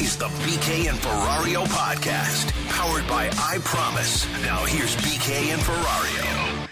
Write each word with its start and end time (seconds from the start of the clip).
Is 0.00 0.16
the 0.16 0.26
BK 0.26 0.88
and 0.88 0.96
Ferrario 0.98 1.66
podcast, 1.66 2.52
powered 2.68 3.06
by 3.08 3.28
I 3.36 3.58
Promise. 3.64 4.26
Now 4.42 4.64
here's 4.64 4.94
BK 4.96 5.52
and 5.52 5.60
Ferrario. 5.60 6.68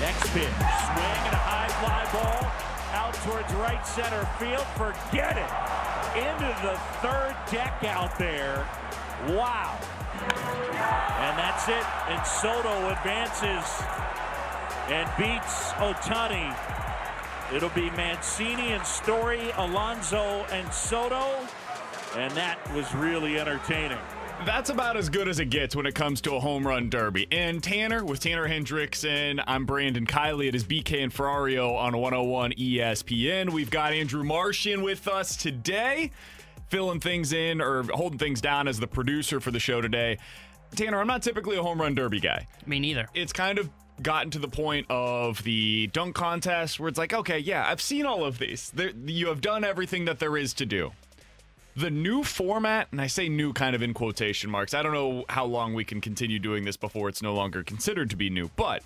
Next 0.00 0.30
pitch, 0.32 0.42
swing 0.42 1.22
and 1.26 1.34
a 1.34 1.44
high 1.44 1.68
fly 1.80 2.04
ball 2.12 2.50
out 2.94 3.14
towards 3.24 3.52
right 3.54 3.86
center 3.86 4.24
field. 4.38 4.66
Forget 4.76 5.36
it. 5.36 5.50
Into 6.16 6.48
the 6.62 6.78
third 7.02 7.36
deck 7.50 7.84
out 7.84 8.18
there. 8.18 8.66
Wow. 9.28 9.78
And 11.18 11.38
that's 11.38 11.68
it. 11.68 11.84
And 12.08 12.26
Soto 12.26 12.90
advances 12.90 13.82
and 14.88 15.08
beats 15.18 15.72
Otani. 15.72 16.54
It'll 17.54 17.70
be 17.70 17.90
Mancini 17.90 18.72
and 18.72 18.84
Story, 18.84 19.50
Alonso 19.56 20.44
and 20.50 20.72
Soto. 20.72 21.46
And 22.16 22.32
that 22.32 22.58
was 22.74 22.92
really 22.94 23.38
entertaining. 23.38 23.98
That's 24.44 24.68
about 24.68 24.96
as 24.96 25.08
good 25.08 25.28
as 25.28 25.40
it 25.40 25.46
gets 25.46 25.74
when 25.74 25.86
it 25.86 25.94
comes 25.94 26.20
to 26.22 26.34
a 26.34 26.40
home 26.40 26.66
run 26.66 26.90
derby. 26.90 27.26
And 27.30 27.62
Tanner 27.62 28.04
with 28.04 28.20
Tanner 28.20 28.46
Hendrickson. 28.46 29.42
I'm 29.46 29.64
Brandon 29.64 30.06
Kiley. 30.06 30.48
It 30.48 30.54
is 30.54 30.64
BK 30.64 31.02
and 31.04 31.12
Ferrario 31.12 31.76
on 31.76 31.96
101 31.96 32.52
ESPN. 32.52 33.50
We've 33.50 33.70
got 33.70 33.92
Andrew 33.92 34.22
Martian 34.24 34.82
with 34.82 35.08
us 35.08 35.36
today, 35.36 36.10
filling 36.68 37.00
things 37.00 37.32
in 37.32 37.60
or 37.60 37.84
holding 37.84 38.18
things 38.18 38.40
down 38.40 38.68
as 38.68 38.78
the 38.78 38.86
producer 38.86 39.40
for 39.40 39.50
the 39.50 39.60
show 39.60 39.80
today. 39.80 40.18
Tanner, 40.74 41.00
I'm 41.00 41.06
not 41.06 41.22
typically 41.22 41.56
a 41.56 41.62
home 41.62 41.80
run 41.80 41.94
derby 41.94 42.20
guy. 42.20 42.46
Me 42.66 42.80
neither. 42.80 43.08
It's 43.14 43.32
kind 43.32 43.58
of 43.58 43.70
gotten 44.02 44.30
to 44.30 44.38
the 44.38 44.48
point 44.48 44.86
of 44.90 45.42
the 45.44 45.86
dunk 45.88 46.14
contest 46.14 46.78
where 46.78 46.88
it's 46.88 46.98
like, 46.98 47.14
okay, 47.14 47.38
yeah, 47.38 47.64
I've 47.66 47.80
seen 47.80 48.04
all 48.04 48.24
of 48.24 48.38
these. 48.38 48.70
There, 48.74 48.90
you 48.90 49.28
have 49.28 49.40
done 49.40 49.64
everything 49.64 50.04
that 50.04 50.18
there 50.18 50.36
is 50.36 50.52
to 50.54 50.66
do 50.66 50.92
the 51.76 51.90
new 51.90 52.24
format, 52.24 52.88
and 52.90 53.00
I 53.00 53.06
say 53.06 53.28
new 53.28 53.52
kind 53.52 53.76
of 53.76 53.82
in 53.82 53.92
quotation 53.92 54.50
marks, 54.50 54.72
I 54.72 54.82
don't 54.82 54.94
know 54.94 55.26
how 55.28 55.44
long 55.44 55.74
we 55.74 55.84
can 55.84 56.00
continue 56.00 56.38
doing 56.38 56.64
this 56.64 56.78
before 56.78 57.10
it's 57.10 57.22
no 57.22 57.34
longer 57.34 57.62
considered 57.62 58.08
to 58.10 58.16
be 58.16 58.30
new, 58.30 58.50
but 58.56 58.82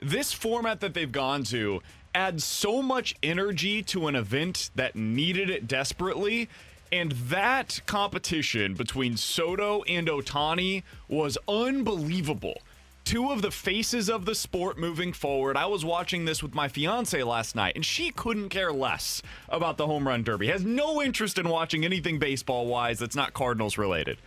this 0.00 0.32
format 0.32 0.80
that 0.80 0.94
they've 0.94 1.12
gone 1.12 1.44
to 1.44 1.82
adds 2.14 2.42
so 2.42 2.80
much 2.82 3.14
energy 3.22 3.82
to 3.82 4.08
an 4.08 4.16
event 4.16 4.70
that 4.74 4.96
needed 4.96 5.50
it 5.50 5.68
desperately. 5.68 6.48
And 6.92 7.12
that 7.12 7.80
competition 7.86 8.74
between 8.74 9.16
Soto 9.16 9.82
and 9.84 10.06
Otani 10.06 10.82
was 11.08 11.38
unbelievable 11.48 12.60
two 13.04 13.30
of 13.30 13.42
the 13.42 13.50
faces 13.50 14.08
of 14.08 14.24
the 14.24 14.34
sport 14.34 14.78
moving 14.78 15.12
forward. 15.12 15.56
I 15.56 15.66
was 15.66 15.84
watching 15.84 16.24
this 16.24 16.42
with 16.42 16.54
my 16.54 16.68
fiance 16.68 17.20
last 17.22 17.56
night, 17.56 17.74
and 17.74 17.84
she 17.84 18.10
couldn't 18.10 18.50
care 18.50 18.72
less 18.72 19.22
about 19.48 19.76
the 19.76 19.86
home 19.86 20.06
run 20.06 20.22
derby. 20.22 20.46
Has 20.48 20.64
no 20.64 21.02
interest 21.02 21.38
in 21.38 21.48
watching 21.48 21.84
anything 21.84 22.18
baseball 22.18 22.66
wise 22.66 22.98
that's 22.98 23.16
not 23.16 23.32
Cardinals 23.32 23.76
related. 23.76 24.18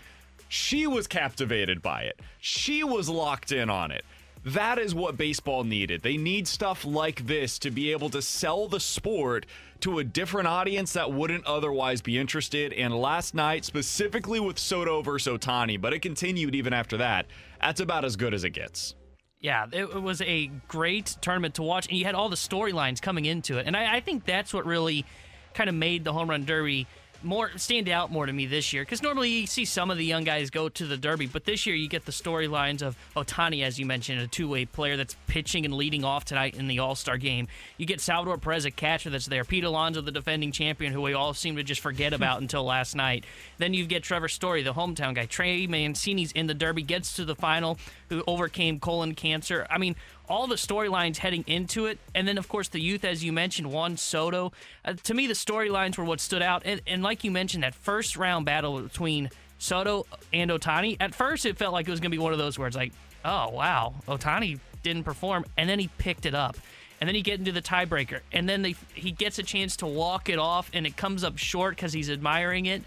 She 0.50 0.88
was 0.88 1.08
captivated 1.08 1.82
by 1.82 2.02
it. 2.02 2.20
She 2.40 2.84
was 2.84 3.10
locked 3.10 3.52
in 3.52 3.70
on 3.70 3.92
it. 3.92 4.04
That 4.46 4.78
is 4.78 4.94
what 4.94 5.18
baseball 5.18 5.64
needed. 5.64 6.04
They 6.04 6.18
need 6.18 6.48
stuff 6.48 6.86
like 6.86 7.26
this 7.26 7.58
to 7.60 7.72
be 7.72 7.92
able 7.92 8.10
to 8.12 8.22
sell 8.22 8.68
the 8.68 8.80
sport 8.80 9.48
to 9.82 10.00
a 10.00 10.04
different 10.04 10.48
audience 10.48 10.94
that 10.94 11.12
wouldn't 11.12 11.46
otherwise 11.46 12.02
be 12.02 12.18
interested. 12.18 12.74
And 12.74 12.94
last 12.94 13.34
night, 13.34 13.66
specifically 13.66 14.40
with 14.40 14.58
Soto 14.58 15.02
versus 15.02 15.38
Otani, 15.38 15.80
but 15.80 15.94
it 15.94 16.02
continued 16.02 16.56
even 16.56 16.74
after 16.74 16.98
that, 16.98 17.28
that's 17.62 17.82
about 17.82 18.06
as 18.06 18.16
good 18.16 18.34
as 18.34 18.44
it 18.44 18.52
gets. 18.52 18.96
Yeah, 19.40 19.68
it, 19.72 20.02
was 20.02 20.22
a 20.22 20.48
great 20.68 21.18
tournament 21.22 21.56
to 21.56 21.64
watch, 21.64 21.88
and 21.88 21.98
you 21.98 22.06
had 22.06 22.16
all 22.16 22.30
the 22.30 22.36
storylines 22.36 23.02
coming 23.02 23.26
into 23.26 23.60
it. 23.60 23.68
And 23.68 23.78
I, 23.78 23.98
I 23.98 24.00
think 24.00 24.26
that's 24.26 24.54
what 24.54 24.66
really 24.66 25.06
kind 25.54 25.70
of 25.70 25.76
made 25.76 26.04
the 26.04 26.14
home 26.14 26.30
run 26.30 26.46
derby 26.46 26.88
more 27.24 27.52
stand 27.58 27.90
out 27.90 28.12
more 28.12 28.26
to 28.26 28.34
me 28.34 28.46
this 28.46 28.74
year 28.74 28.84
because 28.84 29.02
normally 29.02 29.30
you 29.30 29.48
see 29.48 29.66
some 29.66 29.92
of 29.92 29.98
the 29.98 30.06
young 30.06 30.24
guys 30.24 30.50
go 30.50 30.70
to 30.70 30.86
the 30.86 30.98
Derby, 30.98 31.28
but 31.28 31.46
this 31.46 31.66
year 31.66 31.76
you 31.76 31.88
get 31.88 32.06
the 32.06 32.12
storylines 32.12 32.82
of 32.82 32.98
Otani, 33.16 33.64
as 33.64 33.80
you 33.80 33.86
mentioned, 33.86 34.22
a 34.22 34.28
two-way 34.28 34.66
player 34.66 34.98
that's 34.98 35.16
pitching 35.28 35.66
and 35.66 35.74
leading 35.74 36.04
off 36.04 36.26
tonight 36.26 36.56
in 36.56 36.68
the 36.68 36.80
All 36.80 36.96
Star 36.96 37.18
game. 37.18 37.48
You 37.78 37.86
get 37.86 38.02
Salvador 38.02 38.38
Perez, 38.38 38.66
a 38.66 38.72
catcher 38.72 39.10
that's 39.10 39.26
there. 39.26 39.44
Pete 39.44 39.64
Alonso, 39.64 40.02
the 40.02 40.12
defending 40.12 40.52
champion, 40.52 40.94
who 40.94 41.02
we 41.02 41.14
all 41.14 41.34
seem 41.34 41.56
to 41.56 41.64
just 41.64 41.82
forget 41.82 42.12
hmm. 42.12 42.16
about 42.16 42.42
until 42.42 42.64
last 42.64 42.96
night. 42.96 43.26
Then 43.58 43.74
you 43.74 43.86
get 43.86 44.04
Trevor 44.04 44.28
Story, 44.28 44.64
the 44.64 44.74
hometown 44.74 45.16
guy. 45.16 45.26
Trey 45.26 45.68
Mancini's 45.68 46.32
in 46.32 46.48
the 46.48 46.54
Derby, 46.54 46.82
gets 46.82 47.16
to 47.16 47.26
the 47.26 47.36
final, 47.36 47.78
who 48.10 48.24
overcame 48.28 48.80
colon 48.80 49.16
cancer. 49.16 49.66
I 49.70 49.78
mean 49.78 49.96
all 50.28 50.48
the 50.48 50.56
storylines 50.56 51.18
heading 51.18 51.44
into 51.48 51.86
it, 51.86 52.00
and 52.14 52.28
then 52.28 52.38
of 52.38 52.48
course 52.48 52.68
the 52.68 52.82
youth, 52.82 53.04
as 53.04 53.24
you 53.24 53.32
mentioned, 53.32 53.72
Juan 53.72 53.98
Soto. 53.98 54.52
Uh, 54.84 54.94
to 55.04 55.14
me, 55.14 55.28
the 55.28 55.34
storylines 55.34 55.98
were 55.98 56.04
what 56.04 56.20
stood 56.20 56.42
out, 56.42 56.64
and, 56.66 56.82
and 56.88 57.04
like 57.04 57.24
you 57.24 57.32
mentioned, 57.32 57.64
that 57.64 57.76
first 57.76 58.18
round 58.18 58.46
battle 58.46 58.82
between 58.82 59.30
Soto 59.58 60.06
and 60.34 60.52
Otani. 60.52 60.98
At 61.00 61.16
first, 61.16 61.46
it 61.46 61.58
felt 61.58 61.74
like 61.74 61.88
it 61.88 61.92
was 61.92 62.00
going 62.00 62.12
to 62.12 62.18
be 62.18 62.22
one 62.22 62.34
of 62.34 62.40
those 62.40 62.58
where 62.58 62.68
it's 62.68 62.78
like, 62.78 62.94
oh 63.24 63.50
wow, 63.50 63.96
Otani 64.08 64.60
didn't 64.84 65.04
perform, 65.04 65.46
and 65.58 65.70
then 65.70 65.80
he 65.80 65.90
picked 65.98 66.26
it 66.26 66.36
up. 66.36 66.58
And 67.02 67.10
then 67.10 67.16
he 67.16 67.22
get 67.22 67.40
into 67.40 67.52
the 67.52 67.62
tiebreaker, 67.62 68.22
and 68.32 68.48
then 68.48 68.62
they, 68.62 68.76
he 68.94 69.12
gets 69.12 69.38
a 69.38 69.44
chance 69.44 69.76
to 69.78 69.86
walk 69.86 70.30
it 70.30 70.40
off, 70.40 70.70
and 70.74 70.88
it 70.88 70.96
comes 70.96 71.26
up 71.26 71.38
short 71.38 71.76
because 71.76 71.92
he's 71.92 72.10
admiring 72.10 72.68
it. 72.68 72.84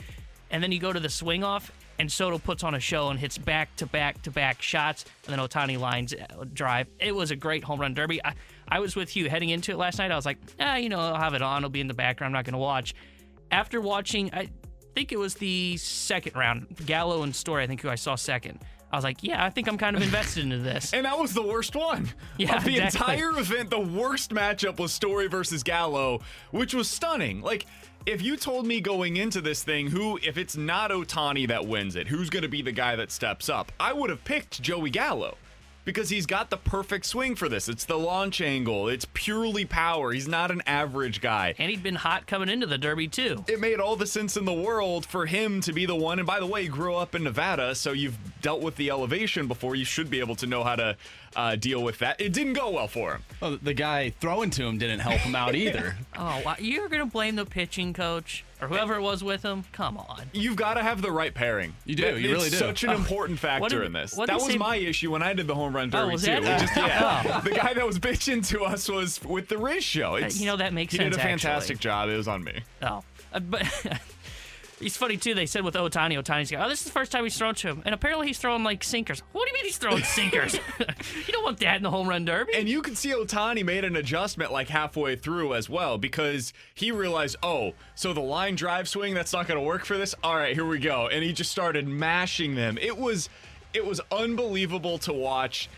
And 0.50 0.62
then 0.62 0.72
you 0.72 0.80
go 0.80 0.92
to 0.94 0.98
the 1.00 1.10
swing 1.10 1.44
off, 1.44 1.70
and 1.98 2.10
Soto 2.10 2.38
puts 2.38 2.62
on 2.62 2.74
a 2.74 2.80
show 2.80 3.08
and 3.08 3.18
hits 3.18 3.38
back 3.38 3.74
to 3.76 3.86
back 3.86 4.22
to 4.22 4.30
back 4.30 4.62
shots, 4.62 5.04
and 5.26 5.32
then 5.36 5.46
Otani 5.46 5.78
lines 5.78 6.14
uh, 6.14 6.44
drive. 6.52 6.88
It 6.98 7.14
was 7.14 7.30
a 7.30 7.36
great 7.36 7.64
home 7.64 7.80
run 7.80 7.94
derby. 7.94 8.24
I, 8.24 8.34
I 8.68 8.80
was 8.80 8.94
with 8.94 9.16
you 9.16 9.28
heading 9.28 9.48
into 9.48 9.72
it 9.72 9.76
last 9.76 9.98
night. 9.98 10.10
I 10.10 10.16
was 10.16 10.26
like, 10.26 10.38
ah, 10.60 10.76
you 10.76 10.88
know, 10.88 11.00
I'll 11.00 11.16
have 11.16 11.34
it 11.34 11.42
on. 11.42 11.58
It'll 11.58 11.70
be 11.70 11.80
in 11.80 11.88
the 11.88 11.94
background. 11.94 12.32
I'm 12.32 12.38
not 12.38 12.44
going 12.44 12.52
to 12.52 12.58
watch. 12.58 12.94
After 13.50 13.80
watching, 13.80 14.32
I 14.32 14.48
think 14.94 15.12
it 15.12 15.18
was 15.18 15.34
the 15.34 15.76
second 15.78 16.36
round, 16.36 16.66
Gallo 16.86 17.22
and 17.22 17.34
Story. 17.34 17.64
I 17.64 17.66
think 17.66 17.80
who 17.80 17.88
I 17.88 17.94
saw 17.94 18.14
second. 18.14 18.60
I 18.90 18.96
was 18.96 19.04
like, 19.04 19.22
yeah, 19.22 19.44
I 19.44 19.50
think 19.50 19.68
I'm 19.68 19.76
kind 19.76 19.96
of 19.96 20.02
invested 20.02 20.44
into 20.44 20.58
this. 20.58 20.94
and 20.94 21.04
that 21.04 21.18
was 21.18 21.34
the 21.34 21.42
worst 21.42 21.76
one. 21.76 22.08
Yeah, 22.38 22.56
of 22.56 22.64
the 22.64 22.78
exactly. 22.78 23.14
entire 23.14 23.38
event, 23.38 23.68
the 23.70 23.80
worst 23.80 24.30
matchup 24.30 24.78
was 24.78 24.92
Story 24.92 25.26
versus 25.26 25.62
Gallo, 25.64 26.20
which 26.52 26.72
was 26.72 26.88
stunning. 26.88 27.42
Like, 27.42 27.66
if 28.06 28.22
you 28.22 28.36
told 28.36 28.64
me 28.66 28.80
going 28.80 29.16
into 29.16 29.40
this 29.40 29.62
thing 29.64 29.88
who, 29.88 30.18
if 30.22 30.38
it's 30.38 30.56
not 30.56 30.90
Otani 30.92 31.48
that 31.48 31.66
wins 31.66 31.96
it, 31.96 32.06
who's 32.08 32.30
going 32.30 32.44
to 32.44 32.48
be 32.48 32.62
the 32.62 32.72
guy 32.72 32.94
that 32.96 33.10
steps 33.10 33.48
up, 33.48 33.72
I 33.80 33.92
would 33.92 34.08
have 34.08 34.22
picked 34.24 34.62
Joey 34.62 34.90
Gallo 34.90 35.36
because 35.88 36.10
he's 36.10 36.26
got 36.26 36.50
the 36.50 36.56
perfect 36.58 37.06
swing 37.06 37.34
for 37.34 37.48
this. 37.48 37.66
It's 37.66 37.86
the 37.86 37.98
launch 37.98 38.42
angle, 38.42 38.90
it's 38.90 39.06
purely 39.14 39.64
power. 39.64 40.12
He's 40.12 40.28
not 40.28 40.50
an 40.50 40.60
average 40.66 41.22
guy. 41.22 41.54
And 41.56 41.70
he'd 41.70 41.82
been 41.82 41.94
hot 41.94 42.26
coming 42.26 42.50
into 42.50 42.66
the 42.66 42.76
Derby, 42.76 43.08
too. 43.08 43.42
It 43.48 43.58
made 43.58 43.80
all 43.80 43.96
the 43.96 44.06
sense 44.06 44.36
in 44.36 44.44
the 44.44 44.52
world 44.52 45.06
for 45.06 45.24
him 45.24 45.62
to 45.62 45.72
be 45.72 45.86
the 45.86 45.96
one. 45.96 46.18
And 46.18 46.26
by 46.26 46.40
the 46.40 46.46
way, 46.46 46.64
he 46.64 46.68
grew 46.68 46.94
up 46.94 47.14
in 47.14 47.24
Nevada, 47.24 47.74
so 47.74 47.92
you've 47.92 48.18
dealt 48.42 48.60
with 48.60 48.76
the 48.76 48.90
elevation 48.90 49.48
before. 49.48 49.76
You 49.76 49.86
should 49.86 50.10
be 50.10 50.20
able 50.20 50.36
to 50.36 50.46
know 50.46 50.62
how 50.62 50.76
to 50.76 50.94
uh, 51.36 51.56
deal 51.56 51.82
with 51.82 51.98
that. 51.98 52.20
It 52.20 52.32
didn't 52.32 52.54
go 52.54 52.70
well 52.70 52.88
for 52.88 53.12
him. 53.12 53.22
Well, 53.40 53.58
the 53.62 53.74
guy 53.74 54.10
throwing 54.20 54.50
to 54.50 54.64
him 54.66 54.78
didn't 54.78 55.00
help 55.00 55.20
him 55.20 55.34
out 55.34 55.54
either. 55.54 55.96
Oh, 56.20 56.42
wow. 56.44 56.56
you're 56.58 56.88
going 56.88 56.98
to 57.04 57.06
blame 57.10 57.36
the 57.36 57.44
pitching 57.46 57.92
coach? 57.92 58.44
or 58.60 58.66
whoever 58.66 58.96
it 58.96 59.00
was 59.02 59.22
with 59.22 59.40
him. 59.44 59.62
Come 59.70 59.96
on. 59.98 60.22
You've 60.32 60.56
got 60.56 60.74
to 60.74 60.82
have 60.82 61.00
the 61.00 61.12
right 61.12 61.32
pairing. 61.32 61.76
You 61.84 61.94
do, 61.94 62.02
That- 62.02 62.20
you 62.20 62.32
really 62.32 62.48
it's 62.48 62.58
do. 62.58 62.64
such 62.66 62.82
an 62.82 62.90
Oh. 62.90 62.94
important 62.96 63.38
factor 63.48 63.68
did- 63.78 63.84
in 63.86 63.92
this. 63.92 64.14
That 64.16 64.34
was 64.34 64.46
say- 64.46 64.58
my 64.58 64.74
issue 64.74 65.12
when 65.12 65.22
I 65.22 65.32
did 65.32 65.46
the 65.46 65.54
home 65.54 65.76
run 65.76 65.90
derby 65.90 66.10
was 66.14 66.24
too. 66.24 66.32
that 66.32 66.42
We 66.42 66.48
it? 66.48 66.58
just- 66.58 66.76
yeah. 66.76 67.22
Oh. 67.36 67.40
The 67.42 67.52
guy 67.52 67.72
that 67.74 67.86
was 67.86 68.00
bitching 68.00 68.44
to 68.48 68.62
us 68.62 68.88
was 68.88 69.22
with 69.22 69.46
the 69.46 69.58
Riz 69.58 69.84
show. 69.84 70.16
It's, 70.16 70.40
you 70.40 70.46
know, 70.46 70.56
that 70.56 70.72
makes 70.72 70.92
he 70.92 70.98
sense, 70.98 71.14
did 71.14 71.20
a 71.20 71.22
fantastic 71.22 71.76
actually. 71.76 71.88
job. 71.88 72.08
It 72.08 72.16
was 72.16 72.26
on 72.26 72.42
me. 72.42 72.62
Oh, 72.82 73.04
uh, 73.32 73.38
but 73.38 73.62
he's 74.80 74.96
funny 74.96 75.16
too. 75.16 75.34
They 75.34 75.46
said 75.46 75.64
with 75.64 75.74
Otani, 75.74 76.22
Otani's 76.22 76.50
go, 76.50 76.58
oh, 76.58 76.68
this 76.68 76.80
is 76.80 76.86
the 76.86 76.92
first 76.92 77.12
time 77.12 77.24
he's 77.24 77.36
thrown 77.36 77.54
to 77.56 77.68
him, 77.68 77.82
and 77.84 77.94
apparently 77.94 78.26
he's 78.26 78.38
throwing 78.38 78.64
like 78.64 78.84
sinkers. 78.84 79.22
What 79.32 79.44
do 79.44 79.50
you 79.50 79.54
mean 79.54 79.64
he's 79.64 79.78
throwing 79.78 80.02
sinkers? 80.04 80.54
you 80.78 81.32
don't 81.32 81.44
want 81.44 81.58
that 81.60 81.76
in 81.76 81.82
the 81.82 81.90
home 81.90 82.08
run 82.08 82.24
derby. 82.24 82.52
And 82.54 82.68
you 82.68 82.82
can 82.82 82.94
see 82.94 83.10
Otani 83.10 83.64
made 83.64 83.84
an 83.84 83.96
adjustment 83.96 84.52
like 84.52 84.68
halfway 84.68 85.16
through 85.16 85.54
as 85.54 85.68
well 85.68 85.98
because 85.98 86.52
he 86.74 86.90
realized, 86.90 87.36
oh, 87.42 87.74
so 87.94 88.12
the 88.12 88.20
line 88.20 88.54
drive 88.54 88.88
swing 88.88 89.14
that's 89.14 89.32
not 89.32 89.46
going 89.46 89.58
to 89.58 89.64
work 89.64 89.84
for 89.84 89.96
this. 89.96 90.14
All 90.22 90.36
right, 90.36 90.54
here 90.54 90.66
we 90.66 90.78
go, 90.78 91.08
and 91.08 91.22
he 91.24 91.32
just 91.32 91.50
started 91.50 91.86
mashing 91.86 92.54
them. 92.54 92.78
It 92.78 92.96
was, 92.96 93.28
it 93.74 93.84
was 93.84 94.00
unbelievable 94.10 94.98
to 94.98 95.12
watch. 95.12 95.68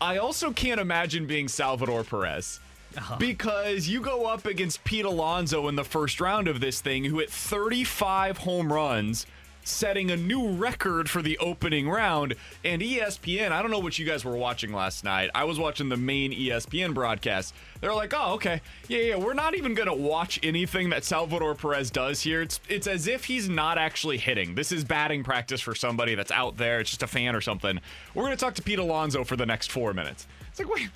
I 0.00 0.16
also 0.16 0.52
can't 0.52 0.80
imagine 0.80 1.26
being 1.26 1.48
Salvador 1.48 2.04
Perez. 2.04 2.60
Uh-huh. 2.96 3.16
Because 3.18 3.88
you 3.88 4.00
go 4.00 4.26
up 4.26 4.46
against 4.46 4.82
Pete 4.84 5.04
Alonso 5.04 5.68
in 5.68 5.76
the 5.76 5.84
first 5.84 6.20
round 6.20 6.48
of 6.48 6.60
this 6.60 6.80
thing, 6.80 7.04
who 7.04 7.18
hit 7.18 7.30
35 7.30 8.38
home 8.38 8.72
runs, 8.72 9.26
setting 9.62 10.10
a 10.10 10.16
new 10.16 10.50
record 10.50 11.08
for 11.08 11.22
the 11.22 11.38
opening 11.38 11.88
round. 11.88 12.34
And 12.64 12.82
ESPN, 12.82 13.52
I 13.52 13.62
don't 13.62 13.70
know 13.70 13.78
what 13.78 13.98
you 13.98 14.06
guys 14.06 14.24
were 14.24 14.36
watching 14.36 14.72
last 14.72 15.04
night. 15.04 15.30
I 15.34 15.44
was 15.44 15.58
watching 15.58 15.88
the 15.88 15.96
main 15.96 16.32
ESPN 16.32 16.94
broadcast. 16.94 17.54
They're 17.80 17.94
like, 17.94 18.12
oh, 18.16 18.34
okay. 18.34 18.60
Yeah, 18.88 19.00
yeah, 19.00 19.16
we're 19.16 19.34
not 19.34 19.54
even 19.54 19.74
going 19.74 19.88
to 19.88 19.94
watch 19.94 20.40
anything 20.42 20.90
that 20.90 21.04
Salvador 21.04 21.54
Perez 21.54 21.90
does 21.90 22.20
here. 22.22 22.42
It's, 22.42 22.60
it's 22.68 22.86
as 22.86 23.06
if 23.06 23.24
he's 23.26 23.48
not 23.48 23.78
actually 23.78 24.18
hitting. 24.18 24.54
This 24.54 24.72
is 24.72 24.82
batting 24.82 25.22
practice 25.22 25.60
for 25.60 25.74
somebody 25.74 26.14
that's 26.14 26.32
out 26.32 26.56
there. 26.56 26.80
It's 26.80 26.90
just 26.90 27.02
a 27.02 27.06
fan 27.06 27.36
or 27.36 27.40
something. 27.40 27.80
We're 28.14 28.24
going 28.24 28.36
to 28.36 28.42
talk 28.44 28.54
to 28.54 28.62
Pete 28.62 28.78
Alonso 28.78 29.24
for 29.24 29.36
the 29.36 29.46
next 29.46 29.70
four 29.70 29.94
minutes. 29.94 30.26
It's 30.48 30.58
like, 30.58 30.68
wait. 30.74 30.88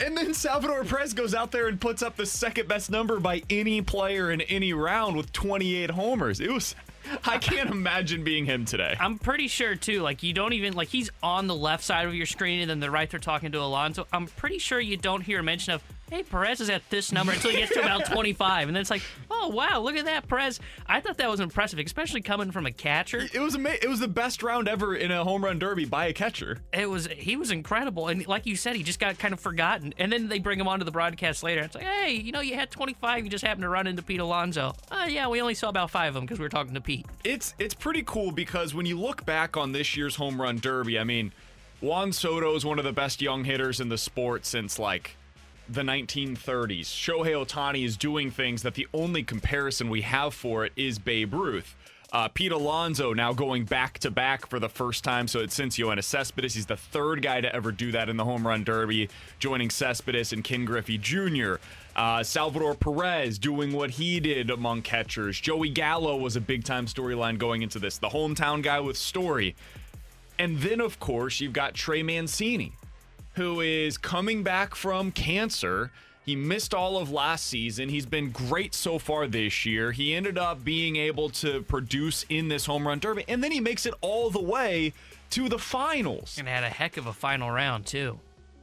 And 0.00 0.16
then 0.16 0.34
Salvador 0.34 0.84
Perez 0.84 1.12
goes 1.12 1.34
out 1.34 1.52
there 1.52 1.68
and 1.68 1.80
puts 1.80 2.02
up 2.02 2.16
the 2.16 2.26
second 2.26 2.66
best 2.66 2.90
number 2.90 3.20
by 3.20 3.42
any 3.48 3.82
player 3.82 4.32
in 4.32 4.40
any 4.42 4.72
round 4.72 5.16
with 5.16 5.32
28 5.32 5.90
homers. 5.90 6.40
It 6.40 6.50
was, 6.50 6.74
I 7.24 7.38
can't 7.38 7.70
imagine 7.70 8.24
being 8.24 8.44
him 8.44 8.64
today. 8.64 8.96
I'm 8.98 9.18
pretty 9.18 9.48
sure 9.48 9.76
too. 9.76 10.00
Like 10.00 10.22
you 10.22 10.32
don't 10.32 10.54
even 10.54 10.72
like 10.72 10.88
he's 10.88 11.10
on 11.22 11.46
the 11.46 11.54
left 11.54 11.84
side 11.84 12.06
of 12.06 12.14
your 12.14 12.26
screen, 12.26 12.60
and 12.60 12.70
then 12.70 12.80
the 12.80 12.90
right 12.90 13.08
they're 13.08 13.20
talking 13.20 13.52
to 13.52 13.60
Alonso. 13.60 14.06
I'm 14.12 14.26
pretty 14.26 14.58
sure 14.58 14.80
you 14.80 14.96
don't 14.96 15.20
hear 15.20 15.42
mention 15.42 15.74
of, 15.74 15.82
"Hey, 16.12 16.22
Perez 16.22 16.60
is 16.60 16.70
at 16.70 16.88
this 16.90 17.10
number" 17.12 17.32
until 17.32 17.50
he 17.50 17.56
gets 17.58 17.72
to 17.72 17.80
about 17.80 18.04
25, 18.12 18.68
and 18.68 18.76
then 18.76 18.80
it's 18.80 18.90
like, 18.90 19.02
"Oh 19.30 19.48
wow, 19.48 19.80
look 19.80 19.96
at 19.96 20.04
that, 20.04 20.28
Perez." 20.28 20.60
I 20.86 21.00
thought 21.00 21.16
that 21.18 21.30
was 21.30 21.40
impressive, 21.40 21.78
especially 21.78 22.20
coming 22.20 22.50
from 22.50 22.66
a 22.66 22.72
catcher. 22.72 23.26
It 23.32 23.40
was 23.40 23.54
ama- 23.54 23.76
It 23.80 23.88
was 23.88 24.00
the 24.00 24.08
best 24.08 24.42
round 24.42 24.68
ever 24.68 24.94
in 24.94 25.10
a 25.10 25.24
home 25.24 25.44
run 25.44 25.58
derby 25.58 25.84
by 25.84 26.06
a 26.06 26.12
catcher. 26.12 26.58
It 26.72 26.88
was 26.90 27.06
he 27.08 27.36
was 27.36 27.50
incredible, 27.50 28.08
and 28.08 28.26
like 28.26 28.46
you 28.46 28.56
said, 28.56 28.76
he 28.76 28.82
just 28.82 29.00
got 29.00 29.18
kind 29.18 29.32
of 29.32 29.40
forgotten. 29.40 29.94
And 29.98 30.12
then 30.12 30.28
they 30.28 30.38
bring 30.38 30.60
him 30.60 30.68
onto 30.68 30.84
the 30.84 30.90
broadcast 30.90 31.42
later. 31.42 31.62
It's 31.62 31.74
like, 31.74 31.84
hey, 31.84 32.12
you 32.12 32.32
know, 32.32 32.40
you 32.40 32.54
had 32.54 32.70
25, 32.70 33.24
you 33.24 33.30
just 33.30 33.44
happened 33.44 33.62
to 33.62 33.68
run 33.68 33.86
into 33.86 34.02
Pete 34.02 34.20
Alonso. 34.20 34.74
Oh 34.90 35.06
yeah, 35.06 35.28
we 35.28 35.40
only 35.40 35.54
saw 35.54 35.68
about 35.68 35.90
five 35.90 36.08
of 36.08 36.14
them 36.14 36.24
because 36.24 36.38
we 36.38 36.44
were 36.44 36.50
talking 36.50 36.74
to 36.74 36.80
Pete. 36.80 37.06
It's 37.24 37.54
it's 37.58 37.74
pretty 37.74 38.02
cool 38.04 38.32
because 38.32 38.74
when 38.74 38.86
you 38.86 38.98
look 38.98 39.24
back 39.24 39.56
on 39.56 39.72
this 39.72 39.96
year's 39.96 40.16
home 40.16 40.40
run 40.40 40.58
derby, 40.58 40.98
I 40.98 41.04
mean, 41.04 41.32
Juan 41.80 42.12
Soto 42.12 42.54
is 42.54 42.64
one 42.64 42.78
of 42.78 42.84
the 42.84 42.92
best 42.92 43.20
young 43.22 43.44
hitters 43.44 43.80
in 43.80 43.88
the 43.88 43.98
sport 43.98 44.46
since 44.46 44.78
like 44.78 45.16
the 45.68 45.82
1930s. 45.82 46.86
Shohei 46.86 47.34
Otani 47.34 47.84
is 47.84 47.96
doing 47.96 48.30
things 48.30 48.62
that 48.62 48.74
the 48.74 48.86
only 48.92 49.22
comparison 49.22 49.88
we 49.88 50.02
have 50.02 50.34
for 50.34 50.64
it 50.64 50.72
is 50.76 50.98
Babe 50.98 51.34
Ruth. 51.34 51.74
Uh, 52.12 52.28
Pete 52.28 52.52
Alonso 52.52 53.14
now 53.14 53.32
going 53.32 53.64
back 53.64 53.98
to 54.00 54.10
back 54.10 54.46
for 54.46 54.60
the 54.60 54.68
first 54.68 55.02
time. 55.02 55.26
So 55.26 55.40
it's 55.40 55.54
since 55.54 55.78
Yoenis 55.78 56.04
Cespedes. 56.04 56.52
He's 56.54 56.66
the 56.66 56.76
third 56.76 57.22
guy 57.22 57.40
to 57.40 57.54
ever 57.54 57.72
do 57.72 57.90
that 57.92 58.10
in 58.10 58.18
the 58.18 58.24
home 58.24 58.46
run 58.46 58.64
derby, 58.64 59.08
joining 59.38 59.70
Cespedes 59.70 60.34
and 60.34 60.44
Ken 60.44 60.66
Griffey 60.66 60.98
Jr. 60.98 61.54
Uh, 61.96 62.22
Salvador 62.22 62.74
Perez 62.74 63.38
doing 63.38 63.72
what 63.72 63.90
he 63.90 64.20
did 64.20 64.50
among 64.50 64.82
catchers. 64.82 65.40
Joey 65.40 65.70
Gallo 65.70 66.16
was 66.18 66.36
a 66.36 66.40
big 66.40 66.64
time 66.64 66.84
storyline 66.84 67.38
going 67.38 67.62
into 67.62 67.78
this. 67.78 67.96
The 67.96 68.10
hometown 68.10 68.62
guy 68.62 68.80
with 68.80 68.98
story. 68.98 69.56
And 70.38 70.58
then, 70.58 70.80
of 70.82 71.00
course, 71.00 71.40
you've 71.40 71.52
got 71.52 71.74
Trey 71.74 72.02
Mancini, 72.02 72.72
who 73.34 73.60
is 73.60 73.98
coming 73.98 74.42
back 74.42 74.74
from 74.74 75.12
cancer. 75.12 75.90
He 76.24 76.36
missed 76.36 76.72
all 76.72 76.98
of 76.98 77.10
last 77.10 77.46
season. 77.46 77.88
He's 77.88 78.06
been 78.06 78.30
great 78.30 78.74
so 78.74 78.98
far 78.98 79.26
this 79.26 79.66
year. 79.66 79.90
He 79.92 80.14
ended 80.14 80.38
up 80.38 80.62
being 80.62 80.96
able 80.96 81.30
to 81.30 81.62
produce 81.62 82.24
in 82.28 82.48
this 82.48 82.66
home 82.66 82.86
run 82.86 83.00
derby, 83.00 83.24
and 83.26 83.42
then 83.42 83.50
he 83.50 83.60
makes 83.60 83.86
it 83.86 83.94
all 84.00 84.30
the 84.30 84.42
way 84.42 84.92
to 85.30 85.48
the 85.48 85.58
finals. 85.58 86.36
And 86.38 86.46
had 86.46 86.62
a 86.62 86.68
heck 86.68 86.96
of 86.96 87.06
a 87.06 87.12
final 87.12 87.50
round 87.50 87.86
too. 87.86 88.20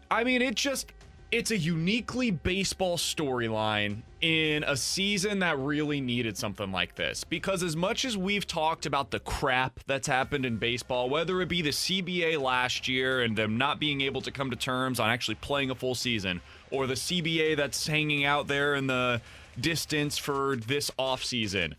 I 0.09 0.23
mean, 0.23 0.41
it 0.41 0.55
just 0.55 0.91
it's 1.31 1.51
a 1.51 1.57
uniquely 1.57 2.31
baseball 2.31 2.97
storyline 2.97 4.01
in 4.21 4.63
a 4.63 4.75
season 4.75 5.39
that 5.39 5.57
really 5.59 6.01
needed 6.01 6.37
something 6.37 6.71
like 6.71 6.95
this. 6.95 7.23
Because 7.23 7.61
as 7.61 7.75
much 7.75 8.03
as 8.03 8.17
we've 8.17 8.47
talked 8.47 8.85
about 8.85 9.11
the 9.11 9.19
crap 9.19 9.79
that's 9.85 10.07
happened 10.07 10.45
in 10.45 10.57
baseball, 10.57 11.09
whether 11.09 11.39
it 11.41 11.47
be 11.47 11.61
the 11.61 11.69
CBA 11.69 12.41
last 12.41 12.87
year 12.87 13.21
and 13.21 13.37
them 13.37 13.57
not 13.57 13.79
being 13.79 14.01
able 14.01 14.21
to 14.21 14.31
come 14.31 14.49
to 14.49 14.55
terms 14.55 14.99
on 14.99 15.09
actually 15.09 15.35
playing 15.35 15.69
a 15.69 15.75
full 15.75 15.95
season, 15.95 16.41
or 16.71 16.87
the 16.87 16.95
CBA 16.95 17.55
that's 17.55 17.85
hanging 17.85 18.25
out 18.25 18.47
there 18.47 18.75
in 18.75 18.87
the 18.87 19.21
distance 19.59 20.17
for 20.17 20.55
this 20.55 20.89
offseason, 20.97 21.73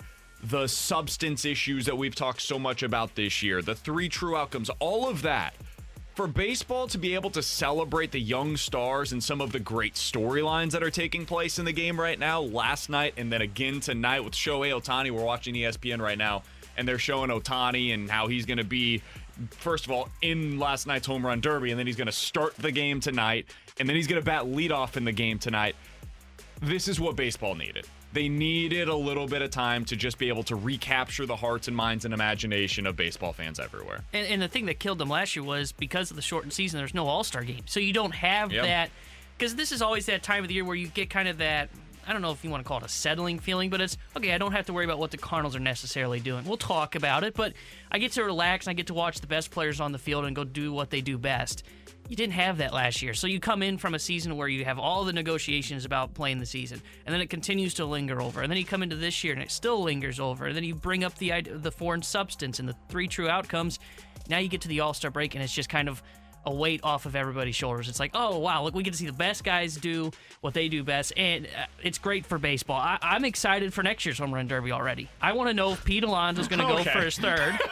the 0.45 0.67
substance 0.69 1.45
issues 1.45 1.87
that 1.87 1.99
we've 1.99 2.15
talked 2.15 2.41
so 2.41 2.59
much 2.59 2.83
about 2.83 3.15
this 3.17 3.43
year, 3.43 3.63
the 3.63 3.75
three 3.75 4.09
true 4.09 4.37
outcomes, 4.37 4.71
all 4.79 5.09
of 5.09 5.23
that 5.23 5.55
for 6.21 6.27
baseball 6.27 6.87
to 6.87 6.99
be 6.99 7.15
able 7.15 7.31
to 7.31 7.43
celebrate 7.43 8.13
the 8.13 8.21
young 8.21 8.55
stars 8.55 9.13
and 9.13 9.25
some 9.25 9.41
of 9.41 9.53
the 9.53 9.59
great 9.59 9.95
storylines 9.95 10.73
that 10.73 10.83
are 10.83 10.91
taking 10.91 11.25
place 11.25 11.59
in 11.59 11.65
the 11.65 11.73
game 11.73 11.99
right 11.99 12.19
now, 12.19 12.43
last 12.43 12.91
night 12.91 13.15
and 13.17 13.33
then 13.33 13.41
again 13.41 13.81
tonight 13.81 14.23
with 14.23 14.35
Shohei 14.35 14.71
Otani, 14.79 15.11
we're 15.11 15.25
watching 15.25 15.55
ESPN 15.55 15.99
right 15.99 16.19
now, 16.19 16.43
and 16.77 16.87
they're 16.87 16.99
showing 16.99 17.31
Otani 17.31 17.95
and 17.95 18.11
how 18.11 18.27
he's 18.27 18.45
going 18.45 18.59
to 18.59 18.65
be, 18.65 19.01
first 19.49 19.87
of 19.87 19.93
all, 19.93 20.11
in 20.21 20.59
last 20.59 20.87
night's 20.87 21.07
home 21.07 21.25
run 21.25 21.41
derby, 21.41 21.71
and 21.71 21.79
then 21.79 21.87
he's 21.87 21.97
going 21.97 22.05
to 22.05 22.13
start 22.13 22.55
the 22.57 22.71
game 22.71 23.01
tonight, 23.01 23.47
and 23.79 23.89
then 23.89 23.97
he's 23.97 24.07
going 24.07 24.21
to 24.21 24.27
bat 24.27 24.43
leadoff 24.43 24.99
in 24.99 25.07
the 25.07 25.13
game 25.13 25.39
tonight. 25.39 25.75
This 26.61 26.87
is 26.87 27.01
what 27.01 27.17
baseball 27.17 27.55
needed. 27.55 27.87
They 28.13 28.29
needed 28.29 28.89
a 28.89 28.95
little 28.95 29.27
bit 29.29 29.41
of 29.41 29.51
time 29.51 29.85
to 29.87 29.97
just 29.97 30.19
be 30.19 30.29
able 30.29 30.43
to 30.45 30.57
recapture 30.57 31.27
the 31.27 31.37
hearts 31.37 31.69
and 31.69 31.77
minds 31.77 32.05
and 32.05 32.13
imagination 32.13 32.87
of 32.87 32.97
baseball 32.97 33.33
fans 33.33 33.61
everywhere. 33.61 34.01
And, 34.13 34.27
and 34.27 34.43
the 34.43 34.49
thing 34.49 34.67
that 34.67 34.81
killed 34.81 34.99
them 34.99 35.09
last 35.09 35.37
year 35.37 35.45
was 35.45 35.71
because 35.73 36.11
of 36.11 36.17
the 36.17 36.23
shortened 36.23 36.53
season, 36.53 36.79
there's 36.79 36.95
no 36.95 37.07
All 37.07 37.23
Star 37.23 37.45
game. 37.45 37.63
So 37.67 37.79
you 37.79 37.93
don't 37.93 38.15
have 38.15 38.53
Yep. 38.53 38.65
that. 38.65 38.91
Because 39.39 39.55
this 39.55 39.73
is 39.73 39.81
always 39.81 40.07
that 40.07 40.23
time 40.23 40.43
of 40.45 40.49
the 40.49 40.55
year 40.55 40.65
where 40.65 40.77
you 40.77 40.89
get 40.89 41.09
kind 41.09 41.29
of 41.29 41.39
that. 41.39 41.71
I 42.07 42.13
don't 42.13 42.23
know 42.23 42.33
if 42.33 42.43
you 42.45 42.51
want 42.51 42.65
to 42.65 42.69
call 42.69 42.79
it 42.79 42.85
a 42.85 42.89
settling 42.89 43.39
feeling, 43.39 43.71
but 43.71 43.81
it's 43.81 43.97
okay. 44.17 44.33
I 44.33 44.39
don't 44.39 44.53
have 44.53 44.67
to 44.67 44.73
worry 44.73 44.85
about 44.85 44.99
what 44.99 45.13
the 45.13 45.17
Cardinals 45.19 45.55
are 45.55 45.61
necessarily 45.61 46.19
doing. 46.19 46.45
We'll 46.45 46.57
talk 46.57 46.95
about 46.97 47.23
it, 47.25 47.35
but 47.35 47.53
I 47.93 47.99
get 47.99 48.13
to 48.13 48.25
relax 48.25 48.67
and 48.67 48.73
I 48.73 48.75
get 48.75 48.89
to 48.89 48.95
watch 48.95 49.21
the 49.21 49.27
best 49.29 49.51
players 49.51 49.81
on 49.81 49.93
the 49.93 49.99
field 49.99 50.25
and 50.25 50.35
go 50.35 50.43
do 50.43 50.73
what 50.73 50.91
they 50.91 51.01
do 51.03 51.17
best. 51.19 51.63
You 52.11 52.17
didn't 52.17 52.33
have 52.35 52.59
that 52.59 52.75
last 52.75 53.03
year. 53.03 53.15
So 53.15 53.29
you 53.29 53.39
come 53.39 53.63
in 53.63 53.79
from 53.79 53.95
a 53.95 53.99
season 54.01 54.37
where 54.37 54.49
you 54.49 54.65
have 54.65 54.81
all 54.81 55.05
the 55.05 55.13
negotiations 55.13 55.85
about 55.85 56.13
playing 56.13 56.41
the 56.41 56.45
season, 56.47 56.83
and 57.07 57.15
then 57.15 57.21
it 57.23 57.31
continues 57.31 57.73
to 57.75 57.85
linger 57.85 58.21
over. 58.21 58.43
And 58.43 58.51
then 58.51 58.59
you 58.59 58.65
come 58.65 58.83
into 58.83 58.97
this 58.97 59.23
year 59.23 59.33
and 59.33 59.41
it 59.41 59.53
still 59.53 59.81
lingers 59.81 60.19
over. 60.19 60.47
And 60.47 60.57
then 60.57 60.65
you 60.65 60.75
bring 60.75 61.05
up 61.05 61.17
the 61.19 61.41
the 61.43 61.71
foreign 61.71 62.03
substance 62.03 62.59
and 62.59 62.69
the 62.69 62.75
three 62.89 63.07
true 63.07 63.29
outcomes. 63.29 63.79
Now 64.29 64.39
you 64.39 64.49
get 64.49 64.61
to 64.63 64.69
the 64.69 64.81
All 64.81 64.93
Star 64.93 65.11
break, 65.13 65.37
and 65.37 65.45
it's 65.45 65.55
just 65.55 65.69
kind 65.69 65.89
of 65.89 66.03
a 66.47 66.53
weight 66.53 66.81
off 66.83 67.07
of 67.07 67.15
everybody's 67.15 67.55
shoulders. 67.55 67.89
It's 67.89 68.01
like, 68.01 68.11
oh 68.15 68.39
wow, 68.41 68.65
look, 68.65 68.75
we 68.75 68.83
get 68.83 68.93
to 68.95 68.99
see 68.99 69.07
the 69.07 69.13
best 69.13 69.45
guys 69.45 69.77
do 69.77 70.11
what 70.41 70.53
they 70.53 70.69
do 70.69 70.83
best, 70.83 71.13
and 71.17 71.47
uh, 71.47 71.67
it's 71.83 71.99
great 71.99 72.27
for 72.27 72.39
baseball. 72.39 72.81
I- 72.81 72.99
I'm 73.03 73.25
excited 73.25 73.73
for 73.73 73.85
next 73.85 74.05
year's 74.05 74.19
home 74.19 74.35
run 74.35 74.49
derby 74.49 74.73
already. 74.73 75.09
I 75.23 75.33
want 75.35 75.49
to 75.51 75.55
know 75.55 75.73
if 75.75 75.85
Pete 75.85 76.03
Alonso 76.03 76.41
is 76.41 76.49
going 76.49 76.59
to 76.61 76.67
go 76.67 76.79
Okay. 76.79 76.91
for 76.91 77.03
his 77.03 77.17
third. 77.19 77.57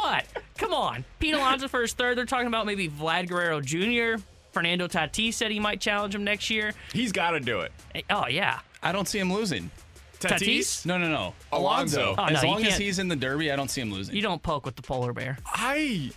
what? 0.00 0.24
Come 0.58 0.72
on, 0.74 1.04
Pete 1.18 1.34
Alonso 1.34 1.68
for 1.68 1.82
his 1.82 1.92
third. 1.92 2.16
They're 2.18 2.24
talking 2.26 2.46
about 2.46 2.66
maybe 2.66 2.88
Vlad 2.88 3.28
Guerrero 3.28 3.60
Jr. 3.60 4.22
Fernando 4.52 4.88
Tatis 4.88 5.34
said 5.34 5.50
he 5.50 5.60
might 5.60 5.80
challenge 5.80 6.14
him 6.14 6.24
next 6.24 6.48
year. 6.50 6.72
He's 6.92 7.12
got 7.12 7.32
to 7.32 7.40
do 7.40 7.60
it. 7.60 7.72
Oh 8.10 8.26
yeah, 8.26 8.60
I 8.82 8.92
don't 8.92 9.06
see 9.08 9.18
him 9.18 9.32
losing. 9.32 9.70
Tatis? 10.18 10.86
No, 10.86 10.96
no, 10.96 11.08
no. 11.10 11.34
Alonso. 11.52 12.14
Oh, 12.16 12.24
as 12.24 12.34
no, 12.34 12.40
you 12.42 12.48
long 12.54 12.62
as 12.62 12.68
can't- 12.70 12.82
he's 12.82 12.98
in 12.98 13.08
the 13.08 13.16
Derby, 13.16 13.52
I 13.52 13.56
don't 13.56 13.70
see 13.70 13.82
him 13.82 13.92
losing. 13.92 14.16
you 14.16 14.22
don't 14.22 14.42
poke 14.42 14.64
with 14.64 14.74
the 14.76 14.82
polar 14.82 15.12
bear. 15.12 15.36
I. 15.46 16.10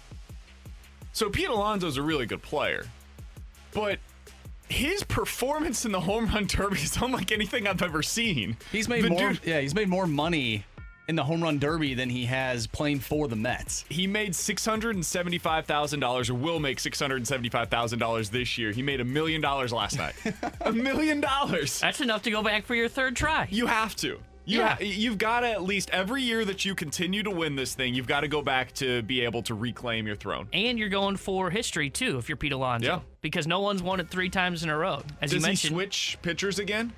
So 1.11 1.29
Pete 1.29 1.49
Alonso's 1.49 1.97
a 1.97 2.01
really 2.01 2.25
good 2.25 2.41
player, 2.41 2.85
but 3.73 3.99
his 4.69 5.03
performance 5.03 5.83
in 5.83 5.91
the 5.91 5.99
home 5.99 6.27
run 6.27 6.45
derby 6.45 6.77
is 6.79 6.95
unlike 7.01 7.31
anything 7.31 7.67
I've 7.67 7.81
ever 7.81 8.01
seen. 8.03 8.55
He's 8.71 8.87
made 8.87 9.03
The 9.03 9.09
more. 9.09 9.33
dude- 9.33 9.41
yeah, 9.43 9.59
he's 9.59 9.75
made 9.75 9.89
more 9.89 10.07
money 10.07 10.63
in 11.09 11.15
the 11.15 11.23
home 11.23 11.41
run 11.41 11.57
derby 11.57 11.95
than 11.95 12.07
he 12.09 12.25
has 12.25 12.67
playing 12.67 12.99
for 12.99 13.27
the 13.27 13.35
Mets. 13.35 13.83
he 13.89 14.05
made 14.05 14.35
six 14.35 14.63
hundred 14.63 14.95
and 14.95 15.03
seventy-five 15.05 15.65
thousand 15.65 15.99
dollars, 15.99 16.29
or 16.29 16.35
will 16.35 16.59
make 16.59 16.79
six 16.79 16.99
hundred 16.99 17.15
and 17.17 17.27
seventy-five 17.27 17.67
thousand 17.69 17.97
dollars 17.99 18.29
this 18.29 18.57
year. 18.59 18.71
He 18.71 18.83
made 18.83 19.01
a 19.01 19.05
million 19.05 19.41
dollars 19.41 19.73
last 19.73 19.97
night. 19.97 20.13
a 20.61 20.71
million 20.71 21.19
dollars. 21.19 21.79
That's 21.79 21.99
enough 21.99 22.21
to 22.23 22.31
go 22.31 22.43
back 22.43 22.65
for 22.65 22.75
your 22.75 22.87
third 22.87 23.15
try. 23.15 23.47
You 23.49 23.65
have 23.65 23.95
to. 23.97 24.19
You 24.45 24.59
Yeah. 24.59 24.69
ha- 24.75 24.77
you've 24.83 25.17
got 25.17 25.39
to 25.41 25.47
at 25.49 25.63
least 25.63 25.89
every 25.91 26.21
year 26.23 26.45
that 26.45 26.63
you 26.65 26.73
continue 26.75 27.21
to 27.23 27.31
win 27.31 27.55
this 27.55 27.73
thing, 27.75 27.93
you've 27.93 28.07
got 28.07 28.21
to 28.21 28.27
go 28.27 28.41
back 28.41 28.71
to 28.75 29.01
be 29.03 29.21
able 29.21 29.41
to 29.43 29.53
reclaim 29.55 30.05
your 30.07 30.15
throne. 30.15 30.47
And 30.53 30.77
you're 30.79 30.89
going 30.89 31.17
for 31.17 31.49
history 31.49 31.89
too 31.89 32.17
if 32.19 32.29
you're 32.29 32.35
Pete 32.35 32.51
Alonso. 32.51 32.85
Yeah. 32.87 32.99
Because 33.21 33.45
no 33.47 33.59
one's 33.59 33.81
won 33.83 33.99
it 33.99 34.09
three 34.09 34.29
times 34.29 34.63
in 34.63 34.69
a 34.69 34.77
row. 34.77 35.01
As 35.21 35.33
you 35.33 35.39
Does 35.39 35.47
he 35.47 35.55
switch 35.69 36.17
pitchers 36.21 36.57
again? 36.59 36.93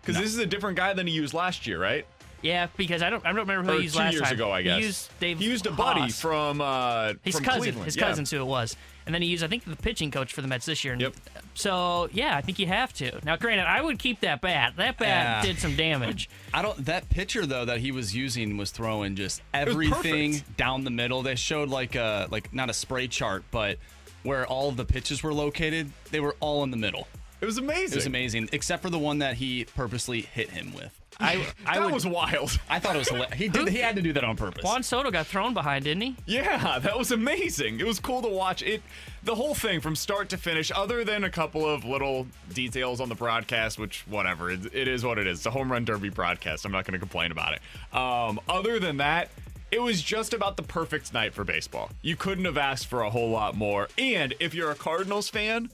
Because 0.00 0.16
this 0.16 0.30
is 0.32 0.38
a 0.38 0.46
different 0.46 0.76
guy 0.78 0.92
than 0.94 1.06
he 1.06 1.12
used 1.12 1.34
last 1.34 1.66
year, 1.66 1.78
right? 1.80 2.06
Yeah, 2.42 2.68
because 2.76 3.02
I 3.02 3.10
don't 3.10 3.24
I 3.24 3.28
don't 3.32 3.46
remember 3.46 3.64
who 3.70 3.76
Or 3.76 3.78
he 3.78 3.84
used 3.84 3.94
two 3.96 4.00
last 4.00 4.12
years 4.12 4.22
time. 4.22 4.32
ago, 4.34 4.50
I 4.50 4.62
guess. 4.62 4.78
He 4.78 4.84
used 4.86 5.10
Dave 5.20 5.38
He 5.38 5.44
used 5.44 5.66
a 5.66 5.70
buddy 5.70 6.00
Haas. 6.02 6.20
from 6.20 6.60
uh, 6.60 7.14
his 7.22 7.34
from 7.36 7.44
cousin. 7.44 7.60
Cleveland. 7.60 7.84
His 7.84 7.96
yeah. 7.96 8.06
cousin's 8.06 8.30
who 8.30 8.40
it 8.40 8.46
was. 8.46 8.76
And 9.06 9.14
then 9.14 9.22
he 9.22 9.28
used 9.28 9.42
I 9.44 9.48
think 9.48 9.64
the 9.64 9.76
pitching 9.76 10.10
coach 10.10 10.32
for 10.32 10.40
the 10.42 10.48
Mets 10.48 10.66
this 10.66 10.84
year. 10.84 10.94
Yep. 10.98 11.14
So 11.54 12.08
yeah, 12.12 12.36
I 12.36 12.40
think 12.40 12.58
you 12.58 12.66
have 12.66 12.92
to. 12.94 13.20
Now 13.24 13.36
granted, 13.36 13.66
I 13.66 13.82
would 13.82 13.98
keep 13.98 14.20
that 14.20 14.40
bat. 14.40 14.74
That 14.76 14.98
bat 14.98 15.08
Yeah. 15.08 15.42
did 15.52 15.58
some 15.58 15.76
damage. 15.76 16.30
I 16.54 16.62
don't. 16.62 16.82
That 16.86 17.08
pitcher 17.10 17.44
though 17.46 17.64
that 17.66 17.78
he 17.80 17.92
was 17.92 18.14
using 18.16 18.56
was 18.56 18.70
throwing 18.70 19.16
just 19.16 19.42
everything 19.52 20.42
down 20.56 20.84
the 20.84 20.90
middle. 20.90 21.22
They 21.22 21.34
showed 21.34 21.68
like 21.68 21.94
a 21.94 22.28
like 22.30 22.52
not 22.54 22.70
a 22.70 22.74
spray 22.74 23.08
chart, 23.08 23.44
but 23.50 23.78
where 24.22 24.46
all 24.46 24.68
of 24.68 24.76
the 24.76 24.84
pitches 24.84 25.22
were 25.22 25.32
located, 25.32 25.90
they 26.10 26.20
were 26.20 26.36
all 26.40 26.62
in 26.62 26.70
the 26.70 26.76
middle. 26.76 27.06
It 27.40 27.46
was 27.46 27.56
amazing. 27.56 27.92
It 27.92 27.96
was 27.96 28.06
amazing, 28.06 28.50
except 28.52 28.82
for 28.82 28.90
the 28.90 28.98
one 28.98 29.20
that 29.20 29.36
he 29.36 29.64
purposely 29.64 30.20
hit 30.20 30.50
him 30.50 30.74
with. 30.74 30.94
I 31.20 31.46
I 31.66 31.78
that 31.78 31.84
would 31.84 31.94
was 31.94 32.06
wild. 32.06 32.58
I 32.68 32.78
thought 32.78 32.96
it 32.96 32.98
was 32.98 33.08
hilarious. 33.08 33.34
He 33.34 33.48
did. 33.48 33.68
He 33.68 33.78
had 33.78 33.96
to 33.96 34.02
do 34.02 34.12
that 34.14 34.24
on 34.24 34.36
purpose. 34.36 34.64
Juan 34.64 34.82
Soto 34.82 35.10
got 35.10 35.26
thrown 35.26 35.54
behind, 35.54 35.84
didn't 35.84 36.02
he? 36.02 36.16
Yeah, 36.26 36.78
that 36.78 36.98
was 36.98 37.12
amazing. 37.12 37.80
It 37.80 37.86
was 37.86 38.00
cool 38.00 38.22
to 38.22 38.28
watch 38.28 38.62
it. 38.62 38.82
The 39.22 39.34
whole 39.34 39.54
thing 39.54 39.80
from 39.80 39.94
start 39.96 40.30
to 40.30 40.38
finish, 40.38 40.72
other 40.74 41.04
than 41.04 41.24
a 41.24 41.30
couple 41.30 41.66
of 41.68 41.84
little 41.84 42.26
details 42.54 43.00
on 43.00 43.08
the 43.08 43.14
broadcast, 43.14 43.78
which 43.78 44.04
whatever, 44.08 44.50
it, 44.50 44.74
it 44.74 44.88
is 44.88 45.04
what 45.04 45.18
it 45.18 45.26
is. 45.26 45.38
It's 45.40 45.46
a 45.46 45.50
home 45.50 45.70
run 45.70 45.84
derby 45.84 46.08
broadcast. 46.08 46.64
I'm 46.64 46.72
not 46.72 46.86
going 46.86 46.94
to 46.94 46.98
complain 46.98 47.30
about 47.30 47.52
it. 47.52 47.96
Um, 47.96 48.40
other 48.48 48.78
than 48.78 48.96
that, 48.96 49.28
it 49.70 49.80
was 49.80 50.02
just 50.02 50.32
about 50.32 50.56
the 50.56 50.62
perfect 50.62 51.12
night 51.12 51.34
for 51.34 51.44
baseball. 51.44 51.90
You 52.02 52.16
couldn't 52.16 52.46
have 52.46 52.58
asked 52.58 52.86
for 52.86 53.02
a 53.02 53.10
whole 53.10 53.30
lot 53.30 53.56
more. 53.56 53.88
And 53.98 54.34
if 54.40 54.54
you're 54.54 54.70
a 54.70 54.74
Cardinals 54.74 55.28
fan, 55.28 55.70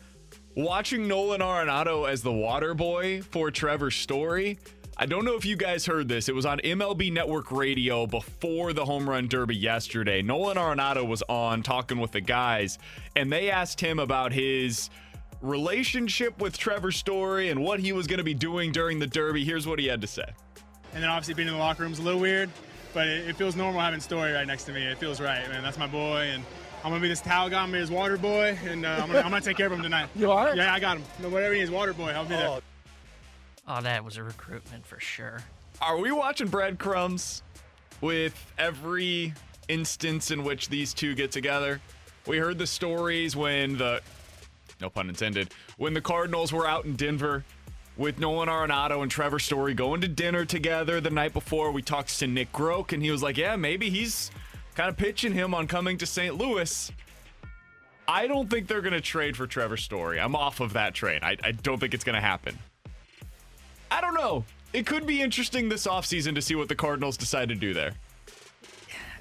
watching 0.55 1.07
Nolan 1.07 1.41
Arenado 1.41 2.09
as 2.11 2.23
the 2.23 2.33
water 2.33 2.75
boy 2.75 3.23
for 3.23 3.51
Trevor 3.51 3.91
Story. 3.91 4.59
I 4.99 5.05
don't 5.05 5.27
know 5.27 5.35
if 5.37 5.45
you 5.45 5.57
guys 5.57 5.85
heard 5.85 6.09
this. 6.09 6.27
It 6.31 6.35
was 6.35 6.47
on 6.47 6.59
MLB 6.61 7.13
Network 7.13 7.53
Radio 7.53 8.07
before 8.07 8.73
the 8.73 8.87
home 8.87 9.09
run 9.09 9.29
derby 9.29 9.55
yesterday. 9.55 10.23
Nolan 10.23 10.57
Arenado 10.57 11.07
was 11.07 11.23
on 11.29 11.63
talking 11.63 11.99
with 11.99 12.13
the 12.13 12.23
guys, 12.23 12.79
and 13.15 13.31
they 13.31 13.51
asked 13.51 13.79
him 13.79 13.99
about 13.99 14.33
his 14.33 14.89
relationship 15.43 16.41
with 16.41 16.57
Trevor 16.57 16.91
Story 16.93 17.51
and 17.51 17.63
what 17.63 17.79
he 17.79 17.93
was 17.93 18.07
going 18.07 18.19
to 18.19 18.25
be 18.25 18.33
doing 18.33 18.73
during 18.73 18.99
the 18.99 19.07
derby. 19.07 19.45
Here's 19.45 19.67
what 19.67 19.79
he 19.79 19.87
had 19.87 20.01
to 20.01 20.07
say. 20.07 20.25
And 20.95 21.03
then 21.03 21.11
obviously 21.11 21.35
being 21.35 21.49
in 21.49 21.55
the 21.55 21.61
locker 21.61 21.83
room 21.83 21.93
is 21.93 21.99
a 21.99 22.03
little 22.03 22.21
weird, 22.21 22.49
but 22.95 23.07
it, 23.07 23.29
it 23.29 23.37
feels 23.37 23.55
normal 23.55 23.83
having 23.83 24.01
Story 24.01 24.33
right 24.33 24.47
next 24.47 24.65
to 24.65 24.73
me. 24.73 24.83
It 24.83 24.97
feels 24.97 25.21
right, 25.21 25.47
man. 25.51 25.63
That's 25.63 25.77
my 25.77 25.87
boy, 25.87 26.31
and 26.33 26.43
I'm 26.83 26.91
gonna 26.91 27.03
be 27.03 27.09
this 27.09 27.21
towel 27.21 27.51
guy. 27.51 27.63
I'm 27.63 27.71
his 27.71 27.91
water 27.91 28.17
boy, 28.17 28.59
and 28.65 28.87
uh, 28.87 29.01
I'm, 29.03 29.09
gonna, 29.09 29.19
I'm 29.19 29.29
gonna 29.29 29.43
take 29.43 29.59
care 29.59 29.67
of 29.67 29.73
him 29.73 29.83
tonight. 29.83 30.09
You 30.17 30.31
are? 30.31 30.57
Yeah, 30.57 30.73
I 30.73 30.81
got 30.81 30.97
him. 30.97 31.05
No, 31.21 31.29
whatever 31.29 31.53
he 31.53 31.61
needs, 31.61 31.71
water 31.71 31.93
boy. 31.93 32.13
I'll 32.13 32.25
be 32.25 32.31
there. 32.31 32.61
Oh, 33.69 33.81
that 33.81 34.05
was 34.05 34.17
a 34.17 34.23
recruitment 34.23 34.87
for 34.87 35.01
sure. 35.01 35.41
Are 35.81 35.99
we 35.99 36.13
watching 36.13 36.49
breadcrumbs 36.49 37.43
with 38.01 38.35
every 38.59 39.35
instance 39.69 40.31
in 40.31 40.45
which 40.45 40.69
these 40.69 40.95
two 40.95 41.15
get 41.15 41.33
together? 41.33 41.81
We 42.27 42.39
heard 42.39 42.59
the 42.59 42.67
stories 42.67 43.37
when 43.37 43.77
the, 43.77 44.01
no 44.81 44.89
pun 44.89 45.09
intended, 45.09 45.53
when 45.79 45.95
the 45.95 46.01
Cardinals 46.01 46.53
were 46.53 46.67
out 46.67 46.85
in 46.85 46.95
Denver 46.95 47.45
with 47.97 48.19
Nolan 48.19 48.49
Arenado 48.49 49.03
and 49.03 49.11
Trevor 49.11 49.39
Story 49.39 49.75
going 49.75 50.01
to 50.03 50.09
dinner 50.09 50.45
together 50.45 51.01
the 51.01 51.11
night 51.11 51.33
before. 51.33 51.73
We 51.73 51.83
talked 51.83 52.19
to 52.19 52.27
Nick 52.27 52.53
Groke, 52.53 52.93
and 52.93 53.03
he 53.03 53.11
was 53.11 53.23
like, 53.23 53.37
yeah, 53.37 53.57
maybe 53.57 53.91
he's 53.91 54.31
kind 54.75 54.89
of 54.89 54.97
pitching 54.97 55.33
him 55.33 55.55
on 55.55 55.67
coming 55.67 55.99
to 55.99 56.07
St. 56.07 56.37
Louis. 56.37 56.93
I 58.07 58.27
don't 58.27 58.49
think 58.49 58.69
they're 58.69 58.83
going 58.83 58.93
to 58.93 59.01
trade 59.01 59.37
for 59.37 59.47
Trevor 59.47 59.77
Story. 59.77 60.21
I'm 60.21 60.37
off 60.37 60.61
of 60.61 60.75
that 60.75 60.95
train. 60.95 61.21
I, 61.23 61.37
I 61.43 61.53
don't 61.53 61.81
think 61.81 61.95
it's 61.95 62.05
going 62.05 62.15
to 62.15 62.21
happen. 62.21 62.59
I 63.91 64.01
don't 64.01 64.15
know. 64.15 64.45
It 64.73 64.87
could 64.87 65.07
be 65.07 65.23
interesting 65.23 65.69
this 65.69 65.87
offseason 65.87 66.35
to 66.35 66.43
see 66.43 66.55
what 66.55 66.69
the 66.69 66.75
Cardinals 66.75 67.17
decide 67.17 67.49
to 67.49 67.55
do 67.55 67.73
there. 67.73 67.93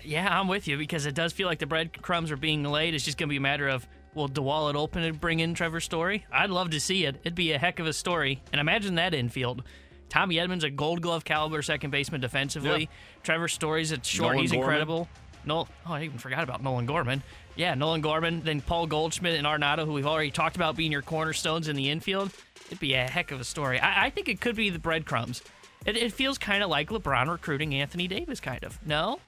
Yeah, 0.04 0.40
I'm 0.40 0.48
with 0.48 0.68
you 0.68 0.78
because 0.78 1.06
it 1.06 1.16
does 1.16 1.34
feel 1.34 1.48
like 1.48 1.60
the 1.60 1.66
breadcrumbs 1.66 2.32
are 2.32 2.38
being 2.38 2.64
laid. 2.64 2.94
It's 2.94 3.06
just 3.06 3.18
going 3.18 3.28
to 3.28 3.32
be 3.34 3.38
a 3.38 3.42
matter 3.42 3.68
of 3.68 3.88
will 4.14 4.30
DeWallet 4.30 4.76
open 4.76 5.04
and 5.04 5.20
bring 5.20 5.40
in 5.40 5.54
Trevor 5.54 5.80
Story? 5.80 6.26
I'd 6.32 6.50
love 6.50 6.70
to 6.72 6.80
see 6.80 7.06
it. 7.06 7.16
It'd 7.24 7.36
be 7.36 7.52
a 7.52 7.58
heck 7.58 7.80
of 7.80 7.88
a 7.88 7.94
story. 7.94 8.42
And 8.52 8.62
imagine 8.62 8.96
that 8.96 9.14
infield. 9.14 9.64
Tommy 10.10 10.40
Edmonds, 10.40 10.64
a 10.64 10.70
gold 10.70 11.02
glove 11.02 11.26
caliber 11.26 11.62
second 11.62 11.92
baseman 11.92 12.22
defensively. 12.22 12.82
Yeah. 12.82 13.22
Trevor 13.24 13.48
Story's 13.48 13.92
at 13.92 14.06
short. 14.06 14.34
Nolan 14.34 14.42
He's 14.42 14.52
Gorman. 14.52 14.70
incredible. 14.70 15.10
No, 15.46 15.68
oh, 15.86 15.94
I 15.94 16.04
even 16.04 16.18
forgot 16.18 16.44
about 16.44 16.64
Nolan 16.64 16.86
Gorman. 16.86 17.22
Yeah, 17.56 17.76
Nolan 17.76 18.02
Gorman, 18.02 18.42
then 18.44 18.62
Paul 18.62 18.88
Goldschmidt 18.88 19.36
and 19.36 19.46
Arenado, 19.46 19.86
who 19.86 19.94
we've 19.94 20.08
already 20.08 20.32
talked 20.32 20.56
about 20.56 20.76
being 20.76 20.92
your 20.92 21.02
cornerstones 21.02 21.68
in 21.68 21.76
the 21.76 21.90
infield. 21.90 22.32
It'd 22.68 22.80
be 22.80 22.94
a 22.96 23.08
heck 23.10 23.32
of 23.32 23.40
a 23.40 23.44
story. 23.44 23.80
I, 23.80 24.06
I 24.06 24.10
think 24.10 24.28
it 24.28 24.42
could 24.42 24.56
be 24.56 24.70
the 24.70 24.80
breadcrumbs. 24.80 25.42
It, 25.86 25.96
it 25.98 26.14
feels 26.14 26.38
kind 26.38 26.64
of 26.64 26.70
like 26.70 26.90
LeBron 26.90 27.30
recruiting 27.30 27.76
Anthony 27.76 28.08
Davis, 28.08 28.40
kind 28.40 28.64
of. 28.64 28.80
No? 28.86 29.20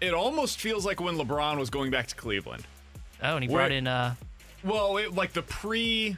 It 0.00 0.12
almost 0.12 0.58
feels 0.60 0.84
like 0.84 1.00
when 1.00 1.16
LeBron 1.16 1.58
was 1.58 1.70
going 1.70 1.90
back 1.90 2.06
to 2.08 2.14
Cleveland. 2.14 2.64
Oh, 3.22 3.36
and 3.36 3.44
he 3.44 3.48
Where- 3.48 3.62
brought 3.62 3.72
in 3.72 3.86
uh, 3.86 4.14
Well, 4.64 4.96
it, 4.98 5.14
like 5.14 5.32
the 5.32 5.42
pre. 5.42 6.16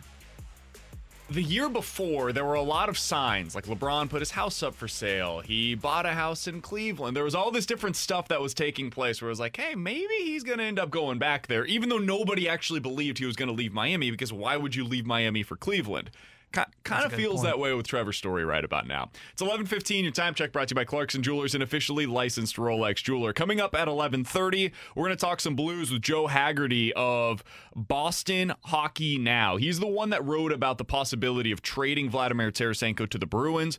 The 1.31 1.43
year 1.43 1.71
before, 1.71 2.33
there 2.33 2.45
were 2.45 2.55
a 2.55 2.63
lot 2.63 2.91
of 2.91 2.99
signs. 2.99 3.55
Like 3.55 3.65
LeBron 3.65 4.11
put 4.11 4.21
his 4.21 4.33
house 4.33 4.63
up 4.63 4.75
for 4.75 4.87
sale. 4.87 5.41
He 5.41 5.75
bought 5.75 6.05
a 6.05 6.11
house 6.11 6.47
in 6.47 6.61
Cleveland. 6.61 7.17
There 7.17 7.25
was 7.25 7.35
all 7.35 7.51
this 7.51 7.65
different 7.65 7.97
stuff 7.97 8.29
that 8.29 8.43
was 8.43 8.53
taking 8.53 8.91
place 8.91 9.23
where 9.23 9.31
it 9.31 9.33
was 9.33 9.41
like, 9.41 9.57
hey, 9.57 9.75
maybe 9.75 10.15
he's 10.19 10.45
going 10.45 10.59
to 10.59 10.65
end 10.65 10.79
up 10.79 10.91
going 10.91 11.19
back 11.19 11.47
there, 11.47 11.65
even 11.65 11.89
though 11.89 11.97
nobody 11.99 12.47
actually 12.47 12.79
believed 12.81 13.19
he 13.19 13.25
was 13.25 13.37
going 13.37 13.49
to 13.49 13.55
leave 13.55 13.73
Miami 13.73 14.11
because 14.11 14.35
why 14.35 14.59
would 14.59 14.75
you 14.75 14.85
leave 14.85 15.07
Miami 15.07 15.43
for 15.43 15.57
Cleveland? 15.57 16.11
Kind 16.55 17.05
of 17.05 17.13
feels 17.13 17.41
point. 17.41 17.47
that 17.47 17.59
way 17.59 17.75
with 17.75 17.87
Trevor's 17.87 18.17
Story 18.17 18.45
right 18.45 18.65
about 18.65 18.87
now. 18.87 19.11
It's 19.33 19.43
11:15. 19.43 20.05
Your 20.05 20.13
time 20.13 20.35
check 20.35 20.53
brought 20.53 20.69
to 20.69 20.73
you 20.73 20.77
by 20.77 20.85
Clarkson 20.85 21.23
Jewelers, 21.23 21.55
an 21.55 21.63
officially 21.63 22.07
licensed 22.07 22.57
Rolex 22.57 23.03
jeweler. 23.03 23.33
Coming 23.33 23.61
up 23.61 23.75
at 23.75 23.89
11:30, 23.89 24.73
we're 24.95 25.05
going 25.07 25.17
to 25.17 25.21
talk 25.21 25.41
some 25.41 25.57
Blues 25.57 25.91
with 25.91 26.03
Joe 26.03 26.27
Haggerty 26.29 26.93
of 26.95 27.43
Boston 27.75 28.53
Hockey 28.65 29.19
Now. 29.19 29.57
He's 29.57 29.81
the 29.81 29.87
one 29.87 30.11
that 30.11 30.25
wrote 30.25 30.53
about 30.53 30.79
the 30.79 30.85
possibility 30.85 31.51
of 31.51 31.63
trading 31.63 32.09
Vladimir 32.09 32.51
Tarasenko 32.51 33.09
to 33.09 33.19
the 33.19 33.27
Bruins. 33.27 33.79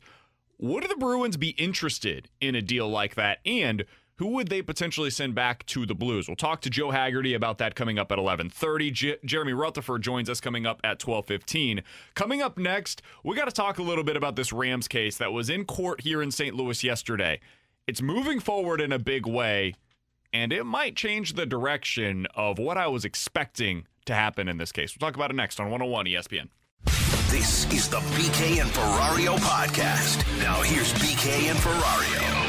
Would 0.58 0.90
the 0.90 0.96
Bruins 0.96 1.36
be 1.38 1.50
interested 1.50 2.30
in 2.40 2.56
a 2.56 2.62
deal 2.62 2.90
like 2.90 3.16
that? 3.16 3.40
And 3.46 3.86
who 4.18 4.28
would 4.28 4.48
they 4.48 4.62
potentially 4.62 5.10
send 5.10 5.36
back 5.36 5.66
to 5.68 5.86
the 5.86 5.96
Blues? 5.96 6.28
We'll 6.28 6.36
talk 6.36 6.62
to 6.62 6.70
Joe 6.70 6.92
Haggerty 6.92 7.34
about 7.34 7.58
that 7.58 7.76
coming 7.76 8.00
up 8.00 8.12
at 8.12 8.18
11:30. 8.18 8.92
J- 8.92 9.18
Jeremy 9.26 9.54
Rutherford 9.54 10.02
joins 10.02 10.30
us 10.30 10.40
coming 10.40 10.66
up 10.66 10.80
at 10.84 11.00
12:15. 11.00 11.84
Coming 12.14 12.42
up 12.42 12.58
next, 12.58 13.02
we 13.24 13.36
got 13.36 13.46
to 13.46 13.52
talk 13.52 13.78
a 13.78 13.84
little 13.84 14.04
bit 14.04 14.16
about 14.16 14.36
this 14.36 14.54
Rams 14.54 14.88
case 14.88 15.18
that 15.18 15.34
was 15.34 15.50
in 15.50 15.66
court 15.66 16.02
here 16.02 16.22
in 16.22 16.32
St. 16.32 16.56
Louis 16.56 16.84
yesterday. 16.84 17.40
It's 17.88 18.02
moving 18.02 18.40
forward 18.40 18.82
in 18.82 18.92
a 18.92 19.00
big 19.00 19.28
way, 19.28 19.76
and 20.32 20.52
it 20.54 20.64
might 20.64 20.96
change 20.96 21.34
the 21.34 21.46
direction 21.46 22.26
of 22.36 22.58
what 22.58 22.78
I 22.78 22.88
was 22.88 23.06
expecting 23.06 23.86
to 24.06 24.16
happen 24.16 24.48
in 24.48 24.58
this 24.58 24.72
case. 24.72 24.96
We'll 24.96 25.08
talk 25.08 25.16
about 25.16 25.32
it 25.32 25.36
next 25.36 25.60
on 25.60 25.70
101 25.70 26.06
ESPN. 26.06 26.50
This 27.30 27.66
is 27.74 27.90
the 27.90 28.00
BK 28.16 28.62
and 28.62 28.70
Ferrario 28.70 29.36
podcast. 29.38 30.26
Now 30.40 30.62
here's 30.62 30.94
BK 30.94 31.50
and 31.50 31.58
Ferrario. 31.60 32.45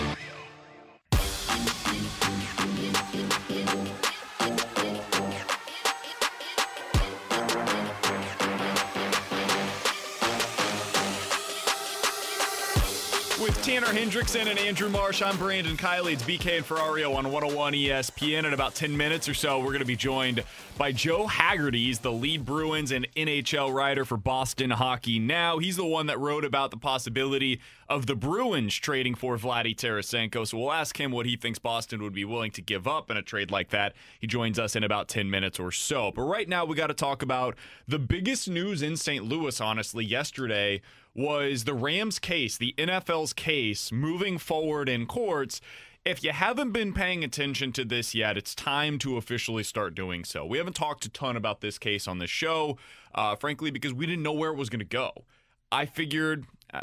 Tanner 13.66 13.88
Hendrickson 13.88 14.46
and 14.46 14.60
Andrew 14.60 14.88
Marsh, 14.88 15.20
I'm 15.22 15.36
Brandon 15.38 15.76
Kiley. 15.76 16.12
It's 16.12 16.22
BK 16.22 16.58
and 16.58 16.64
Ferrario 16.64 17.16
on 17.16 17.32
101 17.32 17.72
ESPN. 17.72 18.44
In 18.44 18.52
about 18.52 18.76
10 18.76 18.96
minutes 18.96 19.28
or 19.28 19.34
so, 19.34 19.58
we're 19.58 19.72
going 19.72 19.80
to 19.80 19.84
be 19.84 19.96
joined 19.96 20.44
by 20.78 20.92
Joe 20.92 21.26
Haggerty. 21.26 21.86
He's 21.86 21.98
the 21.98 22.12
lead 22.12 22.44
Bruins 22.44 22.92
and 22.92 23.08
NHL 23.16 23.74
writer 23.74 24.04
for 24.04 24.16
Boston 24.16 24.70
Hockey 24.70 25.18
Now. 25.18 25.58
He's 25.58 25.74
the 25.74 25.84
one 25.84 26.06
that 26.06 26.20
wrote 26.20 26.44
about 26.44 26.70
the 26.70 26.76
possibility 26.76 27.60
of 27.88 28.06
the 28.06 28.14
Bruins 28.14 28.72
trading 28.72 29.16
for 29.16 29.36
Vladdy 29.36 29.74
Tarasenko. 29.74 30.46
So 30.46 30.58
we'll 30.58 30.72
ask 30.72 31.00
him 31.00 31.10
what 31.10 31.26
he 31.26 31.34
thinks 31.34 31.58
Boston 31.58 32.00
would 32.04 32.14
be 32.14 32.24
willing 32.24 32.52
to 32.52 32.62
give 32.62 32.86
up 32.86 33.10
in 33.10 33.16
a 33.16 33.22
trade 33.22 33.50
like 33.50 33.70
that. 33.70 33.94
He 34.20 34.28
joins 34.28 34.60
us 34.60 34.76
in 34.76 34.84
about 34.84 35.08
10 35.08 35.28
minutes 35.28 35.58
or 35.58 35.72
so. 35.72 36.12
But 36.14 36.22
right 36.22 36.48
now, 36.48 36.64
we 36.64 36.76
got 36.76 36.86
to 36.86 36.94
talk 36.94 37.20
about 37.20 37.56
the 37.88 37.98
biggest 37.98 38.48
news 38.48 38.80
in 38.80 38.96
St. 38.96 39.24
Louis, 39.24 39.60
honestly, 39.60 40.04
yesterday 40.04 40.82
was 41.16 41.64
the 41.64 41.74
Rams 41.74 42.18
case, 42.18 42.58
the 42.58 42.74
NFL's 42.76 43.32
case, 43.32 43.90
moving 43.90 44.36
forward 44.36 44.88
in 44.88 45.06
courts. 45.06 45.60
If 46.04 46.22
you 46.22 46.30
haven't 46.30 46.72
been 46.72 46.92
paying 46.92 47.24
attention 47.24 47.72
to 47.72 47.84
this 47.84 48.14
yet, 48.14 48.36
it's 48.36 48.54
time 48.54 48.98
to 48.98 49.16
officially 49.16 49.62
start 49.62 49.94
doing 49.94 50.24
so. 50.24 50.44
We 50.44 50.58
haven't 50.58 50.76
talked 50.76 51.04
a 51.06 51.08
ton 51.08 51.36
about 51.36 51.62
this 51.62 51.78
case 51.78 52.06
on 52.06 52.18
the 52.18 52.26
show, 52.26 52.76
uh, 53.14 53.34
frankly, 53.34 53.70
because 53.70 53.94
we 53.94 54.06
didn't 54.06 54.22
know 54.22 54.32
where 54.32 54.50
it 54.50 54.56
was 54.56 54.68
going 54.68 54.80
to 54.80 54.84
go. 54.84 55.24
I 55.72 55.86
figured 55.86 56.44
uh, 56.72 56.82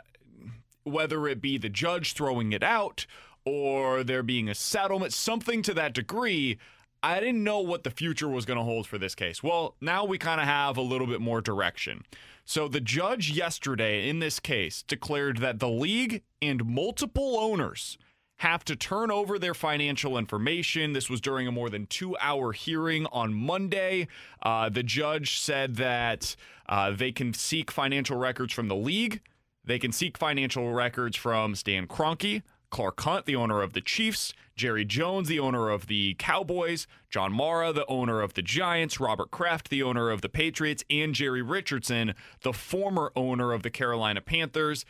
whether 0.84 1.28
it 1.28 1.40
be 1.40 1.58
the 1.58 1.70
judge 1.70 2.14
throwing 2.14 2.52
it 2.52 2.64
out 2.64 3.06
or 3.46 4.04
there 4.04 4.24
being 4.24 4.50
a 4.50 4.56
settlement, 4.56 5.14
something 5.14 5.62
to 5.62 5.74
that 5.76 5.94
degree. 5.94 6.58
I 7.04 7.20
didn't 7.20 7.44
know 7.44 7.60
what 7.60 7.84
the 7.84 7.92
future 7.92 8.30
was 8.30 8.46
going 8.46 8.58
to 8.58 8.64
hold 8.64 8.88
for 8.88 8.98
this 8.98 9.14
case. 9.14 9.44
Well, 9.44 9.76
now 9.80 10.06
we 10.06 10.18
kind 10.18 10.42
of 10.42 10.48
have 10.48 10.78
a 10.78 10.82
little 10.82 11.08
bit 11.08 11.22
more 11.22 11.42
direction. 11.42 12.04
So, 12.46 12.68
the 12.68 12.82
judge 12.82 13.32
yesterday 13.32 14.10
in 14.10 14.20
this 14.20 14.40
case 14.40 14.84
declared 14.84 15.38
that 15.38 15.60
the 15.60 15.70
league 15.70 16.24
and 16.42 16.66
multiple 16.66 17.38
owners 17.40 17.98
have 18.38 18.66
to 18.66 18.76
turn 18.76 19.10
over 19.10 19.40
their 19.40 19.54
financial 19.54 20.18
information. 20.18 20.92
This 20.92 21.10
was 21.10 21.22
during 21.22 21.48
a 21.48 21.52
more 21.52 21.70
than 21.70 21.86
two 21.86 22.18
hour 22.20 22.52
hearing 22.52 23.06
on 23.08 23.34
Monday. 23.34 24.10
Uh, 24.42 24.68
the 24.68 24.84
judge 24.84 25.40
said 25.40 25.78
that 25.78 26.36
uh, 26.68 26.92
they 26.92 27.14
can 27.14 27.34
seek 27.34 27.72
financial 27.72 28.18
records 28.18 28.54
from 28.54 28.68
the 28.68 28.76
league, 28.76 29.22
they 29.64 29.80
can 29.80 29.94
seek 29.94 30.18
financial 30.18 30.74
records 30.74 31.16
from 31.16 31.56
Stan 31.56 31.88
Kroenke. 31.88 32.42
Clark 32.74 33.00
Hunt, 33.02 33.28
the 33.28 33.36
owner 33.36 33.62
of 33.62 33.74
the 33.74 33.82
Chiefs, 33.82 34.34
Jerry 34.56 34.84
Jones, 34.84 35.28
the 35.28 35.40
owner 35.40 35.70
of 35.70 35.86
the 35.86 36.16
Cowboys, 36.16 36.88
John 37.08 37.32
Mara, 37.32 37.72
the 37.72 37.86
owner 37.86 38.20
of 38.20 38.34
the 38.34 38.42
Giants, 38.42 39.00
Robert 39.00 39.30
Kraft, 39.30 39.70
the 39.70 39.84
owner 39.84 40.10
of 40.10 40.22
the 40.22 40.28
Patriots, 40.28 40.84
and 40.90 41.14
Jerry 41.14 41.44
Richardson, 41.44 42.16
the 42.42 42.52
former 42.52 43.12
owner 43.16 43.54
of 43.54 43.62
the 43.62 43.70
Carolina 43.70 44.22
Panthers. 44.22 44.86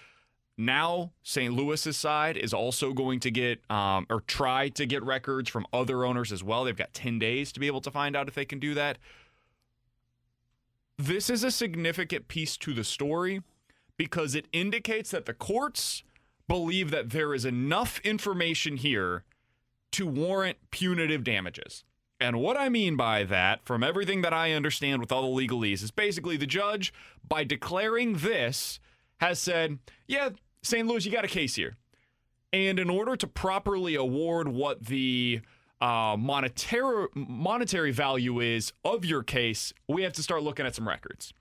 Now, 0.58 1.12
St. 1.24 1.54
Louis's 1.54 1.98
side 1.98 2.38
is 2.38 2.54
also 2.54 2.94
going 2.94 3.20
to 3.20 3.30
get 3.30 3.70
um, 3.70 4.06
or 4.10 4.22
try 4.22 4.70
to 4.70 4.86
get 4.86 5.04
records 5.04 5.50
from 5.50 5.66
other 5.74 6.06
owners 6.06 6.32
as 6.32 6.42
well. 6.42 6.64
They've 6.64 6.74
got 6.74 6.94
10 6.94 7.20
days 7.20 7.52
to 7.52 7.60
be 7.60 7.68
able 7.68 7.82
to 7.82 7.92
find 7.92 8.16
out 8.16 8.30
if 8.30 8.34
they 8.34 8.46
can 8.46 8.60
do 8.60 8.74
that. 8.76 8.98
This 10.98 11.30
is 11.30 11.44
a 11.44 11.52
significant 11.52 12.30
piece 12.30 12.56
to 12.58 12.74
the 12.74 12.86
story 12.86 13.42
because 13.98 14.36
it 14.36 14.48
indicates 14.54 15.12
that 15.12 15.26
the 15.26 15.34
courts 15.34 16.04
believe 16.48 16.92
that 16.92 17.12
there 17.12 17.34
is 17.34 17.46
enough 17.46 18.00
information 18.04 18.78
here 18.78 19.24
to 19.92 20.08
warrant 20.08 20.58
punitive 20.72 21.24
damages. 21.24 21.84
And 22.20 22.40
what 22.40 22.58
I 22.58 22.70
mean 22.70 22.96
by 22.96 23.24
that, 23.26 23.66
from 23.66 23.84
everything 23.84 24.22
that 24.22 24.34
I 24.34 24.54
understand 24.54 25.02
with 25.02 25.12
all 25.12 25.36
the 25.36 25.48
legalese, 25.48 25.84
is 25.84 25.92
basically 25.92 26.38
the 26.38 26.46
judge, 26.46 26.94
by 27.28 27.44
declaring 27.44 28.18
this, 28.18 28.80
has 29.18 29.40
said, 29.40 29.80
yeah, 30.08 30.30
St. 30.62 30.88
Louis, 30.88 31.06
you 31.06 31.12
got 31.12 31.26
a 31.26 31.30
case 31.30 31.56
here. 31.56 31.76
And 32.52 32.80
in 32.80 32.90
order 32.90 33.16
to 33.16 33.28
properly 33.28 33.96
award 33.96 34.48
what 34.48 34.86
the 34.86 35.42
uh, 35.82 36.16
monetary 36.18 37.08
monetary 37.14 37.92
value 37.92 38.40
is 38.40 38.72
of 38.86 39.04
your 39.04 39.24
case, 39.24 39.74
we 39.88 40.04
have 40.04 40.14
to 40.14 40.24
start 40.24 40.44
looking 40.44 40.66
at 40.66 40.76
some 40.76 40.88
records. 40.88 41.34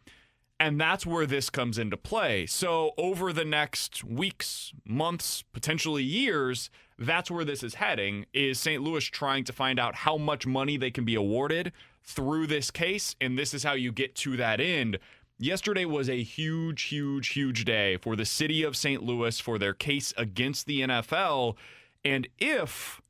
And 0.62 0.80
that's 0.80 1.04
where 1.04 1.26
this 1.26 1.50
comes 1.50 1.76
into 1.76 1.96
play. 1.96 2.46
So, 2.46 2.92
over 2.96 3.32
the 3.32 3.44
next 3.44 4.04
weeks, 4.04 4.72
months, 4.84 5.42
potentially 5.52 6.04
years, 6.04 6.70
that's 6.96 7.32
where 7.32 7.44
this 7.44 7.64
is 7.64 7.74
heading. 7.74 8.26
Is 8.32 8.60
St. 8.60 8.80
Louis 8.80 9.04
trying 9.04 9.42
to 9.42 9.52
find 9.52 9.80
out 9.80 9.96
how 9.96 10.16
much 10.16 10.46
money 10.46 10.76
they 10.76 10.92
can 10.92 11.04
be 11.04 11.16
awarded 11.16 11.72
through 12.04 12.46
this 12.46 12.70
case? 12.70 13.16
And 13.20 13.36
this 13.36 13.54
is 13.54 13.64
how 13.64 13.72
you 13.72 13.90
get 13.90 14.14
to 14.14 14.36
that 14.36 14.60
end. 14.60 15.00
Yesterday 15.36 15.84
was 15.84 16.08
a 16.08 16.22
huge, 16.22 16.82
huge, 16.82 17.30
huge 17.30 17.64
day 17.64 17.96
for 17.96 18.14
the 18.14 18.24
city 18.24 18.62
of 18.62 18.76
St. 18.76 19.02
Louis 19.02 19.40
for 19.40 19.58
their 19.58 19.74
case 19.74 20.14
against 20.16 20.66
the 20.66 20.82
NFL. 20.82 21.56
And 22.04 22.28
if 22.38 23.02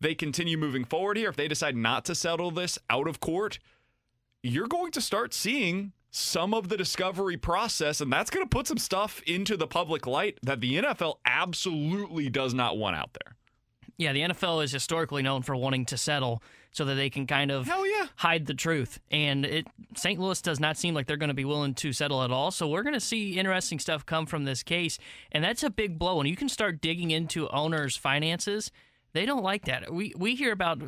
they 0.00 0.14
continue 0.14 0.56
moving 0.56 0.86
forward 0.86 1.18
here, 1.18 1.28
if 1.28 1.36
they 1.36 1.48
decide 1.48 1.76
not 1.76 2.06
to 2.06 2.14
settle 2.14 2.50
this 2.50 2.78
out 2.88 3.06
of 3.06 3.20
court, 3.20 3.58
you're 4.42 4.68
going 4.68 4.92
to 4.92 5.02
start 5.02 5.34
seeing 5.34 5.92
some 6.16 6.54
of 6.54 6.68
the 6.68 6.76
discovery 6.76 7.36
process, 7.36 8.00
and 8.00 8.12
that's 8.12 8.30
going 8.30 8.44
to 8.44 8.48
put 8.48 8.68
some 8.68 8.78
stuff 8.78 9.20
into 9.26 9.56
the 9.56 9.66
public 9.66 10.06
light 10.06 10.38
that 10.44 10.60
the 10.60 10.76
NFL 10.80 11.16
absolutely 11.24 12.30
does 12.30 12.54
not 12.54 12.78
want 12.78 12.94
out 12.94 13.10
there. 13.14 13.34
Yeah, 13.96 14.12
the 14.12 14.20
NFL 14.20 14.62
is 14.62 14.70
historically 14.70 15.22
known 15.22 15.42
for 15.42 15.56
wanting 15.56 15.84
to 15.86 15.96
settle 15.96 16.40
so 16.70 16.84
that 16.84 16.94
they 16.94 17.10
can 17.10 17.26
kind 17.26 17.50
of 17.50 17.66
yeah. 17.66 18.06
hide 18.14 18.46
the 18.46 18.54
truth. 18.54 19.00
And 19.10 19.44
it 19.44 19.66
St. 19.96 20.20
Louis 20.20 20.40
does 20.40 20.60
not 20.60 20.76
seem 20.76 20.94
like 20.94 21.08
they're 21.08 21.16
going 21.16 21.28
to 21.28 21.34
be 21.34 21.44
willing 21.44 21.74
to 21.74 21.92
settle 21.92 22.22
at 22.22 22.30
all. 22.30 22.52
So 22.52 22.68
we're 22.68 22.84
going 22.84 22.94
to 22.94 23.00
see 23.00 23.36
interesting 23.36 23.80
stuff 23.80 24.06
come 24.06 24.26
from 24.26 24.44
this 24.44 24.62
case, 24.62 24.98
and 25.32 25.42
that's 25.42 25.64
a 25.64 25.70
big 25.70 25.98
blow. 25.98 26.18
When 26.18 26.28
you 26.28 26.36
can 26.36 26.48
start 26.48 26.80
digging 26.80 27.10
into 27.10 27.48
owners' 27.48 27.96
finances, 27.96 28.70
they 29.14 29.26
don't 29.26 29.42
like 29.42 29.64
that. 29.64 29.92
We 29.92 30.12
we 30.16 30.36
hear 30.36 30.52
about 30.52 30.80
uh, 30.80 30.86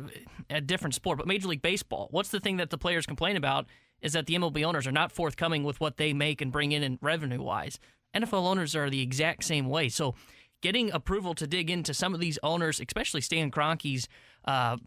a 0.49 0.61
different 0.61 0.95
sport, 0.95 1.17
but 1.17 1.27
Major 1.27 1.49
League 1.49 1.61
Baseball. 1.61 2.07
What's 2.11 2.29
the 2.29 2.39
thing 2.39 2.57
that 2.57 2.69
the 2.69 2.77
players 2.77 3.05
complain 3.05 3.35
about? 3.35 3.67
Is 4.01 4.13
that 4.13 4.25
the 4.25 4.35
MLB 4.35 4.63
owners 4.63 4.87
are 4.87 4.91
not 4.91 5.11
forthcoming 5.11 5.63
with 5.63 5.79
what 5.79 5.97
they 5.97 6.13
make 6.13 6.41
and 6.41 6.51
bring 6.51 6.71
in, 6.71 6.83
in 6.83 6.99
revenue 7.01 7.41
wise. 7.41 7.79
NFL 8.13 8.45
owners 8.45 8.75
are 8.75 8.89
the 8.89 9.01
exact 9.01 9.43
same 9.43 9.67
way. 9.67 9.89
So, 9.89 10.15
getting 10.61 10.91
approval 10.91 11.35
to 11.35 11.45
dig 11.45 11.69
into 11.69 11.93
some 11.93 12.13
of 12.13 12.19
these 12.19 12.39
owners, 12.41 12.79
especially 12.79 13.21
Stan 13.21 13.51
Kroenke's 13.51 14.07
uh, 14.45 14.77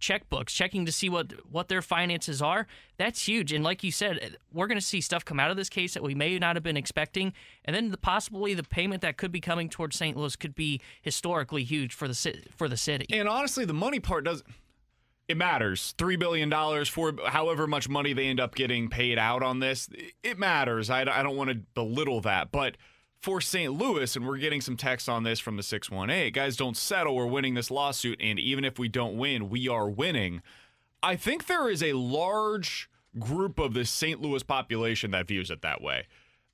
checkbooks, 0.00 0.48
checking 0.48 0.86
to 0.86 0.92
see 0.92 1.08
what 1.08 1.32
what 1.50 1.68
their 1.68 1.82
finances 1.82 2.40
are, 2.40 2.66
that's 2.96 3.26
huge. 3.26 3.52
And 3.52 3.64
like 3.64 3.82
you 3.82 3.92
said, 3.92 4.36
we're 4.52 4.66
going 4.66 4.78
to 4.78 4.84
see 4.84 5.00
stuff 5.00 5.24
come 5.24 5.40
out 5.40 5.50
of 5.50 5.56
this 5.56 5.68
case 5.68 5.94
that 5.94 6.02
we 6.02 6.14
may 6.14 6.38
not 6.38 6.56
have 6.56 6.62
been 6.62 6.76
expecting, 6.76 7.32
and 7.64 7.74
then 7.74 7.90
the, 7.90 7.98
possibly 7.98 8.54
the 8.54 8.62
payment 8.62 9.02
that 9.02 9.16
could 9.16 9.32
be 9.32 9.40
coming 9.40 9.68
towards 9.68 9.96
St. 9.96 10.16
Louis 10.16 10.36
could 10.36 10.54
be 10.54 10.80
historically 11.02 11.64
huge 11.64 11.94
for 11.94 12.08
the 12.08 12.40
for 12.56 12.68
the 12.68 12.76
city. 12.76 13.06
And 13.10 13.28
honestly, 13.28 13.64
the 13.64 13.74
money 13.74 14.00
part 14.00 14.24
doesn't 14.24 14.46
it 15.28 15.36
matters. 15.36 15.94
$3 15.98 16.18
billion 16.18 16.50
for 16.86 17.14
however 17.26 17.66
much 17.66 17.88
money 17.88 18.14
they 18.14 18.26
end 18.26 18.40
up 18.40 18.54
getting 18.54 18.88
paid 18.88 19.18
out 19.18 19.42
on 19.42 19.60
this. 19.60 19.88
It 20.22 20.38
matters. 20.38 20.88
I, 20.88 21.02
I 21.02 21.22
don't 21.22 21.36
want 21.36 21.50
to 21.50 21.56
belittle 21.74 22.22
that. 22.22 22.50
But 22.50 22.78
for 23.20 23.40
St. 23.40 23.72
Louis, 23.72 24.16
and 24.16 24.26
we're 24.26 24.38
getting 24.38 24.62
some 24.62 24.76
text 24.76 25.08
on 25.08 25.24
this 25.24 25.38
from 25.38 25.56
the 25.56 25.62
618, 25.62 26.32
guys, 26.32 26.56
don't 26.56 26.76
settle. 26.76 27.14
We're 27.14 27.26
winning 27.26 27.54
this 27.54 27.70
lawsuit. 27.70 28.18
And 28.22 28.38
even 28.38 28.64
if 28.64 28.78
we 28.78 28.88
don't 28.88 29.18
win, 29.18 29.50
we 29.50 29.68
are 29.68 29.88
winning. 29.88 30.40
I 31.02 31.16
think 31.16 31.46
there 31.46 31.68
is 31.68 31.82
a 31.82 31.92
large 31.92 32.88
group 33.18 33.58
of 33.58 33.74
the 33.74 33.84
St. 33.84 34.22
Louis 34.22 34.42
population 34.42 35.10
that 35.10 35.28
views 35.28 35.50
it 35.50 35.60
that 35.60 35.82
way. 35.82 36.06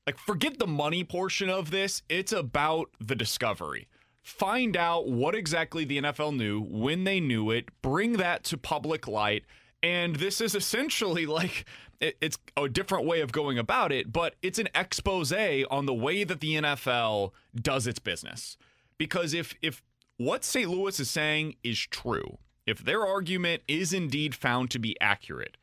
Like, 0.07 0.19
forget 0.19 0.59
the 0.59 0.67
money 0.67 1.05
portion 1.05 1.49
of 1.49 1.71
this, 1.71 2.03
it's 2.09 2.33
about 2.33 2.91
the 3.01 3.15
discovery 3.15 3.89
find 4.25 4.75
out 4.75 5.07
what 5.07 5.35
exactly 5.35 5.85
the 5.85 6.01
NFL 6.01 6.35
knew, 6.35 6.61
when 6.61 7.05
they 7.05 7.21
knew 7.21 7.51
it, 7.51 7.67
bring 7.83 8.15
that 8.15 8.43
to 8.45 8.57
public 8.57 9.07
light. 9.07 9.45
And 9.83 10.17
this 10.17 10.41
is 10.41 10.55
essentially 10.55 11.27
like 11.27 11.67
it's 12.01 12.39
a 12.57 12.69
different 12.69 13.07
way 13.07 13.21
of 13.21 13.33
going 13.33 13.59
about 13.59 13.93
it, 13.93 14.13
but 14.13 14.35
it's 14.43 14.59
an 14.59 14.69
expose 14.75 15.33
on 15.33 15.87
the 15.87 15.95
way 15.95 16.25
that 16.25 16.41
the 16.41 16.57
NFL 16.57 17.31
does 17.55 17.87
its 17.87 17.99
business. 17.99 18.57
Because 18.99 19.35
if 19.35 19.55
if 19.63 19.83
what 20.17 20.45
St. 20.45 20.69
Louis 20.71 20.99
is 20.99 21.11
saying 21.11 21.57
is 21.63 21.79
true, 21.79 22.39
if 22.67 22.79
their 22.79 23.07
argument 23.07 23.63
is 23.69 23.93
indeed 23.93 24.35
found 24.35 24.71
to 24.71 24.79
be 24.79 24.99
accurate, 25.01 25.57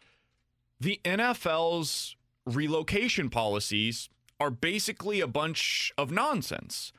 the 0.79 0.99
NFL's 1.03 2.15
relocation 2.45 3.29
policies 3.29 4.09
are 4.39 4.51
basically 4.51 5.19
a 5.19 5.27
bunch 5.27 5.91
of 5.97 6.11
nonsense. 6.11 6.91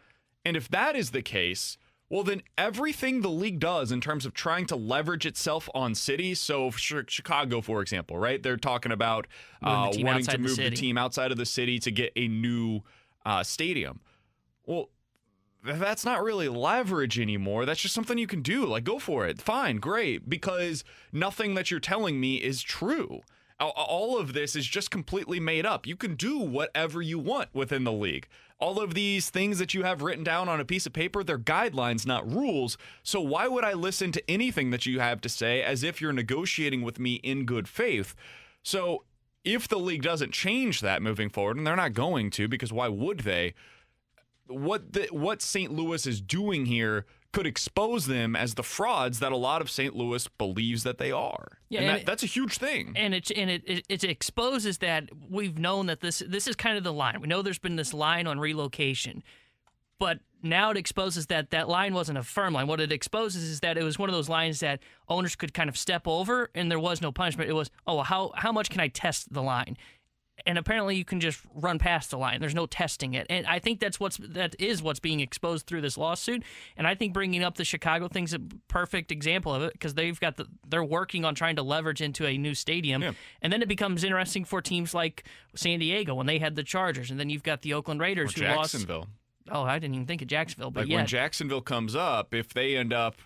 And 0.44 0.57
if 0.57 0.68
that 0.70 0.96
is 0.96 1.11
the 1.11 1.22
case, 1.22 1.78
well, 2.12 2.24
then 2.24 2.42
everything 2.59 3.22
the 3.22 3.31
league 3.31 3.59
does 3.59 3.90
in 3.90 4.00
terms 4.00 4.26
of 4.26 4.35
trying 4.35 4.66
to 4.66 4.76
leverage 4.76 5.24
itself 5.24 5.68
on 5.74 5.94
cities. 5.94 6.40
So, 6.40 6.70
Chicago, 6.70 7.62
for 7.62 7.81
example, 7.81 8.18
right? 8.18 8.42
They're 8.42 8.59
talking 8.59 8.92
about 8.92 9.26
uh, 9.62 9.90
wanting 9.96 10.26
to 10.26 10.38
move 10.38 10.57
the, 10.57 10.68
the, 10.68 10.76
team 10.76 10.98
outside 10.98 11.33
of 11.33 11.38
the 11.38 11.46
city 11.46 11.78
to 11.78 11.90
get 11.90 12.12
a 12.14 12.28
new 12.28 12.83
uh, 13.24 13.42
stadium. 13.42 14.00
Well, 14.66 14.90
that's 15.64 16.05
not 16.05 16.22
really 16.22 16.48
leverage 16.48 17.18
anymore. 17.18 17.64
That's 17.64 17.81
just 17.81 17.94
something 17.94 18.18
you 18.18 18.26
can 18.26 18.42
do. 18.42 18.66
Like, 18.66 18.85
go 18.85 18.98
for 18.98 19.26
it. 19.26 19.40
Fine, 19.40 19.78
great. 19.78 20.28
Because 20.28 20.85
nothing 21.12 21.55
that 21.55 21.70
you're 21.70 21.81
telling 21.81 22.20
me 22.20 22.37
is 22.37 22.62
true 22.62 23.22
all 23.70 24.18
of 24.18 24.33
this 24.33 24.57
is 24.57 24.66
just 24.66 24.90
completely 24.90 25.40
made 25.40 25.66
up. 25.66 25.87
You 25.87 25.96
can 25.96 26.14
do 26.14 26.38
whatever 26.38 27.03
you 27.03 27.18
want 27.18 27.48
within 27.55 27.85
the 27.85 27.92
league. 27.92 28.29
All 28.59 28.81
of 28.81 28.94
these 28.94 29.29
things 29.29 29.59
that 29.59 29.75
you 29.75 29.83
have 29.83 30.03
written 30.03 30.22
down 30.22 30.48
on 30.48 30.61
a 30.61 30.64
piece 30.64 30.87
of 30.87 30.92
paper, 30.92 31.25
they're 31.25 31.38
guidelines, 31.38 32.07
not 32.07 32.31
rules. 32.31 32.79
So 33.03 33.20
why 33.20 33.48
would 33.48 33.64
I 33.64 33.72
listen 33.72 34.12
to 34.12 34.31
anything 34.31 34.70
that 34.70 34.87
you 34.87 35.01
have 35.01 35.20
to 35.22 35.29
say 35.29 35.62
as 35.62 35.83
if 35.83 36.01
you're 36.01 36.12
negotiating 36.12 36.83
with 36.83 37.01
me 37.01 37.14
in 37.16 37.44
good 37.44 37.66
faith? 37.66 38.14
So 38.62 39.05
if 39.44 39.66
the 39.66 39.79
league 39.79 40.03
doesn't 40.03 40.33
change 40.33 40.81
that 40.81 41.03
moving 41.03 41.29
forward, 41.29 41.57
and 41.57 41.66
they're 41.66 41.75
not 41.75 41.94
going 41.94 42.31
to, 42.31 42.46
because 42.46 42.72
why 42.72 42.88
would 42.88 43.20
they? 43.20 43.55
What 44.46 44.92
the, 44.92 45.09
what 45.11 45.42
St. 45.42 45.72
Louis 45.72 46.07
is 46.07 46.20
doing 46.20 46.66
here 46.66 47.07
could 47.33 47.47
expose 47.47 48.07
them 48.07 48.37
as 48.37 48.55
the 48.55 48.62
frauds 48.62 49.18
that 49.18 49.33
a 49.33 49.37
lot 49.37 49.62
of 49.62 49.71
St. 49.71 49.97
Louis 49.97 50.29
believes 50.38 50.83
that 50.83 50.99
they 50.99 51.11
are. 51.11 51.59
Yeah, 51.68 51.81
and, 51.81 51.88
and 51.88 51.97
that, 51.97 52.01
it, 52.03 52.07
that's 52.07 52.23
a 52.23 52.27
huge 52.27 52.59
thing. 52.59 52.92
And 52.95 53.14
it 53.14 53.31
and 53.31 53.51
it, 53.51 53.62
it, 53.66 53.87
it 53.88 54.05
exposes 54.05 54.79
that 54.79 55.09
we've 55.31 55.59
known 55.59 55.87
that 55.87 56.01
this 56.01 56.23
this 56.27 56.47
is 56.47 56.57
kind 56.57 56.77
of 56.77 56.85
the 56.85 56.92
line. 56.92 57.21
We 57.21 57.29
know 57.29 57.42
there's 57.42 57.59
been 57.59 57.77
this 57.77 57.95
line 57.95 58.27
on 58.27 58.38
relocation, 58.38 59.23
but 59.99 60.21
now 60.42 60.71
it 60.71 60.77
exposes 60.77 61.27
that 61.29 61.51
that 61.51 61.68
line 61.68 61.95
wasn't 61.95 62.18
a 62.18 62.23
firm 62.23 62.53
line. 62.55 62.66
What 62.66 62.81
it 62.81 62.92
exposes 62.92 63.42
is 63.42 63.61
that 63.61 63.79
it 63.79 63.85
was 63.85 63.99
one 63.99 64.09
of 64.09 64.14
those 64.14 64.29
lines 64.29 64.61
that 64.61 64.81
owners 65.09 65.37
could 65.37 65.55
kind 65.55 65.68
of 65.68 65.77
step 65.77 66.07
over, 66.07 66.51
and 66.55 66.71
there 66.71 66.81
was 66.81 67.01
no 67.01 67.12
punishment. 67.12 67.49
It 67.49 67.55
was, 67.55 67.71
oh, 67.87 68.03
how 68.03 68.33
how 68.35 68.53
much 68.53 68.68
can 68.68 68.81
I 68.81 68.88
test 68.88 69.33
the 69.33 69.42
line? 69.42 69.77
And 70.46 70.59
apparently 70.59 70.96
you 70.96 71.05
can 71.05 71.20
just 71.20 71.40
run 71.55 71.78
past 71.78 72.11
the 72.11 72.18
line. 72.18 72.40
There's 72.40 72.55
no 72.55 72.66
testing 72.66 73.14
it, 73.14 73.26
and 73.31 73.46
I 73.46 73.59
think 73.59 73.81
that's 73.81 73.98
what's 74.00 74.16
that 74.18 74.55
is 74.59 74.83
what's 74.83 75.00
being 75.00 75.20
exposed 75.20 75.66
through 75.66 75.81
this 75.83 75.96
lawsuit. 75.98 76.42
And 76.76 76.87
I 76.87 76.94
think 76.94 77.12
bringing 77.12 77.42
up 77.42 77.57
the 77.57 77.64
Chicago 77.64 78.09
thing's 78.09 78.33
a 78.35 78.38
perfect 78.68 79.11
example 79.12 79.55
of 79.55 79.62
it 79.62 79.72
because 79.72 79.94
they've 79.94 80.18
got 80.18 80.37
the 80.37 80.46
they're 80.68 80.85
working 80.85 81.24
on 81.24 81.35
trying 81.35 81.57
to 81.57 81.62
leverage 81.62 82.00
into 82.00 82.26
a 82.26 82.37
new 82.38 82.55
stadium, 82.55 83.02
Yeah. 83.02 83.12
and 83.40 83.52
then 83.52 83.62
it 83.62 83.68
becomes 83.68 84.05
interesting 84.05 84.44
for 84.44 84.61
teams 84.62 84.94
like 84.94 85.24
San 85.55 85.78
Diego 85.78 86.14
when 86.14 86.26
they 86.26 86.38
had 86.38 86.57
the 86.57 86.62
Chargers, 86.64 87.11
and 87.11 87.18
then 87.20 87.31
you've 87.31 87.42
got 87.42 87.62
the 87.62 87.74
Oakland 87.74 88.00
Or 88.00 88.05
Raiders 88.05 88.35
who 88.35 88.42
lost. 88.44 88.72
Jacksonville. 88.72 89.07
Oh, 89.50 89.62
I 89.62 89.78
didn't 89.81 89.94
even 89.96 90.07
think 90.07 90.22
of 90.22 90.28
Jacksonville, 90.28 90.70
but 90.70 90.87
Like 90.87 90.94
when 90.96 91.07
Jacksonville 91.07 91.61
comes 91.62 91.96
up, 91.96 92.33
if 92.33 92.55
they 92.55 92.76
end 92.76 92.92
up, 92.92 93.16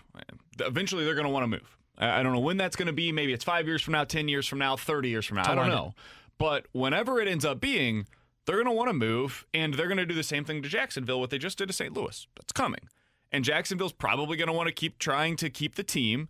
eventually 0.59 1.05
they're 1.05 1.13
going 1.15 1.25
to 1.25 1.31
want 1.31 1.43
to 1.43 1.47
move. 1.47 1.77
I 1.99 2.21
don't 2.21 2.33
know 2.33 2.39
when 2.39 2.57
that's 2.57 2.75
going 2.75 2.87
to 2.87 2.93
be. 2.93 3.11
Maybe 3.11 3.33
it's 3.33 3.43
five 3.43 3.65
years 3.65 3.81
from 3.81 3.93
now, 3.93 4.03
10 4.03 4.27
years 4.27 4.45
from 4.47 4.59
now, 4.59 4.75
30 4.75 5.09
years 5.09 5.25
from 5.25 5.37
now. 5.37 5.51
I 5.51 5.55
don't 5.55 5.67
know. 5.69 5.93
But 6.37 6.67
whenever 6.71 7.19
it 7.19 7.27
ends 7.27 7.45
up 7.45 7.59
being, 7.59 8.05
they're 8.45 8.55
going 8.55 8.65
to 8.65 8.71
want 8.71 8.89
to 8.89 8.93
move 8.93 9.45
and 9.53 9.73
they're 9.73 9.87
going 9.87 9.97
to 9.97 10.05
do 10.05 10.15
the 10.15 10.23
same 10.23 10.45
thing 10.45 10.61
to 10.61 10.69
Jacksonville, 10.69 11.19
what 11.19 11.29
they 11.29 11.37
just 11.37 11.57
did 11.57 11.67
to 11.67 11.73
St. 11.73 11.93
Louis. 11.93 12.27
That's 12.35 12.53
coming. 12.53 12.89
And 13.31 13.43
Jacksonville's 13.43 13.93
probably 13.93 14.37
going 14.37 14.47
to 14.47 14.53
want 14.53 14.67
to 14.67 14.73
keep 14.73 14.99
trying 14.99 15.35
to 15.37 15.49
keep 15.49 15.75
the 15.75 15.83
team, 15.83 16.29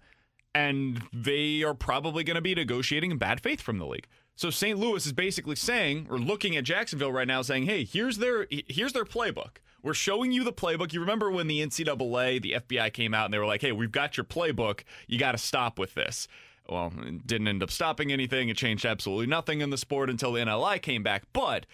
and 0.56 1.04
they 1.14 1.62
are 1.62 1.76
probably 1.76 2.24
going 2.24 2.36
to 2.36 2.42
be 2.42 2.56
negotiating 2.56 3.12
in 3.12 3.18
bad 3.18 3.40
faith 3.40 3.62
from 3.62 3.78
the 3.78 3.86
league. 3.86 4.08
So 4.36 4.50
St. 4.50 4.78
Louis 4.78 5.06
is 5.06 5.14
basically 5.14 5.56
saying, 5.56 6.08
or 6.10 6.20
looking 6.20 6.56
at 6.56 6.64
Jacksonville 6.64 7.12
right 7.12 7.28
now, 7.28 7.42
saying, 7.42 7.64
"Hey, 7.64 7.84
here's 7.84 8.18
their 8.18 8.48
here's 8.50 8.94
their 8.94 9.06
playbook. 9.06 9.58
We're 9.82 9.96
showing 9.96 10.32
you 10.32 10.44
the 10.44 10.54
playbook. 10.54 10.94
You 10.94 11.00
remember 11.00 11.32
when 11.32 11.48
the 11.48 11.60
NCAA, 11.62 12.42
the 12.42 12.54
FBI 12.54 12.94
came 12.94 13.14
out 13.14 13.26
and 13.26 13.34
they 13.34 13.40
were 13.40 13.48
like, 13.48 13.62
"Hey, 13.62 13.72
we've 13.72 13.92
got 13.92 14.16
your 14.16 14.24
playbook. 14.24 14.82
You 15.08 15.18
got 15.18 15.32
to 15.32 15.40
stop 15.40 15.80
with 15.80 15.96
this." 15.96 16.28
Well, 16.70 16.92
it 17.02 17.26
didn't 17.26 17.48
end 17.48 17.64
up 17.64 17.72
stopping 17.72 18.12
anything. 18.12 18.50
It 18.50 18.58
changed 18.58 18.86
absolutely 18.86 19.28
nothing 19.28 19.62
in 19.62 19.70
the 19.70 19.78
sport 19.78 20.10
until 20.10 20.34
the 20.34 20.42
NLI 20.42 20.82
came 20.82 21.04
back. 21.04 21.24
But 21.34 21.66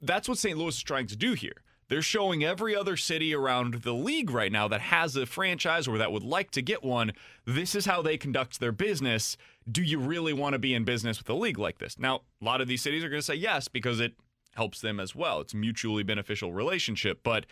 that's 0.00 0.28
what 0.28 0.38
St. 0.38 0.56
Louis 0.56 0.76
is 0.76 0.82
trying 0.82 1.06
to 1.08 1.16
do 1.16 1.32
here. 1.32 1.62
They're 1.88 2.02
showing 2.02 2.44
every 2.44 2.76
other 2.76 2.96
city 2.96 3.34
around 3.34 3.82
the 3.82 3.94
league 3.94 4.30
right 4.30 4.52
now 4.52 4.68
that 4.68 4.82
has 4.82 5.16
a 5.16 5.24
franchise 5.24 5.88
or 5.88 5.96
that 5.98 6.12
would 6.12 6.22
like 6.22 6.50
to 6.52 6.62
get 6.62 6.84
one, 6.84 7.12
this 7.46 7.74
is 7.74 7.86
how 7.86 8.02
they 8.02 8.18
conduct 8.18 8.60
their 8.60 8.72
business. 8.72 9.38
Do 9.70 9.82
you 9.82 9.98
really 9.98 10.34
want 10.34 10.52
to 10.52 10.58
be 10.58 10.74
in 10.74 10.84
business 10.84 11.18
with 11.18 11.30
a 11.30 11.34
league 11.34 11.58
like 11.58 11.78
this? 11.78 11.98
Now, 11.98 12.22
a 12.40 12.44
lot 12.44 12.60
of 12.60 12.68
these 12.68 12.82
cities 12.82 13.02
are 13.04 13.08
going 13.08 13.20
to 13.20 13.26
say 13.26 13.34
yes 13.34 13.68
because 13.68 14.00
it 14.00 14.14
helps 14.54 14.82
them 14.82 15.00
as 15.00 15.14
well. 15.14 15.40
It's 15.40 15.54
a 15.54 15.56
mutually 15.56 16.02
beneficial 16.02 16.52
relationship, 16.52 17.20
but 17.22 17.46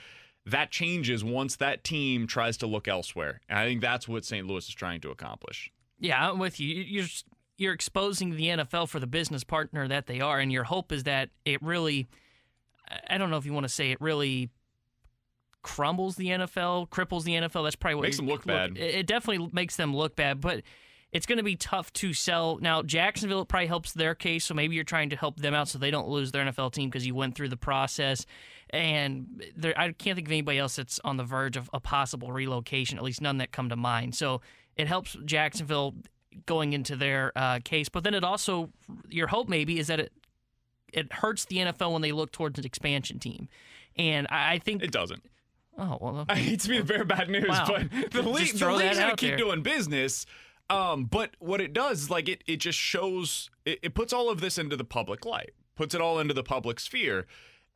that 0.44 0.70
changes 0.70 1.24
once 1.24 1.56
that 1.56 1.82
team 1.82 2.26
tries 2.26 2.58
to 2.58 2.66
look 2.66 2.86
elsewhere. 2.86 3.40
And 3.48 3.58
I 3.58 3.66
think 3.66 3.80
that's 3.80 4.06
what 4.06 4.24
St. 4.24 4.46
Louis 4.46 4.68
is 4.68 4.74
trying 4.74 5.00
to 5.00 5.10
accomplish. 5.10 5.72
Yeah, 5.98 6.30
I'm 6.30 6.38
with 6.38 6.60
you. 6.60 6.68
You're 6.68 7.06
you're 7.58 7.72
exposing 7.72 8.36
the 8.36 8.48
NFL 8.48 8.88
for 8.88 9.00
the 9.00 9.06
business 9.06 9.44
partner 9.44 9.88
that 9.88 10.06
they 10.06 10.20
are, 10.20 10.38
and 10.38 10.52
your 10.52 10.64
hope 10.64 10.92
is 10.92 11.04
that 11.04 11.30
it 11.44 11.62
really. 11.62 12.08
I 13.08 13.18
don't 13.18 13.30
know 13.30 13.36
if 13.36 13.44
you 13.44 13.52
want 13.52 13.64
to 13.64 13.72
say 13.72 13.90
it 13.90 14.00
really 14.00 14.50
crumbles 15.62 16.14
the 16.14 16.28
NFL, 16.28 16.88
cripples 16.88 17.24
the 17.24 17.32
NFL. 17.32 17.64
That's 17.64 17.74
probably 17.74 17.96
what 17.96 18.02
Makes 18.02 18.18
them 18.18 18.28
look 18.28 18.44
bad. 18.44 18.76
It 18.76 18.94
it 18.94 19.06
definitely 19.06 19.50
makes 19.52 19.74
them 19.74 19.94
look 19.94 20.14
bad, 20.14 20.40
but 20.40 20.62
it's 21.12 21.26
going 21.26 21.38
to 21.38 21.44
be 21.44 21.56
tough 21.56 21.92
to 21.94 22.12
sell. 22.12 22.58
Now, 22.60 22.82
Jacksonville 22.82 23.44
probably 23.44 23.66
helps 23.66 23.92
their 23.92 24.14
case, 24.14 24.44
so 24.44 24.54
maybe 24.54 24.74
you're 24.74 24.84
trying 24.84 25.10
to 25.10 25.16
help 25.16 25.36
them 25.36 25.54
out 25.54 25.66
so 25.68 25.78
they 25.78 25.90
don't 25.90 26.08
lose 26.08 26.30
their 26.30 26.44
NFL 26.44 26.72
team 26.72 26.88
because 26.88 27.06
you 27.06 27.14
went 27.14 27.34
through 27.34 27.48
the 27.48 27.56
process. 27.56 28.26
And 28.70 29.42
there, 29.56 29.76
I 29.78 29.92
can't 29.92 30.16
think 30.16 30.28
of 30.28 30.32
anybody 30.32 30.58
else 30.58 30.76
that's 30.76 31.00
on 31.04 31.16
the 31.16 31.24
verge 31.24 31.56
of 31.56 31.70
a 31.72 31.80
possible 31.80 32.32
relocation, 32.32 32.98
at 32.98 33.04
least 33.04 33.20
none 33.20 33.38
that 33.38 33.50
come 33.50 33.68
to 33.70 33.76
mind. 33.76 34.14
So 34.14 34.40
it 34.76 34.86
helps 34.88 35.16
Jacksonville 35.24 35.94
going 36.44 36.72
into 36.72 36.96
their 36.96 37.32
uh, 37.36 37.60
case, 37.64 37.88
but 37.88 38.04
then 38.04 38.14
it 38.14 38.22
also 38.24 38.70
your 39.08 39.26
hope 39.28 39.48
maybe 39.48 39.78
is 39.78 39.86
that 39.86 40.00
it 40.00 40.12
it 40.92 41.12
hurts 41.12 41.44
the 41.46 41.56
NFL 41.58 41.92
when 41.92 42.02
they 42.02 42.12
look 42.12 42.30
towards 42.32 42.58
an 42.58 42.64
expansion 42.64 43.18
team, 43.18 43.48
and 43.96 44.26
I, 44.30 44.54
I 44.54 44.58
think 44.58 44.82
It 44.82 44.92
doesn't. 44.92 45.22
Oh 45.78 45.98
well, 46.00 46.24
I 46.30 46.36
hate 46.36 46.60
to 46.60 46.68
be 46.68 46.80
the 46.80 47.00
of 47.00 47.08
bad 47.08 47.28
news, 47.28 47.48
Wow. 47.48 47.66
but 47.68 47.90
the 48.12 48.22
league, 48.22 48.56
the 48.56 48.70
league's 48.72 48.98
gonna 48.98 49.16
keep 49.16 49.30
there. 49.30 49.36
doing 49.38 49.62
business. 49.62 50.26
Um, 50.68 51.04
but 51.04 51.30
what 51.38 51.60
it 51.60 51.72
does 51.72 52.02
is 52.02 52.10
like 52.10 52.28
it, 52.28 52.42
it 52.46 52.56
just 52.56 52.78
shows 52.78 53.50
it, 53.64 53.78
it 53.82 53.94
puts 53.94 54.12
all 54.12 54.28
of 54.30 54.40
this 54.40 54.58
into 54.58 54.76
the 54.76 54.84
public 54.84 55.24
light, 55.24 55.52
puts 55.76 55.94
it 55.94 56.00
all 56.00 56.18
into 56.18 56.34
the 56.34 56.42
public 56.42 56.80
sphere. 56.80 57.26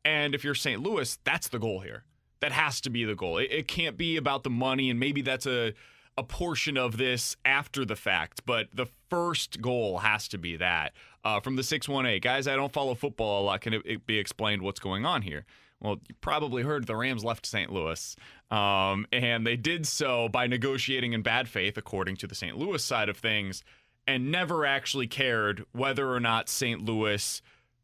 And 0.03 0.33
if 0.35 0.43
you're 0.43 0.55
St. 0.55 0.81
Louis, 0.81 1.17
that's 1.23 1.47
the 1.47 1.59
goal 1.59 1.81
here. 1.81 2.03
That 2.41 2.51
has 2.51 2.81
to 2.81 2.89
be 2.89 3.05
the 3.05 3.13
goal. 3.15 3.37
It, 3.37 3.49
it 3.51 3.67
can't 3.67 3.97
be 3.97 4.17
about 4.17 4.43
the 4.43 4.49
money, 4.49 4.89
and 4.89 4.99
maybe 4.99 5.21
that's 5.21 5.45
a 5.45 5.73
a 6.17 6.23
portion 6.23 6.77
of 6.77 6.97
this 6.97 7.37
after 7.45 7.85
the 7.85 7.95
fact, 7.95 8.45
but 8.45 8.67
the 8.73 8.87
first 9.09 9.61
goal 9.61 9.99
has 9.99 10.27
to 10.29 10.37
be 10.37 10.57
that. 10.57 10.93
Uh, 11.23 11.39
from 11.39 11.55
the 11.55 11.63
618, 11.63 12.19
guys, 12.21 12.47
I 12.47 12.55
don't 12.55 12.73
follow 12.73 12.95
football 12.95 13.41
a 13.41 13.45
lot. 13.45 13.61
Can 13.61 13.73
it, 13.73 13.81
it 13.85 14.05
be 14.05 14.17
explained 14.17 14.61
what's 14.61 14.79
going 14.79 15.05
on 15.05 15.21
here? 15.21 15.45
Well, 15.79 15.97
you 16.07 16.15
probably 16.21 16.63
heard 16.63 16.85
the 16.85 16.95
Rams 16.95 17.23
left 17.23 17.45
St. 17.45 17.71
Louis, 17.71 18.15
um, 18.51 19.07
and 19.11 19.47
they 19.47 19.55
did 19.55 19.87
so 19.87 20.29
by 20.29 20.45
negotiating 20.45 21.13
in 21.13 21.23
bad 21.23 21.47
faith, 21.47 21.75
according 21.77 22.17
to 22.17 22.27
the 22.27 22.35
St. 22.35 22.55
Louis 22.55 22.83
side 22.83 23.09
of 23.09 23.17
things, 23.17 23.63
and 24.05 24.31
never 24.31 24.65
actually 24.65 25.07
cared 25.07 25.65
whether 25.71 26.11
or 26.11 26.19
not 26.19 26.49
St. 26.49 26.83
Louis 26.83 27.41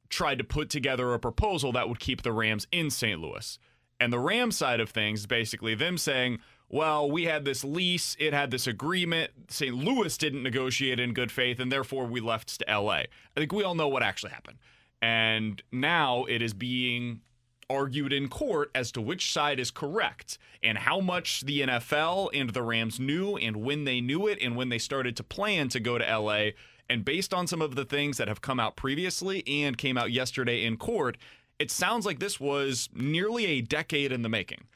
tried 0.09 0.37
to 0.37 0.43
put 0.43 0.69
together 0.69 1.13
a 1.13 1.19
proposal 1.19 1.71
that 1.71 1.89
would 1.89 1.99
keep 1.99 2.21
the 2.21 2.31
Rams 2.31 2.67
in 2.71 2.89
St. 2.89 3.19
Louis. 3.19 3.57
And 3.99 4.13
the 4.13 4.19
Rams 4.19 4.55
side 4.55 4.79
of 4.79 4.91
things, 4.91 5.25
basically 5.25 5.73
them 5.73 5.97
saying, 5.97 6.39
well, 6.69 7.09
we 7.09 7.23
had 7.23 7.45
this 7.45 7.63
lease, 7.63 8.15
it 8.19 8.33
had 8.33 8.51
this 8.51 8.67
agreement. 8.67 9.31
St. 9.49 9.73
Louis 9.73 10.17
didn't 10.17 10.43
negotiate 10.43 10.99
in 10.99 11.13
good 11.13 11.31
faith, 11.31 11.59
and 11.59 11.71
therefore 11.71 12.05
we 12.05 12.19
left 12.19 12.59
to 12.59 12.65
LA. 12.67 12.91
I 12.91 13.07
think 13.35 13.53
we 13.53 13.63
all 13.63 13.75
know 13.75 13.87
what 13.87 14.03
actually 14.03 14.31
happened. 14.31 14.57
And 15.01 15.61
now 15.71 16.25
it 16.25 16.41
is 16.41 16.53
being 16.53 17.21
argued 17.69 18.13
in 18.13 18.27
court 18.29 18.71
as 18.73 18.91
to 18.93 19.01
which 19.01 19.31
side 19.31 19.59
is 19.59 19.71
correct 19.71 20.37
and 20.63 20.77
how 20.77 20.99
much 20.99 21.41
the 21.41 21.61
NFL 21.61 22.29
and 22.33 22.49
the 22.49 22.63
Rams 22.63 22.99
knew 22.99 23.35
and 23.37 23.57
when 23.57 23.83
they 23.83 24.01
knew 24.01 24.27
it 24.27 24.39
and 24.41 24.55
when 24.55 24.69
they 24.69 24.77
started 24.77 25.15
to 25.17 25.23
plan 25.23 25.69
to 25.69 25.79
go 25.79 25.97
to 25.97 26.17
LA. 26.17 26.51
And 26.89 27.03
based 27.03 27.33
on 27.33 27.47
some 27.47 27.61
of 27.61 27.75
the 27.75 27.85
things 27.85 28.17
that 28.17 28.29
have 28.29 28.41
come 28.41 28.59
out 28.59 28.75
previously 28.77 29.43
and 29.47 29.77
came 29.77 29.97
out 29.97 30.11
yesterday 30.11 30.65
in 30.65 30.77
court, 30.77 31.17
it 31.59 31.69
sounds 31.69 32.05
like 32.05 32.19
this 32.19 32.39
was 32.39 32.89
nearly 32.93 33.45
a 33.45 33.61
decade 33.61 34.11
in 34.11 34.21
the 34.21 34.29
making. 34.29 34.67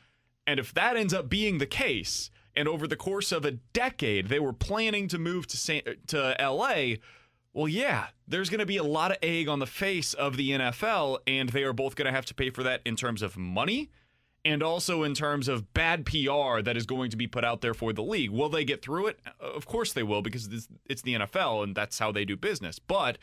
And 0.47 0.59
if 0.59 0.73
that 0.73 0.97
ends 0.97 1.13
up 1.13 1.29
being 1.29 1.57
the 1.57 1.65
case, 1.65 2.31
and 2.55 2.67
over 2.67 2.87
the 2.87 2.95
course 2.95 3.31
of 3.31 3.45
a 3.45 3.51
decade 3.51 4.27
they 4.27 4.39
were 4.39 4.53
planning 4.53 5.07
to 5.07 5.17
move 5.17 5.47
to 5.47 5.57
San, 5.57 5.81
to 6.07 6.35
LA, 6.39 6.95
well, 7.53 7.67
yeah, 7.67 8.07
there's 8.27 8.49
going 8.49 8.59
to 8.59 8.65
be 8.65 8.77
a 8.77 8.83
lot 8.83 9.11
of 9.11 9.17
egg 9.21 9.47
on 9.47 9.59
the 9.59 9.67
face 9.67 10.13
of 10.13 10.37
the 10.37 10.51
NFL, 10.51 11.19
and 11.27 11.49
they 11.49 11.63
are 11.63 11.73
both 11.73 11.95
going 11.95 12.05
to 12.05 12.11
have 12.11 12.25
to 12.27 12.33
pay 12.33 12.49
for 12.49 12.63
that 12.63 12.81
in 12.85 12.95
terms 12.95 13.21
of 13.21 13.37
money 13.37 13.89
and 14.43 14.63
also 14.63 15.03
in 15.03 15.13
terms 15.13 15.47
of 15.47 15.71
bad 15.73 16.05
PR 16.05 16.61
that 16.61 16.75
is 16.75 16.85
going 16.85 17.11
to 17.11 17.17
be 17.17 17.27
put 17.27 17.45
out 17.45 17.61
there 17.61 17.73
for 17.73 17.93
the 17.93 18.01
league. 18.01 18.31
Will 18.31 18.49
they 18.49 18.63
get 18.63 18.81
through 18.81 19.07
it? 19.07 19.19
Of 19.39 19.65
course 19.65 19.93
they 19.93 20.03
will, 20.03 20.21
because 20.21 20.47
it's, 20.47 20.67
it's 20.89 21.01
the 21.01 21.15
NFL 21.15 21.63
and 21.63 21.75
that's 21.75 21.99
how 21.99 22.11
they 22.11 22.25
do 22.25 22.35
business. 22.35 22.79
But 22.79 23.17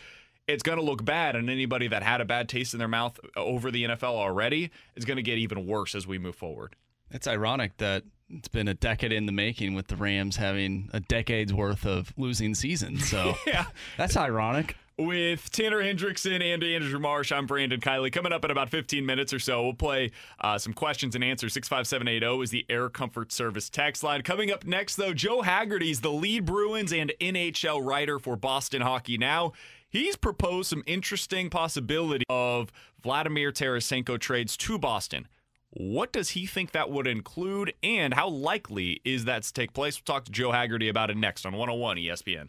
it's 0.47 0.63
going 0.63 0.79
to 0.79 0.85
look 0.85 1.05
bad, 1.05 1.37
and 1.37 1.51
anybody 1.51 1.89
that 1.89 2.03
had 2.03 2.21
a 2.21 2.25
bad 2.25 2.49
taste 2.49 2.73
in 2.73 2.79
their 2.79 2.89
mouth 2.89 3.19
over 3.37 3.71
the 3.71 3.85
NFL 3.85 4.15
already 4.15 4.71
is 4.97 5.05
going 5.05 5.19
to 5.19 5.23
get 5.23 5.39
even 5.39 5.67
worse 5.67 5.95
as 5.95 6.07
we 6.07 6.19
move 6.19 6.37
forward. 6.37 6.75
It's 7.11 7.27
ironic 7.27 7.77
that 7.79 8.05
it's 8.31 8.49
been 8.49 8.69
a 8.69 8.75
decade 8.75 9.13
in 9.13 9.27
the 9.27 9.33
making 9.33 9.75
with 9.75 9.87
the 9.89 9.97
Rams 9.97 10.37
having 10.37 10.91
a 10.93 11.01
decade's 11.01 11.55
worth 11.55 11.87
of 11.87 12.13
losing 12.17 12.55
seasons. 12.55 13.09
So 13.09 13.35
yeah, 13.47 13.67
that's 13.97 14.17
ironic. 14.17 14.77
With 14.99 15.53
Tanner 15.53 15.81
Hendrickson 15.81 16.43
and 16.43 16.63
Andrew 16.65 16.99
Marsh, 16.99 17.31
I'm 17.31 17.47
Brandon 17.47 17.81
Kiley. 17.81 18.13
Coming 18.13 18.33
up 18.33 18.45
in 18.45 18.51
about 18.51 18.69
15 18.69 19.07
minutes 19.07 19.33
or 19.33 19.39
so, 19.39 19.63
we'll 19.63 19.73
play 19.73 20.11
uh, 20.41 20.59
some 20.59 20.73
questions 20.73 21.15
and 21.15 21.23
answers. 21.23 21.53
65780 21.53 22.43
is 22.43 22.51
the 22.51 22.67
Air 22.69 22.89
Comfort 22.89 23.31
Service 23.31 23.71
text 23.71 24.03
line. 24.03 24.23
Coming 24.23 24.51
up 24.51 24.67
next, 24.67 24.97
though, 24.97 25.15
Joe 25.15 25.43
Haggerty's 25.43 26.01
the 26.01 26.11
lead 26.11 26.45
Bruins 26.45 26.93
and 26.93 27.13
NHL 27.21 27.85
writer 27.85 28.19
for 28.19 28.35
Boston 28.35 28.83
Hockey 28.83 29.17
Now. 29.17 29.53
He's 29.89 30.17
proposed 30.17 30.69
some 30.69 30.83
interesting 30.85 31.49
possibility 31.49 32.25
of 32.29 32.73
Vladimir 33.01 33.53
Tarasenko 33.53 34.19
trades 34.19 34.57
to 34.57 34.79
Boston. 34.79 35.29
What 35.71 36.13
does 36.13 36.31
he 36.31 36.47
think 36.47 36.73
that 36.73 36.91
would 36.91 37.07
include, 37.07 37.75
and 37.83 38.15
how 38.15 38.29
likely 38.29 39.03
is 39.05 39.27
that 39.27 39.43
to 39.43 39.53
take 39.53 39.75
place? 39.75 39.99
We'll 39.99 40.15
talk 40.15 40.25
to 40.25 40.33
Joe 40.33 40.51
Haggerty 40.51 40.89
about 40.89 41.11
it 41.11 41.17
next 41.19 41.45
on 41.45 41.53
101 41.53 41.99
ESPN. 41.99 42.49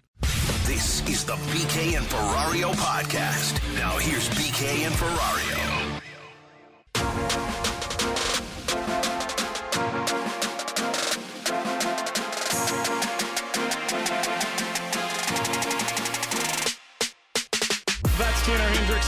This 0.66 1.06
is 1.10 1.26
the 1.26 1.34
BK 1.34 1.98
and 1.98 2.06
Ferrario 2.06 2.72
podcast. 2.76 3.62
Now 3.76 3.98
here's 3.98 4.30
BK 4.30 4.86
and 4.86 4.96
Ferrario. 4.96 6.00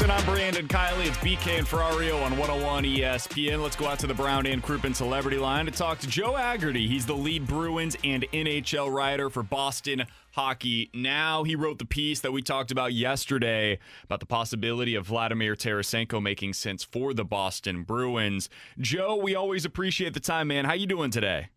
Listen, 0.02 0.18
I'm 0.18 0.26
Brandon 0.26 0.68
Kiley. 0.68 1.06
It's 1.06 1.18
BK 1.18 1.60
and 1.60 1.68
Ferrario 1.68 2.26
on 2.26 2.36
101 2.36 2.86
ESPN. 2.86 3.62
Let's 3.62 3.76
go 3.76 3.86
out 3.86 4.00
to 4.00 4.08
the 4.08 4.16
Brown 4.16 4.48
and 4.48 4.64
Crouppen 4.64 4.96
Celebrity 4.96 5.38
Line 5.38 5.68
to 5.68 5.72
talk 5.72 6.00
to 6.00 6.08
Joe 6.08 6.34
Haggerty. 6.34 6.88
He's 6.88 7.06
the 7.06 7.14
lead 7.14 7.46
Bruins 7.46 7.96
and 8.04 8.26
NHL 8.34 8.92
writer 8.92 9.30
for 9.30 9.44
Boston 9.44 10.06
Hockey. 10.32 10.90
Now, 10.96 11.44
he 11.44 11.56
wrote 11.56 11.78
the 11.78 11.86
piece 11.86 12.20
that 12.22 12.32
we 12.32 12.42
talked 12.42 12.72
about 12.72 12.94
yesterday 12.94 13.78
about 14.04 14.22
the 14.22 14.26
possibility 14.26 14.96
of 14.96 15.06
Vladimir 15.06 15.56
Tarasenko 15.56 16.20
making 16.20 16.54
sense 16.54 16.84
for 16.84 17.14
the 17.14 17.24
Boston 17.24 17.84
Bruins. 17.84 18.50
Joe, 18.80 19.16
we 19.18 19.36
always 19.36 19.66
appreciate 19.66 20.16
the 20.16 20.20
time, 20.20 20.48
man. 20.48 20.66
How 20.66 20.74
you 20.74 20.88
doing 20.88 21.12
today? 21.12 21.50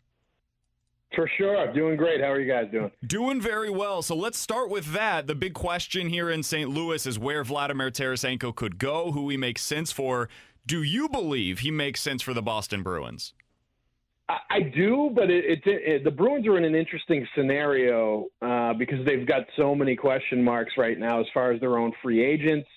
For 1.13 1.29
sure. 1.37 1.71
Doing 1.73 1.97
great. 1.97 2.21
How 2.21 2.31
are 2.31 2.39
you 2.39 2.51
guys 2.51 2.65
doing? 2.71 2.91
Doing 3.05 3.41
very 3.41 3.69
well. 3.69 4.01
So 4.01 4.15
let's 4.15 4.37
start 4.37 4.69
with 4.69 4.93
that. 4.93 5.27
The 5.27 5.35
big 5.35 5.53
question 5.53 6.09
here 6.09 6.29
in 6.29 6.43
St. 6.43 6.69
Louis 6.69 7.05
is 7.05 7.19
where 7.19 7.43
Vladimir 7.43 7.91
Tarasenko 7.91 8.53
could 8.55 8.77
go, 8.77 9.11
who 9.11 9.29
he 9.29 9.37
makes 9.37 9.61
sense 9.61 9.91
for. 9.91 10.29
Do 10.65 10.81
you 10.83 11.07
believe 11.07 11.59
he 11.59 11.71
makes 11.71 12.01
sense 12.01 12.21
for 12.21 12.33
the 12.33 12.41
Boston 12.41 12.81
Bruins? 12.81 13.33
I, 14.27 14.37
I 14.49 14.59
do, 14.61 15.11
but 15.13 15.29
it, 15.29 15.45
it, 15.45 15.61
it, 15.65 16.03
the 16.03 16.11
Bruins 16.11 16.47
are 16.47 16.57
in 16.57 16.65
an 16.65 16.75
interesting 16.75 17.25
scenario 17.35 18.25
uh, 18.41 18.73
because 18.73 19.05
they've 19.05 19.27
got 19.27 19.43
so 19.55 19.75
many 19.75 19.95
question 19.95 20.43
marks 20.43 20.73
right 20.77 20.97
now 20.97 21.19
as 21.19 21.27
far 21.33 21.51
as 21.51 21.61
their 21.61 21.77
own 21.77 21.93
free 22.01 22.23
agents. 22.23 22.67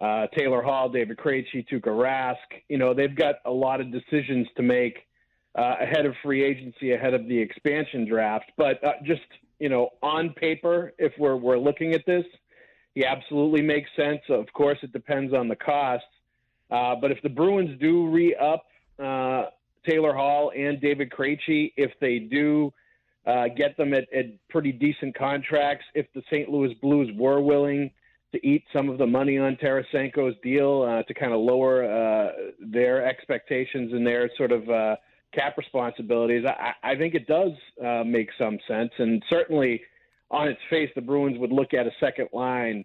Uh, 0.00 0.26
Taylor 0.36 0.62
Hall, 0.62 0.88
David 0.88 1.16
Krejci, 1.16 1.66
Tuukka 1.72 1.86
Rask. 1.86 2.36
You 2.68 2.78
know, 2.78 2.94
they've 2.94 3.14
got 3.14 3.36
a 3.46 3.50
lot 3.50 3.80
of 3.80 3.90
decisions 3.90 4.46
to 4.56 4.62
make 4.62 5.07
uh, 5.58 5.74
ahead 5.80 6.06
of 6.06 6.14
free 6.22 6.44
agency, 6.44 6.92
ahead 6.92 7.14
of 7.14 7.26
the 7.26 7.38
expansion 7.38 8.06
draft. 8.08 8.52
But 8.56 8.82
uh, 8.84 8.92
just 9.04 9.22
you 9.58 9.68
know, 9.68 9.90
on 10.02 10.30
paper, 10.30 10.92
if 10.98 11.12
we're 11.18 11.36
we're 11.36 11.58
looking 11.58 11.94
at 11.94 12.06
this, 12.06 12.24
he 12.94 13.04
absolutely 13.04 13.62
makes 13.62 13.90
sense. 13.96 14.20
Of 14.28 14.46
course, 14.52 14.78
it 14.82 14.92
depends 14.92 15.34
on 15.34 15.48
the 15.48 15.56
cost. 15.56 16.04
Uh, 16.70 16.94
but 17.00 17.10
if 17.10 17.20
the 17.22 17.28
Bruins 17.28 17.78
do 17.80 18.08
re-up 18.08 18.66
uh, 19.02 19.46
Taylor 19.88 20.12
Hall 20.12 20.52
and 20.56 20.80
David 20.80 21.10
Krejci, 21.10 21.72
if 21.76 21.92
they 22.00 22.18
do 22.18 22.72
uh, 23.26 23.48
get 23.56 23.76
them 23.76 23.94
at, 23.94 24.12
at 24.12 24.26
pretty 24.50 24.72
decent 24.72 25.16
contracts, 25.16 25.84
if 25.94 26.06
the 26.14 26.22
St. 26.26 26.50
Louis 26.50 26.74
Blues 26.74 27.10
were 27.16 27.40
willing 27.40 27.90
to 28.32 28.46
eat 28.46 28.64
some 28.72 28.90
of 28.90 28.98
the 28.98 29.06
money 29.06 29.38
on 29.38 29.56
Tarasenko's 29.56 30.36
deal 30.42 30.82
uh, 30.82 31.02
to 31.04 31.14
kind 31.14 31.32
of 31.32 31.40
lower 31.40 31.84
uh, 31.84 32.32
their 32.60 33.06
expectations 33.06 33.92
and 33.94 34.06
their 34.06 34.30
sort 34.36 34.52
of 34.52 34.68
uh, 34.68 34.96
cap 35.34 35.56
responsibilities, 35.56 36.44
I, 36.46 36.72
I 36.82 36.96
think 36.96 37.14
it 37.14 37.26
does 37.26 37.52
uh, 37.84 38.04
make 38.04 38.30
some 38.38 38.58
sense. 38.66 38.90
And 38.98 39.22
certainly, 39.30 39.82
on 40.30 40.48
its 40.48 40.60
face, 40.70 40.90
the 40.94 41.02
Bruins 41.02 41.38
would 41.38 41.52
look 41.52 41.74
at 41.74 41.86
a 41.86 41.92
second 42.00 42.28
line 42.32 42.84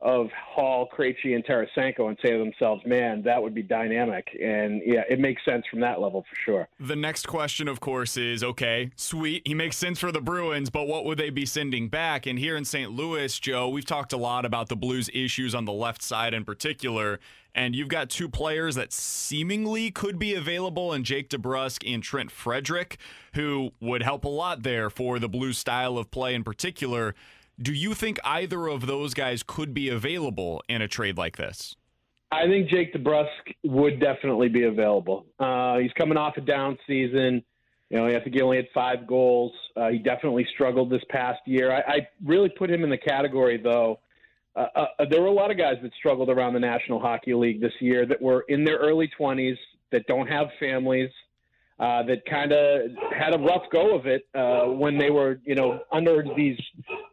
of 0.00 0.28
Hall, 0.30 0.88
Krejci, 0.96 1.34
and 1.34 1.44
Tarasenko 1.44 2.08
and 2.08 2.16
say 2.22 2.30
to 2.30 2.38
themselves, 2.38 2.82
man, 2.86 3.22
that 3.24 3.42
would 3.42 3.54
be 3.54 3.62
dynamic. 3.62 4.28
And 4.40 4.80
yeah, 4.86 5.02
it 5.10 5.18
makes 5.18 5.44
sense 5.44 5.64
from 5.68 5.80
that 5.80 6.00
level 6.00 6.24
for 6.30 6.36
sure. 6.36 6.68
The 6.78 6.94
next 6.94 7.26
question, 7.26 7.66
of 7.66 7.80
course, 7.80 8.16
is 8.16 8.44
okay, 8.44 8.90
sweet. 8.94 9.42
He 9.44 9.54
makes 9.54 9.76
sense 9.76 9.98
for 9.98 10.12
the 10.12 10.20
Bruins, 10.20 10.70
but 10.70 10.86
what 10.86 11.04
would 11.04 11.18
they 11.18 11.30
be 11.30 11.44
sending 11.44 11.88
back? 11.88 12.26
And 12.26 12.38
here 12.38 12.56
in 12.56 12.64
St. 12.64 12.92
Louis, 12.92 13.36
Joe, 13.40 13.68
we've 13.68 13.86
talked 13.86 14.12
a 14.12 14.16
lot 14.16 14.44
about 14.44 14.68
the 14.68 14.76
Blues' 14.76 15.10
issues 15.12 15.54
on 15.54 15.64
the 15.64 15.72
left 15.72 16.02
side 16.02 16.32
in 16.32 16.44
particular. 16.44 17.18
And 17.58 17.74
you've 17.74 17.88
got 17.88 18.08
two 18.08 18.28
players 18.28 18.76
that 18.76 18.92
seemingly 18.92 19.90
could 19.90 20.16
be 20.16 20.32
available 20.32 20.92
in 20.92 21.02
Jake 21.02 21.28
DeBrusk 21.28 21.92
and 21.92 22.00
Trent 22.00 22.30
Frederic, 22.30 22.98
who 23.34 23.72
would 23.80 24.00
help 24.00 24.24
a 24.24 24.28
lot 24.28 24.62
there 24.62 24.88
for 24.88 25.18
the 25.18 25.28
blue 25.28 25.52
style 25.52 25.98
of 25.98 26.08
play 26.12 26.36
in 26.36 26.44
particular. 26.44 27.16
Do 27.60 27.72
you 27.72 27.94
think 27.94 28.20
either 28.22 28.68
of 28.68 28.86
those 28.86 29.12
guys 29.12 29.42
could 29.42 29.74
be 29.74 29.88
available 29.88 30.62
in 30.68 30.82
a 30.82 30.86
trade 30.86 31.18
like 31.18 31.36
this? 31.36 31.74
I 32.30 32.46
think 32.46 32.70
Jake 32.70 32.94
DeBrusk 32.94 33.26
would 33.64 33.98
definitely 33.98 34.48
be 34.48 34.62
available. 34.62 35.26
Uh, 35.40 35.78
he's 35.78 35.92
coming 35.98 36.16
off 36.16 36.36
a 36.36 36.40
down 36.40 36.78
season. 36.86 37.42
You 37.90 37.98
know, 37.98 38.06
I 38.06 38.20
think 38.20 38.36
he 38.36 38.40
only 38.40 38.58
had 38.58 38.68
five 38.72 39.04
goals. 39.04 39.50
Uh, 39.76 39.88
he 39.88 39.98
definitely 39.98 40.46
struggled 40.54 40.90
this 40.90 41.02
past 41.10 41.40
year. 41.44 41.72
I, 41.72 41.80
I 41.80 42.08
really 42.24 42.50
put 42.50 42.70
him 42.70 42.84
in 42.84 42.90
the 42.90 42.98
category, 42.98 43.60
though. 43.60 43.98
Uh, 44.58 44.86
uh, 44.98 45.04
there 45.08 45.20
were 45.20 45.28
a 45.28 45.32
lot 45.32 45.52
of 45.52 45.56
guys 45.56 45.76
that 45.82 45.92
struggled 45.94 46.28
around 46.28 46.52
the 46.52 46.60
National 46.60 46.98
Hockey 46.98 47.32
League 47.32 47.60
this 47.60 47.72
year 47.80 48.04
that 48.06 48.20
were 48.20 48.44
in 48.48 48.64
their 48.64 48.78
early 48.78 49.08
20s, 49.18 49.56
that 49.92 50.04
don't 50.06 50.26
have 50.26 50.48
families, 50.58 51.10
uh, 51.78 52.02
that 52.02 52.24
kind 52.28 52.50
of 52.50 52.90
had 53.16 53.34
a 53.34 53.38
rough 53.38 53.62
go 53.70 53.94
of 53.94 54.06
it 54.06 54.26
uh, 54.34 54.64
when 54.64 54.98
they 54.98 55.10
were, 55.10 55.38
you 55.44 55.54
know, 55.54 55.80
under 55.92 56.24
these 56.36 56.58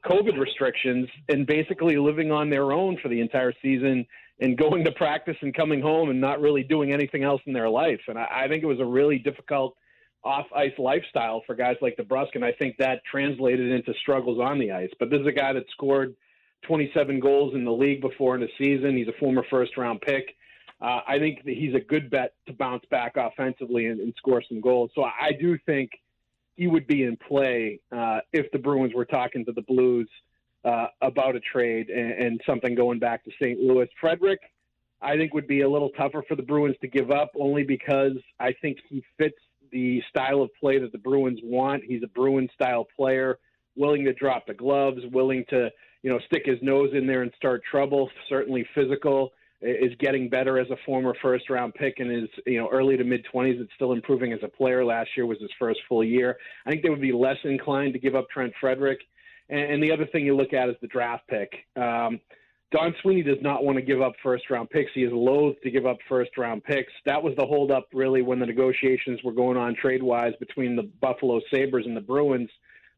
COVID 0.05 0.39
restrictions 0.39 1.07
and 1.29 1.45
basically 1.45 1.97
living 1.97 2.31
on 2.31 2.49
their 2.49 2.73
own 2.73 2.97
for 2.99 3.09
the 3.09 3.21
entire 3.21 3.53
season 3.61 4.07
and 4.39 4.57
going 4.57 4.83
to 4.83 4.91
practice 4.93 5.37
and 5.41 5.53
coming 5.55 5.81
home 5.81 6.09
and 6.09 6.19
not 6.19 6.41
really 6.41 6.63
doing 6.63 6.91
anything 6.91 7.23
else 7.23 7.41
in 7.45 7.53
their 7.53 7.69
life. 7.69 8.01
And 8.07 8.17
I, 8.17 8.45
I 8.45 8.47
think 8.47 8.63
it 8.63 8.67
was 8.67 8.79
a 8.79 8.85
really 8.85 9.19
difficult 9.19 9.77
off 10.23 10.47
ice 10.55 10.73
lifestyle 10.79 11.43
for 11.45 11.53
guys 11.53 11.75
like 11.79 11.95
DeBrusk, 11.97 12.29
and 12.33 12.43
I 12.43 12.53
think 12.53 12.77
that 12.77 13.01
translated 13.09 13.71
into 13.71 13.93
struggles 14.01 14.39
on 14.39 14.57
the 14.57 14.71
ice. 14.71 14.89
But 14.99 15.11
this 15.11 15.21
is 15.21 15.27
a 15.27 15.31
guy 15.31 15.53
that 15.53 15.65
scored 15.71 16.15
27 16.63 17.19
goals 17.19 17.53
in 17.53 17.63
the 17.63 17.71
league 17.71 18.01
before 18.01 18.35
in 18.35 18.43
a 18.43 18.47
season. 18.57 18.97
He's 18.97 19.07
a 19.07 19.19
former 19.19 19.43
first 19.49 19.77
round 19.77 20.01
pick. 20.01 20.35
Uh, 20.81 20.99
I 21.07 21.19
think 21.19 21.43
that 21.45 21.55
he's 21.55 21.73
a 21.73 21.79
good 21.79 22.09
bet 22.09 22.33
to 22.47 22.53
bounce 22.53 22.83
back 22.91 23.15
offensively 23.15 23.85
and, 23.87 23.99
and 23.99 24.13
score 24.17 24.43
some 24.47 24.59
goals. 24.59 24.91
So 24.93 25.03
I 25.03 25.31
do 25.39 25.57
think 25.65 25.91
he 26.55 26.67
would 26.67 26.87
be 26.87 27.03
in 27.03 27.17
play 27.17 27.79
uh, 27.95 28.19
if 28.33 28.51
the 28.51 28.59
Bruins 28.59 28.93
were 28.93 29.05
talking 29.05 29.45
to 29.45 29.51
the 29.51 29.61
Blues 29.61 30.09
uh, 30.65 30.87
about 31.01 31.35
a 31.35 31.39
trade 31.39 31.89
and, 31.89 32.11
and, 32.11 32.41
something 32.45 32.73
going 32.73 32.97
back 32.97 33.23
to 33.23 33.31
St. 33.39 33.59
Louis. 33.59 33.87
Frederic, 34.01 34.39
I 34.99 35.15
think, 35.15 35.33
would 35.35 35.47
be 35.47 35.61
a 35.61 35.69
little 35.69 35.89
tougher 35.89 36.23
for 36.27 36.35
the 36.35 36.41
Bruins 36.41 36.75
to 36.81 36.87
give 36.87 37.11
up 37.11 37.31
only 37.39 37.63
because 37.63 38.17
I 38.39 38.53
think 38.61 38.79
he 38.89 39.03
fits 39.17 39.37
the 39.71 40.01
style 40.09 40.41
of 40.41 40.49
play 40.59 40.79
that 40.79 40.91
the 40.91 40.97
Bruins 40.97 41.39
want. 41.43 41.83
He's 41.83 42.01
a 42.01 42.07
Bruin 42.07 42.49
style 42.53 42.87
player, 42.95 43.37
willing 43.75 44.05
to 44.05 44.13
drop 44.13 44.47
the 44.47 44.55
gloves, 44.55 45.01
willing 45.11 45.45
to 45.49 45.69
you 46.05 46.11
know 46.11 46.19
stick 46.27 46.43
his 46.45 46.59
nose 46.61 46.91
in 46.93 47.07
there 47.07 47.23
and 47.23 47.31
start 47.35 47.63
trouble. 47.69 48.11
Certainly 48.29 48.67
physical 48.75 49.33
is 49.59 49.91
getting 49.97 50.29
better 50.29 50.59
as 50.59 50.69
a 50.69 50.75
former 50.85 51.15
first 51.19 51.49
round 51.49 51.73
pick 51.73 51.95
in 51.97 52.07
his 52.07 52.29
you 52.45 52.59
know 52.59 52.69
early 52.71 52.95
to 52.95 53.03
mid 53.03 53.25
20s 53.33 53.59
it's 53.59 53.71
still 53.73 53.91
improving 53.91 54.31
as 54.31 54.39
a 54.43 54.47
player. 54.47 54.85
Last 54.85 55.09
year 55.17 55.25
was 55.25 55.39
his 55.41 55.49
first 55.57 55.79
full 55.89 56.03
year. 56.03 56.37
I 56.67 56.69
think 56.69 56.83
they 56.83 56.91
would 56.91 57.01
be 57.01 57.11
less 57.11 57.37
inclined 57.43 57.93
to 57.93 57.99
give 57.99 58.13
up 58.13 58.29
trent 58.29 58.53
frederic. 58.61 58.99
And, 59.49 59.73
and 59.73 59.83
the 59.83 59.91
other 59.91 60.05
thing 60.05 60.23
you 60.27 60.37
look 60.37 60.53
at 60.53 60.69
is 60.69 60.75
the 60.79 60.87
draft 60.87 61.27
pick. 61.27 61.51
Um, 61.75 62.19
don 62.71 62.93
sweeney 63.01 63.23
does 63.23 63.41
not 63.41 63.63
want 63.63 63.77
to 63.79 63.81
give 63.81 64.03
up 64.03 64.13
first 64.21 64.47
round 64.51 64.69
picks. 64.69 64.91
He 64.93 65.05
is 65.05 65.11
loath 65.11 65.55
to 65.63 65.71
give 65.71 65.87
up 65.87 65.97
first 66.07 66.37
round 66.37 66.63
picks. 66.65 66.93
That 67.07 67.23
was 67.23 67.33
the 67.35 67.47
holdup 67.47 67.87
really 67.93 68.21
when 68.21 68.37
the 68.37 68.45
negotiations 68.45 69.21
were 69.23 69.33
going 69.33 69.57
on 69.57 69.75
trade 69.75 70.03
wise 70.03 70.33
between 70.39 70.75
the 70.75 70.83
buffalo 71.01 71.41
sabres 71.51 71.87
and 71.87 71.97
the 71.97 72.01
bruins 72.01 72.51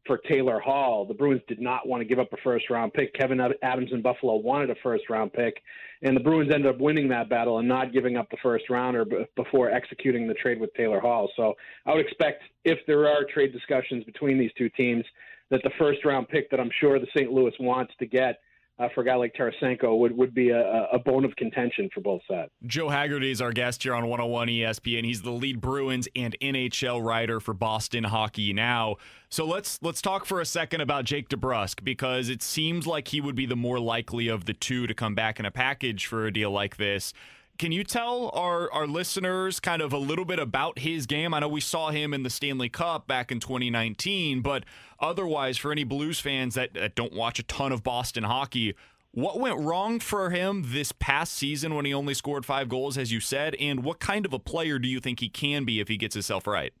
for 0.08 0.18
Taylor 0.18 0.58
Hall. 0.58 1.04
The 1.04 1.14
Bruins 1.14 1.42
did 1.46 1.60
not 1.60 1.86
want 1.86 2.00
to 2.00 2.04
give 2.04 2.18
up 2.18 2.32
a 2.32 2.36
first 2.42 2.68
round 2.70 2.92
pick. 2.92 3.14
Kevyn 3.14 3.52
Adams 3.62 3.90
in 3.92 4.02
Buffalo 4.02 4.34
wanted 4.34 4.70
a 4.70 4.74
first 4.82 5.08
round 5.08 5.32
pick, 5.32 5.62
and 6.02 6.16
the 6.16 6.20
Bruins 6.20 6.50
ended 6.52 6.74
up 6.74 6.80
winning 6.80 7.08
that 7.10 7.28
battle 7.28 7.60
and 7.60 7.68
not 7.68 7.92
giving 7.92 8.16
up 8.16 8.28
the 8.30 8.38
first 8.42 8.68
rounder 8.68 9.06
before 9.36 9.70
executing 9.70 10.26
the 10.26 10.34
trade 10.34 10.58
with 10.58 10.74
Taylor 10.74 10.98
Hall. 10.98 11.30
So 11.36 11.54
I 11.86 11.94
would 11.94 12.04
expect 12.04 12.42
if 12.64 12.78
there 12.88 13.06
are 13.06 13.24
trade 13.32 13.52
discussions 13.52 14.02
between 14.02 14.36
these 14.36 14.50
two 14.58 14.68
teams, 14.70 15.04
that 15.50 15.60
the 15.62 15.70
first 15.78 16.04
round 16.04 16.28
pick 16.28 16.50
that 16.50 16.60
I'm 16.60 16.70
sure 16.80 16.98
the 16.98 17.06
St. 17.16 17.30
Louis 17.32 17.52
wants 17.60 17.92
to 18.00 18.06
get 18.06 18.40
uh, 18.78 18.88
for 18.94 19.00
a 19.00 19.04
guy 19.04 19.16
like 19.16 19.34
Tarasenko 19.34 19.98
would, 19.98 20.16
would 20.16 20.34
be 20.34 20.50
a, 20.50 20.86
a 20.92 20.98
bone 20.98 21.24
of 21.24 21.34
contention 21.36 21.88
for 21.92 22.00
both 22.00 22.20
sides. 22.28 22.50
Joe 22.66 22.88
Haggerty 22.88 23.30
is 23.30 23.40
our 23.40 23.52
guest 23.52 23.82
here 23.82 23.94
on 23.94 24.06
101 24.06 24.48
ESPN. 24.48 25.04
He's 25.04 25.22
the 25.22 25.30
lead 25.30 25.60
Bruins 25.60 26.08
and 26.14 26.36
NHL 26.40 27.04
writer 27.04 27.40
for 27.40 27.54
Boston 27.54 28.04
Hockey 28.04 28.52
Now. 28.52 28.96
So 29.30 29.44
let's 29.44 29.78
let's 29.82 30.00
talk 30.00 30.24
for 30.24 30.40
a 30.40 30.46
second 30.46 30.80
about 30.80 31.04
Jake 31.04 31.28
DeBrusk 31.28 31.84
because 31.84 32.28
it 32.28 32.42
seems 32.42 32.86
like 32.86 33.08
he 33.08 33.20
would 33.20 33.34
be 33.34 33.46
the 33.46 33.56
more 33.56 33.78
likely 33.78 34.28
of 34.28 34.46
the 34.46 34.54
two 34.54 34.86
to 34.86 34.94
come 34.94 35.14
back 35.14 35.38
in 35.38 35.44
a 35.44 35.50
package 35.50 36.06
for 36.06 36.26
a 36.26 36.32
deal 36.32 36.50
like 36.50 36.76
this. 36.76 37.12
Can 37.58 37.72
you 37.72 37.82
tell 37.82 38.30
our, 38.34 38.70
our 38.70 38.86
listeners 38.86 39.58
kind 39.58 39.82
of 39.82 39.92
a 39.92 39.98
little 39.98 40.24
bit 40.24 40.38
about 40.38 40.78
his 40.78 41.06
game? 41.06 41.34
I 41.34 41.40
know 41.40 41.48
we 41.48 41.60
saw 41.60 41.90
him 41.90 42.14
in 42.14 42.22
the 42.22 42.30
Stanley 42.30 42.68
Cup 42.68 43.08
back 43.08 43.32
in 43.32 43.40
2019, 43.40 44.42
but 44.42 44.62
otherwise, 45.00 45.58
for 45.58 45.72
any 45.72 45.82
Blues 45.82 46.20
fans 46.20 46.54
that, 46.54 46.74
that 46.74 46.94
don't 46.94 47.12
watch 47.12 47.40
a 47.40 47.42
ton 47.42 47.72
of 47.72 47.82
Boston 47.82 48.22
hockey, 48.22 48.76
what 49.10 49.40
went 49.40 49.58
wrong 49.58 49.98
for 49.98 50.30
him 50.30 50.66
this 50.68 50.92
past 50.92 51.32
season 51.32 51.74
when 51.74 51.84
he 51.84 51.92
only 51.92 52.14
scored 52.14 52.46
five 52.46 52.68
goals, 52.68 52.96
as 52.96 53.10
you 53.10 53.18
said? 53.18 53.56
And 53.56 53.82
what 53.82 53.98
kind 53.98 54.24
of 54.24 54.32
a 54.32 54.38
player 54.38 54.78
do 54.78 54.86
you 54.86 55.00
think 55.00 55.18
he 55.18 55.28
can 55.28 55.64
be 55.64 55.80
if 55.80 55.88
he 55.88 55.96
gets 55.96 56.14
himself 56.14 56.46
right? 56.46 56.72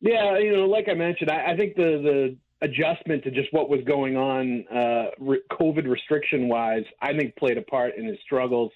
Yeah, 0.00 0.36
you 0.38 0.52
know, 0.52 0.64
like 0.64 0.88
I 0.90 0.94
mentioned, 0.94 1.30
I, 1.30 1.52
I 1.52 1.56
think 1.56 1.76
the 1.76 2.36
the 2.60 2.66
adjustment 2.66 3.22
to 3.22 3.30
just 3.30 3.52
what 3.52 3.70
was 3.70 3.80
going 3.86 4.16
on, 4.16 4.66
uh, 4.66 5.10
re- 5.20 5.42
COVID 5.52 5.88
restriction 5.88 6.48
wise, 6.48 6.82
I 7.00 7.16
think 7.16 7.36
played 7.36 7.56
a 7.56 7.62
part 7.62 7.96
in 7.96 8.04
his 8.04 8.18
struggles 8.24 8.72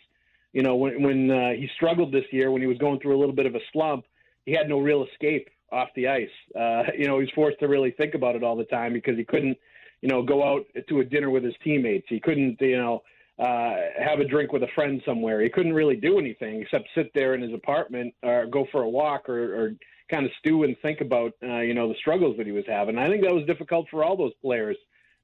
you 0.52 0.62
know, 0.62 0.76
when 0.76 1.02
when 1.02 1.30
uh, 1.30 1.50
he 1.50 1.68
struggled 1.76 2.12
this 2.12 2.24
year, 2.30 2.50
when 2.50 2.62
he 2.62 2.68
was 2.68 2.78
going 2.78 3.00
through 3.00 3.16
a 3.16 3.20
little 3.20 3.34
bit 3.34 3.46
of 3.46 3.54
a 3.54 3.60
slump, 3.72 4.04
he 4.44 4.52
had 4.52 4.68
no 4.68 4.78
real 4.78 5.04
escape 5.04 5.48
off 5.70 5.88
the 5.96 6.08
ice. 6.08 6.28
Uh, 6.54 6.82
you 6.98 7.06
know, 7.06 7.18
he 7.18 7.24
was 7.24 7.32
forced 7.34 7.58
to 7.60 7.68
really 7.68 7.90
think 7.92 8.14
about 8.14 8.36
it 8.36 8.42
all 8.42 8.56
the 8.56 8.64
time 8.64 8.92
because 8.92 9.16
he 9.16 9.24
couldn't, 9.24 9.56
you 10.00 10.08
know, 10.08 10.22
go 10.22 10.44
out 10.44 10.64
to 10.88 11.00
a 11.00 11.04
dinner 11.04 11.30
with 11.30 11.44
his 11.44 11.54
teammates. 11.64 12.06
He 12.08 12.20
couldn't, 12.20 12.60
you 12.60 12.76
know, 12.76 13.02
uh, 13.38 13.76
have 13.98 14.20
a 14.20 14.28
drink 14.28 14.52
with 14.52 14.62
a 14.62 14.68
friend 14.74 15.00
somewhere. 15.06 15.40
He 15.40 15.48
couldn't 15.48 15.72
really 15.72 15.96
do 15.96 16.18
anything 16.18 16.60
except 16.60 16.88
sit 16.94 17.10
there 17.14 17.34
in 17.34 17.40
his 17.40 17.54
apartment 17.54 18.14
or 18.22 18.46
go 18.46 18.66
for 18.70 18.82
a 18.82 18.88
walk 18.88 19.28
or, 19.28 19.54
or 19.54 19.74
kind 20.10 20.26
of 20.26 20.32
stew 20.38 20.64
and 20.64 20.76
think 20.82 21.00
about, 21.00 21.32
uh, 21.42 21.60
you 21.60 21.72
know, 21.72 21.88
the 21.88 21.98
struggles 22.00 22.36
that 22.36 22.46
he 22.46 22.52
was 22.52 22.64
having. 22.68 22.98
I 22.98 23.08
think 23.08 23.22
that 23.22 23.34
was 23.34 23.46
difficult 23.46 23.86
for 23.90 24.04
all 24.04 24.16
those 24.16 24.34
players 24.42 24.76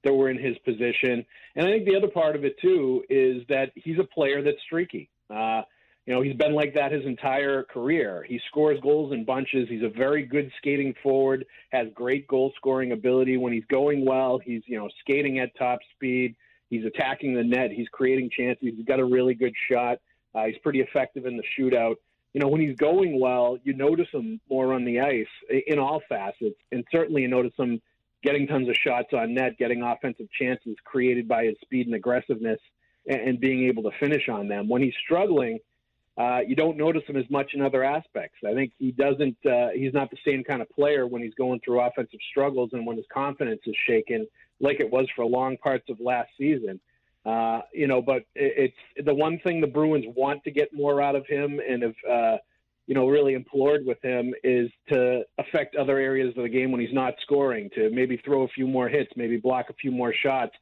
that 0.04 0.14
were 0.14 0.30
in 0.30 0.38
his 0.38 0.56
position. 0.58 1.24
And 1.56 1.66
I 1.66 1.70
think 1.70 1.84
the 1.84 1.96
other 1.96 2.08
part 2.08 2.36
of 2.36 2.44
it 2.44 2.58
too 2.60 3.04
is 3.10 3.42
that 3.48 3.72
he's 3.74 3.98
a 3.98 4.04
player 4.04 4.42
that's 4.42 4.62
streaky. 4.64 5.10
Uh, 5.30 5.62
you 6.06 6.14
know, 6.14 6.22
he's 6.22 6.36
been 6.36 6.54
like 6.54 6.74
that 6.74 6.90
his 6.90 7.04
entire 7.04 7.64
career. 7.64 8.24
He 8.26 8.40
scores 8.48 8.80
goals 8.80 9.12
in 9.12 9.26
bunches. 9.26 9.68
He's 9.68 9.82
a 9.82 9.90
very 9.90 10.24
good 10.24 10.50
skating 10.56 10.94
forward, 11.02 11.44
has 11.70 11.88
great 11.94 12.26
goal 12.28 12.50
scoring 12.56 12.92
ability. 12.92 13.36
When 13.36 13.52
he's 13.52 13.66
going 13.66 14.06
well, 14.06 14.38
he's, 14.38 14.62
you 14.66 14.78
know, 14.78 14.88
skating 15.00 15.38
at 15.38 15.54
top 15.56 15.80
speed. 15.94 16.34
He's 16.70 16.84
attacking 16.84 17.34
the 17.34 17.44
net. 17.44 17.70
He's 17.72 17.88
creating 17.88 18.30
chances. 18.30 18.72
He's 18.74 18.86
got 18.86 19.00
a 19.00 19.04
really 19.04 19.34
good 19.34 19.54
shot. 19.70 19.98
Uh, 20.34 20.44
he's 20.44 20.58
pretty 20.62 20.80
effective 20.80 21.26
in 21.26 21.36
the 21.36 21.42
shootout. 21.58 21.96
You 22.32 22.40
know, 22.40 22.48
when 22.48 22.60
he's 22.60 22.76
going 22.76 23.20
well, 23.20 23.58
you 23.64 23.74
notice 23.74 24.08
him 24.12 24.40
more 24.48 24.72
on 24.74 24.84
the 24.84 25.00
ice 25.00 25.26
in 25.66 25.78
all 25.78 26.02
facets. 26.08 26.56
And 26.72 26.84
certainly 26.90 27.22
you 27.22 27.28
notice 27.28 27.54
him 27.58 27.80
getting 28.22 28.46
tons 28.46 28.68
of 28.68 28.76
shots 28.76 29.08
on 29.12 29.34
net, 29.34 29.58
getting 29.58 29.82
offensive 29.82 30.30
chances 30.32 30.76
created 30.84 31.28
by 31.28 31.44
his 31.44 31.56
speed 31.62 31.86
and 31.86 31.94
aggressiveness, 31.94 32.60
and, 33.08 33.40
being 33.40 33.64
able 33.64 33.82
to 33.84 33.90
finish 33.98 34.28
on 34.28 34.48
them. 34.48 34.68
When 34.68 34.82
he's 34.82 34.94
struggling, 35.02 35.58
uh, 36.16 36.40
you 36.46 36.56
don't 36.56 36.76
notice 36.76 37.02
him 37.06 37.16
as 37.16 37.28
much 37.30 37.54
in 37.54 37.62
other 37.62 37.84
aspects. 37.84 38.38
I 38.46 38.52
think 38.52 38.72
he 38.78 38.92
doesn't. 38.92 39.36
Uh, 39.46 39.68
he's 39.74 39.94
not 39.94 40.10
the 40.10 40.16
same 40.26 40.44
kind 40.44 40.60
of 40.60 40.68
player 40.70 41.06
when 41.06 41.22
he's 41.22 41.34
going 41.34 41.60
through 41.64 41.80
offensive 41.80 42.20
struggles 42.30 42.70
and 42.72 42.86
when 42.86 42.96
his 42.96 43.06
confidence 43.12 43.60
is 43.66 43.76
shaken, 43.86 44.26
like 44.60 44.80
it 44.80 44.90
was 44.90 45.06
for 45.14 45.24
long 45.24 45.56
parts 45.56 45.88
of 45.88 46.00
last 46.00 46.30
season. 46.36 46.80
Uh, 47.24 47.60
you 47.72 47.86
know, 47.86 48.02
but 48.02 48.22
it, 48.34 48.72
it's 48.96 49.06
the 49.06 49.14
one 49.14 49.38
thing 49.40 49.60
the 49.60 49.66
Bruins 49.66 50.06
want 50.16 50.42
to 50.44 50.50
get 50.50 50.72
more 50.72 51.00
out 51.00 51.14
of 51.14 51.26
him, 51.26 51.60
and 51.66 51.82
have 51.82 51.94
uh, 52.10 52.36
you 52.86 52.94
know 52.94 53.06
really 53.06 53.34
implored 53.34 53.86
with 53.86 54.02
him 54.02 54.34
is 54.42 54.70
to 54.88 55.22
affect 55.38 55.76
other 55.76 55.98
areas 55.98 56.36
of 56.36 56.42
the 56.42 56.48
game 56.48 56.72
when 56.72 56.80
he's 56.80 56.94
not 56.94 57.14
scoring. 57.22 57.70
To 57.76 57.90
maybe 57.90 58.16
throw 58.24 58.42
a 58.42 58.48
few 58.48 58.66
more 58.66 58.88
hits, 58.88 59.12
maybe 59.14 59.36
block 59.36 59.66
a 59.70 59.74
few 59.74 59.92
more 59.92 60.12
shots, 60.12 60.54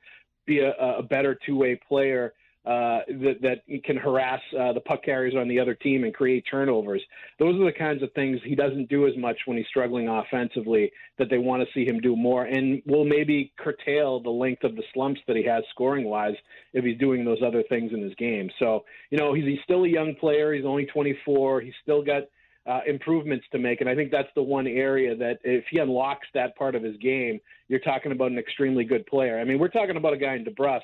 be 0.47 0.61
a, 0.61 0.73
a 0.73 1.03
better 1.03 1.39
two-way 1.47 1.79
player 1.89 2.33
uh, 2.67 3.03
that, 3.07 3.37
that 3.43 3.85
can 3.85 3.97
harass 3.97 4.41
uh, 4.59 4.73
the 4.73 4.81
puck 4.81 5.05
carriers 5.05 5.35
on 5.39 5.47
the 5.47 5.61
other 5.61 5.75
team 5.75 6.03
and 6.03 6.13
create 6.13 6.45
turnovers. 6.51 7.01
Those 7.39 7.55
are 7.61 7.65
the 7.65 7.79
kinds 7.79 8.03
of 8.03 8.13
things 8.15 8.41
he 8.45 8.57
doesn't 8.57 8.89
do 8.89 9.07
as 9.07 9.17
much 9.17 9.37
when 9.47 9.57
he's 9.57 9.69
struggling 9.69 10.09
offensively 10.09 10.91
that 11.17 11.31
they 11.31 11.39
want 11.39 11.63
to 11.63 11.69
see 11.73 11.89
him 11.89 12.01
do 12.01 12.17
more 12.17 12.43
and 12.43 12.83
will 12.85 13.05
maybe 13.05 13.53
curtail 13.57 14.19
the 14.19 14.31
length 14.31 14.65
of 14.65 14.75
the 14.75 14.83
slumps 14.93 15.21
that 15.29 15.37
he 15.37 15.45
has 15.45 15.63
scoring 15.71 16.07
wise 16.07 16.35
if 16.73 16.85
he's 16.85 16.99
doing 16.99 17.25
those 17.25 17.39
other 17.47 17.63
things 17.69 17.93
in 17.93 18.03
his 18.03 18.15
game. 18.17 18.51
So, 18.59 18.85
you 19.11 19.19
know, 19.19 19.33
he's, 19.33 19.45
he's 19.45 19.63
still 19.63 19.85
a 19.85 19.89
young 19.89 20.17
player. 20.17 20.53
He's 20.53 20.65
only 20.65 20.87
24. 20.87 21.61
He's 21.61 21.73
still 21.85 22.03
got 22.03 22.25
uh, 22.67 22.81
improvements 22.87 23.47
to 23.53 23.59
make. 23.59 23.81
And 23.81 23.89
I 23.89 23.95
think 23.95 24.11
that's 24.11 24.29
the 24.35 24.43
one 24.43 24.67
area 24.67 25.15
that 25.17 25.39
if 25.45 25.65
he 25.71 25.79
unlocks 25.79 26.27
that 26.35 26.57
part 26.57 26.75
of 26.75 26.83
his 26.83 26.97
game, 26.99 27.41
you're 27.69 27.81
talking 27.81 28.13
about 28.13 28.33
an 28.33 28.39
extremely 28.39 28.85
good 28.85 29.07
player. 29.07 29.39
I 29.39 29.45
mean, 29.45 29.59
we're 29.59 29.69
talking 29.69 29.97
about 29.97 30.13
a 30.13 30.17
guy 30.17 30.35
in 30.35 30.45
DeBrusk 30.45 30.81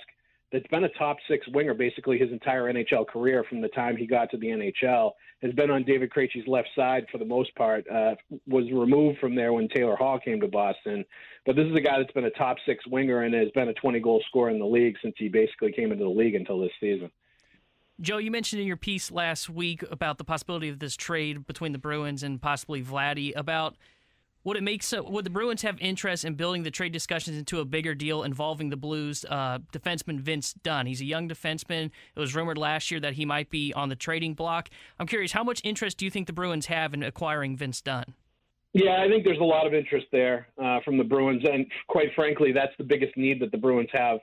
that's 0.52 0.66
been 0.66 0.84
a 0.84 0.88
top 0.90 1.16
six 1.28 1.46
winger 1.48 1.74
basically 1.74 2.18
his 2.18 2.30
entire 2.30 2.72
NHL 2.72 3.08
career 3.08 3.44
from 3.48 3.60
the 3.60 3.68
time 3.68 3.96
he 3.96 4.06
got 4.06 4.30
to 4.30 4.36
the 4.36 4.48
NHL. 4.48 5.12
Has 5.42 5.52
been 5.54 5.70
on 5.70 5.82
David 5.82 6.10
Krejci's 6.10 6.46
left 6.46 6.68
side 6.76 7.06
for 7.10 7.18
the 7.18 7.24
most 7.24 7.52
part. 7.56 7.84
Uh, 7.90 8.14
was 8.46 8.70
removed 8.70 9.18
from 9.18 9.34
there 9.34 9.52
when 9.52 9.68
Taylor 9.68 9.96
Hall 9.96 10.20
came 10.20 10.40
to 10.40 10.46
Boston. 10.46 11.04
But 11.46 11.56
this 11.56 11.66
is 11.66 11.74
a 11.74 11.80
guy 11.80 11.98
that's 11.98 12.12
been 12.12 12.26
a 12.26 12.30
top 12.30 12.58
six 12.64 12.86
winger 12.86 13.22
and 13.22 13.34
has 13.34 13.50
been 13.50 13.68
a 13.68 13.74
20 13.74 13.98
goal 13.98 14.22
scorer 14.28 14.50
in 14.50 14.60
the 14.60 14.66
league 14.66 14.96
since 15.02 15.14
he 15.18 15.28
basically 15.28 15.72
came 15.72 15.90
into 15.90 16.04
the 16.04 16.10
league 16.10 16.36
until 16.36 16.60
this 16.60 16.70
season. 16.78 17.10
Joe, 18.02 18.18
you 18.18 18.32
mentioned 18.32 18.60
in 18.60 18.66
your 18.66 18.76
piece 18.76 19.12
last 19.12 19.48
week 19.48 19.84
about 19.88 20.18
the 20.18 20.24
possibility 20.24 20.68
of 20.68 20.80
this 20.80 20.96
trade 20.96 21.46
between 21.46 21.70
the 21.70 21.78
Bruins 21.78 22.24
and 22.24 22.42
possibly 22.42 22.82
Vladdy 22.82 23.32
about 23.36 23.76
would 24.42 24.56
it 24.56 24.64
make 24.64 24.82
so? 24.82 25.04
Would 25.08 25.24
the 25.24 25.30
Bruins 25.30 25.62
have 25.62 25.80
interest 25.80 26.24
in 26.24 26.34
building 26.34 26.64
the 26.64 26.70
trade 26.72 26.92
discussions 26.92 27.38
into 27.38 27.60
a 27.60 27.64
bigger 27.64 27.94
deal 27.94 28.24
involving 28.24 28.70
the 28.70 28.76
Blues 28.76 29.24
uh, 29.28 29.60
defenseman 29.72 30.18
Vince 30.18 30.52
Dunn? 30.52 30.86
He's 30.86 31.00
a 31.00 31.04
young 31.04 31.28
defenseman. 31.28 31.92
It 32.16 32.18
was 32.18 32.34
rumored 32.34 32.58
last 32.58 32.90
year 32.90 32.98
that 32.98 33.12
he 33.12 33.24
might 33.24 33.50
be 33.50 33.72
on 33.72 33.88
the 33.88 33.94
trading 33.94 34.34
block. 34.34 34.68
I'm 34.98 35.06
curious, 35.06 35.30
how 35.30 35.44
much 35.44 35.60
interest 35.62 35.98
do 35.98 36.04
you 36.04 36.10
think 36.10 36.26
the 36.26 36.32
Bruins 36.32 36.66
have 36.66 36.92
in 36.94 37.04
acquiring 37.04 37.56
Vince 37.56 37.80
Dunn? 37.80 38.14
Yeah, 38.72 39.00
I 39.00 39.08
think 39.08 39.22
there's 39.22 39.38
a 39.38 39.44
lot 39.44 39.64
of 39.64 39.74
interest 39.74 40.06
there 40.10 40.48
uh, 40.60 40.80
from 40.84 40.98
the 40.98 41.04
Bruins, 41.04 41.44
and 41.44 41.66
quite 41.86 42.08
frankly, 42.16 42.50
that's 42.50 42.72
the 42.78 42.84
biggest 42.84 43.16
need 43.16 43.38
that 43.42 43.52
the 43.52 43.58
Bruins 43.58 43.90
have 43.92 44.18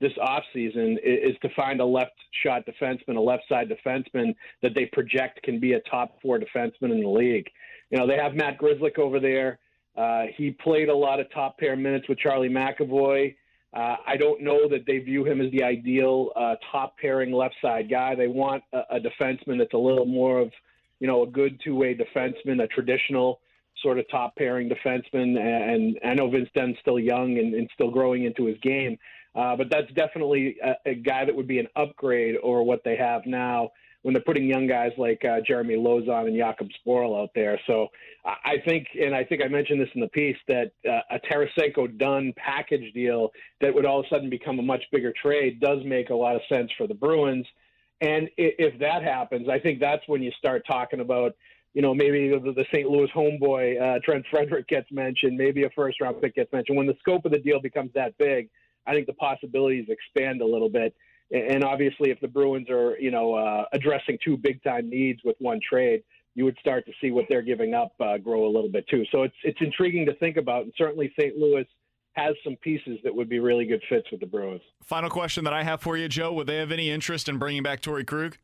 this 0.00 0.12
offseason 0.18 0.94
is, 1.04 1.32
is 1.32 1.36
to 1.42 1.48
find 1.54 1.80
a 1.80 1.84
left 1.84 2.14
shot 2.42 2.62
defenseman, 2.66 3.16
a 3.16 3.20
left 3.20 3.44
side 3.48 3.68
defenseman 3.68 4.34
that 4.62 4.72
they 4.74 4.86
project 4.86 5.42
can 5.42 5.60
be 5.60 5.74
a 5.74 5.80
top 5.80 6.20
four 6.22 6.38
defenseman 6.38 6.90
in 6.92 7.00
the 7.00 7.08
league. 7.08 7.48
You 7.90 7.98
know, 7.98 8.06
they 8.06 8.16
have 8.16 8.34
Matt 8.34 8.58
Grzelcyk 8.58 8.98
over 8.98 9.20
there. 9.20 9.58
Uh, 9.96 10.24
he 10.36 10.52
played 10.52 10.88
a 10.88 10.96
lot 10.96 11.20
of 11.20 11.30
top 11.32 11.58
pair 11.58 11.76
minutes 11.76 12.08
with 12.08 12.18
Charlie 12.18 12.48
McAvoy. 12.48 13.34
Uh, 13.72 13.96
I 14.06 14.16
don't 14.16 14.42
know 14.42 14.68
that 14.68 14.84
they 14.86 14.98
view 14.98 15.24
him 15.24 15.40
as 15.40 15.50
the 15.52 15.62
ideal 15.62 16.30
uh, 16.34 16.56
top 16.72 16.96
pairing 16.98 17.32
left 17.32 17.54
side 17.62 17.88
guy. 17.88 18.14
They 18.14 18.26
want 18.26 18.62
a, 18.72 18.96
a 18.96 19.00
defenseman 19.00 19.58
that's 19.58 19.74
a 19.74 19.78
little 19.78 20.06
more 20.06 20.40
of, 20.40 20.50
you 20.98 21.06
know, 21.06 21.22
a 21.22 21.26
good 21.26 21.60
two 21.62 21.76
way 21.76 21.94
defenseman, 21.94 22.62
a 22.62 22.66
traditional 22.66 23.40
sort 23.82 23.98
of 23.98 24.08
top 24.10 24.34
pairing 24.36 24.68
defenseman. 24.68 25.38
And, 25.38 25.98
I 26.04 26.14
know 26.14 26.30
Vince 26.30 26.48
Dunn's 26.54 26.76
still 26.80 26.98
young 26.98 27.38
and, 27.38 27.54
and 27.54 27.68
still 27.74 27.90
growing 27.90 28.24
into 28.24 28.46
his 28.46 28.58
game, 28.58 28.98
uh, 29.34 29.56
but 29.56 29.68
that's 29.70 29.90
definitely 29.92 30.56
a, 30.62 30.90
a 30.90 30.94
guy 30.94 31.24
that 31.24 31.34
would 31.34 31.48
be 31.48 31.58
an 31.58 31.68
upgrade 31.76 32.36
over 32.42 32.62
what 32.62 32.82
they 32.84 32.96
have 32.96 33.22
now 33.26 33.70
when 34.02 34.14
they're 34.14 34.22
putting 34.22 34.46
young 34.46 34.66
guys 34.66 34.92
like 34.96 35.22
uh, 35.24 35.40
Jeremy 35.46 35.74
Lauzon 35.74 36.26
and 36.26 36.36
Jakub 36.36 36.70
Zboril 36.86 37.22
out 37.22 37.30
there. 37.34 37.60
So 37.66 37.88
I 38.24 38.54
think, 38.66 38.86
and 38.98 39.14
I 39.14 39.24
think 39.24 39.42
I 39.44 39.48
mentioned 39.48 39.80
this 39.80 39.90
in 39.94 40.00
the 40.00 40.08
piece, 40.08 40.38
that 40.48 40.72
uh, 40.88 41.00
a 41.10 41.18
Tarasenko 41.20 41.98
Dunn 41.98 42.32
package 42.36 42.92
deal 42.94 43.30
that 43.60 43.74
would 43.74 43.84
all 43.84 44.00
of 44.00 44.06
a 44.06 44.08
sudden 44.08 44.30
become 44.30 44.58
a 44.58 44.62
much 44.62 44.82
bigger 44.90 45.12
trade 45.20 45.60
does 45.60 45.78
make 45.84 46.10
a 46.10 46.14
lot 46.14 46.34
of 46.34 46.40
sense 46.48 46.70
for 46.78 46.86
the 46.86 46.94
Bruins. 46.94 47.46
And 48.00 48.30
if 48.38 48.78
that 48.80 49.02
happens, 49.02 49.48
I 49.50 49.58
think 49.58 49.80
that's 49.80 50.02
when 50.06 50.22
you 50.22 50.32
start 50.38 50.64
talking 50.66 51.00
about, 51.00 51.36
you 51.74 51.82
know, 51.82 51.94
maybe 51.94 52.30
the 52.30 52.64
St. 52.72 52.88
Louis 52.88 53.10
homeboy 53.14 53.80
uh, 53.80 53.98
Trent 54.02 54.24
Frederic, 54.30 54.66
gets 54.68 54.90
mentioned, 54.90 55.36
maybe 55.36 55.64
a 55.64 55.70
first 55.70 56.00
round 56.00 56.20
pick 56.22 56.34
gets 56.34 56.50
mentioned. 56.52 56.78
When 56.78 56.86
the 56.86 56.96
scope 57.00 57.26
of 57.26 57.32
the 57.32 57.38
deal 57.38 57.60
becomes 57.60 57.90
that 57.94 58.16
big, 58.16 58.48
I 58.86 58.92
think 58.92 59.06
the 59.06 59.14
possibilities 59.14 59.86
expand 59.88 60.40
a 60.42 60.46
little 60.46 60.68
bit. 60.68 60.94
And 61.32 61.62
obviously, 61.62 62.10
if 62.10 62.18
the 62.20 62.28
Bruins 62.28 62.68
are, 62.70 62.98
you 62.98 63.10
know, 63.10 63.34
uh, 63.34 63.64
addressing 63.72 64.18
two 64.24 64.36
big 64.36 64.62
time 64.64 64.90
needs 64.90 65.20
with 65.24 65.36
one 65.38 65.60
trade, 65.66 66.02
you 66.34 66.44
would 66.44 66.56
start 66.60 66.86
to 66.86 66.92
see 67.00 67.10
what 67.10 67.26
they're 67.28 67.42
giving 67.42 67.74
up 67.74 67.92
uh, 68.00 68.18
grow 68.18 68.46
a 68.46 68.52
little 68.52 68.70
bit 68.70 68.88
too. 68.88 69.04
So 69.12 69.22
it's 69.22 69.34
it's 69.44 69.58
intriguing 69.60 70.06
to 70.06 70.14
think 70.14 70.36
about, 70.36 70.64
and 70.64 70.72
certainly 70.76 71.12
St. 71.18 71.36
Louis 71.36 71.66
has 72.14 72.34
some 72.42 72.56
pieces 72.56 72.98
that 73.04 73.14
would 73.14 73.28
be 73.28 73.38
really 73.38 73.64
good 73.64 73.82
fits 73.88 74.10
with 74.10 74.20
the 74.20 74.26
Bruins. 74.26 74.62
Final 74.82 75.10
question 75.10 75.44
that 75.44 75.52
I 75.52 75.62
have 75.62 75.80
for 75.80 75.96
you, 75.96 76.08
Joe: 76.08 76.32
Would 76.32 76.46
they 76.46 76.56
have 76.56 76.72
any 76.72 76.90
interest 76.90 77.28
in 77.28 77.38
bringing 77.38 77.62
back 77.62 77.80
Torey 77.80 78.06
Krug? 78.06 78.36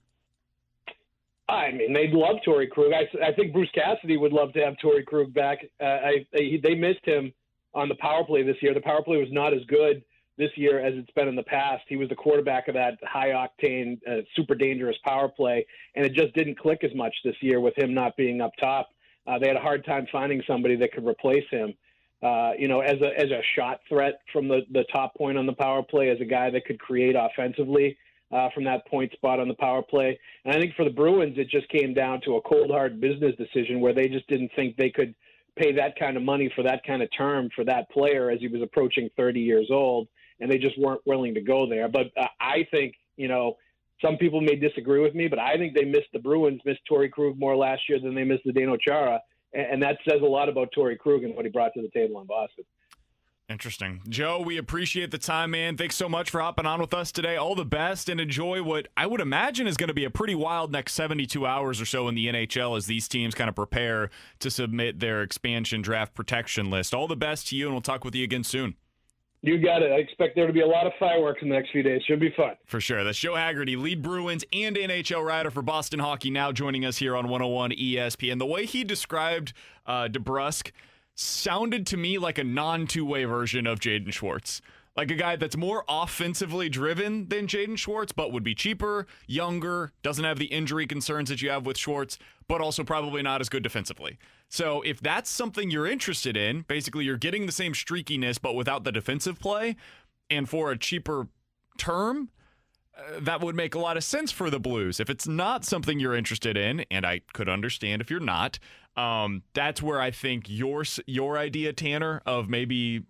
I 1.48 1.70
mean, 1.70 1.92
they'd 1.92 2.12
love 2.12 2.36
Torey 2.46 2.68
Krug. 2.68 2.92
I, 2.92 3.24
I 3.24 3.32
think 3.32 3.52
Bruce 3.52 3.70
Cassidy 3.72 4.16
would 4.16 4.32
love 4.32 4.52
to 4.54 4.60
have 4.60 4.74
Torey 4.82 5.04
Krug 5.06 5.32
back. 5.32 5.58
Uh, 5.80 5.84
I, 5.84 6.26
they, 6.32 6.60
they 6.62 6.74
missed 6.74 7.04
him 7.04 7.32
on 7.72 7.88
the 7.88 7.94
power 7.96 8.24
play 8.24 8.42
this 8.42 8.56
year. 8.60 8.74
The 8.74 8.80
power 8.80 9.02
play 9.02 9.16
was 9.16 9.28
not 9.30 9.54
as 9.54 9.60
good 9.68 10.02
this 10.38 10.50
year 10.56 10.80
as 10.80 10.94
it's 10.96 11.10
been 11.12 11.28
in 11.28 11.36
the 11.36 11.42
past. 11.42 11.84
He 11.88 11.96
was 11.96 12.08
the 12.08 12.14
quarterback 12.14 12.68
of 12.68 12.74
that 12.74 12.98
high 13.02 13.30
octane, 13.30 13.98
uh, 14.08 14.22
super 14.34 14.54
dangerous 14.54 14.96
power 15.04 15.28
play, 15.28 15.66
and 15.94 16.04
it 16.04 16.12
just 16.12 16.34
didn't 16.34 16.58
click 16.58 16.84
as 16.84 16.94
much 16.94 17.14
this 17.24 17.36
year 17.40 17.60
with 17.60 17.76
him 17.78 17.94
not 17.94 18.16
being 18.16 18.40
up 18.40 18.52
top. 18.60 18.90
Uh, 19.26 19.38
they 19.38 19.48
had 19.48 19.56
a 19.56 19.60
hard 19.60 19.84
time 19.84 20.06
finding 20.12 20.42
somebody 20.46 20.76
that 20.76 20.92
could 20.92 21.06
replace 21.06 21.44
him. 21.50 21.74
Uh, 22.22 22.52
you 22.58 22.68
know, 22.68 22.80
as 22.80 23.00
a 23.02 23.18
as 23.18 23.30
a 23.30 23.42
shot 23.54 23.80
threat 23.88 24.20
from 24.32 24.48
the 24.48 24.62
the 24.72 24.84
top 24.92 25.14
point 25.14 25.36
on 25.36 25.46
the 25.46 25.52
power 25.52 25.82
play, 25.82 26.10
as 26.10 26.20
a 26.20 26.24
guy 26.24 26.50
that 26.50 26.64
could 26.64 26.78
create 26.78 27.14
offensively 27.14 27.96
uh, 28.32 28.48
from 28.54 28.64
that 28.64 28.86
point 28.86 29.12
spot 29.12 29.38
on 29.38 29.48
the 29.48 29.54
power 29.54 29.82
play. 29.82 30.18
And 30.44 30.54
I 30.54 30.58
think 30.58 30.74
for 30.74 30.84
the 30.84 30.90
Bruins, 30.90 31.36
it 31.38 31.48
just 31.48 31.68
came 31.68 31.94
down 31.94 32.20
to 32.22 32.36
a 32.36 32.40
cold 32.42 32.70
hard 32.70 33.00
business 33.00 33.34
decision 33.36 33.80
where 33.80 33.92
they 33.92 34.08
just 34.08 34.26
didn't 34.28 34.50
think 34.56 34.76
they 34.76 34.90
could 34.90 35.14
pay 35.56 35.72
that 35.72 35.98
kind 35.98 36.16
of 36.16 36.22
money 36.22 36.50
for 36.54 36.62
that 36.62 36.82
kind 36.86 37.02
of 37.02 37.08
term 37.16 37.48
for 37.54 37.64
that 37.64 37.90
player 37.90 38.30
as 38.30 38.40
he 38.40 38.48
was 38.48 38.62
approaching 38.62 39.08
30 39.16 39.40
years 39.40 39.68
old 39.70 40.08
and 40.40 40.50
they 40.50 40.58
just 40.58 40.78
weren't 40.78 41.00
willing 41.06 41.34
to 41.34 41.40
go 41.40 41.68
there. 41.68 41.88
But 41.88 42.06
uh, 42.16 42.26
I 42.40 42.66
think, 42.70 42.94
you 43.16 43.28
know, 43.28 43.56
some 44.04 44.16
people 44.16 44.40
may 44.40 44.56
disagree 44.56 45.00
with 45.00 45.14
me, 45.14 45.28
but 45.28 45.38
I 45.38 45.56
think 45.56 45.74
they 45.74 45.84
missed 45.84 46.08
the 46.12 46.18
Bruins, 46.18 46.60
missed 46.64 46.80
Torey 46.90 47.10
Krug 47.10 47.38
more 47.38 47.56
last 47.56 47.82
year 47.88 47.98
than 47.98 48.14
they 48.14 48.24
missed 48.24 48.44
the 48.44 48.52
Zdeno 48.52 48.78
Chara. 48.80 49.20
And, 49.54 49.66
and 49.66 49.82
that 49.82 49.98
says 50.08 50.20
a 50.22 50.26
lot 50.26 50.48
about 50.48 50.68
Torey 50.76 50.98
Krug 50.98 51.24
and 51.24 51.34
what 51.34 51.44
he 51.44 51.50
brought 51.50 51.72
to 51.74 51.82
the 51.82 51.88
table 51.88 52.20
in 52.20 52.26
Boston. 52.26 52.64
Interesting. 53.48 54.02
Joe, 54.08 54.40
we 54.40 54.56
appreciate 54.56 55.12
the 55.12 55.18
time, 55.18 55.52
man. 55.52 55.76
Thanks 55.76 55.94
so 55.94 56.08
much 56.08 56.30
for 56.30 56.40
hopping 56.40 56.66
on 56.66 56.80
with 56.80 56.92
us 56.92 57.12
today. 57.12 57.36
All 57.36 57.54
the 57.54 57.64
best 57.64 58.08
and 58.08 58.20
enjoy 58.20 58.60
what 58.60 58.88
I 58.96 59.06
would 59.06 59.20
imagine 59.20 59.68
is 59.68 59.76
going 59.76 59.86
to 59.86 59.94
be 59.94 60.04
a 60.04 60.10
pretty 60.10 60.34
wild 60.34 60.72
next 60.72 60.94
72 60.94 61.46
hours 61.46 61.80
or 61.80 61.86
so 61.86 62.08
in 62.08 62.16
the 62.16 62.26
NHL 62.26 62.76
as 62.76 62.86
these 62.86 63.06
teams 63.06 63.36
kind 63.36 63.48
of 63.48 63.54
prepare 63.54 64.10
to 64.40 64.50
submit 64.50 64.98
their 64.98 65.22
expansion 65.22 65.80
draft 65.80 66.12
protection 66.12 66.70
list. 66.70 66.92
All 66.92 67.06
the 67.06 67.14
best 67.14 67.46
to 67.48 67.56
you, 67.56 67.66
and 67.66 67.74
we'll 67.74 67.82
talk 67.82 68.04
with 68.04 68.16
you 68.16 68.24
again 68.24 68.42
soon. 68.42 68.74
You 69.46 69.62
got 69.62 69.80
it. 69.80 69.92
I 69.92 69.98
expect 69.98 70.34
there 70.34 70.48
to 70.48 70.52
be 70.52 70.62
a 70.62 70.66
lot 70.66 70.88
of 70.88 70.92
fireworks 70.98 71.40
in 71.40 71.48
the 71.48 71.54
next 71.54 71.70
few 71.70 71.84
days. 71.84 72.02
Should 72.08 72.18
be 72.18 72.32
fun. 72.36 72.56
For 72.64 72.80
sure. 72.80 73.04
That's 73.04 73.16
Joe 73.16 73.36
Haggerty, 73.36 73.76
lead 73.76 74.02
Bruins 74.02 74.44
and 74.52 74.74
NHL 74.74 75.24
writer 75.24 75.52
for 75.52 75.62
Boston 75.62 76.00
Hockey, 76.00 76.30
now 76.30 76.50
joining 76.50 76.84
us 76.84 76.96
here 76.96 77.14
on 77.14 77.28
101 77.28 77.70
ESPN. 77.70 78.40
The 78.40 78.46
way 78.46 78.66
he 78.66 78.82
described 78.82 79.52
uh, 79.86 80.08
DeBrusk 80.08 80.72
sounded 81.14 81.86
to 81.86 81.96
me 81.96 82.18
like 82.18 82.38
a 82.38 82.44
non 82.44 82.88
two 82.88 83.06
way 83.06 83.24
version 83.24 83.68
of 83.68 83.78
Jaden 83.78 84.12
Schwartz. 84.12 84.60
Like 84.96 85.12
a 85.12 85.14
guy 85.14 85.36
that's 85.36 85.56
more 85.56 85.84
offensively 85.88 86.68
driven 86.68 87.28
than 87.28 87.46
Jaden 87.46 87.78
Schwartz, 87.78 88.10
but 88.10 88.32
would 88.32 88.42
be 88.42 88.54
cheaper, 88.56 89.06
younger, 89.28 89.92
doesn't 90.02 90.24
have 90.24 90.40
the 90.40 90.46
injury 90.46 90.88
concerns 90.88 91.28
that 91.28 91.40
you 91.40 91.50
have 91.50 91.66
with 91.66 91.78
Schwartz, 91.78 92.18
but 92.48 92.60
also 92.60 92.82
probably 92.82 93.22
not 93.22 93.40
as 93.40 93.48
good 93.48 93.62
defensively. 93.62 94.18
So 94.48 94.82
if 94.82 95.00
that's 95.00 95.28
something 95.28 95.70
you're 95.70 95.86
interested 95.86 96.36
in, 96.36 96.62
basically 96.62 97.04
you're 97.04 97.16
getting 97.16 97.46
the 97.46 97.52
same 97.52 97.72
streakiness, 97.72 98.40
but 98.40 98.54
without 98.54 98.84
the 98.84 98.92
defensive 98.92 99.38
play, 99.38 99.76
and 100.30 100.48
for 100.48 100.70
a 100.70 100.78
cheaper 100.78 101.28
term, 101.78 102.30
uh, 102.96 103.20
that 103.20 103.40
would 103.40 103.54
make 103.54 103.74
a 103.74 103.78
lot 103.78 103.96
of 103.96 104.04
sense 104.04 104.32
for 104.32 104.50
the 104.50 104.60
Blues. 104.60 105.00
If 105.00 105.10
it's 105.10 105.26
not 105.26 105.64
something 105.64 106.00
you're 106.00 106.14
interested 106.16 106.56
in, 106.56 106.84
and 106.90 107.04
I 107.04 107.20
could 107.32 107.48
understand 107.48 108.00
if 108.00 108.10
you're 108.10 108.20
not, 108.20 108.58
um, 108.96 109.42
that's 109.52 109.82
where 109.82 110.00
I 110.00 110.10
think 110.10 110.44
your 110.48 110.84
your 111.06 111.36
idea, 111.36 111.72
Tanner, 111.72 112.22
of 112.24 112.48
maybe 112.48 113.02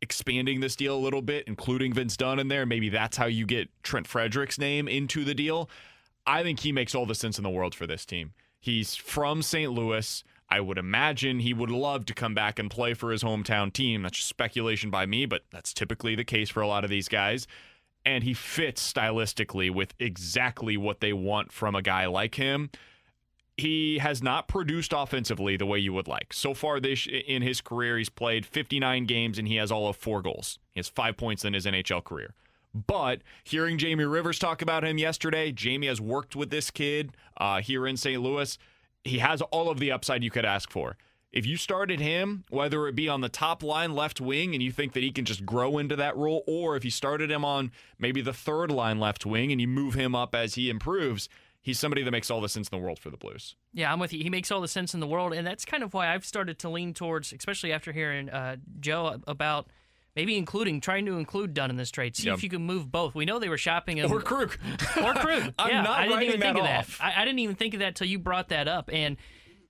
expanding 0.00 0.60
this 0.60 0.76
deal 0.76 0.94
a 0.94 1.00
little 1.00 1.22
bit, 1.22 1.44
including 1.46 1.92
Vince 1.92 2.16
Dunn 2.16 2.38
in 2.38 2.48
there. 2.48 2.66
Maybe 2.66 2.88
that's 2.88 3.16
how 3.16 3.26
you 3.26 3.46
get 3.46 3.70
Trent 3.82 4.06
Frederic's 4.06 4.58
name 4.58 4.86
into 4.86 5.24
the 5.24 5.34
deal. 5.34 5.68
I 6.26 6.42
think 6.42 6.60
he 6.60 6.72
makes 6.72 6.94
all 6.94 7.06
the 7.06 7.14
sense 7.14 7.38
in 7.38 7.42
the 7.42 7.50
world 7.50 7.74
for 7.74 7.86
this 7.86 8.04
team. 8.04 8.32
He's 8.60 8.94
from 8.94 9.42
St. 9.42 9.72
Louis. 9.72 10.22
I 10.48 10.60
would 10.60 10.78
imagine 10.78 11.40
he 11.40 11.54
would 11.54 11.70
love 11.70 12.06
to 12.06 12.14
come 12.14 12.34
back 12.34 12.58
and 12.58 12.70
play 12.70 12.94
for 12.94 13.10
his 13.10 13.22
hometown 13.22 13.72
team. 13.72 14.02
That's 14.02 14.18
just 14.18 14.28
speculation 14.28 14.90
by 14.90 15.06
me, 15.06 15.26
but 15.26 15.44
that's 15.50 15.72
typically 15.72 16.14
the 16.14 16.24
case 16.24 16.50
for 16.50 16.60
a 16.60 16.68
lot 16.68 16.84
of 16.84 16.90
these 16.90 17.08
guys. 17.08 17.46
And 18.06 18.22
he 18.22 18.34
fits 18.34 18.92
stylistically 18.92 19.70
with 19.70 19.94
exactly 19.98 20.76
what 20.76 21.00
they 21.00 21.12
want 21.12 21.52
from 21.52 21.74
a 21.74 21.82
guy 21.82 22.06
like 22.06 22.34
him 22.34 22.70
he 23.56 23.98
has 23.98 24.22
not 24.22 24.48
produced 24.48 24.92
offensively 24.94 25.56
the 25.56 25.66
way 25.66 25.78
you 25.78 25.92
would 25.92 26.08
like. 26.08 26.32
So 26.32 26.54
far 26.54 26.80
this 26.80 27.06
in 27.06 27.42
his 27.42 27.60
career, 27.60 27.98
he's 27.98 28.08
played 28.08 28.44
59 28.44 29.06
games 29.06 29.38
and 29.38 29.46
he 29.46 29.56
has 29.56 29.70
all 29.70 29.88
of 29.88 29.96
four 29.96 30.22
goals. 30.22 30.58
He 30.72 30.80
has 30.80 30.88
five 30.88 31.16
points 31.16 31.44
in 31.44 31.54
his 31.54 31.66
NHL 31.66 32.02
career. 32.02 32.34
But 32.74 33.22
hearing 33.44 33.78
Jamie 33.78 34.04
Rivers 34.04 34.40
talk 34.40 34.60
about 34.60 34.84
him 34.84 34.98
yesterday, 34.98 35.52
Jamie 35.52 35.86
has 35.86 36.00
worked 36.00 36.34
with 36.34 36.50
this 36.50 36.72
kid 36.72 37.12
uh, 37.36 37.60
here 37.60 37.86
in 37.86 37.96
St. 37.96 38.20
Louis. 38.20 38.58
He 39.04 39.18
has 39.18 39.42
all 39.42 39.70
of 39.70 39.78
the 39.78 39.92
upside 39.92 40.24
you 40.24 40.30
could 40.30 40.44
ask 40.44 40.70
for. 40.70 40.96
If 41.32 41.46
you 41.46 41.56
started 41.56 41.98
him, 42.00 42.44
whether 42.48 42.86
it 42.86 42.94
be 42.94 43.08
on 43.08 43.20
the 43.20 43.28
top 43.28 43.62
line 43.62 43.94
left 43.94 44.20
wing 44.20 44.54
and 44.54 44.62
you 44.62 44.70
think 44.70 44.92
that 44.92 45.02
he 45.02 45.10
can 45.10 45.24
just 45.24 45.44
grow 45.44 45.78
into 45.78 45.96
that 45.96 46.16
role, 46.16 46.44
or 46.46 46.76
if 46.76 46.84
you 46.84 46.92
started 46.92 47.28
him 47.28 47.44
on 47.44 47.72
maybe 47.98 48.20
the 48.20 48.32
third 48.32 48.70
line 48.70 49.00
left 49.00 49.26
wing 49.26 49.50
and 49.50 49.60
you 49.60 49.66
move 49.66 49.94
him 49.94 50.14
up 50.14 50.32
as 50.34 50.54
he 50.54 50.70
improves, 50.70 51.28
he's 51.60 51.76
somebody 51.78 52.04
that 52.04 52.12
makes 52.12 52.30
all 52.30 52.40
the 52.40 52.48
sense 52.48 52.68
in 52.68 52.78
the 52.78 52.84
world 52.84 53.00
for 53.00 53.10
the 53.10 53.16
Blues. 53.16 53.56
Yeah, 53.72 53.92
I'm 53.92 53.98
with 53.98 54.12
you. 54.12 54.22
He 54.22 54.30
makes 54.30 54.52
all 54.52 54.60
the 54.60 54.68
sense 54.68 54.94
in 54.94 55.00
the 55.00 55.08
world, 55.08 55.32
and 55.32 55.44
that's 55.44 55.64
kind 55.64 55.82
of 55.82 55.92
why 55.92 56.14
I've 56.14 56.24
started 56.24 56.60
to 56.60 56.68
lean 56.68 56.94
towards, 56.94 57.32
especially 57.32 57.72
after 57.72 57.90
hearing 57.90 58.30
uh, 58.30 58.56
Joe 58.78 59.20
about 59.26 59.66
maybe 60.16 60.36
including 60.36 60.80
trying 60.80 61.06
to 61.06 61.18
include 61.18 61.54
Dunn 61.54 61.70
in 61.70 61.76
this 61.76 61.90
trade. 61.90 62.16
See 62.16 62.26
yep. 62.26 62.34
if 62.34 62.42
you 62.42 62.50
can 62.50 62.62
move 62.62 62.90
both. 62.90 63.14
We 63.14 63.24
know 63.24 63.38
they 63.38 63.48
were 63.48 63.58
shopping 63.58 63.98
him 63.98 64.10
or 64.10 64.20
Krug 64.20 64.56
or 65.02 65.14
Krug. 65.14 65.54
I'm 65.58 65.70
yeah, 65.70 65.82
not 65.82 65.98
I 65.98 66.08
didn't 66.08 66.22
even 66.24 66.40
think 66.40 66.56
of 66.58 66.64
that. 66.64 66.88
I, 67.00 67.22
I, 67.22 67.24
didn't 67.24 67.40
even 67.40 67.56
think 67.56 67.74
of 67.74 67.80
that 67.80 67.96
till 67.96 68.06
you 68.06 68.18
brought 68.18 68.48
that 68.48 68.68
up, 68.68 68.90
and 68.92 69.16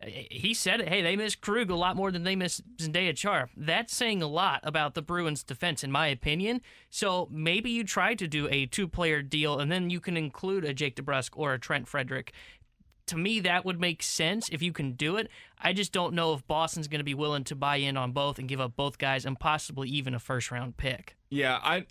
uh, 0.03 0.07
he 0.31 0.55
said 0.55 0.81
it. 0.81 0.89
Hey, 0.89 1.03
they 1.03 1.17
miss 1.17 1.35
Krug 1.35 1.71
a 1.71 1.77
lot 1.77 1.97
more 1.97 2.11
than 2.11 2.25
they 2.25 2.37
miss 2.37 2.61
Zdeno 2.79 3.17
Chara. 3.17 3.49
That's 3.57 3.95
saying 3.95 4.23
a 4.23 4.27
lot 4.27 4.61
about 4.63 4.95
the 4.95 5.03
Bruins' 5.03 5.43
defense, 5.43 5.83
in 5.83 5.91
my 5.91 6.09
opinion. 6.09 6.61
So 6.91 7.29
maybe 7.31 7.71
you 7.71 7.85
try 7.85 8.15
to 8.15 8.29
do 8.29 8.49
a 8.51 8.67
two-player 8.67 9.23
deal, 9.23 9.59
and 9.59 9.71
then 9.71 9.91
you 9.91 10.01
can 10.01 10.17
include 10.17 10.65
a 10.65 10.75
Jake 10.75 10.97
DeBrusk 10.97 11.31
or 11.35 11.55
a 11.55 11.59
Trent 11.59 11.89
Frederic. 11.89 12.33
To 13.09 13.19
me, 13.19 13.41
that 13.41 13.65
would 13.67 13.81
make 13.81 14.03
sense 14.03 14.49
if 14.51 14.63
you 14.63 14.73
can 14.73 14.93
do 14.93 15.17
it. 15.17 15.29
I 15.59 15.75
just 15.75 15.93
don't 15.93 16.15
know 16.15 16.33
if 16.33 16.47
Boston's 16.47 16.89
going 16.89 17.01
to 17.01 17.05
be 17.05 17.15
willing 17.15 17.45
to 17.45 17.55
buy 17.55 17.77
in 17.77 17.97
on 17.97 18.13
both 18.13 18.39
and 18.39 18.49
give 18.49 18.61
up 18.61 18.77
both 18.77 18.97
guys 18.97 19.27
and 19.27 19.39
possibly 19.39 19.89
even 19.91 20.15
a 20.15 20.19
first-round 20.19 20.79
pick. 20.79 21.17
Yeah, 21.29 21.59
I 21.63 21.85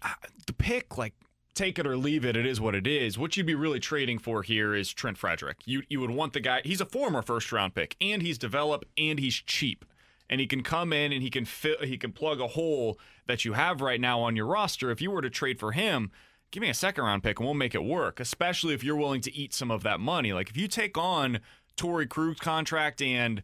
the 0.47 0.53
pick 0.53 0.97
like 0.97 1.13
take 1.53 1.77
it 1.77 1.85
or 1.85 1.95
leave 1.97 2.25
it. 2.25 2.35
It 2.35 2.47
is 2.47 2.59
what 2.59 2.73
it 2.73 2.87
is. 2.87 3.17
What 3.17 3.37
you'd 3.37 3.45
be 3.45 3.53
really 3.53 3.79
trading 3.79 4.17
for 4.17 4.41
here 4.41 4.73
is 4.73 4.91
Trent 4.91 5.17
Frederic. 5.17 5.57
You 5.65 5.83
you 5.87 5.99
would 5.99 6.09
want 6.09 6.33
the 6.33 6.39
guy. 6.39 6.61
He's 6.63 6.81
a 6.81 6.85
former 6.85 7.21
first 7.21 7.51
round 7.51 7.75
pick, 7.75 7.95
and 8.01 8.21
he's 8.23 8.39
developed, 8.39 8.85
and 8.97 9.19
he's 9.19 9.35
cheap, 9.35 9.85
and 10.29 10.41
he 10.41 10.47
can 10.47 10.63
come 10.63 10.91
in 10.91 11.11
and 11.11 11.21
he 11.21 11.29
can 11.29 11.45
fill. 11.45 11.77
He 11.81 11.97
can 11.97 12.11
plug 12.11 12.41
a 12.41 12.47
hole 12.47 12.97
that 13.27 13.45
you 13.45 13.53
have 13.53 13.81
right 13.81 14.01
now 14.01 14.21
on 14.21 14.35
your 14.35 14.47
roster. 14.47 14.89
If 14.89 15.01
you 15.01 15.11
were 15.11 15.21
to 15.21 15.29
trade 15.29 15.59
for 15.59 15.73
him. 15.73 16.11
Give 16.53 16.61
me 16.61 16.69
a 16.69 16.75
second 16.75 17.03
round 17.03 17.23
pick 17.23 17.39
and 17.39 17.47
we'll 17.47 17.55
make 17.55 17.73
it 17.73 17.83
work, 17.83 18.19
especially 18.19 18.75
if 18.75 18.83
you're 18.83 18.95
willing 18.95 19.21
to 19.21 19.35
eat 19.35 19.55
some 19.55 19.71
of 19.71 19.81
that 19.81 19.99
money. 19.99 20.33
Like 20.33 20.51
if 20.51 20.55
you 20.55 20.67
take 20.67 20.99
on 20.99 21.39
Torey 21.75 22.07
Krug's 22.07 22.39
contract 22.39 23.01
and 23.01 23.41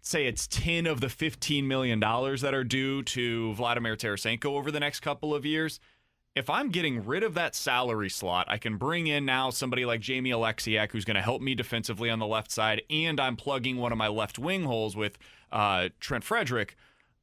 say 0.00 0.26
it's 0.26 0.46
10 0.46 0.86
of 0.86 1.02
the 1.02 1.08
$15 1.08 1.64
million 1.64 2.00
that 2.00 2.54
are 2.54 2.64
due 2.64 3.02
to 3.02 3.52
Vladimir 3.52 3.94
Tarasenko 3.94 4.46
over 4.46 4.70
the 4.70 4.80
next 4.80 5.00
couple 5.00 5.34
of 5.34 5.44
years, 5.44 5.80
if 6.34 6.48
I'm 6.48 6.70
getting 6.70 7.04
rid 7.04 7.22
of 7.22 7.34
that 7.34 7.54
salary 7.54 8.08
slot, 8.08 8.46
I 8.48 8.56
can 8.56 8.78
bring 8.78 9.06
in 9.06 9.26
now 9.26 9.50
somebody 9.50 9.84
like 9.84 10.00
Jamie 10.00 10.30
Oleksiak 10.30 10.92
who's 10.92 11.04
going 11.04 11.16
to 11.16 11.20
help 11.20 11.42
me 11.42 11.54
defensively 11.54 12.08
on 12.08 12.20
the 12.20 12.26
left 12.26 12.50
side, 12.50 12.80
and 12.88 13.20
I'm 13.20 13.36
plugging 13.36 13.76
one 13.76 13.92
of 13.92 13.98
my 13.98 14.08
left 14.08 14.38
wing 14.38 14.64
holes 14.64 14.96
with 14.96 15.18
uh, 15.52 15.90
Trent 16.00 16.24
Frederic. 16.24 16.74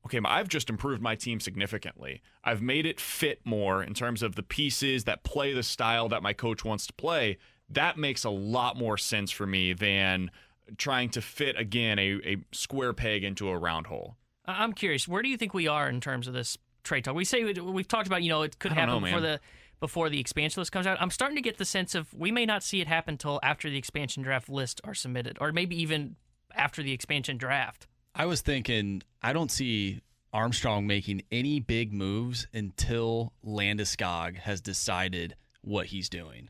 Okay, 0.06 0.20
I've 0.26 0.50
just 0.50 0.70
improved 0.70 1.02
my 1.02 1.16
team 1.16 1.40
significantly. 1.40 2.22
I've 2.44 2.62
made 2.62 2.86
it 2.86 3.00
fit 3.00 3.40
more 3.46 3.82
in 3.82 3.94
terms 3.94 4.22
of 4.22 4.36
the 4.36 4.44
pieces 4.44 5.06
that 5.06 5.24
play 5.24 5.54
the 5.54 5.64
style 5.64 6.10
that 6.10 6.22
my 6.22 6.34
coach 6.34 6.66
wants 6.66 6.86
to 6.88 6.94
play. 6.94 7.38
That 7.70 7.98
makes 7.98 8.24
a 8.26 8.30
lot 8.30 8.78
more 8.78 8.98
sense 8.98 9.32
for 9.32 9.48
me 9.48 9.72
than 9.74 10.30
trying 10.78 11.10
to 11.12 11.22
fit 11.22 11.58
again 11.58 12.00
a, 12.00 12.20
a 12.26 12.38
square 12.52 12.94
peg 12.94 13.24
into 13.24 13.50
a 13.50 13.58
round 13.58 13.88
hole. 13.88 14.18
I'm 14.46 14.74
curious, 14.74 15.08
where 15.08 15.22
do 15.22 15.30
you 15.30 15.38
think 15.38 15.54
we 15.54 15.68
are 15.68 15.88
in 15.88 16.02
terms 16.02 16.28
of 16.28 16.34
this 16.34 16.58
trade 16.84 17.04
talk. 17.06 17.16
We 17.16 17.26
say 17.26 17.44
we've 17.44 17.88
talked 17.88 18.08
about 18.08 18.24
you 18.24 18.30
know 18.30 18.44
it 18.44 18.60
could 18.60 18.72
happen 18.72 18.96
know, 18.96 19.00
before 19.00 19.22
the 19.22 19.40
before 19.80 20.10
the 20.10 20.20
expansion 20.20 20.62
list 20.62 20.72
comes 20.72 20.86
out. 20.86 21.02
I'm 21.02 21.10
starting 21.10 21.36
to 21.36 21.42
get 21.42 21.58
the 21.58 21.66
sense 21.66 21.96
of 21.96 22.14
we 22.14 22.32
may 22.32 22.46
not 22.46 22.64
see 22.64 22.82
it 22.82 22.88
happen 22.88 23.14
until 23.14 23.40
after 23.44 23.70
the 23.70 23.78
expansion 23.78 24.24
draft 24.24 24.50
list 24.50 24.80
are 24.84 24.94
submitted, 24.94 25.38
or 25.42 25.52
maybe 25.52 25.82
even 25.82 26.16
after 26.56 26.84
the 26.84 26.92
expansion 26.92 27.38
draft. 27.38 27.88
I 28.16 28.28
was 28.28 28.42
thinking 28.42 29.02
I 29.24 29.34
don't 29.34 29.50
see 29.50 30.02
Armstrong 30.32 30.86
making 30.86 31.24
any 31.32 31.60
big 31.60 31.92
moves 31.92 32.48
until 32.54 33.34
Landeskog 33.44 34.38
has 34.38 34.62
decided 34.62 35.36
what 35.62 35.88
he's 35.88 36.10
doing. 36.10 36.50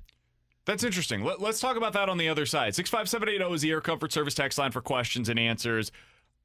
That's 0.66 0.84
interesting. 0.84 1.24
Let, 1.24 1.42
us 1.42 1.60
talk 1.60 1.78
about 1.78 1.94
that 1.94 2.10
on 2.10 2.18
the 2.18 2.28
other 2.28 2.46
side. 2.46 2.76
65780 2.76 3.54
is 3.54 3.62
the 3.62 3.72
Air 3.72 3.82
Comfort 3.82 4.12
Service 4.12 4.34
text 4.34 4.58
line 4.58 4.72
for 4.72 4.82
questions 4.82 5.30
and 5.30 5.40
answers. 5.40 5.92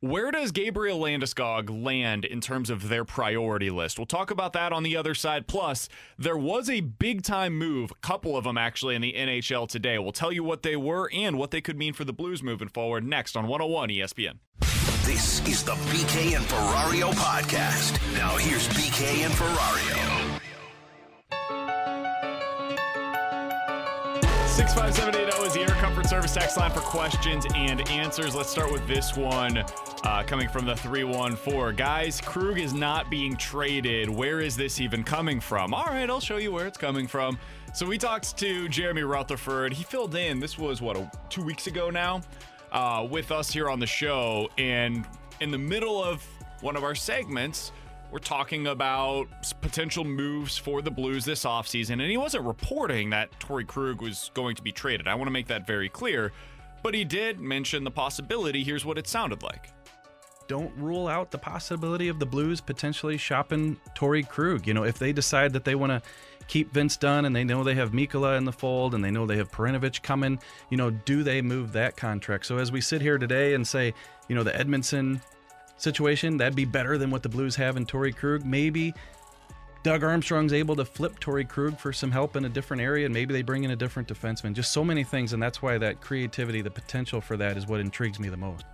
Where 0.00 0.30
does 0.30 0.52
Gabriel 0.52 1.00
Landeskog 1.00 1.84
land 1.84 2.24
in 2.24 2.40
terms 2.40 2.70
of 2.70 2.88
their 2.88 3.04
priority 3.04 3.70
list? 3.70 3.98
We'll 3.98 4.06
talk 4.06 4.30
about 4.30 4.52
that 4.52 4.72
on 4.72 4.84
the 4.84 4.96
other 4.96 5.14
side. 5.14 5.48
Plus, 5.48 5.88
there 6.16 6.36
was 6.36 6.70
a 6.70 6.80
big 6.80 7.22
time 7.22 7.58
move, 7.58 7.90
a 7.90 8.06
couple 8.06 8.36
of 8.36 8.44
them 8.44 8.56
actually, 8.56 8.94
in 8.94 9.02
the 9.02 9.14
NHL 9.14 9.68
today. 9.68 9.98
We'll 9.98 10.12
tell 10.12 10.30
you 10.30 10.44
what 10.44 10.62
they 10.62 10.76
were 10.76 11.10
and 11.12 11.36
what 11.36 11.50
they 11.50 11.60
could 11.60 11.76
mean 11.76 11.94
for 11.94 12.04
the 12.04 12.12
Blues 12.12 12.44
moving 12.44 12.68
forward 12.68 13.04
next 13.04 13.36
on 13.36 13.48
101 13.48 13.88
ESPN. 13.88 14.38
This 15.08 15.40
is 15.48 15.64
the 15.64 15.72
BK 15.72 16.36
and 16.36 16.44
Ferrario 16.44 17.10
podcast. 17.14 17.98
Now, 18.12 18.36
here's 18.36 18.68
BK 18.68 19.24
and 19.24 19.32
Ferrario. 19.32 20.38
65780 24.46 25.46
is 25.46 25.54
the 25.54 25.60
Air 25.60 25.80
Comfort 25.80 26.06
Service 26.10 26.34
text 26.34 26.58
line 26.58 26.70
for 26.72 26.80
questions 26.80 27.46
and 27.54 27.88
answers. 27.88 28.34
Let's 28.34 28.50
start 28.50 28.70
with 28.70 28.86
this 28.86 29.16
one 29.16 29.56
uh, 30.04 30.24
coming 30.26 30.46
from 30.46 30.66
the 30.66 30.76
314. 30.76 31.74
Guys, 31.74 32.20
Krug 32.20 32.58
is 32.58 32.74
not 32.74 33.08
being 33.08 33.34
traded. 33.34 34.10
Where 34.10 34.40
is 34.40 34.58
this 34.58 34.78
even 34.78 35.02
coming 35.04 35.40
from? 35.40 35.72
All 35.72 35.86
right, 35.86 36.10
I'll 36.10 36.20
show 36.20 36.36
you 36.36 36.52
where 36.52 36.66
it's 36.66 36.76
coming 36.76 37.06
from. 37.06 37.38
So 37.72 37.86
we 37.86 37.96
talked 37.96 38.36
to 38.36 38.68
Jeremy 38.68 39.04
Rutherford. 39.04 39.72
He 39.72 39.84
filled 39.84 40.14
in, 40.16 40.38
this 40.38 40.58
was 40.58 40.82
what, 40.82 40.98
a, 40.98 41.10
two 41.30 41.42
weeks 41.42 41.66
ago 41.66 41.88
now, 41.88 42.20
uh, 42.72 43.06
with 43.10 43.30
us 43.32 43.50
here 43.50 43.68
on 43.68 43.80
the 43.80 43.86
show. 43.86 44.48
And 44.58 45.06
in 45.40 45.50
the 45.50 45.58
middle 45.58 46.02
of 46.02 46.24
one 46.60 46.76
of 46.76 46.84
our 46.84 46.94
segments, 46.94 47.72
we're 48.10 48.18
talking 48.18 48.68
about 48.68 49.26
potential 49.60 50.04
moves 50.04 50.56
for 50.56 50.80
the 50.80 50.90
Blues 50.90 51.24
this 51.24 51.44
offseason, 51.44 51.92
and 51.92 52.02
he 52.02 52.16
wasn't 52.16 52.44
reporting 52.44 53.10
that 53.10 53.30
Torey 53.38 53.66
Krug 53.66 54.00
was 54.00 54.30
going 54.32 54.56
to 54.56 54.62
be 54.62 54.72
traded. 54.72 55.06
I 55.06 55.14
want 55.14 55.26
to 55.26 55.32
make 55.32 55.46
that 55.48 55.66
very 55.66 55.88
clear. 55.88 56.32
But 56.82 56.94
he 56.94 57.04
did 57.04 57.40
mention 57.40 57.84
the 57.84 57.90
possibility. 57.90 58.62
Here's 58.62 58.84
what 58.84 58.98
it 58.98 59.06
sounded 59.06 59.42
like. 59.42 59.70
Don't 60.46 60.74
rule 60.76 61.08
out 61.08 61.30
the 61.30 61.38
possibility 61.38 62.08
of 62.08 62.18
the 62.18 62.24
Blues 62.24 62.60
potentially 62.60 63.18
shopping 63.18 63.76
Torey 63.94 64.26
Krug. 64.26 64.66
You 64.66 64.74
know, 64.74 64.84
if 64.84 64.98
they 64.98 65.12
decide 65.12 65.52
that 65.52 65.64
they 65.64 65.74
want 65.74 65.90
to 65.90 66.02
keep 66.48 66.72
Vince 66.72 66.96
Dunn 66.96 67.24
and 67.24 67.36
they 67.36 67.44
know 67.44 67.62
they 67.62 67.74
have 67.74 67.92
Mikkola 67.92 68.36
in 68.36 68.44
the 68.44 68.52
fold 68.52 68.94
and 68.94 69.04
they 69.04 69.10
know 69.10 69.26
they 69.26 69.36
have 69.36 69.52
Perunovich 69.52 70.02
coming, 70.02 70.40
you 70.70 70.76
know, 70.76 70.90
do 70.90 71.22
they 71.22 71.40
move 71.42 71.72
that 71.72 71.96
contract? 71.96 72.46
So 72.46 72.58
as 72.58 72.72
we 72.72 72.80
sit 72.80 73.00
here 73.00 73.18
today 73.18 73.54
and 73.54 73.66
say, 73.66 73.94
you 74.28 74.34
know, 74.34 74.42
the 74.42 74.52
Edmundson 74.52 75.20
situation, 75.76 76.38
that'd 76.38 76.56
be 76.56 76.64
better 76.64 76.98
than 76.98 77.10
what 77.10 77.22
the 77.22 77.28
Blues 77.28 77.54
have 77.56 77.76
in 77.76 77.86
Torey 77.86 78.16
Krug. 78.16 78.44
Maybe 78.44 78.94
Doug 79.82 80.02
Armstrong's 80.02 80.52
able 80.52 80.74
to 80.76 80.84
flip 80.84 81.20
Torey 81.20 81.48
Krug 81.48 81.78
for 81.78 81.92
some 81.92 82.10
help 82.10 82.34
in 82.34 82.44
a 82.44 82.48
different 82.48 82.82
area, 82.82 83.04
and 83.06 83.14
maybe 83.14 83.32
they 83.32 83.42
bring 83.42 83.64
in 83.64 83.70
a 83.70 83.76
different 83.76 84.08
defenseman. 84.08 84.52
Just 84.52 84.72
so 84.72 84.84
many 84.84 85.04
things, 85.04 85.32
and 85.32 85.42
that's 85.42 85.62
why 85.62 85.78
that 85.78 86.00
creativity, 86.00 86.62
the 86.62 86.70
potential 86.70 87.20
for 87.20 87.36
that, 87.36 87.56
is 87.56 87.66
what 87.66 87.80
intrigues 87.80 88.18
me 88.18 88.28
the 88.28 88.36
most. 88.36 88.64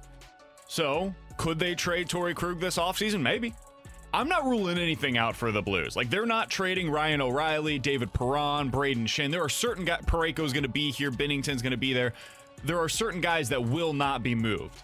So, 0.67 1.15
could 1.37 1.59
they 1.59 1.75
trade 1.75 2.09
Torey 2.09 2.35
Krug 2.35 2.59
this 2.59 2.79
offseason? 2.79 3.21
Maybe. 3.21 3.55
I'm 4.15 4.29
not 4.29 4.45
ruling 4.45 4.79
anything 4.79 5.19
out 5.19 5.35
for 5.35 5.51
the 5.51 5.61
Blues. 5.61 5.97
Like 5.97 6.09
they're 6.09 6.25
not 6.25 6.49
trading 6.49 6.89
Ryan 6.89 7.21
O'Reilly, 7.21 7.81
David 7.81 8.13
Perron, 8.13 8.71
Brayden 8.71 9.07
Schenn. 9.07 9.33
There 9.33 9.43
are 9.43 9.49
certain 9.49 9.85
guys. 9.85 10.03
Parayko's 10.07 10.53
going 10.53 10.63
to 10.63 10.69
be 10.69 10.93
here. 10.93 11.11
Binnington's 11.11 11.63
going 11.63 11.73
to 11.73 11.77
be 11.77 11.93
there. 11.93 12.13
There 12.63 12.79
are 12.79 12.89
certain 12.89 13.21
guys 13.21 13.49
that 13.49 13.61
will 13.61 13.93
not 13.93 14.23
be 14.23 14.37
moved. 14.37 14.81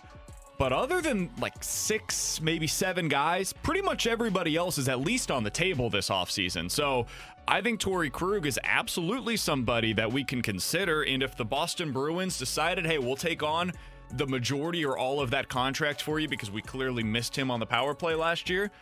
But 0.58 0.72
other 0.72 1.00
than 1.00 1.30
like 1.38 1.62
six, 1.62 2.40
maybe 2.40 2.66
seven 2.66 3.08
guys, 3.08 3.52
pretty 3.52 3.82
much 3.82 4.08
everybody 4.08 4.56
else 4.56 4.78
is 4.78 4.88
at 4.88 5.00
least 5.00 5.30
on 5.30 5.44
the 5.44 5.50
table 5.50 5.90
this 5.90 6.08
offseason. 6.08 6.68
So 6.68 7.06
I 7.46 7.60
think 7.60 7.80
Torey 7.80 8.10
Krug 8.10 8.46
is 8.46 8.58
absolutely 8.64 9.36
somebody 9.36 9.92
that 9.92 10.10
we 10.10 10.24
can 10.24 10.42
consider. 10.42 11.02
And 11.02 11.22
if 11.22 11.36
the 11.36 11.44
Boston 11.44 11.92
Bruins 11.92 12.36
decided, 12.36 12.84
hey, 12.84 12.98
we'll 12.98 13.14
take 13.14 13.44
on 13.44 13.72
the 14.16 14.26
majority 14.26 14.84
or 14.84 14.98
all 14.98 15.20
of 15.20 15.30
that 15.30 15.48
contract 15.48 16.02
for 16.02 16.18
you 16.18 16.28
because 16.28 16.50
we 16.50 16.62
clearly 16.62 17.04
missed 17.04 17.36
him 17.36 17.48
on 17.48 17.60
the 17.60 17.66
power 17.66 17.94
play 17.94 18.16
last 18.16 18.50
year, 18.50 18.72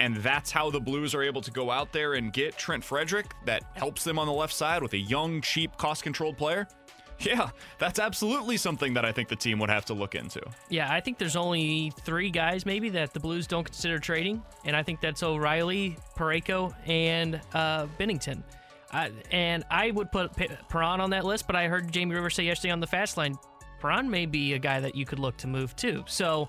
and 0.00 0.16
that's 0.16 0.50
how 0.50 0.70
the 0.70 0.80
Blues 0.80 1.14
are 1.14 1.22
able 1.22 1.40
to 1.42 1.50
go 1.50 1.70
out 1.70 1.92
there 1.92 2.14
and 2.14 2.32
get 2.32 2.56
Trent 2.56 2.84
Frederic 2.84 3.34
that 3.44 3.64
helps 3.74 4.04
them 4.04 4.18
on 4.18 4.26
the 4.26 4.32
left 4.32 4.54
side 4.54 4.82
with 4.82 4.92
a 4.92 4.98
young, 4.98 5.40
cheap, 5.40 5.76
cost 5.76 6.02
controlled 6.02 6.36
player. 6.36 6.66
Yeah, 7.20 7.50
that's 7.78 7.98
absolutely 7.98 8.56
something 8.56 8.94
that 8.94 9.04
I 9.04 9.10
think 9.10 9.28
the 9.28 9.36
team 9.36 9.58
would 9.58 9.70
have 9.70 9.84
to 9.86 9.94
look 9.94 10.14
into. 10.14 10.40
Yeah, 10.68 10.92
I 10.92 11.00
think 11.00 11.18
there's 11.18 11.34
only 11.34 11.92
three 12.02 12.30
guys 12.30 12.64
maybe 12.64 12.90
that 12.90 13.12
the 13.12 13.20
Blues 13.20 13.46
don't 13.46 13.64
consider 13.64 13.98
trading, 13.98 14.42
and 14.64 14.76
I 14.76 14.84
think 14.84 15.00
that's 15.00 15.22
O'Reilly, 15.22 15.96
Parayko, 16.16 16.72
and 16.86 17.40
uh, 17.54 17.86
Binnington. 17.98 18.42
Uh, 18.92 19.08
and 19.32 19.64
I 19.70 19.90
would 19.90 20.12
put 20.12 20.32
Perron 20.68 21.00
on 21.00 21.10
that 21.10 21.24
list, 21.24 21.46
but 21.46 21.56
I 21.56 21.66
heard 21.66 21.90
Jamie 21.92 22.14
Rivers 22.14 22.34
say 22.36 22.44
yesterday 22.44 22.72
on 22.72 22.80
the 22.80 22.86
fast 22.86 23.16
line, 23.16 23.36
Perron 23.80 24.08
may 24.08 24.26
be 24.26 24.54
a 24.54 24.58
guy 24.58 24.80
that 24.80 24.94
you 24.94 25.04
could 25.04 25.18
look 25.18 25.36
to 25.38 25.46
move 25.46 25.74
too. 25.76 26.04
So 26.06 26.48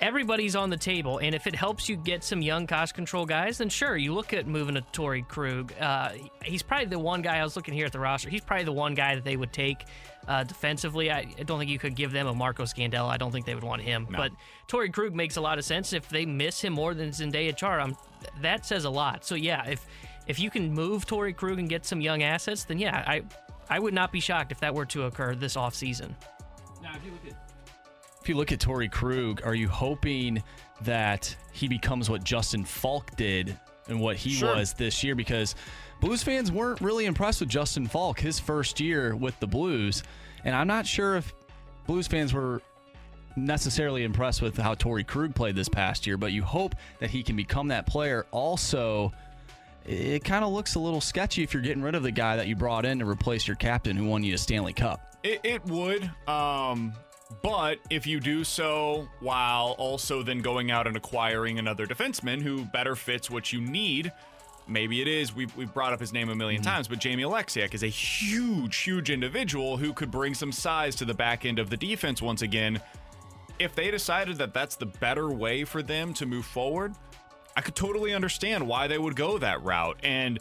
everybody's 0.00 0.56
on 0.56 0.70
the 0.70 0.76
table, 0.76 1.18
and 1.18 1.34
if 1.34 1.46
it 1.46 1.54
helps 1.54 1.88
you 1.88 1.96
get 1.96 2.24
some 2.24 2.42
young 2.42 2.66
cost 2.66 2.94
control 2.94 3.24
guys, 3.24 3.58
then 3.58 3.68
sure, 3.68 3.96
you 3.96 4.14
look 4.14 4.32
at 4.32 4.46
moving 4.46 4.76
a 4.76 4.82
Torey 4.92 5.26
Krug. 5.26 5.72
Uh, 5.80 6.10
he's 6.44 6.62
probably 6.62 6.86
the 6.86 6.98
one 6.98 7.22
guy 7.22 7.38
I 7.38 7.44
was 7.44 7.56
looking 7.56 7.74
here 7.74 7.86
at 7.86 7.92
the 7.92 8.00
roster. 8.00 8.28
He's 8.28 8.42
probably 8.42 8.64
the 8.64 8.72
one 8.72 8.94
guy 8.94 9.14
that 9.14 9.24
they 9.24 9.36
would 9.36 9.52
take 9.52 9.84
uh, 10.28 10.44
defensively. 10.44 11.10
I, 11.10 11.26
I, 11.38 11.42
don't 11.44 11.58
think 11.58 11.70
you 11.70 11.78
could 11.78 11.94
give 11.94 12.12
them 12.12 12.26
a 12.26 12.34
Marco 12.34 12.64
Scandella. 12.64 13.08
I 13.08 13.16
don't 13.16 13.32
think 13.32 13.46
they 13.46 13.54
would 13.54 13.64
want 13.64 13.82
him. 13.82 14.06
No. 14.10 14.18
But 14.18 14.32
Torey 14.68 14.92
Krug 14.92 15.14
makes 15.14 15.36
a 15.36 15.40
lot 15.40 15.58
of 15.58 15.64
sense. 15.64 15.92
If 15.92 16.08
they 16.08 16.26
miss 16.26 16.60
him 16.60 16.72
more 16.72 16.94
than 16.94 17.10
Zdeno 17.10 17.56
Chara, 17.56 17.84
um, 17.84 17.96
that 18.42 18.66
says 18.66 18.84
a 18.84 18.90
lot. 18.90 19.24
So 19.24 19.34
yeah, 19.34 19.66
if 19.66 19.86
if 20.26 20.38
you 20.38 20.50
can 20.50 20.72
move 20.72 21.06
Torey 21.06 21.34
Krug 21.34 21.58
and 21.58 21.68
get 21.68 21.86
some 21.86 22.00
young 22.00 22.22
assets, 22.22 22.64
then 22.64 22.78
yeah, 22.78 23.04
I 23.06 23.22
I 23.68 23.78
would 23.78 23.94
not 23.94 24.12
be 24.12 24.20
shocked 24.20 24.52
if 24.52 24.60
that 24.60 24.74
were 24.74 24.86
to 24.86 25.04
occur 25.04 25.34
this 25.34 25.56
offseason. 25.56 26.14
Now, 26.82 26.92
if 26.96 27.04
you 27.04 27.12
look 27.12 27.26
at 27.26 27.32
if 27.32 27.49
you 28.30 28.36
look 28.36 28.52
at 28.52 28.60
Torey 28.60 28.90
Krug, 28.90 29.42
are 29.44 29.54
you 29.56 29.68
hoping 29.68 30.42
that 30.82 31.34
he 31.52 31.66
becomes 31.66 32.08
what 32.08 32.22
Justin 32.22 32.64
Faulk 32.64 33.16
did 33.16 33.58
and 33.88 34.00
what 34.00 34.16
he 34.16 34.30
sure. 34.30 34.54
was 34.54 34.72
this 34.72 35.02
year? 35.02 35.16
Because 35.16 35.56
Blues 36.00 36.22
fans 36.22 36.52
weren't 36.52 36.80
really 36.80 37.06
impressed 37.06 37.40
with 37.40 37.48
Justin 37.48 37.88
Faulk 37.88 38.20
his 38.20 38.38
first 38.38 38.78
year 38.78 39.16
with 39.16 39.38
the 39.40 39.48
Blues, 39.48 40.04
and 40.44 40.54
I'm 40.54 40.68
not 40.68 40.86
sure 40.86 41.16
if 41.16 41.34
Blues 41.88 42.06
fans 42.06 42.32
were 42.32 42.62
necessarily 43.34 44.04
impressed 44.04 44.42
with 44.42 44.56
how 44.56 44.76
Torey 44.76 45.04
Krug 45.04 45.34
played 45.34 45.56
this 45.56 45.68
past 45.68 46.06
year. 46.06 46.16
But 46.16 46.30
you 46.30 46.44
hope 46.44 46.76
that 47.00 47.10
he 47.10 47.24
can 47.24 47.34
become 47.34 47.68
that 47.68 47.86
player. 47.86 48.26
Also 48.30 49.12
it 49.86 50.22
kind 50.24 50.44
of 50.44 50.52
looks 50.52 50.76
a 50.76 50.78
little 50.78 51.00
sketchy 51.00 51.42
if 51.42 51.52
you're 51.52 51.62
getting 51.62 51.82
rid 51.82 51.94
of 51.96 52.02
the 52.02 52.12
guy 52.12 52.36
that 52.36 52.46
you 52.46 52.54
brought 52.54 52.84
in 52.84 53.00
to 53.00 53.06
replace 53.06 53.48
your 53.48 53.56
captain 53.56 53.96
who 53.96 54.04
won 54.04 54.22
you 54.22 54.34
a 54.34 54.38
Stanley 54.38 54.72
Cup. 54.72 55.16
It, 55.22 55.40
it 55.42 55.64
would. 55.66 56.10
Um, 56.28 56.92
but 57.42 57.78
if 57.90 58.06
you 58.06 58.20
do 58.20 58.44
so 58.44 59.08
while 59.20 59.74
also 59.78 60.22
then 60.22 60.40
going 60.40 60.70
out 60.70 60.86
and 60.86 60.96
acquiring 60.96 61.58
another 61.58 61.86
defenseman 61.86 62.42
who 62.42 62.64
better 62.64 62.96
fits 62.96 63.30
what 63.30 63.52
you 63.52 63.60
need, 63.60 64.12
maybe 64.66 65.00
it 65.00 65.08
is. 65.08 65.34
We've, 65.34 65.54
we've 65.56 65.72
brought 65.72 65.92
up 65.92 66.00
his 66.00 66.12
name 66.12 66.28
a 66.28 66.34
1000000 66.34 66.38
mm-hmm. 66.38 66.62
times, 66.62 66.88
but 66.88 66.98
Jamie 66.98 67.22
Oleksiak 67.22 67.74
is 67.74 67.82
a 67.82 67.88
huge, 67.88 68.76
huge 68.78 69.10
individual 69.10 69.76
who 69.76 69.92
could 69.92 70.10
bring 70.10 70.34
some 70.34 70.52
size 70.52 70.94
to 70.96 71.04
the 71.04 71.14
back 71.14 71.44
end 71.44 71.58
of 71.58 71.70
the 71.70 71.76
defense 71.76 72.20
once 72.20 72.42
again. 72.42 72.80
If 73.58 73.74
they 73.74 73.90
decided 73.90 74.38
that 74.38 74.54
that's 74.54 74.76
the 74.76 74.86
better 74.86 75.30
way 75.30 75.64
for 75.64 75.82
them 75.82 76.14
to 76.14 76.26
move 76.26 76.46
forward, 76.46 76.94
I 77.56 77.60
could 77.60 77.74
totally 77.74 78.14
understand 78.14 78.66
why 78.66 78.86
they 78.86 78.98
would 78.98 79.16
go 79.16 79.38
that 79.38 79.62
route. 79.62 79.98
And 80.02 80.38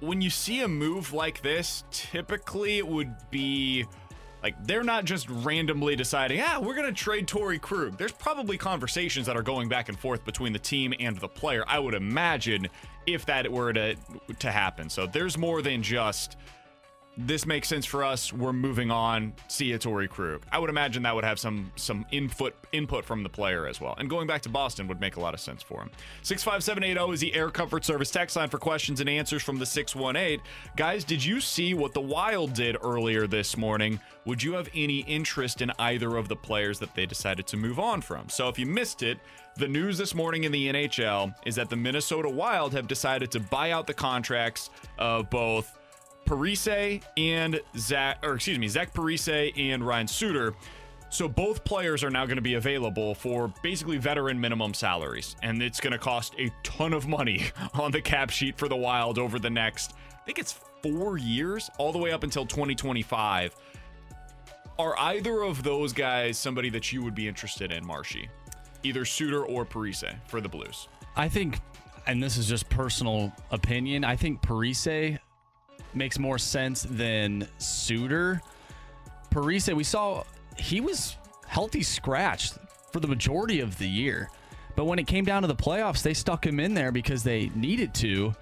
when 0.00 0.20
you 0.20 0.30
see 0.30 0.62
a 0.62 0.68
move 0.68 1.12
like 1.12 1.42
this, 1.42 1.84
typically 1.90 2.78
it 2.78 2.86
would 2.86 3.14
be 3.30 3.86
like 4.42 4.54
they're 4.66 4.84
not 4.84 5.04
just 5.04 5.28
randomly 5.28 5.96
deciding, 5.96 6.40
ah, 6.40 6.60
we're 6.60 6.74
gonna 6.74 6.92
trade 6.92 7.26
Torey 7.26 7.60
Krug. 7.60 7.96
There's 7.96 8.12
probably 8.12 8.56
conversations 8.56 9.26
that 9.26 9.36
are 9.36 9.42
going 9.42 9.68
back 9.68 9.88
and 9.88 9.98
forth 9.98 10.24
between 10.24 10.52
the 10.52 10.58
team 10.58 10.94
and 11.00 11.16
the 11.18 11.28
player. 11.28 11.64
I 11.66 11.78
would 11.78 11.94
imagine 11.94 12.68
if 13.06 13.26
that 13.26 13.50
were 13.50 13.72
to 13.72 13.96
to 14.38 14.50
happen. 14.50 14.88
So 14.88 15.06
there's 15.06 15.36
more 15.38 15.62
than 15.62 15.82
just 15.82 16.36
this 17.18 17.46
makes 17.46 17.66
sense 17.66 17.84
for 17.84 18.04
us. 18.04 18.32
We're 18.32 18.52
moving 18.52 18.92
on. 18.92 19.32
See 19.48 19.66
you, 19.66 19.78
Torey 19.78 20.08
Krug. 20.08 20.42
I 20.52 20.58
would 20.60 20.70
imagine 20.70 21.02
that 21.02 21.14
would 21.16 21.24
have 21.24 21.40
some 21.40 21.72
some 21.74 22.06
input 22.12 22.54
input 22.70 23.04
from 23.04 23.24
the 23.24 23.28
player 23.28 23.66
as 23.66 23.80
well. 23.80 23.96
And 23.98 24.08
going 24.08 24.28
back 24.28 24.40
to 24.42 24.48
Boston 24.48 24.86
would 24.86 25.00
make 25.00 25.16
a 25.16 25.20
lot 25.20 25.34
of 25.34 25.40
sense 25.40 25.60
for 25.60 25.82
him. 25.82 25.90
65780 26.22 27.12
is 27.12 27.20
the 27.20 27.34
Air 27.34 27.50
Comfort 27.50 27.84
Service 27.84 28.12
text 28.12 28.36
line 28.36 28.48
for 28.48 28.58
questions 28.58 29.00
and 29.00 29.10
answers 29.10 29.42
from 29.42 29.58
the 29.58 29.66
618. 29.66 30.40
Guys, 30.76 31.02
did 31.02 31.24
you 31.24 31.40
see 31.40 31.74
what 31.74 31.92
the 31.92 32.00
Wild 32.00 32.54
did 32.54 32.76
earlier 32.82 33.26
this 33.26 33.56
morning? 33.56 33.98
Would 34.24 34.40
you 34.40 34.52
have 34.52 34.68
any 34.74 35.00
interest 35.00 35.60
in 35.60 35.72
either 35.80 36.16
of 36.16 36.28
the 36.28 36.36
players 36.36 36.78
that 36.78 36.94
they 36.94 37.04
decided 37.04 37.48
to 37.48 37.56
move 37.56 37.80
on 37.80 38.00
from? 38.00 38.28
So 38.28 38.48
if 38.48 38.58
you 38.58 38.66
missed 38.66 39.02
it, 39.02 39.18
the 39.56 39.66
news 39.66 39.98
this 39.98 40.14
morning 40.14 40.44
in 40.44 40.52
the 40.52 40.68
NHL 40.68 41.34
is 41.44 41.56
that 41.56 41.68
the 41.68 41.76
Minnesota 41.76 42.28
Wild 42.28 42.72
have 42.74 42.86
decided 42.86 43.32
to 43.32 43.40
buy 43.40 43.72
out 43.72 43.88
the 43.88 43.94
contracts 43.94 44.70
of 44.98 45.28
both 45.30 45.77
Parise 46.28 47.02
and 47.16 47.58
Zach, 47.78 48.18
or 48.22 48.34
excuse 48.34 48.58
me, 48.58 48.68
Zach 48.68 48.92
Parise 48.92 49.52
and 49.56 49.84
Ryan 49.84 50.06
Suter. 50.06 50.54
So 51.08 51.26
both 51.26 51.64
players 51.64 52.04
are 52.04 52.10
now 52.10 52.26
going 52.26 52.36
to 52.36 52.42
be 52.42 52.54
available 52.54 53.14
for 53.14 53.50
basically 53.62 53.96
veteran 53.96 54.38
minimum 54.38 54.74
salaries, 54.74 55.36
and 55.42 55.62
it's 55.62 55.80
going 55.80 55.94
to 55.94 55.98
cost 55.98 56.34
a 56.38 56.50
ton 56.62 56.92
of 56.92 57.08
money 57.08 57.46
on 57.74 57.92
the 57.92 58.02
cap 58.02 58.28
sheet 58.28 58.58
for 58.58 58.68
the 58.68 58.76
Wild 58.76 59.18
over 59.18 59.38
the 59.38 59.48
next, 59.48 59.94
I 60.12 60.24
think 60.26 60.38
it's 60.38 60.60
four 60.82 61.16
years, 61.16 61.70
all 61.78 61.92
the 61.92 61.98
way 61.98 62.12
up 62.12 62.24
until 62.24 62.44
2025. 62.44 63.56
Are 64.78 64.98
either 64.98 65.40
of 65.42 65.62
those 65.62 65.94
guys 65.94 66.36
somebody 66.36 66.68
that 66.70 66.92
you 66.92 67.02
would 67.02 67.14
be 67.14 67.26
interested 67.26 67.72
in, 67.72 67.86
Marshy? 67.86 68.28
Either 68.82 69.06
Suter 69.06 69.46
or 69.46 69.64
Parise 69.64 70.14
for 70.26 70.42
the 70.42 70.48
Blues? 70.48 70.88
I 71.16 71.30
think, 71.30 71.58
and 72.06 72.22
this 72.22 72.36
is 72.36 72.46
just 72.46 72.68
personal 72.68 73.32
opinion, 73.50 74.04
I 74.04 74.14
think 74.14 74.42
Parise 74.42 75.18
makes 75.94 76.18
more 76.18 76.38
sense 76.38 76.86
than 76.88 77.48
Suter. 77.58 78.40
Parise, 79.30 79.74
we 79.74 79.84
saw 79.84 80.24
he 80.56 80.80
was 80.80 81.16
healthy 81.46 81.82
scratched 81.82 82.54
for 82.92 83.00
the 83.00 83.08
majority 83.08 83.60
of 83.60 83.78
the 83.78 83.88
year. 83.88 84.30
But 84.76 84.84
when 84.84 84.98
it 84.98 85.06
came 85.06 85.24
down 85.24 85.42
to 85.42 85.48
the 85.48 85.56
playoffs, 85.56 86.02
they 86.02 86.14
stuck 86.14 86.46
him 86.46 86.60
in 86.60 86.74
there 86.74 86.92
because 86.92 87.22
they 87.22 87.50
needed 87.54 87.94
to. 87.94 88.34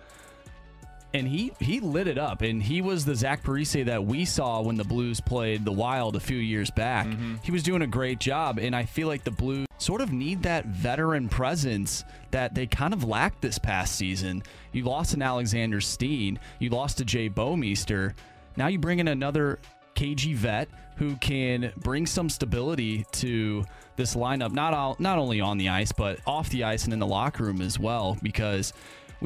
And 1.17 1.27
he 1.27 1.51
he 1.61 1.81
lit 1.81 2.09
it 2.09 2.19
up. 2.19 2.43
And 2.43 2.63
he 2.63 2.83
was 2.83 3.07
the 3.07 3.15
Zach 3.15 3.43
Parise 3.43 3.87
that 3.87 4.05
we 4.05 4.27
saw 4.27 4.61
when 4.61 4.77
the 4.77 4.85
Blues 4.85 5.19
played 5.19 5.65
the 5.65 5.73
Wild 5.73 6.15
a 6.15 6.21
few 6.21 6.37
years 6.37 6.71
back. 6.71 7.07
Mm-hmm. 7.07 7.37
He 7.43 7.53
was 7.53 7.63
doing 7.63 7.81
a 7.81 7.87
great 7.87 8.21
job. 8.21 8.59
And 8.59 8.77
I 8.77 8.85
feel 8.85 9.09
like 9.09 9.25
the 9.25 9.31
Blues 9.31 9.67
sort 9.79 10.03
of 10.03 10.13
need 10.13 10.43
that 10.43 10.67
veteran 10.67 11.31
presence 11.31 12.05
that 12.33 12.55
they 12.55 12.67
kind 12.67 12.93
of 12.93 13.05
lacked 13.05 13.41
this 13.41 13.59
past 13.59 13.97
season. 13.97 14.43
You 14.73 14.85
lost 14.85 15.15
an 15.15 15.23
Alexander 15.23 15.81
Steen, 15.81 16.39
you 16.59 16.69
lost 16.69 17.01
a 17.01 17.05
Jay 17.05 17.31
Bouwmeester. 17.31 18.13
Now 18.57 18.67
you 18.67 18.79
bring 18.79 18.99
in 18.99 19.09
another 19.09 19.59
KG 19.95 20.35
vet 20.35 20.69
who 20.97 21.17
can 21.17 21.73
bring 21.79 22.05
some 22.05 22.29
stability 22.29 23.07
to 23.13 23.65
this 23.97 24.15
lineup, 24.15 24.53
not 24.53 24.75
all, 24.75 24.97
not 24.99 25.19
only 25.19 25.41
on 25.41 25.57
the 25.57 25.71
ice 25.71 25.93
but 25.93 26.21
off 26.27 26.51
the 26.51 26.65
ice 26.65 26.85
and 26.85 26.93
in 26.93 26.99
the 26.99 27.07
locker 27.07 27.45
room 27.45 27.63
as 27.63 27.79
well. 27.79 28.19
Because 28.23 28.75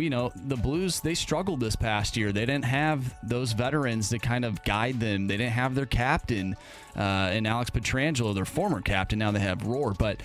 you 0.01 0.11
know 0.11 0.33
the 0.35 0.57
Blues 0.57 1.01
they 1.01 1.15
struggled 1.15 1.61
this 1.61 1.77
past 1.77 2.17
year. 2.17 2.33
They 2.33 2.47
didn't 2.47 2.65
have 2.65 3.15
those 3.23 3.53
veterans 3.53 4.09
to 4.11 4.19
kind 4.19 4.45
of 4.45 4.63
guide 4.65 5.01
them. 5.01 5.27
They 5.27 5.37
didn't 5.37 5.53
have 5.53 5.75
their 5.75 5.87
captain 5.87 6.57
uh, 6.97 7.31
and 7.33 7.47
Alex 7.47 7.71
Pietrangelo, 7.71 8.35
their 8.35 8.45
former 8.45 8.81
captain. 8.81 9.19
Now 9.19 9.31
they 9.31 9.41
have 9.41 9.67
Roar, 9.67 9.95
but 9.95 10.23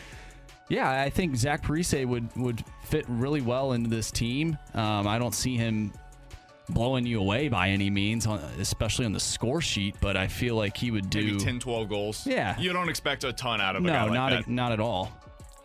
yeah, 0.69 1.01
I 1.01 1.09
think 1.09 1.35
Zach 1.35 1.63
Parise 1.63 2.05
would 2.05 2.35
would 2.35 2.63
fit 2.83 3.05
really 3.07 3.41
well 3.41 3.73
into 3.73 3.89
this 3.89 4.11
team. 4.11 4.57
Um, 4.73 5.07
I 5.07 5.19
don't 5.19 5.35
see 5.35 5.55
him 5.55 5.93
blowing 6.69 7.05
you 7.05 7.19
away 7.19 7.47
by 7.47 7.69
any 7.69 7.89
means, 7.89 8.25
especially 8.25 9.05
on 9.05 9.11
the 9.11 9.19
score 9.19 9.61
sheet. 9.61 9.95
But 10.01 10.17
I 10.17 10.27
feel 10.27 10.55
like 10.55 10.75
he 10.75 10.89
would 10.89 11.09
do 11.09 11.33
Maybe 11.33 11.37
10, 11.37 11.59
12 11.59 11.89
goals. 11.89 12.25
Yeah, 12.25 12.59
you 12.59 12.73
don't 12.73 12.89
expect 12.89 13.23
a 13.23 13.33
ton 13.33 13.61
out 13.61 13.75
of 13.75 13.83
no, 13.83 13.89
a 13.89 13.93
guy 13.93 14.03
like 14.03 14.13
not 14.13 14.29
that. 14.31 14.47
A, 14.47 14.51
not 14.51 14.71
at 14.71 14.79
all. 14.79 15.11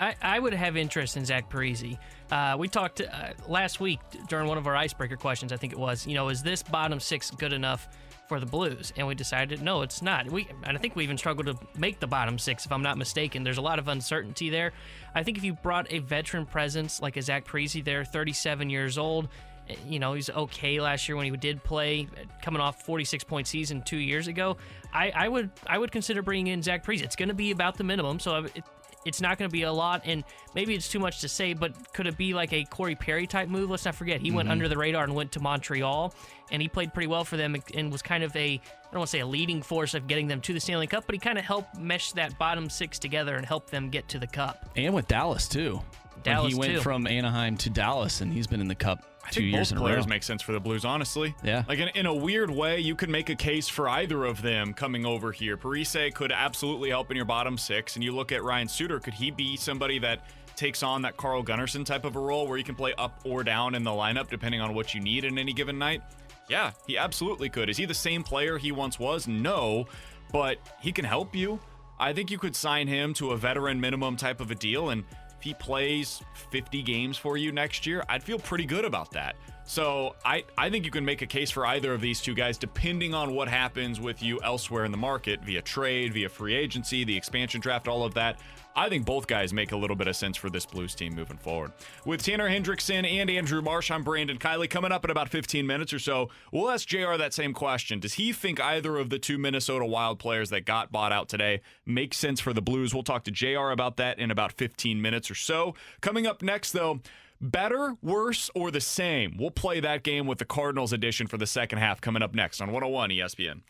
I, 0.01 0.14
I 0.22 0.38
would 0.38 0.55
have 0.55 0.76
interest 0.78 1.16
in 1.18 1.26
Zach 1.26 1.51
Parise. 1.51 1.98
Uh, 2.32 2.57
we 2.59 2.68
talked 2.68 3.03
uh, 3.03 3.32
last 3.46 3.80
week 3.80 4.01
during 4.28 4.48
one 4.48 4.57
of 4.57 4.66
our 4.66 4.74
icebreaker 4.74 5.16
questions, 5.16 5.53
I 5.53 5.57
think 5.59 5.74
it 5.74 5.78
was, 5.78 6.07
you 6.07 6.14
know, 6.14 6.30
is 6.30 6.42
this 6.42 6.62
bottom 6.62 6.98
six 6.98 7.30
good 7.30 7.53
enough 7.53 7.88
for 8.26 8.40
the 8.40 8.46
Blues? 8.46 8.94
And 8.96 9.07
we 9.07 9.14
decided, 9.14 9.61
no, 9.61 9.82
it's 9.82 10.01
not. 10.01 10.30
We, 10.30 10.48
and 10.64 10.76
I 10.76 10.80
think 10.80 10.96
we 10.96 11.05
even 11.05 11.18
struggled 11.18 11.46
to 11.46 11.59
make 11.78 12.01
the 12.01 12.07
bottom 12.07 12.38
six, 12.38 12.64
if 12.64 12.72
I'm 12.72 12.82
not 12.82 12.96
mistaken. 12.96 13.44
There's 13.44 13.59
a 13.59 13.62
lot 13.62 13.78
of 13.78 13.88
uncertainty 13.88 14.48
there. 14.48 14.72
I 15.14 15.22
think 15.22 15.36
if 15.36 15.44
you 15.44 15.53
brought 15.53 15.86
a 15.92 15.98
veteran 15.98 16.46
presence 16.46 17.03
like 17.03 17.18
a 17.18 17.22
Zach 17.22 17.46
Parise 17.46 17.84
there, 17.84 18.03
37 18.03 18.70
years 18.70 18.96
old, 18.96 19.28
eh, 19.68 19.74
you 19.86 19.98
know, 19.98 20.14
he's 20.14 20.30
okay 20.30 20.80
last 20.80 21.09
year 21.11 21.16
when 21.16 21.30
he 21.30 21.36
did 21.36 21.62
play, 21.62 22.09
coming 22.40 22.62
off 22.62 22.82
46 22.82 23.24
point 23.24 23.46
season 23.46 23.82
two 23.82 23.98
years 23.98 24.28
ago. 24.28 24.57
I, 24.94 25.11
I 25.14 25.28
would 25.28 25.51
I 25.66 25.76
would 25.76 25.92
consider 25.92 26.22
bringing 26.22 26.46
in 26.46 26.62
Zach 26.62 26.86
Parise. 26.86 27.03
It's 27.03 27.16
going 27.16 27.28
to 27.28 27.34
be 27.34 27.51
about 27.51 27.76
the 27.76 27.84
minimum, 27.84 28.18
so 28.18 28.44
it, 28.44 28.64
it's 29.05 29.20
not 29.20 29.38
going 29.38 29.48
to 29.48 29.53
be 29.53 29.62
a 29.62 29.72
lot, 29.72 30.03
and 30.05 30.24
maybe 30.55 30.74
it's 30.74 30.88
too 30.88 30.98
much 30.98 31.20
to 31.20 31.28
say, 31.28 31.55
but 31.55 31.92
could 31.92 32.07
it 32.07 32.16
be 32.16 32.34
like 32.34 32.53
a 32.53 32.64
Corey 32.64 32.94
Perry 32.94 33.26
type 33.26 33.48
move? 33.48 33.70
Let's 33.70 33.84
not 33.84 33.94
forget, 33.94 34.20
he 34.20 34.28
mm-hmm. 34.28 34.36
went 34.36 34.51
under 34.51 34.68
the 34.68 34.76
radar 34.76 35.05
and 35.05 35.14
went 35.14 35.32
to 35.32 35.40
Montreal, 35.40 36.14
and 36.51 36.61
he 36.61 36.68
played 36.68 36.92
pretty 36.92 37.07
well 37.07 37.24
for 37.24 37.36
them 37.36 37.57
and 37.74 37.90
was 37.90 38.03
kind 38.03 38.22
of 38.22 38.34
a, 38.36 38.55
I 38.55 38.61
don't 38.92 39.01
want 39.01 39.09
to 39.09 39.12
say 39.12 39.20
a 39.20 39.26
leading 39.26 39.62
force 39.62 39.94
of 39.94 40.07
getting 40.07 40.26
them 40.26 40.40
to 40.42 40.53
the 40.53 40.61
Stanley 40.61 40.86
Cup, 40.86 41.05
but 41.07 41.14
he 41.14 41.18
kind 41.18 41.38
of 41.38 41.44
helped 41.44 41.78
mesh 41.78 42.12
that 42.12 42.38
bottom 42.38 42.68
six 42.68 42.98
together 42.98 43.36
and 43.36 43.46
help 43.46 43.70
them 43.70 43.88
get 43.88 44.09
to 44.09 44.18
the 44.18 44.26
Cup. 44.26 44.68
And 44.76 44.94
with 44.94 45.09
Dallas, 45.09 45.48
too. 45.48 45.80
Dallas, 46.22 46.52
he 46.52 46.58
went 46.58 46.74
too. 46.74 46.80
from 46.80 47.06
Anaheim 47.06 47.56
to 47.58 47.70
Dallas, 47.70 48.20
and 48.20 48.32
he's 48.32 48.46
been 48.46 48.60
in 48.60 48.68
the 48.68 48.74
Cup 48.74 49.04
I 49.24 49.30
two 49.30 49.40
think 49.40 49.52
years 49.54 49.68
both 49.68 49.72
in 49.72 49.78
a 49.78 49.80
players 49.80 50.04
row. 50.04 50.08
make 50.10 50.22
sense 50.22 50.42
for 50.42 50.52
the 50.52 50.60
Blues, 50.60 50.84
honestly. 50.84 51.34
Yeah. 51.42 51.64
Like 51.68 51.78
in, 51.78 51.88
in 51.88 52.06
a 52.06 52.14
weird 52.14 52.50
way, 52.50 52.80
you 52.80 52.94
could 52.94 53.10
make 53.10 53.28
a 53.30 53.34
case 53.34 53.68
for 53.68 53.88
either 53.88 54.24
of 54.24 54.42
them 54.42 54.72
coming 54.74 55.04
over 55.06 55.32
here. 55.32 55.56
Parise 55.56 56.12
could 56.14 56.32
absolutely 56.32 56.90
help 56.90 57.10
in 57.10 57.16
your 57.16 57.26
bottom 57.26 57.58
six, 57.58 57.96
and 57.96 58.04
you 58.04 58.12
look 58.12 58.32
at 58.32 58.42
Ryan 58.42 58.68
Suter. 58.68 59.00
Could 59.00 59.14
he 59.14 59.30
be 59.30 59.56
somebody 59.56 59.98
that 60.00 60.26
takes 60.56 60.82
on 60.82 61.02
that 61.02 61.16
Carl 61.16 61.42
Gunnarsson 61.42 61.84
type 61.86 62.04
of 62.04 62.16
a 62.16 62.20
role 62.20 62.46
where 62.46 62.58
you 62.58 62.64
can 62.64 62.74
play 62.74 62.92
up 62.98 63.20
or 63.24 63.42
down 63.42 63.74
in 63.74 63.82
the 63.84 63.90
lineup 63.90 64.28
depending 64.28 64.60
on 64.60 64.74
what 64.74 64.94
you 64.94 65.00
need 65.00 65.24
in 65.24 65.38
any 65.38 65.52
given 65.52 65.78
night? 65.78 66.02
Yeah, 66.48 66.72
he 66.86 66.98
absolutely 66.98 67.48
could. 67.48 67.70
Is 67.70 67.76
he 67.76 67.84
the 67.84 67.94
same 67.94 68.22
player 68.24 68.58
he 68.58 68.72
once 68.72 68.98
was? 68.98 69.28
No, 69.28 69.86
but 70.32 70.58
he 70.80 70.90
can 70.92 71.04
help 71.04 71.34
you. 71.34 71.60
I 71.98 72.12
think 72.12 72.30
you 72.30 72.38
could 72.38 72.56
sign 72.56 72.88
him 72.88 73.14
to 73.14 73.30
a 73.30 73.36
veteran 73.36 73.80
minimum 73.80 74.16
type 74.16 74.40
of 74.40 74.50
a 74.50 74.54
deal 74.54 74.88
and 74.90 75.04
if 75.41 75.45
he 75.45 75.55
plays 75.55 76.22
50 76.51 76.82
games 76.82 77.16
for 77.16 77.38
you 77.38 77.51
next 77.51 77.86
year, 77.86 78.05
I'd 78.11 78.22
feel 78.22 78.38
pretty 78.38 78.66
good 78.66 78.84
about 78.84 79.11
that. 79.12 79.36
So 79.70 80.16
I, 80.24 80.42
I 80.58 80.68
think 80.68 80.84
you 80.84 80.90
can 80.90 81.04
make 81.04 81.22
a 81.22 81.28
case 81.28 81.48
for 81.48 81.64
either 81.64 81.94
of 81.94 82.00
these 82.00 82.20
two 82.20 82.34
guys, 82.34 82.58
depending 82.58 83.14
on 83.14 83.36
what 83.36 83.46
happens 83.46 84.00
with 84.00 84.20
you 84.20 84.40
elsewhere 84.42 84.84
in 84.84 84.90
the 84.90 84.98
market 84.98 85.44
via 85.44 85.62
trade, 85.62 86.12
via 86.12 86.28
free 86.28 86.56
agency, 86.56 87.04
the 87.04 87.16
expansion 87.16 87.60
draft, 87.60 87.86
all 87.86 88.02
of 88.02 88.12
that. 88.14 88.40
I 88.74 88.88
think 88.88 89.06
both 89.06 89.28
guys 89.28 89.52
make 89.52 89.70
a 89.70 89.76
little 89.76 89.94
bit 89.94 90.08
of 90.08 90.16
sense 90.16 90.36
for 90.36 90.50
this 90.50 90.66
Blues 90.66 90.96
team 90.96 91.14
moving 91.14 91.36
forward. 91.36 91.70
With 92.04 92.20
Tanner 92.20 92.50
Hendrickson 92.50 93.08
and 93.08 93.30
Andrew 93.30 93.62
Marsh, 93.62 93.92
I'm 93.92 94.02
Brandon 94.02 94.38
Kiley. 94.38 94.68
Coming 94.68 94.90
up 94.90 95.04
in 95.04 95.10
about 95.12 95.28
15 95.28 95.64
minutes 95.64 95.92
or 95.92 96.00
so, 96.00 96.30
we'll 96.50 96.68
ask 96.68 96.88
JR 96.88 97.14
that 97.16 97.32
same 97.32 97.54
question. 97.54 98.00
Does 98.00 98.14
he 98.14 98.32
think 98.32 98.58
either 98.58 98.96
of 98.96 99.08
the 99.08 99.20
two 99.20 99.38
Minnesota 99.38 99.86
Wild 99.86 100.18
players 100.18 100.50
that 100.50 100.64
got 100.64 100.90
bought 100.90 101.12
out 101.12 101.28
today 101.28 101.60
make 101.86 102.12
sense 102.12 102.40
for 102.40 102.52
the 102.52 102.62
Blues? 102.62 102.92
We'll 102.92 103.04
talk 103.04 103.22
to 103.22 103.30
JR 103.30 103.70
about 103.70 103.98
that 103.98 104.18
in 104.18 104.32
about 104.32 104.50
15 104.50 105.00
minutes 105.00 105.30
or 105.30 105.36
so. 105.36 105.76
Coming 106.00 106.26
up 106.26 106.42
next, 106.42 106.72
though, 106.72 107.02
Better, 107.41 107.97
worse, 108.03 108.51
or 108.55 108.70
the 108.70 108.82
same? 108.82 109.36
We'll 109.38 109.51
play 109.51 109.80
that 109.80 110.03
game 110.03 110.26
with 110.26 110.38
the 110.38 110.45
Cardinals 110.45 110.93
edition 110.93 111.26
for 111.26 111.38
the 111.38 111.47
second 111.47 111.78
half 111.78 112.01
coming 112.01 112.22
up 112.22 112.34
next 112.34 112.61
on 112.61 112.68
101 112.70 113.11
ESPN. 113.11 113.62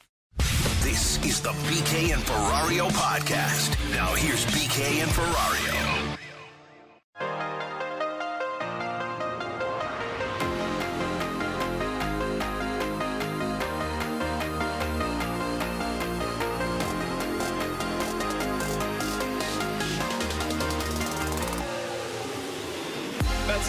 This 0.83 1.25
is 1.25 1.41
the 1.41 1.51
BK 1.51 2.13
and 2.13 2.23
Ferrario 2.23 2.91
podcast. 2.91 3.79
Now 3.93 4.15
here's 4.15 4.45
BK 4.47 5.03
and 5.03 5.11
Ferrario. 5.11 6.00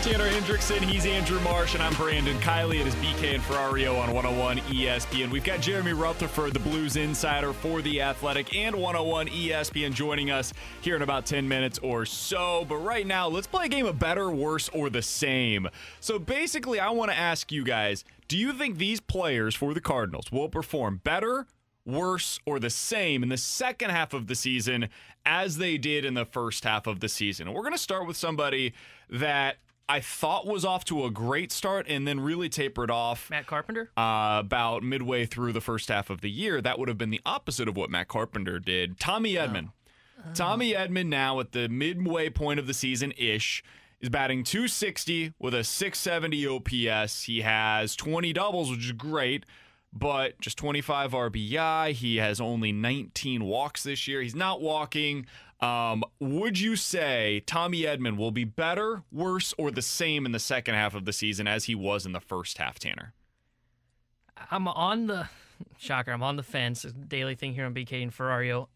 Tanner 0.02 0.28
Hendrickson. 0.32 0.80
He's 0.80 1.06
Andrew 1.06 1.40
Marsh, 1.42 1.76
and 1.76 1.84
I'm 1.84 1.94
Brandon 1.94 2.36
Kiley. 2.40 2.82
It 2.82 2.88
is 2.88 2.96
BK 2.96 3.36
and 3.36 3.44
Ferrario 3.44 4.02
on 4.02 4.12
101 4.12 4.58
ESPN. 4.58 5.30
We've 5.30 5.44
got 5.44 5.62
Jeremy 5.62 5.94
Rutherford, 5.94 6.54
the 6.54 6.60
Blues 6.60 6.96
insider 6.96 7.54
for 7.54 7.84
The 7.84 8.02
Athletic, 8.02 8.56
and 8.56 8.76
101 8.76 9.28
ESPN 9.28 9.94
joining 9.94 10.32
us 10.32 10.54
here 10.82 10.96
in 10.96 11.04
about 11.04 11.28
10 11.28 11.48
minutes 11.48 11.78
or 11.84 12.08
so. 12.08 12.66
But 12.68 12.78
right 12.78 13.06
now, 13.06 13.28
let's 13.28 13.46
play 13.46 13.66
a 13.66 13.70
game 13.70 13.86
of 13.86 14.00
better, 14.00 14.32
worse, 14.32 14.70
or 14.70 14.90
the 14.90 15.04
same. 15.04 15.70
So 16.00 16.18
basically, 16.18 16.80
I 16.80 16.90
want 16.90 17.12
to 17.12 17.18
ask 17.18 17.52
you 17.52 17.64
guys 17.64 18.04
do 18.28 18.40
you 18.40 18.54
think 18.54 18.80
these 18.80 19.02
players 19.02 19.54
for 19.54 19.76
the 19.76 19.82
Cardinals 19.82 20.32
will 20.32 20.50
perform 20.50 21.00
better, 21.04 21.46
worse, 21.86 22.40
or 22.48 22.60
the 22.60 22.72
same 22.72 23.22
in 23.22 23.30
the 23.30 23.38
second 23.38 23.92
half 23.92 24.16
of 24.16 24.26
the 24.26 24.36
season 24.36 24.90
as 25.28 25.58
they 25.58 25.78
did 25.78 26.06
in 26.06 26.16
the 26.16 26.26
first 26.26 26.64
half 26.64 26.88
of 26.88 27.02
the 27.02 27.10
season? 27.10 27.48
And 27.48 27.56
we're 27.56 27.62
going 27.62 27.74
to 27.74 27.78
start 27.78 28.08
with 28.08 28.18
somebody 28.18 28.74
that 29.12 29.58
I 29.92 30.00
thought 30.00 30.48
was 30.48 30.64
off 30.64 30.86
to 30.86 31.04
a 31.04 31.12
great 31.12 31.52
start 31.52 31.86
and 31.90 32.08
then 32.08 32.22
really 32.22 32.48
tapered 32.48 32.90
off. 32.90 33.30
Matt 33.30 33.46
Carpenter? 33.46 33.92
Uh, 33.98 34.38
about 34.40 34.84
midway 34.84 35.26
through 35.26 35.52
the 35.52 35.60
first 35.60 35.90
half 35.90 36.10
of 36.10 36.22
the 36.22 36.32
year. 36.32 36.62
That 36.62 36.80
would 36.80 36.88
have 36.88 36.98
been 36.98 37.10
the 37.10 37.20
opposite 37.26 37.68
of 37.68 37.76
what 37.76 37.90
Matt 37.90 38.08
Carpenter 38.08 38.58
did. 38.58 39.02
Tommy 39.02 39.34
Edman. 39.34 39.72
Tommy 40.34 40.72
Edman 40.72 41.08
now 41.08 41.42
at 41.42 41.52
the 41.52 41.68
midway 41.68 42.30
point 42.30 42.58
of 42.58 42.68
the 42.68 42.74
season 42.74 43.12
ish 43.18 43.66
is 44.00 44.08
batting 44.08 44.46
260 44.46 45.34
with 45.40 45.54
a 45.54 45.66
670 45.66 46.48
OPS. 46.48 47.24
He 47.24 47.42
has 47.42 47.94
20 47.98 48.32
doubles, 48.32 48.72
which 48.72 48.86
is 48.86 48.92
great, 48.94 49.46
but 49.92 50.40
just 50.40 50.58
25 50.58 51.12
RBI. 51.12 51.92
He 51.92 52.16
has 52.16 52.40
only 52.40 52.72
19 52.72 53.44
walks 53.44 53.84
this 53.84 54.08
year. 54.08 54.22
He's 54.22 54.36
not 54.36 54.62
walking. 54.62 55.26
Um, 55.62 56.04
would 56.20 56.60
you 56.60 56.76
say 56.76 57.44
Tommy 57.46 57.82
Edman 57.82 58.18
will 58.18 58.32
be 58.32 58.44
better, 58.46 59.04
worse, 59.12 59.54
or 59.58 59.70
the 59.70 59.82
same 59.84 60.26
in 60.26 60.32
the 60.32 60.40
second 60.40 60.74
half 60.76 60.96
of 60.96 61.06
the 61.06 61.14
season 61.14 61.48
as 61.48 61.66
he 61.66 61.76
was 61.76 62.06
in 62.06 62.14
the 62.14 62.20
first 62.20 62.58
half, 62.58 62.80
Tanner? 62.80 63.14
I'm 64.50 64.68
on 64.68 65.06
the 65.08 65.30
shocker. 65.78 66.12
I'm 66.12 66.24
on 66.24 66.36
the 66.36 66.44
fence. 66.44 66.82
Daily 66.84 67.36
thing 67.36 67.54
here 67.54 67.66
on 67.66 67.74
BK 67.76 68.02
and 68.02 68.12
Ferrario. 68.12 68.70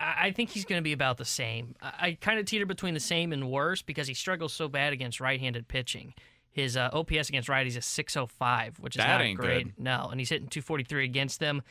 I, 0.00 0.14
I 0.26 0.30
think 0.32 0.50
he's 0.50 0.64
going 0.64 0.80
to 0.80 0.84
be 0.84 0.92
about 0.92 1.18
the 1.18 1.24
same. 1.24 1.76
I, 1.80 2.18
kind 2.20 2.40
of 2.40 2.46
teeter 2.46 2.66
between 2.66 2.94
the 2.94 3.00
same 3.00 3.32
and 3.32 3.48
worse 3.48 3.82
because 3.82 4.08
he 4.08 4.14
struggles 4.14 4.52
so 4.52 4.66
bad 4.68 4.92
against 4.92 5.20
right-handed 5.20 5.68
pitching. 5.68 6.14
His 6.50 6.76
uh, 6.76 6.90
OPS 6.92 7.28
against 7.28 7.48
righties 7.48 7.76
is 7.76 7.84
605, 7.84 8.78
which 8.80 8.96
is 8.96 9.02
That 9.02 9.18
not 9.24 9.36
great. 9.36 9.64
good. 9.66 9.74
No, 9.78 10.08
and 10.10 10.20
he's 10.20 10.30
hitting 10.30 10.48
243 10.48 11.04
against 11.04 11.38
them. 11.40 11.62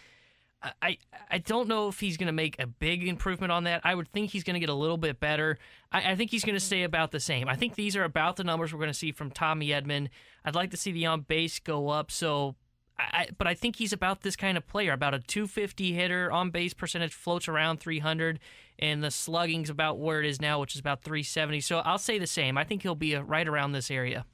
I- 0.82 0.98
I 1.30 1.38
don't 1.40 1.68
know 1.68 1.88
if 1.90 2.00
he's 2.00 2.16
going 2.18 2.28
to 2.28 2.32
make 2.34 2.58
a 2.60 2.68
big 2.68 3.08
improvement 3.08 3.52
on 3.52 3.64
that. 3.66 3.82
I 3.84 3.96
would 3.96 4.12
think 4.12 4.30
he's 4.32 4.44
going 4.44 4.54
to 4.54 4.60
get 4.60 4.70
a 4.70 4.74
little 4.74 4.98
bit 4.98 5.20
better. 5.20 5.58
I, 5.92 6.12
I 6.12 6.16
think 6.16 6.32
he's 6.32 6.44
going 6.46 6.56
to 6.56 6.60
stay 6.60 6.84
about 6.84 7.12
the 7.12 7.20
same. 7.20 7.50
I 7.50 7.56
think 7.56 7.76
these 7.76 7.96
are 7.96 8.04
about 8.04 8.36
the 8.38 8.44
numbers 8.44 8.72
we're 8.72 8.80
going 8.80 8.92
to 8.92 8.94
see 8.94 9.12
from 9.12 9.32
Tommy 9.32 9.68
Edman. 9.70 10.10
I'd 10.46 10.56
like 10.56 10.72
to 10.72 10.78
see 10.78 10.92
the 10.92 11.06
on 11.08 11.22
base 11.22 11.60
go 11.60 11.90
up. 11.90 12.12
So, 12.12 12.56
I, 13.00 13.04
I- 13.04 13.28
but 13.38 13.48
I 13.48 13.56
think 13.56 13.78
he's 13.78 13.92
about 13.94 14.22
this 14.22 14.36
kind 14.36 14.58
of 14.58 14.66
player, 14.68 14.94
about 14.94 15.14
a 15.14 15.20
250 15.20 15.94
hitter. 15.94 16.32
On 16.32 16.50
base 16.52 16.74
percentage 16.74 17.14
floats 17.14 17.48
around 17.48 17.80
300, 17.80 18.40
and 18.80 19.04
the 19.04 19.12
slugging's 19.12 19.70
about 19.70 20.00
where 20.00 20.20
it 20.22 20.26
is 20.26 20.40
now, 20.40 20.60
which 20.60 20.76
is 20.76 20.80
about 20.80 21.04
370. 21.04 21.60
So 21.62 21.80
I'll 21.80 21.98
say 21.98 22.18
the 22.20 22.28
same. 22.28 22.58
I 22.58 22.64
think 22.64 22.84
he'll 22.84 22.96
be 22.96 23.16
uh 23.16 23.22
right 23.24 23.48
around 23.48 23.72
this 23.72 23.90
area. 23.92 24.26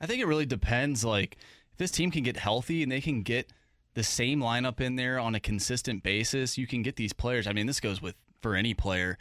I 0.00 0.06
think 0.06 0.20
it 0.20 0.26
really 0.26 0.46
depends. 0.46 1.04
Like, 1.04 1.36
if 1.72 1.78
this 1.78 1.90
team 1.90 2.10
can 2.10 2.22
get 2.22 2.36
healthy 2.36 2.82
and 2.82 2.92
they 2.92 3.00
can 3.00 3.22
get 3.22 3.50
the 3.94 4.02
same 4.02 4.40
lineup 4.40 4.80
in 4.80 4.96
there 4.96 5.18
on 5.18 5.34
a 5.34 5.40
consistent 5.40 6.02
basis, 6.02 6.56
you 6.56 6.66
can 6.66 6.82
get 6.82 6.96
these 6.96 7.12
players. 7.12 7.46
I 7.46 7.52
mean, 7.52 7.66
this 7.66 7.80
goes 7.80 8.00
with 8.00 8.14
for 8.40 8.54
any 8.54 8.74
player. 8.74 9.18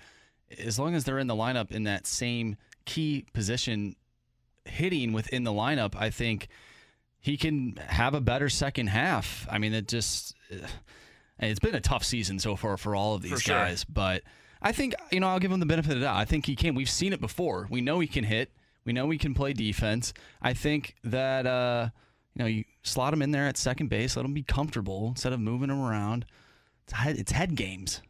As 0.64 0.80
long 0.80 0.96
as 0.96 1.04
they're 1.04 1.20
in 1.20 1.28
the 1.28 1.36
lineup 1.36 1.72
in 1.72 1.84
that 1.84 2.08
same 2.08 2.58
key 2.86 3.26
position, 3.34 3.96
hitting 4.66 5.14
within 5.14 5.44
the 5.44 5.52
lineup, 5.52 5.96
I 5.96 6.10
think 6.10 6.48
he 7.20 7.38
can 7.38 7.78
have 7.88 8.14
a 8.14 8.22
better 8.22 8.50
second 8.50 8.88
half. 8.88 9.48
I 9.50 9.58
mean, 9.58 9.74
it 9.74 9.88
just. 9.88 10.36
and 10.50 11.50
it's 11.50 11.60
been 11.60 11.76
a 11.76 11.82
tough 11.82 12.04
season 12.04 12.40
so 12.40 12.56
far 12.56 12.78
for 12.78 12.96
all 12.96 13.16
of 13.16 13.22
these 13.22 13.42
sure. 13.42 13.56
guys, 13.56 13.84
but 13.84 14.24
I 14.62 14.72
think 14.72 14.94
you 15.12 15.20
know 15.20 15.28
I'll 15.28 15.40
give 15.40 15.52
him 15.52 15.60
the 15.60 15.66
benefit 15.66 15.92
of 15.94 16.00
the 16.00 16.06
doubt. 16.06 16.18
I 16.18 16.26
think 16.26 16.46
he 16.46 16.56
can. 16.56 16.76
We've 16.76 16.90
seen 16.90 17.14
it 17.14 17.20
before. 17.20 17.68
We 17.70 17.82
know 17.82 18.00
he 18.00 18.08
can 18.08 18.24
hit. 18.24 18.52
We 18.86 18.94
know 18.94 19.10
he 19.10 19.18
can 19.18 19.34
play 19.34 19.54
defense. 19.54 20.14
I 20.42 20.54
think 20.54 20.96
that 21.04 21.46
uh, 21.46 21.90
you 22.36 22.40
know 22.44 22.46
you 22.48 22.64
slot 22.84 23.14
him 23.14 23.22
in 23.22 23.32
there 23.32 23.48
at 23.48 23.58
second 23.58 23.90
base, 23.90 24.16
let 24.16 24.26
him 24.26 24.34
be 24.34 24.44
comfortable 24.44 25.10
instead 25.10 25.34
of 25.34 25.40
moving 25.40 25.70
him 25.70 25.82
around. 25.82 26.26
It's 26.86 26.94
head, 26.94 27.18
it's 27.18 27.32
head 27.32 27.56
games. 27.56 28.02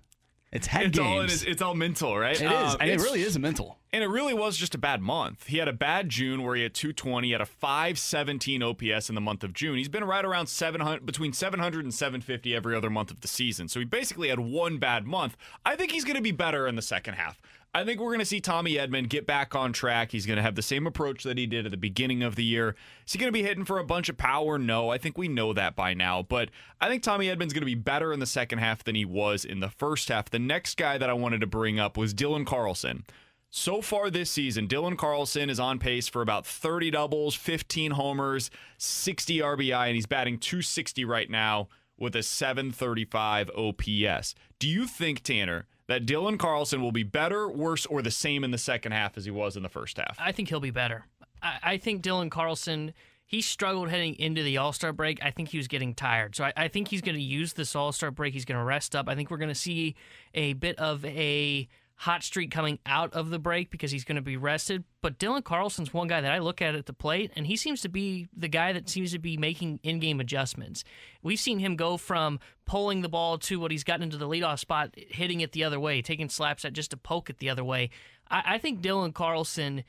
It's 0.52 0.68
head 0.68 0.88
It's 0.88 0.98
games. 0.98 1.08
all, 1.10 1.22
in 1.22 1.30
his, 1.30 1.44
it's 1.44 1.62
all 1.62 1.76
mental, 1.76 2.18
right? 2.18 2.36
It 2.36 2.44
is, 2.52 2.74
Um, 2.74 2.78
and 2.82 2.90
it 2.90 3.00
really 3.00 3.22
is 3.22 3.38
a 3.38 3.40
mental. 3.40 3.78
And 3.94 4.04
it 4.04 4.08
really 4.08 4.34
was 4.34 4.58
just 4.58 4.76
a 4.76 4.78
bad 4.78 5.02
month. 5.02 5.48
He 5.48 5.58
had 5.60 5.70
a 5.70 5.74
bad 5.74 6.10
June 6.10 6.44
where 6.44 6.56
he 6.56 6.64
had 6.64 6.74
220, 6.74 7.28
he 7.28 7.32
had 7.32 7.40
a 7.40 7.46
517 7.46 8.62
OPS 8.62 9.08
in 9.10 9.16
the 9.16 9.22
month 9.22 9.44
of 9.46 9.54
June. 9.54 9.78
He's 9.78 9.88
been 9.90 10.04
right 10.04 10.26
around 10.26 10.48
700 10.48 11.06
between 11.06 11.32
700 11.32 11.86
and 11.86 11.94
750 11.94 12.54
every 12.56 12.76
other 12.76 12.90
month 12.90 13.12
of 13.12 13.22
the 13.22 13.28
season. 13.30 13.70
So 13.70 13.80
he 13.80 13.86
basically 13.86 14.28
had 14.28 14.40
one 14.40 14.78
bad 14.78 15.06
month. 15.06 15.38
I 15.66 15.76
think 15.78 15.92
he's 15.92 16.04
going 16.04 16.16
to 16.18 16.22
be 16.22 16.32
better 16.32 16.68
in 16.68 16.76
the 16.76 16.82
second 16.82 17.14
half. 17.14 17.42
I 17.74 17.86
think 17.86 18.02
we're 18.02 18.08
going 18.08 18.20
to 18.20 18.26
see 18.26 18.42
Tommy 18.42 18.74
Edman 18.74 19.08
get 19.08 19.26
back 19.26 19.56
on 19.56 19.72
track. 19.72 20.12
He's 20.12 20.26
going 20.26 20.36
to 20.36 20.44
have 20.44 20.56
the 20.56 20.62
same 20.62 20.86
approach 20.86 21.24
that 21.24 21.38
he 21.38 21.48
did 21.48 21.66
at 21.66 21.72
the 21.72 21.78
beginning 21.78 22.22
of 22.22 22.36
the 22.36 22.44
year. 22.44 22.76
Is 23.08 23.14
he 23.14 23.20
going 23.20 23.30
to 23.30 23.34
be 23.38 23.44
hitting 23.44 23.64
for 23.64 23.80
a 23.80 23.86
bunch 23.86 24.10
of 24.10 24.18
power? 24.18 24.58
No, 24.58 24.90
I 24.90 24.98
think 24.98 25.18
we 25.18 25.30
know 25.30 25.54
that 25.54 25.74
by 25.74 25.94
now. 25.94 26.22
But 26.22 26.50
I 26.82 26.90
think 26.90 27.02
Tommy 27.02 27.28
Edman's 27.28 27.54
going 27.54 27.62
to 27.62 27.66
be 27.66 27.76
better 27.76 28.12
in 28.12 28.20
the 28.20 28.26
second 28.26 28.60
half 28.60 28.84
than 28.84 28.96
he 28.96 29.06
was 29.06 29.46
in 29.46 29.62
the 29.62 29.70
first 29.70 30.10
half. 30.10 30.30
The 30.30 30.38
next 30.38 30.76
guy 30.76 30.98
that 30.98 31.10
I 31.10 31.14
wanted 31.14 31.40
to 31.42 31.48
bring 31.48 31.80
up 31.80 31.96
was 31.96 32.14
Dylan 32.14 32.46
Carlson. 32.46 33.06
So 33.50 33.82
far 33.82 34.10
this 34.10 34.30
season, 34.30 34.68
Dylan 34.68 34.98
Carlson 34.98 35.50
is 35.50 35.60
on 35.60 35.80
pace 35.80 36.10
for 36.10 36.22
about 36.22 36.46
30 36.46 36.92
doubles, 36.92 37.36
15 37.36 37.92
homers, 37.92 38.52
60 38.80 39.40
RBI, 39.40 39.88
and 39.88 39.96
he's 39.96 40.06
batting 40.06 40.40
260 40.40 41.06
right 41.06 41.30
now 41.30 41.70
with 41.98 42.18
a 42.18 42.24
735 42.24 43.50
OPS. 43.52 44.36
Do 44.60 44.68
you 44.68 44.88
think, 44.88 45.24
Tanner, 45.24 45.68
that 45.92 46.06
Dylan 46.06 46.40
Carlson 46.40 46.82
will 46.82 46.94
be 46.94 47.04
better, 47.04 47.50
worse, 47.50 47.86
or 47.86 48.02
the 48.02 48.12
same 48.12 48.46
in 48.46 48.52
the 48.52 48.58
second 48.58 48.94
half 48.94 49.18
as 49.18 49.26
he 49.26 49.32
was 49.32 49.58
in 49.58 49.64
the 49.64 49.70
first 49.70 49.98
half? 49.98 50.16
I 50.20 50.32
think 50.32 50.48
he'll 50.48 50.62
be 50.62 50.72
better. 50.72 51.06
I, 51.42 51.60
I 51.64 51.78
think 51.78 52.02
Dylan 52.02 52.32
Carlson, 52.32 52.94
he 53.26 53.42
struggled 53.42 53.90
heading 53.90 54.16
into 54.18 54.42
the 54.42 54.58
All 54.58 54.72
Star 54.72 54.94
break. 54.94 55.24
I 55.24 55.32
think 55.32 55.50
he 55.50 55.58
was 55.58 55.68
getting 55.68 55.94
tired. 55.94 56.36
So 56.36 56.46
I, 56.46 56.54
I 56.56 56.68
think 56.70 56.88
he's 56.88 57.02
going 57.02 57.18
to 57.18 57.22
use 57.22 57.54
this 57.54 57.76
All 57.76 57.92
Star 57.92 58.10
break. 58.10 58.34
He's 58.34 58.46
going 58.46 58.60
to 58.60 58.64
rest 58.64 58.96
up. 58.96 59.10
I 59.10 59.16
think 59.16 59.30
we're 59.30 59.38
going 59.38 59.50
to 59.50 59.56
see 59.56 59.96
a 60.34 60.54
bit 60.54 60.80
of 60.80 61.04
a 61.04 61.68
hot 62.02 62.24
streak 62.24 62.50
coming 62.50 62.80
out 62.88 63.14
of 63.14 63.30
the 63.30 63.38
break 63.38 63.70
because 63.70 63.92
he's 63.92 64.04
going 64.04 64.16
to 64.16 64.24
be 64.24 64.36
rested. 64.36 64.84
But 65.02 65.20
Dylan 65.20 65.44
Carlson's 65.44 65.94
one 65.94 66.08
guy 66.08 66.20
that 66.20 66.32
I 66.32 66.40
look 66.40 66.60
at 66.60 66.74
at 66.74 66.88
the 66.88 66.94
plate, 66.94 67.32
and 67.36 67.46
he 67.46 67.56
seems 67.56 67.80
to 67.82 67.90
be 67.90 68.28
the 68.36 68.48
guy 68.48 68.74
that 68.74 68.90
seems 68.90 69.12
to 69.12 69.20
be 69.20 69.38
making 69.38 69.80
in 69.84 70.00
game 70.00 70.20
adjustments. 70.20 70.84
We've 71.22 71.40
seen 71.40 71.60
him 71.60 71.76
go 71.76 71.98
from 71.98 72.40
pulling 72.66 73.04
the 73.04 73.10
ball 73.10 73.38
to 73.38 73.60
what 73.60 73.70
he's 73.70 73.84
gotten 73.84 74.02
into 74.02 74.18
the 74.18 74.28
leadoff 74.28 74.58
spot, 74.58 74.96
hitting 74.96 75.42
it 75.42 75.52
the 75.52 75.64
other 75.64 75.80
way, 75.80 76.02
taking 76.02 76.28
slaps 76.28 76.66
at 76.66 76.74
just 76.74 76.90
to 76.90 76.98
poke 76.98 77.30
it 77.30 77.38
the 77.38 77.52
other 77.52 77.64
way. 77.64 77.92
I, 78.32 78.56
I 78.56 78.58
think 78.58 78.82
Dylan 78.82 79.14
Carlson 79.14 79.84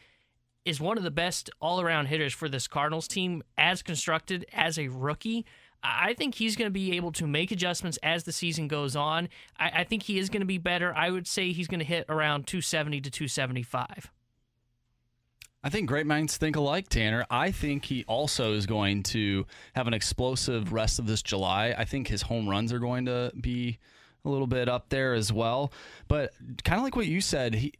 is 0.67 0.83
one 0.83 0.99
of 0.99 1.05
the 1.05 1.11
best 1.11 1.49
all 1.63 1.81
around 1.81 2.07
hitters 2.07 2.35
for 2.35 2.47
this 2.47 2.69
Cardinals 2.69 3.09
team 3.09 3.43
as 3.57 3.83
constructed 3.83 4.45
as 4.53 4.79
a 4.79 4.89
rookie. 4.89 5.47
I 5.83 6.15
think 6.15 6.37
he's 6.37 6.57
going 6.57 6.67
to 6.67 6.73
be 6.73 6.97
able 6.97 7.13
to 7.13 7.27
make 7.27 7.51
adjustments 7.51 7.99
as 8.03 8.25
the 8.25 8.33
season 8.33 8.69
goes 8.69 8.95
on. 8.95 9.29
I, 9.59 9.81
I 9.81 9.85
think 9.85 10.05
he 10.05 10.19
is 10.19 10.29
going 10.29 10.41
to 10.41 10.47
be 10.47 10.59
better. 10.59 10.95
I 10.95 11.11
would 11.11 11.27
say 11.27 11.53
he's 11.53 11.69
going 11.69 11.81
to 11.81 11.87
hit 11.87 12.07
around 12.09 12.47
270 12.47 13.01
to 13.01 13.11
275. 13.11 14.11
I 15.65 15.69
think 15.69 15.89
great 15.89 16.07
minds 16.07 16.37
think 16.37 16.57
alike, 16.57 16.89
Tanner. 16.89 17.25
I 17.31 17.53
think 17.53 17.85
he 17.85 18.05
also 18.09 18.55
is 18.55 18.67
going 18.67 19.05
to 19.05 19.47
have 19.75 19.87
an 19.87 19.95
explosive 19.95 20.73
rest 20.73 20.99
of 20.99 21.07
this 21.07 21.23
July. 21.23 21.75
I 21.77 21.85
think 21.85 22.09
his 22.09 22.23
home 22.23 22.49
runs 22.49 22.73
are 22.73 22.81
going 22.81 23.07
to 23.07 23.33
be 23.41 23.79
a 24.25 24.29
little 24.29 24.49
bit 24.49 24.69
up 24.69 24.89
there 24.89 25.15
as 25.15 25.33
well. 25.33 25.73
But 26.09 26.33
kind 26.65 26.79
of 26.79 26.85
like 26.85 26.97
what 26.97 27.07
you 27.07 27.21
said, 27.21 27.55
he 27.55 27.75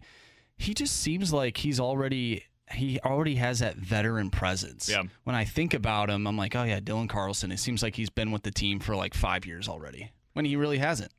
he 0.57 0.75
just 0.75 1.01
seems 1.01 1.33
like 1.33 1.57
he's 1.57 1.81
already 1.81 2.45
he 2.73 2.99
already 3.01 3.37
has 3.37 3.61
that 3.61 3.77
veteran 3.77 4.31
presence. 4.31 4.89
Yeah. 4.89 5.03
When 5.25 5.37
I 5.37 5.45
think 5.45 5.75
about 5.75 6.11
him, 6.11 6.27
I'm 6.27 6.37
like, 6.37 6.55
oh 6.57 6.65
yeah, 6.65 6.81
Dylan 6.81 7.09
Carlson. 7.09 7.53
It 7.53 7.59
seems 7.59 7.83
like 7.83 7.97
he's 7.97 8.11
been 8.11 8.31
with 8.33 8.43
the 8.43 8.51
team 8.51 8.81
for 8.81 8.97
like 8.97 9.15
five 9.15 9.47
years 9.47 9.69
already. 9.69 10.11
When 10.33 10.45
he 10.45 10.57
really 10.57 10.79
hasn't. 10.79 11.13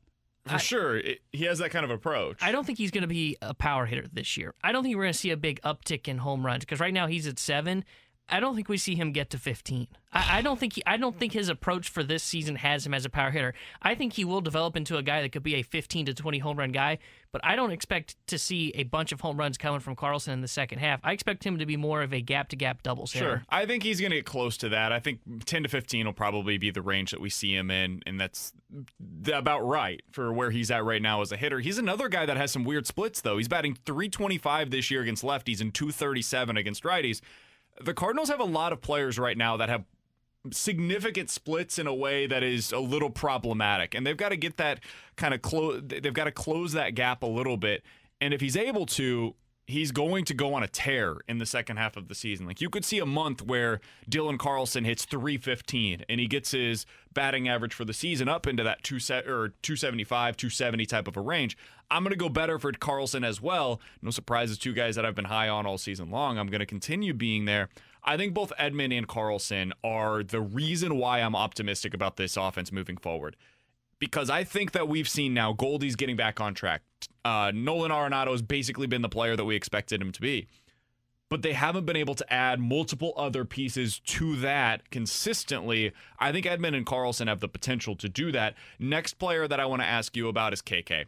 For 0.46 0.58
sure, 0.58 0.98
it, 0.98 1.20
he 1.32 1.44
has 1.44 1.58
that 1.60 1.70
kind 1.70 1.84
of 1.86 1.90
approach. 1.90 2.36
I 2.42 2.52
don't 2.52 2.66
think 2.66 2.76
he's 2.76 2.90
going 2.90 3.02
to 3.02 3.08
be 3.08 3.38
a 3.40 3.54
power 3.54 3.86
hitter 3.86 4.04
this 4.12 4.36
year. 4.36 4.54
I 4.62 4.72
don't 4.72 4.82
think 4.82 4.94
we're 4.94 5.04
going 5.04 5.14
to 5.14 5.18
see 5.18 5.30
a 5.30 5.38
big 5.38 5.58
uptick 5.62 6.06
in 6.06 6.18
home 6.18 6.44
runs 6.44 6.60
because 6.60 6.80
right 6.80 6.92
now 6.92 7.06
he's 7.06 7.26
at 7.26 7.38
seven. 7.38 7.84
I 8.28 8.40
don't 8.40 8.54
think 8.54 8.68
we 8.68 8.78
see 8.78 8.94
him 8.94 9.12
get 9.12 9.30
to 9.30 9.38
15. 9.38 9.86
I, 10.12 10.38
I 10.38 10.42
don't 10.42 10.58
think 10.58 10.74
he, 10.74 10.82
I 10.86 10.96
don't 10.96 11.18
think 11.18 11.32
his 11.32 11.48
approach 11.48 11.88
for 11.90 12.02
this 12.02 12.22
season 12.22 12.56
has 12.56 12.86
him 12.86 12.94
as 12.94 13.04
a 13.04 13.10
power 13.10 13.30
hitter. 13.30 13.54
I 13.82 13.94
think 13.94 14.14
he 14.14 14.24
will 14.24 14.40
develop 14.40 14.76
into 14.76 14.96
a 14.96 15.02
guy 15.02 15.20
that 15.22 15.32
could 15.32 15.42
be 15.42 15.56
a 15.56 15.62
15 15.62 16.06
to 16.06 16.14
20 16.14 16.38
home 16.38 16.58
run 16.58 16.72
guy, 16.72 16.98
but 17.32 17.42
I 17.44 17.54
don't 17.54 17.70
expect 17.70 18.16
to 18.28 18.38
see 18.38 18.70
a 18.76 18.84
bunch 18.84 19.12
of 19.12 19.20
home 19.20 19.36
runs 19.36 19.58
coming 19.58 19.80
from 19.80 19.94
Carlson 19.94 20.32
in 20.32 20.40
the 20.40 20.48
second 20.48 20.78
half. 20.78 21.00
I 21.04 21.12
expect 21.12 21.44
him 21.44 21.58
to 21.58 21.66
be 21.66 21.76
more 21.76 22.00
of 22.00 22.14
a 22.14 22.22
gap 22.22 22.48
to 22.48 22.56
gap 22.56 22.82
doubles 22.82 23.12
hitter. 23.12 23.26
Sure. 23.26 23.42
I 23.50 23.66
think 23.66 23.82
he's 23.82 24.00
going 24.00 24.10
to 24.10 24.16
get 24.16 24.26
close 24.26 24.56
to 24.58 24.70
that. 24.70 24.90
I 24.90 25.00
think 25.00 25.20
10 25.44 25.64
to 25.64 25.68
15 25.68 26.06
will 26.06 26.12
probably 26.14 26.56
be 26.56 26.70
the 26.70 26.82
range 26.82 27.10
that 27.10 27.20
we 27.20 27.28
see 27.28 27.54
him 27.54 27.70
in, 27.70 28.02
and 28.06 28.18
that's 28.18 28.52
about 29.32 29.60
right 29.60 30.02
for 30.12 30.32
where 30.32 30.50
he's 30.50 30.70
at 30.70 30.84
right 30.84 31.02
now 31.02 31.20
as 31.20 31.30
a 31.30 31.36
hitter. 31.36 31.60
He's 31.60 31.78
another 31.78 32.08
guy 32.08 32.24
that 32.24 32.38
has 32.38 32.50
some 32.50 32.64
weird 32.64 32.86
splits, 32.86 33.20
though. 33.20 33.36
He's 33.36 33.48
batting 33.48 33.76
325 33.84 34.70
this 34.70 34.90
year 34.90 35.02
against 35.02 35.22
lefties 35.22 35.60
and 35.60 35.74
237 35.74 36.56
against 36.56 36.84
righties. 36.84 37.20
The 37.82 37.94
Cardinals 37.94 38.28
have 38.28 38.40
a 38.40 38.44
lot 38.44 38.72
of 38.72 38.80
players 38.80 39.18
right 39.18 39.36
now 39.36 39.56
that 39.56 39.68
have 39.68 39.84
significant 40.50 41.30
splits 41.30 41.78
in 41.78 41.86
a 41.86 41.94
way 41.94 42.26
that 42.26 42.42
is 42.42 42.70
a 42.72 42.78
little 42.78 43.08
problematic 43.08 43.94
and 43.94 44.06
they've 44.06 44.16
got 44.16 44.28
to 44.28 44.36
get 44.36 44.58
that 44.58 44.80
kind 45.16 45.32
of 45.32 45.40
close 45.40 45.80
they've 45.86 46.12
got 46.12 46.24
to 46.24 46.30
close 46.30 46.72
that 46.72 46.94
gap 46.94 47.22
a 47.22 47.26
little 47.26 47.56
bit 47.56 47.82
and 48.20 48.34
if 48.34 48.42
he's 48.42 48.56
able 48.56 48.84
to 48.84 49.34
he's 49.66 49.92
going 49.92 50.24
to 50.26 50.34
go 50.34 50.54
on 50.54 50.62
a 50.62 50.68
tear 50.68 51.16
in 51.26 51.38
the 51.38 51.46
second 51.46 51.78
half 51.78 51.96
of 51.96 52.08
the 52.08 52.14
season. 52.14 52.46
Like 52.46 52.60
you 52.60 52.68
could 52.68 52.84
see 52.84 52.98
a 52.98 53.06
month 53.06 53.42
where 53.42 53.80
Dylan 54.10 54.38
Carlson 54.38 54.84
hits 54.84 55.04
315 55.04 56.04
and 56.08 56.20
he 56.20 56.26
gets 56.26 56.50
his 56.50 56.84
batting 57.12 57.48
average 57.48 57.72
for 57.72 57.84
the 57.84 57.94
season 57.94 58.28
up 58.28 58.46
into 58.46 58.62
that 58.62 58.82
2 58.82 58.98
set 58.98 59.26
or 59.26 59.54
275 59.62 60.36
270 60.36 60.86
type 60.86 61.08
of 61.08 61.16
a 61.16 61.20
range. 61.20 61.56
I'm 61.90 62.02
going 62.02 62.12
to 62.12 62.16
go 62.16 62.28
better 62.28 62.58
for 62.58 62.72
Carlson 62.72 63.24
as 63.24 63.40
well. 63.40 63.80
No 64.02 64.10
surprises 64.10 64.58
two 64.58 64.72
guys 64.72 64.96
that 64.96 65.06
I've 65.06 65.14
been 65.14 65.26
high 65.26 65.48
on 65.48 65.66
all 65.66 65.78
season 65.78 66.10
long. 66.10 66.38
I'm 66.38 66.48
going 66.48 66.60
to 66.60 66.66
continue 66.66 67.14
being 67.14 67.44
there. 67.44 67.68
I 68.06 68.18
think 68.18 68.34
both 68.34 68.52
Edman 68.60 68.96
and 68.96 69.08
Carlson 69.08 69.72
are 69.82 70.22
the 70.22 70.40
reason 70.40 70.98
why 70.98 71.20
I'm 71.20 71.34
optimistic 71.34 71.94
about 71.94 72.16
this 72.16 72.36
offense 72.36 72.70
moving 72.70 72.98
forward. 72.98 73.34
Because 73.98 74.30
I 74.30 74.44
think 74.44 74.72
that 74.72 74.88
we've 74.88 75.08
seen 75.08 75.34
now 75.34 75.52
Goldie's 75.52 75.96
getting 75.96 76.16
back 76.16 76.40
on 76.40 76.54
track. 76.54 76.82
Uh, 77.24 77.52
Nolan 77.54 77.90
Arenado 77.90 78.32
has 78.32 78.42
basically 78.42 78.86
been 78.86 79.02
the 79.02 79.08
player 79.08 79.36
that 79.36 79.44
we 79.44 79.56
expected 79.56 80.00
him 80.00 80.12
to 80.12 80.20
be. 80.20 80.46
But 81.30 81.42
they 81.42 81.54
haven't 81.54 81.86
been 81.86 81.96
able 81.96 82.14
to 82.16 82.32
add 82.32 82.60
multiple 82.60 83.12
other 83.16 83.44
pieces 83.44 83.98
to 84.00 84.36
that 84.36 84.90
consistently. 84.90 85.92
I 86.18 86.32
think 86.32 86.46
Edman 86.46 86.76
and 86.76 86.84
Carlson 86.84 87.28
have 87.28 87.40
the 87.40 87.48
potential 87.48 87.96
to 87.96 88.08
do 88.08 88.30
that. 88.32 88.54
Next 88.78 89.14
player 89.14 89.48
that 89.48 89.58
I 89.58 89.66
want 89.66 89.82
to 89.82 89.88
ask 89.88 90.16
you 90.16 90.28
about 90.28 90.52
is 90.52 90.62
KK 90.62 91.06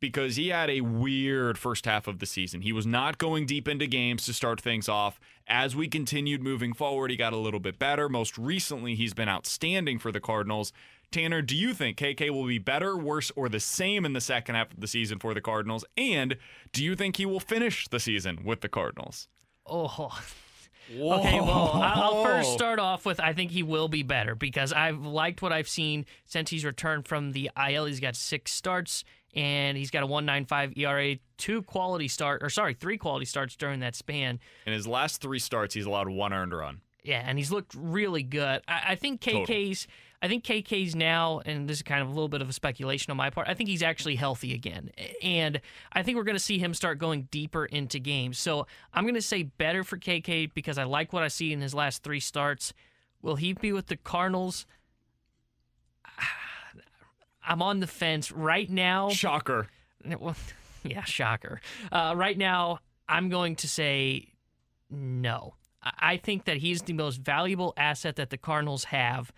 because 0.00 0.36
he 0.36 0.48
had 0.48 0.70
a 0.70 0.80
weird 0.80 1.58
first 1.58 1.84
half 1.84 2.06
of 2.06 2.18
the 2.18 2.26
season. 2.26 2.62
He 2.62 2.72
was 2.72 2.86
not 2.86 3.18
going 3.18 3.46
deep 3.46 3.68
into 3.68 3.86
games 3.86 4.24
to 4.26 4.32
start 4.32 4.60
things 4.60 4.88
off. 4.88 5.20
As 5.46 5.76
we 5.76 5.88
continued 5.88 6.42
moving 6.42 6.72
forward, 6.72 7.10
he 7.10 7.16
got 7.16 7.32
a 7.32 7.36
little 7.36 7.60
bit 7.60 7.78
better. 7.78 8.08
Most 8.08 8.38
recently, 8.38 8.94
he's 8.94 9.14
been 9.14 9.28
outstanding 9.28 9.98
for 9.98 10.10
the 10.10 10.20
Cardinals. 10.20 10.72
Tanner, 11.10 11.42
do 11.42 11.56
you 11.56 11.74
think 11.74 11.98
KK 11.98 12.30
will 12.30 12.46
be 12.46 12.58
better, 12.58 12.96
worse, 12.96 13.30
or 13.36 13.48
the 13.48 13.60
same 13.60 14.04
in 14.04 14.12
the 14.12 14.20
second 14.20 14.54
half 14.54 14.72
of 14.72 14.80
the 14.80 14.86
season 14.86 15.18
for 15.18 15.34
the 15.34 15.40
Cardinals? 15.40 15.84
And 15.96 16.36
do 16.72 16.84
you 16.84 16.96
think 16.96 17.16
he 17.16 17.26
will 17.26 17.40
finish 17.40 17.88
the 17.88 18.00
season 18.00 18.40
with 18.44 18.60
the 18.60 18.68
Cardinals? 18.68 19.28
Oh. 19.66 20.18
Okay, 20.92 21.40
well, 21.40 21.70
I'll 21.74 22.02
I'll 22.02 22.24
first 22.24 22.52
start 22.52 22.80
off 22.80 23.06
with 23.06 23.20
I 23.20 23.32
think 23.32 23.52
he 23.52 23.62
will 23.62 23.86
be 23.86 24.02
better 24.02 24.34
because 24.34 24.72
I've 24.72 24.98
liked 24.98 25.40
what 25.40 25.52
I've 25.52 25.68
seen 25.68 26.04
since 26.26 26.50
he's 26.50 26.64
returned 26.64 27.06
from 27.06 27.30
the 27.30 27.48
IL. 27.56 27.84
He's 27.84 28.00
got 28.00 28.16
six 28.16 28.52
starts 28.52 29.04
and 29.34 29.76
he's 29.76 29.90
got 29.90 30.02
a 30.02 30.06
195 30.06 30.76
ERA, 30.76 31.16
two 31.36 31.62
quality 31.62 32.08
start 32.08 32.42
or 32.42 32.50
sorry, 32.50 32.74
three 32.74 32.98
quality 32.98 33.26
starts 33.26 33.56
during 33.56 33.80
that 33.80 33.94
span. 33.94 34.40
In 34.66 34.72
his 34.72 34.86
last 34.86 35.20
three 35.20 35.38
starts, 35.38 35.74
he's 35.74 35.86
allowed 35.86 36.08
one 36.08 36.32
earned 36.32 36.52
run. 36.52 36.80
Yeah, 37.02 37.22
and 37.24 37.38
he's 37.38 37.50
looked 37.50 37.74
really 37.74 38.22
good. 38.22 38.62
I, 38.68 38.82
I 38.88 38.94
think 38.94 39.20
KK's 39.20 39.86
I 40.22 40.28
think 40.28 40.44
KK's 40.44 40.94
now, 40.94 41.40
and 41.46 41.66
this 41.66 41.78
is 41.78 41.82
kind 41.82 42.02
of 42.02 42.08
a 42.08 42.10
little 42.10 42.28
bit 42.28 42.42
of 42.42 42.48
a 42.48 42.52
speculation 42.52 43.10
on 43.10 43.16
my 43.16 43.30
part. 43.30 43.48
I 43.48 43.54
think 43.54 43.70
he's 43.70 43.82
actually 43.82 44.16
healthy 44.16 44.52
again, 44.52 44.90
and 45.22 45.60
I 45.92 46.02
think 46.02 46.16
we're 46.16 46.24
going 46.24 46.36
to 46.36 46.42
see 46.42 46.58
him 46.58 46.74
start 46.74 46.98
going 46.98 47.28
deeper 47.30 47.64
into 47.64 47.98
games. 47.98 48.38
So 48.38 48.66
I'm 48.92 49.04
going 49.04 49.14
to 49.14 49.22
say 49.22 49.44
better 49.44 49.82
for 49.82 49.96
KK 49.96 50.52
because 50.52 50.76
I 50.76 50.84
like 50.84 51.14
what 51.14 51.22
I 51.22 51.28
see 51.28 51.54
in 51.54 51.62
his 51.62 51.74
last 51.74 52.02
three 52.02 52.20
starts. 52.20 52.74
Will 53.22 53.36
he 53.36 53.54
be 53.54 53.72
with 53.72 53.86
the 53.86 53.96
Cardinals? 53.96 54.66
I'm 57.50 57.60
on 57.62 57.80
the 57.80 57.86
fence 57.86 58.30
right 58.30 58.70
now. 58.70 59.10
Shocker. 59.10 59.66
Well, 60.18 60.36
yeah, 60.84 61.04
shocker. 61.04 61.60
Uh, 61.90 62.14
right 62.16 62.38
now, 62.38 62.78
I'm 63.08 63.28
going 63.28 63.56
to 63.56 63.68
say 63.68 64.28
no. 64.88 65.54
I 65.82 66.16
think 66.16 66.44
that 66.44 66.58
he's 66.58 66.82
the 66.82 66.92
most 66.92 67.20
valuable 67.20 67.74
asset 67.76 68.16
that 68.16 68.30
the 68.30 68.36
Cardinals 68.38 68.84
have. 68.84 69.32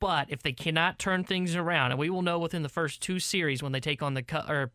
But 0.00 0.30
if 0.30 0.42
they 0.42 0.52
cannot 0.52 0.98
turn 0.98 1.24
things 1.24 1.54
around, 1.54 1.90
and 1.92 2.00
we 2.00 2.08
will 2.10 2.22
know 2.22 2.38
within 2.38 2.62
the 2.62 2.68
first 2.68 3.02
two 3.02 3.18
series 3.18 3.62
when 3.62 3.72
they 3.72 3.80
take 3.80 4.02
on 4.02 4.14
the 4.14 4.22
Cu- 4.22 4.48
or 4.48 4.72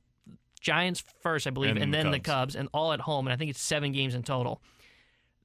Giants 0.61 1.03
first, 1.21 1.47
I 1.47 1.49
believe, 1.49 1.71
And 1.71 1.79
and, 1.79 1.93
the 1.93 1.97
then 1.97 2.11
the 2.11 2.19
Cubs. 2.19 2.53
Cubs, 2.53 2.55
and 2.55 2.69
all 2.73 2.93
at 2.93 3.01
home, 3.01 3.27
and 3.27 3.33
I 3.33 3.37
think 3.37 3.49
it's 3.49 3.61
seven 3.61 3.91
games 3.91 4.15
in 4.15 4.23
total. 4.23 4.61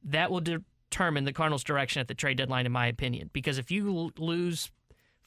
That 0.05 0.31
will 0.31 0.41
determine 0.41 1.25
the 1.25 1.33
Cardinals' 1.33 1.65
direction 1.65 2.01
at 2.01 2.09
the 2.09 2.15
trade 2.15 2.37
deadline, 2.37 2.67
in 2.67 2.73
my 2.73 2.87
opinion. 2.87 3.31
Because 3.33 3.59
if 3.59 3.71
you 3.71 4.13
lose 4.19 4.71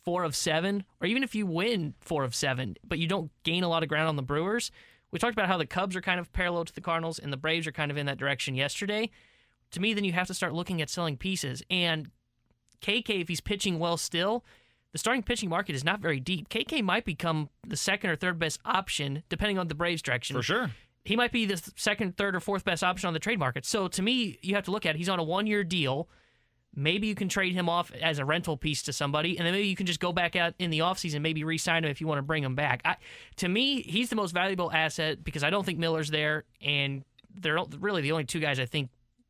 four 0.05 0.23
of 0.23 0.35
seven, 0.35 0.83
or 1.01 1.07
even 1.07 1.23
if 1.23 1.35
you 1.35 1.45
win 1.45 1.95
four 1.99 2.23
of 2.23 2.33
seven, 2.35 2.77
but 2.87 2.99
you 2.99 3.07
don't 3.07 3.31
gain 3.43 3.63
a 3.63 3.67
lot 3.67 3.83
of 3.83 3.89
ground 3.89 4.07
on 4.07 4.15
the 4.15 4.21
Brewers, 4.21 4.71
we 5.11 5.19
talked 5.19 5.33
about 5.33 5.47
how 5.47 5.57
the 5.57 5.65
Cubs 5.65 5.95
are 5.95 6.01
kind 6.01 6.19
of 6.19 6.31
parallel 6.31 6.65
to 6.65 6.73
the 6.73 6.81
Cardinals, 6.81 7.19
and 7.19 7.33
the 7.33 7.37
Braves 7.37 7.65
are 7.67 7.71
kind 7.71 7.89
of 7.91 7.97
in 7.97 8.05
that 8.05 8.17
direction 8.17 8.55
yesterday. 8.55 9.09
To 9.71 9.79
me, 9.79 9.93
then 9.93 10.03
you 10.03 10.13
have 10.13 10.27
to 10.27 10.33
start 10.33 10.53
looking 10.53 10.81
at 10.81 10.89
selling 10.89 11.17
pieces. 11.17 11.63
And 11.69 12.11
KK, 12.81 13.21
if 13.21 13.27
he's 13.27 13.41
pitching 13.41 13.79
well 13.79 13.97
still, 13.97 14.45
the 14.91 14.97
starting 14.97 15.23
pitching 15.23 15.49
market 15.49 15.75
is 15.75 15.83
not 15.83 15.99
very 15.99 16.19
deep. 16.19 16.49
KK 16.49 16.83
might 16.83 17.05
become 17.05 17.49
the 17.67 17.77
second 17.77 18.09
or 18.09 18.15
third 18.15 18.39
best 18.39 18.59
option, 18.65 19.23
depending 19.29 19.57
on 19.57 19.67
the 19.67 19.75
Braves' 19.75 20.01
direction. 20.01 20.35
For 20.35 20.43
sure. 20.43 20.71
he 21.03 21.15
might 21.15 21.31
be 21.31 21.45
the 21.45 21.61
second, 21.75 22.17
third, 22.17 22.35
or 22.35 22.39
fourth 22.39 22.63
best 22.63 22.83
option 22.83 23.07
on 23.07 23.13
the 23.13 23.19
trade 23.19 23.39
market. 23.39 23.65
So 23.65 23.87
to 23.87 24.01
me, 24.01 24.37
you 24.41 24.55
have 24.55 24.65
to 24.65 24.71
look 24.71 24.85
at 24.85 24.95
it. 24.95 24.97
He's 24.97 25.09
on 25.09 25.19
a 25.19 25.23
one 25.23 25.47
year 25.47 25.63
deal. 25.63 26.09
Maybe 26.75 27.07
you 27.07 27.15
can 27.15 27.29
trade 27.29 27.53
him 27.53 27.69
off 27.69 27.91
as 28.01 28.19
a 28.19 28.25
rental 28.25 28.57
piece 28.57 28.83
to 28.83 28.93
somebody, 28.93 29.37
and 29.37 29.45
then 29.45 29.53
maybe 29.53 29.67
you 29.67 29.75
can 29.75 29.85
just 29.85 29.99
go 29.99 30.11
back 30.11 30.35
out 30.35 30.53
in 30.59 30.69
the 30.69 30.79
offseason, 30.79 31.21
maybe 31.21 31.43
re 31.43 31.57
sign 31.57 31.83
him 31.83 31.91
if 31.91 32.01
you 32.01 32.07
want 32.07 32.19
to 32.19 32.23
bring 32.23 32.43
him 32.43 32.55
back. 32.55 32.81
I, 32.85 32.97
to 33.37 33.47
me, 33.47 33.81
he's 33.81 34.09
the 34.09 34.15
most 34.15 34.31
valuable 34.31 34.71
asset 34.71 35.23
because 35.23 35.43
I 35.43 35.49
don't 35.49 35.65
think 35.65 35.79
Miller's 35.79 36.09
there, 36.09 36.43
and 36.61 37.03
they're 37.33 37.57
really 37.79 38.01
the 38.01 38.11
only 38.11 38.25
two 38.25 38.39
guys 38.39 38.59
I 38.59 38.65
think 38.65 38.89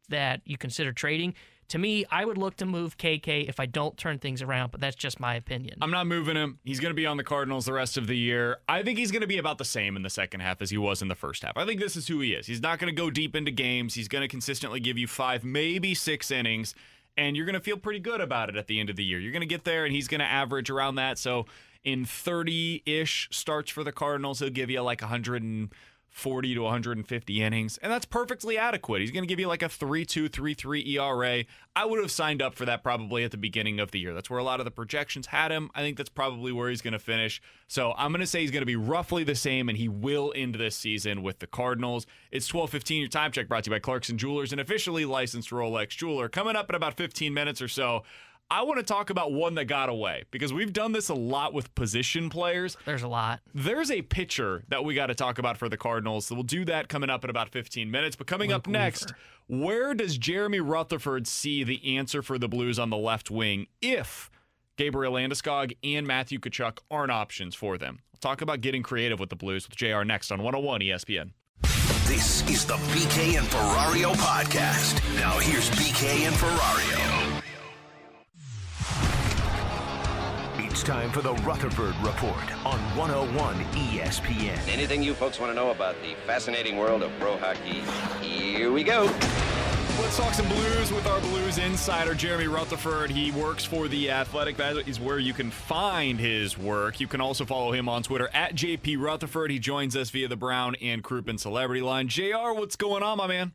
that 0.10 0.42
you 0.46 0.58
consider 0.58 0.92
trading. 0.92 1.34
To 1.70 1.80
me, 1.80 2.06
I 2.12 2.26
would 2.26 2.38
look 2.38 2.58
to 2.58 2.66
move 2.66 2.98
KK 2.98 3.50
if 3.50 3.60
I 3.60 3.66
don't 3.66 3.98
turn 3.98 4.20
things 4.20 4.44
around, 4.44 4.72
but 4.72 4.80
that's 4.80 4.96
just 4.96 5.20
my 5.20 5.34
opinion. 5.34 5.80
I'm 5.82 5.90
not 5.90 6.06
moving 6.06 6.36
him. 6.36 6.60
He's 6.64 6.80
going 6.80 6.92
to 6.92 6.96
be 6.96 7.08
on 7.08 7.18
the 7.18 7.24
Cardinals 7.24 7.66
the 7.66 7.74
rest 7.74 7.98
of 7.98 8.06
the 8.06 8.16
year. 8.16 8.58
I 8.70 8.84
think 8.84 9.00
he's 9.00 9.12
going 9.12 9.22
to 9.22 9.28
be 9.28 9.40
about 9.40 9.58
the 9.58 9.66
same 9.66 9.96
in 9.96 10.04
the 10.04 10.10
second 10.12 10.42
half 10.42 10.62
as 10.62 10.70
he 10.70 10.78
was 10.78 11.02
in 11.02 11.08
the 11.08 11.16
first 11.16 11.44
half. 11.44 11.58
I 11.58 11.66
think 11.66 11.80
this 11.80 11.96
is 11.96 12.08
who 12.08 12.20
he 12.20 12.34
is. 12.34 12.46
He's 12.46 12.62
not 12.62 12.78
going 12.78 12.94
to 12.94 12.96
go 12.96 13.10
deep 13.10 13.36
into 13.36 13.50
games. 13.50 13.96
He's 13.96 14.08
going 14.08 14.22
to 14.22 14.28
consistently 14.28 14.80
give 14.80 15.00
you 15.00 15.08
five, 15.08 15.44
maybe 15.44 15.96
six 15.96 16.30
innings, 16.30 16.76
and 17.18 17.36
you're 17.36 17.46
going 17.46 17.54
to 17.54 17.62
feel 17.62 17.78
pretty 17.78 18.00
good 18.00 18.22
about 18.22 18.50
it 18.50 18.56
at 18.56 18.68
the 18.68 18.80
end 18.80 18.90
of 18.90 18.96
the 18.96 19.04
year. 19.04 19.20
You're 19.20 19.32
going 19.32 19.42
to 19.42 19.48
get 19.48 19.64
there, 19.64 19.86
and 19.86 19.94
he's 19.94 20.08
going 20.08 20.20
to 20.20 20.26
average 20.26 20.70
around 20.70 20.96
that. 20.96 21.18
So 21.18 21.46
in 21.84 22.06
30 22.06 22.84
ish 22.86 23.30
starts 23.32 23.72
for 23.72 23.84
the 23.84 23.92
Cardinals, 23.92 24.40
he'll 24.40 24.50
give 24.50 24.70
you 24.70 24.82
like 24.82 25.02
100 25.02 25.44
and 25.44 25.70
40 26.16 26.56
to 26.56 26.62
150 26.62 27.44
innings, 27.44 27.78
and 27.80 27.92
that's 27.92 28.06
perfectly 28.06 28.58
adequate. 28.58 29.02
He's 29.02 29.12
going 29.12 29.24
to 29.24 29.28
give 29.28 29.38
you 29.38 29.50
like 29.50 29.62
a 29.62 29.66
3.2, 29.66 30.30
3.3 30.30 30.88
ERA. 30.88 31.44
I 31.76 31.84
would 31.84 32.00
have 32.00 32.10
signed 32.10 32.42
up 32.42 32.56
for 32.56 32.64
that 32.64 32.84
probably 32.84 33.26
at 33.26 33.32
the 33.32 33.38
beginning 33.38 33.82
of 33.82 33.92
the 33.92 34.00
year. 34.00 34.14
That's 34.14 34.30
where 34.30 34.40
a 34.40 34.44
lot 34.44 34.62
of 34.62 34.64
the 34.64 34.72
projections 34.72 35.28
had 35.28 35.52
him. 35.52 35.70
I 35.76 35.82
think 35.82 35.98
that's 35.98 36.10
probably 36.10 36.54
where 36.54 36.70
he's 36.70 36.82
going 36.82 36.94
to 36.94 37.00
finish. 37.00 37.42
So 37.68 37.94
I'm 37.98 38.14
going 38.14 38.22
to 38.22 38.28
say 38.28 38.40
he's 38.40 38.52
going 38.52 38.62
to 38.62 38.66
be 38.66 38.78
roughly 38.78 39.26
the 39.26 39.36
same, 39.36 39.68
and 39.68 39.78
he 39.78 39.90
will 39.90 40.32
end 40.38 40.56
this 40.56 40.78
season 40.78 41.22
with 41.22 41.40
the 41.40 41.48
Cardinals. 41.48 42.08
It's 42.32 42.50
12:15. 42.50 42.98
Your 42.98 43.10
time 43.10 43.34
check 43.34 43.50
brought 43.50 43.66
to 43.66 43.70
you 43.70 43.76
by 43.76 43.80
Clarkson 43.80 44.18
Jewelers, 44.18 44.54
an 44.54 44.60
officially 44.60 45.04
licensed 45.04 45.50
Rolex 45.50 45.90
jeweler. 45.90 46.30
Coming 46.30 46.56
up 46.56 46.70
in 46.70 46.76
about 46.76 46.96
15 46.96 47.34
minutes 47.34 47.62
or 47.62 47.68
so. 47.68 48.04
I 48.52 48.62
want 48.62 48.78
to 48.78 48.84
talk 48.84 49.10
about 49.10 49.34
one 49.34 49.56
that 49.56 49.66
got 49.66 49.90
away 49.90 50.24
because 50.30 50.54
we've 50.54 50.72
done 50.72 50.92
this 50.92 51.10
a 51.10 51.16
lot 51.16 51.52
with 51.54 51.74
position 51.74 52.30
players. 52.30 52.78
There's 52.86 53.02
a 53.02 53.08
lot. 53.08 53.40
There's 53.56 53.90
a 53.90 54.04
pitcher 54.04 54.64
that 54.70 54.86
we 54.86 54.94
got 54.94 55.08
to 55.08 55.16
talk 55.16 55.40
about 55.40 55.58
for 55.58 55.68
the 55.68 55.78
Cardinals. 55.78 56.28
So 56.28 56.36
we'll 56.36 56.44
do 56.44 56.64
that 56.66 56.88
coming 56.88 57.10
up 57.10 57.24
in 57.24 57.32
about 57.32 57.50
15 57.50 57.90
minutes. 57.90 58.16
But 58.16 58.28
coming 58.28 58.50
Luke 58.52 58.58
up 58.58 58.68
next, 58.68 59.14
Weaver. 59.50 59.66
where 59.66 59.94
does 59.96 60.20
Jeremy 60.20 60.60
Rutherford 60.60 61.26
see 61.26 61.64
the 61.64 61.98
answer 61.98 62.22
for 62.22 62.38
the 62.38 62.48
Blues 62.48 62.78
on 62.78 62.92
the 62.92 62.98
left 62.98 63.32
wing 63.32 63.66
if 63.82 64.30
Gabriel 64.78 65.14
Landeskog 65.14 65.76
and 65.84 66.06
Matthew 66.06 66.38
Tkachuk 66.40 66.78
aren't 66.92 67.12
options 67.12 67.56
for 67.56 67.80
them? 67.80 68.02
We'll 68.14 68.20
talk 68.20 68.42
about 68.42 68.62
getting 68.62 68.84
creative 68.84 69.20
with 69.20 69.30
the 69.32 69.36
Blues 69.36 69.68
with 69.68 69.76
JR 69.76 70.04
next 70.04 70.32
on 70.32 70.44
101 70.44 70.82
ESPN. 70.82 71.32
This 72.06 72.48
is 72.48 72.64
the 72.66 72.76
BK 72.76 73.40
and 73.40 73.48
Ferrario 73.48 74.14
podcast. 74.14 75.02
Now 75.16 75.40
here's 75.40 75.68
BK 75.72 76.28
and 76.28 76.36
Ferrario. 76.36 77.25
It's 80.76 80.84
time 80.84 81.10
for 81.10 81.22
the 81.22 81.34
Rutherford 81.36 81.96
Report 82.06 82.66
on 82.66 82.78
101 82.98 83.56
ESPN. 83.64 84.60
Anything 84.68 85.02
you 85.02 85.14
folks 85.14 85.40
want 85.40 85.50
to 85.50 85.56
know 85.56 85.72
about 85.72 85.96
the 86.02 86.16
fascinating 86.28 86.76
world 86.76 87.02
of 87.02 87.18
pro 87.18 87.38
hockey? 87.38 87.82
Here 88.22 88.70
we 88.74 88.84
go. 88.84 89.04
Let's 90.02 90.18
talk 90.18 90.34
some 90.34 90.50
Blues 90.50 90.92
with 90.92 91.08
our 91.08 91.22
Blues 91.22 91.60
insider, 91.60 92.14
Jeremy 92.14 92.48
Rutherford. 92.48 93.10
He 93.10 93.32
works 93.32 93.64
for 93.64 93.88
The 93.88 94.12
Athletic. 94.12 94.58
That 94.58 94.86
is 94.86 95.00
where 95.00 95.18
you 95.18 95.32
can 95.32 95.50
find 95.50 96.20
his 96.20 96.58
work. 96.58 97.00
You 97.00 97.08
can 97.08 97.22
also 97.22 97.46
follow 97.46 97.72
him 97.72 97.88
on 97.88 98.04
Twitter 98.04 98.30
at 98.34 98.54
JP 98.54 99.00
Rutherford. 99.00 99.52
He 99.52 99.60
joins 99.60 99.96
us 99.96 100.10
via 100.10 100.28
the 100.28 100.36
Brown 100.36 100.76
and 100.82 101.02
Crouppen 101.02 101.40
Celebrity 101.40 101.84
Line. 101.84 102.10
JR, 102.10 102.52
what's 102.52 102.76
going 102.76 103.02
on, 103.02 103.18
my 103.18 103.28
man? 103.28 103.54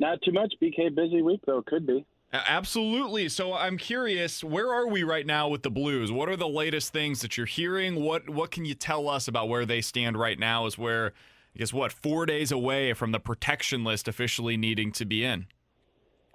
Not 0.00 0.22
too 0.22 0.32
much. 0.32 0.54
BK, 0.62 0.94
busy 0.94 1.20
week, 1.20 1.42
though. 1.46 1.60
Could 1.66 1.86
be. 1.86 2.06
Absolutely. 2.32 3.28
So 3.30 3.54
I'm 3.54 3.78
curious, 3.78 4.44
where 4.44 4.72
are 4.72 4.86
we 4.86 5.02
right 5.02 5.24
now 5.24 5.48
with 5.48 5.62
the 5.62 5.70
Blues? 5.70 6.12
What 6.12 6.28
are 6.28 6.36
the 6.36 6.48
latest 6.48 6.92
things 6.92 7.22
that 7.22 7.36
you're 7.36 7.46
hearing? 7.46 8.02
What 8.02 8.28
what 8.28 8.50
can 8.50 8.66
you 8.66 8.74
tell 8.74 9.08
us 9.08 9.28
about 9.28 9.48
where 9.48 9.64
they 9.64 9.80
stand 9.80 10.18
right 10.18 10.38
now? 10.38 10.66
Is 10.66 10.76
where 10.76 11.14
I 11.54 11.58
guess 11.58 11.72
what 11.72 11.90
four 11.90 12.26
days 12.26 12.52
away 12.52 12.92
from 12.92 13.12
the 13.12 13.18
protection 13.18 13.82
list 13.82 14.08
officially 14.08 14.58
needing 14.58 14.92
to 14.92 15.06
be 15.06 15.24
in. 15.24 15.46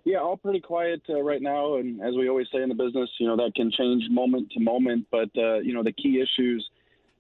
Yeah, 0.04 0.18
all 0.18 0.36
pretty 0.36 0.60
quiet 0.60 1.02
uh, 1.10 1.22
right 1.22 1.42
now, 1.42 1.76
and 1.76 2.02
as 2.02 2.14
we 2.16 2.28
always 2.28 2.48
say 2.52 2.62
in 2.62 2.70
the 2.70 2.76
business, 2.76 3.10
you 3.20 3.28
know 3.28 3.38
that 3.38 3.54
can 3.56 3.72
change 3.72 4.04
moment 4.10 4.52
to 4.52 4.60
moment. 4.60 5.06
But 5.12 5.30
uh, 5.38 5.60
you 5.60 5.76
know 5.76 5.84
the 5.84 5.94
key 5.94 6.22
issues 6.22 6.68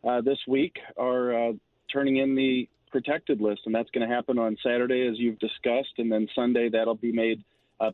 uh, 0.04 0.22
this 0.22 0.40
week 0.48 0.78
are 0.98 1.50
uh, 1.50 1.54
turning 1.92 2.18
in 2.18 2.34
the 2.34 2.68
protected 2.92 3.40
list, 3.40 3.62
and 3.66 3.76
that's 3.76 3.90
going 3.92 4.08
to 4.08 4.14
happen 4.14 4.40
on 4.40 4.58
Saturday, 4.64 5.08
as 5.08 5.20
you've 5.20 5.40
discussed, 5.40 5.94
and 6.00 6.12
then 6.12 6.28
Sunday 6.34 6.70
that'll 6.70 6.96
be 6.96 7.12
made 7.12 7.44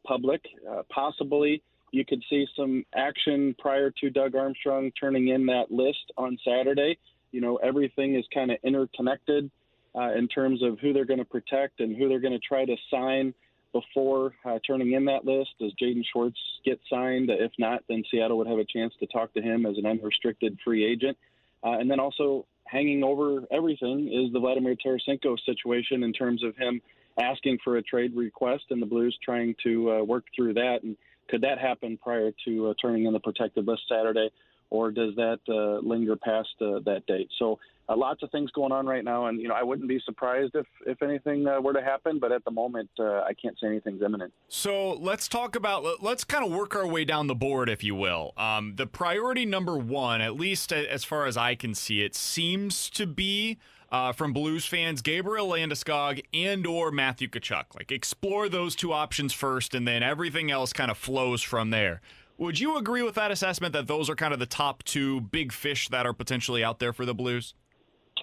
public. 0.06 0.42
Uh, 0.70 0.84
possibly 0.90 1.62
you 1.92 2.06
could 2.06 2.24
see 2.30 2.46
some 2.56 2.86
action 2.96 3.56
prior 3.58 3.92
to 4.00 4.10
Doug 4.10 4.36
Armstrong 4.36 4.92
turning 5.00 5.30
in 5.30 5.46
that 5.48 5.72
list 5.72 6.12
on 6.18 6.38
Saturday. 6.46 6.98
You 7.32 7.42
know, 7.42 7.58
everything 7.58 8.16
is 8.16 8.26
kind 8.34 8.52
of 8.52 8.58
interconnected 8.64 9.50
uh, 9.96 10.14
in 10.14 10.28
terms 10.28 10.62
of 10.64 10.80
who 10.80 10.94
they're 10.94 11.06
going 11.06 11.20
to 11.20 11.26
protect 11.26 11.80
and 11.80 11.96
who 11.96 12.10
they're 12.10 12.20
going 12.20 12.34
to 12.34 12.40
try 12.40 12.66
to 12.66 12.76
sign 12.92 13.34
before 13.72 14.34
uh, 14.46 14.58
turning 14.66 14.94
in 14.94 15.06
that 15.06 15.26
list. 15.26 15.50
Does 15.60 15.74
Jaden 15.82 16.04
Schwartz 16.12 16.40
get 16.66 16.80
signed? 16.90 17.30
If 17.30 17.52
not, 17.60 17.84
then 17.88 18.04
Seattle 18.10 18.38
would 18.40 18.48
have 18.48 18.58
a 18.58 18.66
chance 18.66 18.94
to 19.00 19.08
talk 19.08 19.34
to 19.34 19.42
him 19.42 19.66
as 19.66 19.78
an 19.78 19.86
unrestricted 19.86 20.58
free 20.64 20.86
agent. 20.86 21.18
Uh, 21.64 21.72
and 21.72 21.90
then 21.90 22.00
also 22.00 22.46
hanging 22.66 23.04
over 23.04 23.44
everything 23.52 24.08
is 24.08 24.32
the 24.32 24.40
Vladimir 24.40 24.76
Tarasenko 24.76 25.38
situation 25.46 26.04
in 26.04 26.14
terms 26.14 26.44
of 26.44 26.56
him 26.56 26.82
asking 27.20 27.60
for 27.64 27.78
a 27.78 27.82
trade 27.82 28.16
request 28.16 28.66
and 28.70 28.82
the 28.82 28.86
Blues 28.86 29.18
trying 29.24 29.56
to 29.64 29.92
uh, 29.92 30.04
work 30.04 30.26
through 30.36 30.54
that. 30.56 30.80
And 30.84 30.96
could 31.30 31.42
that 31.42 31.60
happen 31.60 31.98
prior 32.02 32.32
to 32.46 32.70
uh, 32.70 32.74
turning 32.82 33.06
in 33.06 33.14
the 33.14 33.20
protected 33.20 33.68
list 33.68 33.84
Saturday, 33.90 34.30
or 34.70 34.92
does 34.92 35.16
that 35.16 35.40
uh, 35.48 35.86
linger 35.86 36.16
past 36.16 36.50
uh, 36.62 36.80
that 36.86 37.04
date? 37.08 37.30
So 37.38 37.60
uh, 37.88 37.98
lots 37.98 38.22
of 38.22 38.30
things 38.32 38.52
going 38.52 38.72
on 38.72 38.86
right 38.86 39.04
now, 39.04 39.28
and 39.28 39.40
you 39.42 39.48
know 39.48 39.56
I 39.56 39.64
wouldn't 39.64 39.88
be 39.88 40.00
surprised 40.06 40.56
if 40.56 40.66
if 40.86 41.02
anything 41.02 41.48
uh, 41.48 41.60
were 41.60 41.74
to 41.74 41.82
happen, 41.82 42.20
but 42.20 42.32
at 42.32 42.44
the 42.46 42.52
moment 42.52 42.90
I 43.00 43.34
can't 43.40 43.58
say 43.60 43.68
anything's 43.68 44.02
imminent. 44.02 44.32
So 44.48 44.94
let's 44.94 45.28
talk 45.28 45.56
about 45.56 46.02
let's 46.02 46.24
kind 46.24 46.46
of 46.46 46.52
work 46.52 46.76
our 46.76 46.88
way 46.88 47.06
down 47.06 47.28
the 47.28 47.36
board, 47.36 47.70
if 47.70 47.84
you 47.84 47.96
will. 47.96 48.34
Um, 48.38 48.76
the 48.76 48.88
priority 48.88 49.46
number 49.46 49.78
one, 49.78 50.22
at 50.22 50.36
least 50.36 50.72
as 50.72 51.04
far 51.04 51.26
as 51.26 51.36
I 51.36 51.56
can 51.56 51.74
see 51.74 52.02
it, 52.02 52.16
seems 52.16 52.90
to 52.92 53.08
be 53.08 53.58
uh, 53.92 54.12
from 54.12 54.34
Blues 54.34 54.66
fans, 54.66 55.02
Gabriel 55.02 55.48
Landeskog 55.48 56.24
and 56.34 56.66
or 56.66 56.92
Matthew 56.92 57.28
Tkachuk. 57.28 57.76
Like 57.76 57.92
explore 57.92 58.50
those 58.50 58.76
two 58.76 58.94
options 58.94 59.34
first, 59.34 59.76
and 59.76 59.88
then 59.88 60.04
everything 60.04 60.52
else 60.52 60.74
kind 60.74 60.92
of 60.92 60.98
flows 60.98 61.42
from 61.42 61.70
there. 61.70 62.02
Would 62.38 62.60
you 62.60 62.78
agree 62.78 63.02
with 63.02 63.16
that 63.16 63.32
assessment 63.32 63.74
that 63.74 63.88
those 63.88 64.10
are 64.10 64.16
kind 64.16 64.34
of 64.34 64.40
the 64.40 64.46
top 64.46 64.84
two 64.84 65.20
big 65.20 65.52
fish 65.52 65.90
that 65.90 66.06
are 66.06 66.14
potentially 66.14 66.64
out 66.64 66.80
there 66.80 66.94
for 66.94 67.06
the 67.06 67.14
Blues? 67.14 67.54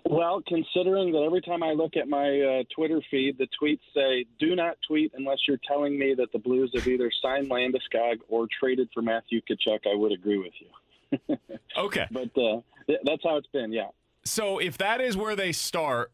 Well, 0.05 0.43
considering 0.47 1.13
that 1.13 1.21
every 1.21 1.41
time 1.41 1.63
I 1.63 1.73
look 1.73 1.97
at 1.97 2.09
my 2.09 2.41
uh, 2.41 2.63
Twitter 2.75 3.01
feed, 3.11 3.39
the 3.39 3.49
tweets 3.61 3.81
say, 3.95 4.25
do 4.39 4.55
not 4.55 4.77
tweet 4.87 5.13
unless 5.17 5.39
you're 5.49 5.61
telling 5.67 5.99
me 5.99 6.15
that 6.15 6.33
the 6.33 6.39
Blues 6.39 6.71
have 6.75 6.87
either 6.87 7.11
signed 7.23 7.51
Landeskog 7.51 8.19
or 8.29 8.47
traded 8.59 8.89
for 8.95 9.03
Matthew 9.03 9.41
Tkachuk, 9.41 9.81
I 9.87 9.95
would 9.95 10.13
agree 10.13 10.39
with 10.39 10.53
you. 10.61 11.37
okay. 11.79 12.07
But 12.11 12.31
uh, 12.39 12.61
th- 12.87 13.01
that's 13.05 13.23
how 13.25 13.37
it's 13.37 13.49
been, 13.49 13.73
yeah. 13.73 13.89
So 14.27 14.59
if 14.59 14.77
that 14.79 15.01
is 15.01 15.17
where 15.17 15.37
they 15.37 15.53
start, 15.53 16.13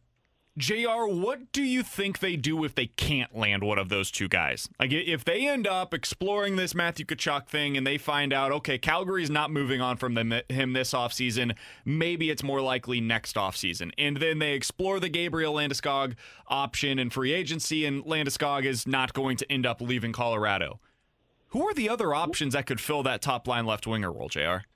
JR, 0.59 1.07
what 1.07 1.51
do 1.53 1.63
you 1.63 1.83
think 1.83 2.19
they 2.19 2.37
do 2.37 2.63
if 2.63 2.75
they 2.75 2.89
can't 2.89 3.35
land 3.35 3.65
one 3.65 3.79
of 3.79 3.89
those 3.89 4.11
two 4.11 4.29
guys? 4.29 4.69
Like, 4.79 4.93
if 4.93 5.25
they 5.25 5.49
end 5.49 5.67
up 5.67 5.95
exploring 5.95 6.57
this 6.57 6.75
Matthew 6.75 7.07
Tkachuk 7.07 7.47
thing 7.49 7.75
and 7.75 7.87
they 7.87 7.97
find 7.97 8.35
out, 8.35 8.53
okay, 8.53 8.77
Calgary's 8.77 9.31
not 9.31 9.51
moving 9.51 9.81
on 9.81 9.97
from 9.97 10.13
them, 10.13 10.35
him 10.51 10.75
this 10.75 10.93
offseason, 10.93 11.57
maybe 11.87 12.29
it's 12.29 12.43
more 12.43 12.61
likely 12.61 13.01
next 13.01 13.37
offseason. 13.37 13.93
And 13.97 14.19
then 14.19 14.41
they 14.41 14.53
explore 14.53 15.01
the 15.01 15.09
Gabriel 15.09 15.55
Landeskog 15.55 16.17
option 16.49 16.99
and 16.99 17.11
free 17.11 17.33
agency, 17.33 17.87
and 17.87 18.05
Landeskog 18.05 18.67
is 18.67 18.87
not 18.87 19.15
going 19.15 19.39
to 19.39 19.51
end 19.51 19.65
up 19.65 19.81
leaving 19.81 20.13
Colorado. 20.13 20.81
Who 21.49 21.67
are 21.67 21.73
the 21.75 21.89
other 21.89 22.15
options 22.15 22.53
that 22.53 22.67
could 22.67 22.81
fill 22.81 23.03
that 23.05 23.23
top 23.23 23.49
line 23.49 23.65
left 23.65 23.87
winger 23.87 24.13
role, 24.13 24.29
JR? 24.29 24.67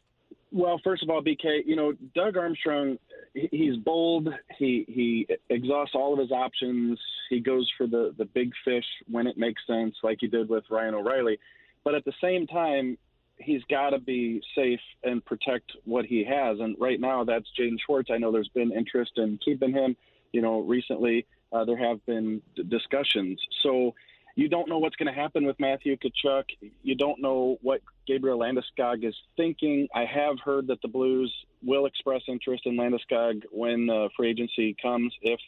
Well, 0.56 0.80
first 0.82 1.02
of 1.02 1.10
all, 1.10 1.22
BK, 1.22 1.66
you 1.66 1.76
know, 1.76 1.92
Doug 2.14 2.38
Armstrong, 2.38 2.96
he's 3.34 3.76
bold. 3.76 4.30
He 4.58 4.86
he 4.88 5.28
exhausts 5.50 5.94
all 5.94 6.14
of 6.14 6.18
his 6.18 6.32
options. 6.32 6.98
He 7.28 7.40
goes 7.40 7.70
for 7.76 7.86
the 7.86 8.14
the 8.16 8.24
big 8.24 8.52
fish 8.64 8.86
when 9.06 9.26
it 9.26 9.36
makes 9.36 9.60
sense, 9.66 9.94
like 10.02 10.16
he 10.18 10.28
did 10.28 10.48
with 10.48 10.64
Ryan 10.70 10.94
O'Reilly. 10.94 11.38
But 11.84 11.94
at 11.94 12.06
the 12.06 12.14
same 12.22 12.46
time, 12.46 12.96
he's 13.36 13.60
got 13.68 13.90
to 13.90 13.98
be 13.98 14.40
safe 14.54 14.80
and 15.04 15.22
protect 15.22 15.72
what 15.84 16.06
he 16.06 16.24
has. 16.24 16.58
And 16.58 16.74
right 16.80 16.98
now, 16.98 17.22
that's 17.22 17.46
Jaden 17.60 17.76
Schwartz. 17.84 18.08
I 18.10 18.16
know 18.16 18.32
there's 18.32 18.48
been 18.48 18.72
interest 18.72 19.12
in 19.16 19.38
keeping 19.44 19.72
him. 19.74 19.94
You 20.32 20.40
know, 20.40 20.60
recently 20.60 21.26
uh, 21.52 21.66
there 21.66 21.76
have 21.76 22.04
been 22.06 22.40
d- 22.56 22.62
discussions. 22.62 23.38
So 23.62 23.94
you 24.36 24.48
don't 24.48 24.68
know 24.68 24.78
what's 24.78 24.96
going 24.96 25.12
to 25.12 25.18
happen 25.20 25.44
with 25.46 25.58
Matthew 25.58 25.96
Tkachuk. 25.96 26.44
You 26.82 26.94
don't 26.94 27.20
know 27.20 27.58
what 27.62 27.80
Gabriel 28.06 28.38
Landeskog 28.38 29.02
is 29.02 29.14
thinking. 29.36 29.88
I 29.94 30.04
have 30.04 30.38
heard 30.44 30.68
that 30.68 30.80
the 30.82 30.88
Blues 30.88 31.34
will 31.64 31.86
express 31.86 32.22
interest 32.28 32.64
in 32.66 32.76
Landeskog 32.76 33.42
when 33.50 33.88
free 34.16 34.30
agency 34.30 34.76
comes, 34.80 35.12
if 35.22 35.40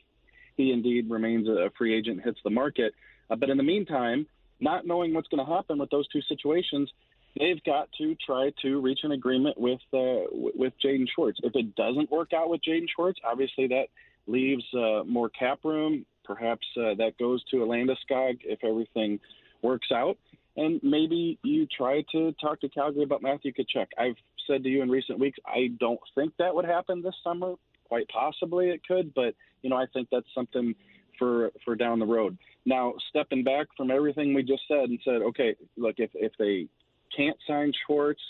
he 0.57 0.73
indeed 0.73 1.09
remains 1.09 1.49
a 1.49 1.71
free 1.79 1.97
agent, 1.97 2.23
hits 2.23 2.41
the 2.45 2.51
market. 2.51 2.93
Uh, 3.31 3.37
but 3.37 3.51
in 3.51 3.57
the 3.57 3.63
meantime, 3.63 4.27
not 4.61 4.87
knowing 4.87 5.15
what's 5.15 5.29
going 5.29 5.45
to 5.45 5.51
happen 5.51 5.79
with 5.79 5.91
those 5.91 6.09
two 6.09 6.21
situations, 6.23 6.91
they've 7.39 7.63
got 7.65 7.89
to 7.99 8.17
try 8.17 8.53
to 8.63 8.81
reach 8.81 9.01
an 9.05 9.13
agreement 9.13 9.59
with 9.59 9.81
uh, 9.95 10.27
with 10.33 10.73
Jaden 10.85 11.07
Schwartz. 11.15 11.39
If 11.43 11.55
it 11.55 11.75
doesn't 11.77 12.11
work 12.11 12.33
out 12.33 12.51
with 12.51 12.61
Jaden 12.67 12.87
Schwartz, 12.95 13.21
obviously 13.25 13.69
that 13.69 13.87
leaves 14.27 14.65
uh, 14.75 15.05
more 15.05 15.29
cap 15.29 15.61
room. 15.65 16.05
Perhaps 16.29 16.67
uh, 16.77 16.95
that 16.99 17.15
goes 17.19 17.43
to 17.45 17.57
Landeskog 17.57 18.39
if 18.45 18.63
everything 18.63 19.19
works 19.63 19.89
out. 19.93 20.19
And 20.57 20.79
maybe 20.83 21.39
you 21.43 21.67
try 21.67 22.05
to 22.13 22.33
talk 22.33 22.61
to 22.61 22.69
Calgary 22.69 23.05
about 23.05 23.23
Matthew 23.23 23.53
Tkachuk. 23.53 23.87
I've 23.97 24.17
said 24.47 24.63
to 24.65 24.69
you 24.69 24.83
in 24.83 24.91
recent 24.91 25.19
weeks, 25.19 25.39
I 25.47 25.71
don't 25.81 26.01
think 26.15 26.35
that 26.39 26.55
would 26.55 26.67
happen 26.67 27.01
this 27.01 27.15
summer. 27.25 27.55
Quite 27.89 28.09
possibly 28.09 28.69
it 28.69 28.83
could, 28.87 29.15
but 29.15 29.35
you 29.63 29.71
know 29.71 29.77
I 29.77 29.87
think 29.95 30.09
that's 30.13 30.27
something 30.35 30.75
for 31.19 31.51
for 31.65 31.75
down 31.75 31.99
the 31.99 32.07
road. 32.07 32.37
Now, 32.67 32.93
stepping 33.09 33.43
back 33.43 33.69
from 33.77 33.91
everything 33.91 34.35
we 34.35 34.43
just 34.43 34.63
said 34.69 34.91
and 34.91 34.99
said, 35.03 35.23
okay, 35.23 35.57
look, 35.79 35.95
if 35.99 36.11
if 36.15 36.33
they 36.39 36.69
can't 37.17 37.37
sign 37.47 37.73
Schwartz, 37.87 38.21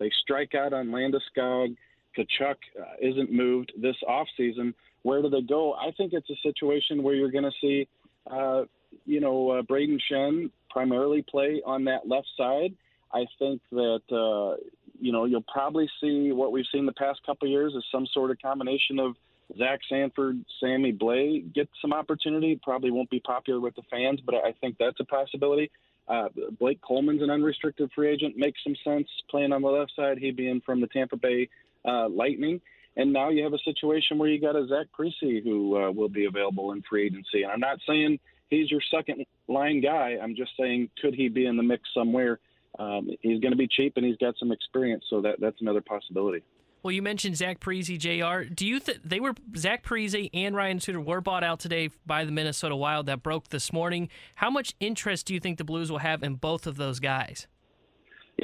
they 0.00 0.10
strike 0.22 0.54
out 0.56 0.72
on 0.72 0.88
Landeskog, 0.88 1.76
Tkachuk 2.18 2.56
uh, 2.80 2.84
isn't 3.00 3.32
moved 3.32 3.72
this 3.80 3.96
offseason, 4.08 4.74
where 5.04 5.22
do 5.22 5.28
they 5.28 5.42
go? 5.42 5.74
I 5.74 5.92
think 5.96 6.12
it's 6.12 6.28
a 6.28 6.36
situation 6.42 7.02
where 7.02 7.14
you're 7.14 7.30
going 7.30 7.44
to 7.44 7.52
see, 7.60 7.86
uh, 8.28 8.64
you 9.06 9.20
know, 9.20 9.50
uh, 9.50 9.62
Brayden 9.62 10.00
Schenn 10.10 10.50
primarily 10.70 11.22
play 11.22 11.62
on 11.64 11.84
that 11.84 12.08
left 12.08 12.26
side. 12.36 12.74
I 13.12 13.26
think 13.38 13.60
that 13.70 14.02
uh, 14.10 14.60
you 15.00 15.12
know 15.12 15.24
you'll 15.24 15.44
probably 15.52 15.88
see 16.00 16.32
what 16.32 16.50
we've 16.50 16.64
seen 16.72 16.84
the 16.84 16.92
past 16.92 17.20
couple 17.24 17.46
years 17.46 17.72
is 17.74 17.84
some 17.92 18.06
sort 18.12 18.32
of 18.32 18.38
combination 18.42 18.98
of 18.98 19.14
Zach 19.56 19.80
Sanford, 19.88 20.44
Sammy 20.58 20.92
Blais 20.92 21.52
get 21.54 21.68
some 21.80 21.92
opportunity. 21.92 22.58
Probably 22.62 22.90
won't 22.90 23.10
be 23.10 23.20
popular 23.20 23.60
with 23.60 23.76
the 23.76 23.82
fans, 23.90 24.20
but 24.24 24.34
I 24.34 24.52
think 24.60 24.76
that's 24.78 24.98
a 25.00 25.04
possibility. 25.04 25.70
Uh, 26.08 26.28
Blake 26.58 26.80
Coleman's 26.82 27.22
an 27.22 27.30
unrestricted 27.30 27.90
free 27.94 28.10
agent. 28.10 28.36
Makes 28.36 28.60
some 28.64 28.76
sense 28.82 29.06
playing 29.30 29.52
on 29.52 29.62
the 29.62 29.68
left 29.68 29.92
side. 29.94 30.18
He 30.18 30.30
being 30.30 30.60
from 30.64 30.80
the 30.80 30.86
Tampa 30.86 31.16
Bay 31.16 31.48
uh, 31.84 32.08
Lightning. 32.08 32.60
And 32.96 33.12
now 33.12 33.30
you 33.30 33.42
have 33.42 33.52
a 33.52 33.58
situation 33.64 34.18
where 34.18 34.28
you 34.28 34.40
got 34.40 34.56
a 34.56 34.66
Zach 34.68 34.86
Parise 34.96 35.42
who 35.42 35.76
uh, 35.76 35.90
will 35.90 36.08
be 36.08 36.26
available 36.26 36.72
in 36.72 36.82
free 36.88 37.06
agency. 37.06 37.42
And 37.42 37.50
I'm 37.50 37.60
not 37.60 37.78
saying 37.86 38.18
he's 38.50 38.70
your 38.70 38.80
second 38.90 39.24
line 39.48 39.80
guy. 39.80 40.16
I'm 40.22 40.36
just 40.36 40.52
saying 40.58 40.90
could 41.00 41.14
he 41.14 41.28
be 41.28 41.46
in 41.46 41.56
the 41.56 41.62
mix 41.62 41.82
somewhere? 41.92 42.38
Um, 42.78 43.10
he's 43.20 43.40
going 43.40 43.52
to 43.52 43.58
be 43.58 43.68
cheap 43.68 43.94
and 43.96 44.04
he's 44.04 44.16
got 44.16 44.34
some 44.38 44.52
experience, 44.52 45.04
so 45.08 45.20
that 45.22 45.40
that's 45.40 45.60
another 45.60 45.80
possibility. 45.80 46.42
Well, 46.82 46.92
you 46.92 47.00
mentioned 47.00 47.38
Zach 47.38 47.60
Parise, 47.60 47.98
JR 47.98 48.44
Do 48.52 48.66
you 48.66 48.78
think 48.78 48.98
they 49.02 49.18
were 49.18 49.32
Zach 49.56 49.82
Parise 49.84 50.28
and 50.34 50.54
Ryan 50.54 50.80
Suter 50.80 51.00
were 51.00 51.22
bought 51.22 51.42
out 51.42 51.58
today 51.58 51.88
by 52.04 52.24
the 52.26 52.32
Minnesota 52.32 52.76
Wild 52.76 53.06
that 53.06 53.22
broke 53.22 53.48
this 53.48 53.72
morning? 53.72 54.10
How 54.34 54.50
much 54.50 54.74
interest 54.80 55.26
do 55.26 55.34
you 55.34 55.40
think 55.40 55.56
the 55.56 55.64
Blues 55.64 55.90
will 55.90 55.98
have 55.98 56.22
in 56.22 56.34
both 56.34 56.66
of 56.66 56.76
those 56.76 57.00
guys? 57.00 57.46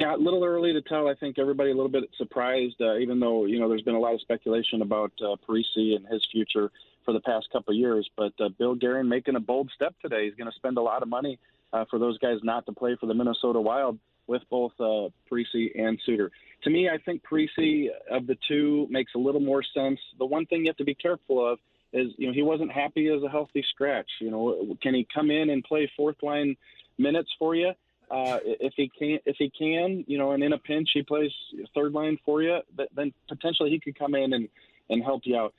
Yeah, 0.01 0.15
a 0.15 0.17
little 0.17 0.43
early 0.43 0.73
to 0.73 0.81
tell. 0.81 1.07
I 1.07 1.15
think 1.15 1.37
everybody 1.37 1.71
a 1.71 1.75
little 1.75 1.91
bit 1.91 2.03
surprised, 2.17 2.81
uh, 2.81 2.97
even 2.97 3.19
though 3.19 3.45
you 3.45 3.59
know 3.59 3.69
there's 3.69 3.83
been 3.83 3.95
a 3.95 3.99
lot 3.99 4.13
of 4.13 4.21
speculation 4.21 4.81
about 4.81 5.11
uh, 5.21 5.35
Parise 5.47 5.95
and 5.95 6.07
his 6.07 6.25
future 6.31 6.71
for 7.05 7.13
the 7.13 7.21
past 7.21 7.49
couple 7.51 7.73
of 7.73 7.77
years. 7.77 8.09
But 8.17 8.33
uh, 8.39 8.49
Bill 8.49 8.75
Guerin 8.75 9.07
making 9.07 9.35
a 9.35 9.39
bold 9.39 9.71
step 9.75 9.95
today. 10.01 10.25
He's 10.25 10.35
going 10.35 10.49
to 10.49 10.55
spend 10.55 10.77
a 10.77 10.81
lot 10.81 11.03
of 11.03 11.09
money 11.09 11.39
uh, 11.71 11.85
for 11.89 11.99
those 11.99 12.17
guys 12.17 12.37
not 12.43 12.65
to 12.65 12.71
play 12.71 12.97
for 12.99 13.05
the 13.05 13.13
Minnesota 13.13 13.61
Wild 13.61 13.99
with 14.27 14.41
both 14.49 14.71
uh, 14.79 15.09
Parise 15.29 15.71
and 15.77 15.99
Suter 16.05 16.31
to 16.63 16.69
me, 16.69 16.89
I 16.89 16.97
think 16.97 17.23
Parise 17.23 17.87
of 18.09 18.27
the 18.27 18.37
two 18.47 18.87
makes 18.89 19.13
a 19.15 19.17
little 19.17 19.41
more 19.41 19.63
sense. 19.63 19.99
The 20.19 20.25
one 20.25 20.45
thing 20.45 20.61
you 20.61 20.67
have 20.67 20.77
to 20.77 20.83
be 20.83 20.95
careful 20.95 21.51
of 21.51 21.59
is, 21.93 22.11
you 22.17 22.27
know, 22.27 22.33
he 22.33 22.41
wasn't 22.41 22.71
happy 22.71 23.07
as 23.09 23.23
a 23.23 23.29
healthy 23.29 23.65
scratch. 23.69 24.09
You 24.19 24.31
know, 24.31 24.77
can 24.81 24.93
he 24.93 25.07
come 25.13 25.31
in 25.31 25.49
and 25.49 25.63
play 25.63 25.91
fourth 25.97 26.21
line 26.21 26.55
minutes 26.97 27.29
for 27.39 27.55
you? 27.55 27.71
Uh, 28.11 28.39
if 28.43 28.73
he 28.75 28.89
can, 28.89 29.19
if 29.25 29.37
he 29.39 29.49
can, 29.49 30.03
you 30.05 30.17
know, 30.17 30.31
and 30.31 30.43
in 30.43 30.51
a 30.51 30.57
pinch 30.57 30.89
he 30.93 31.01
plays 31.01 31.31
third 31.73 31.93
line 31.93 32.17
for 32.25 32.41
you, 32.41 32.59
then 32.93 33.13
potentially 33.29 33.69
he 33.69 33.79
could 33.79 33.97
come 33.97 34.15
in 34.15 34.33
and 34.33 34.49
and 34.89 35.01
help 35.03 35.21
you 35.23 35.37
out. 35.37 35.53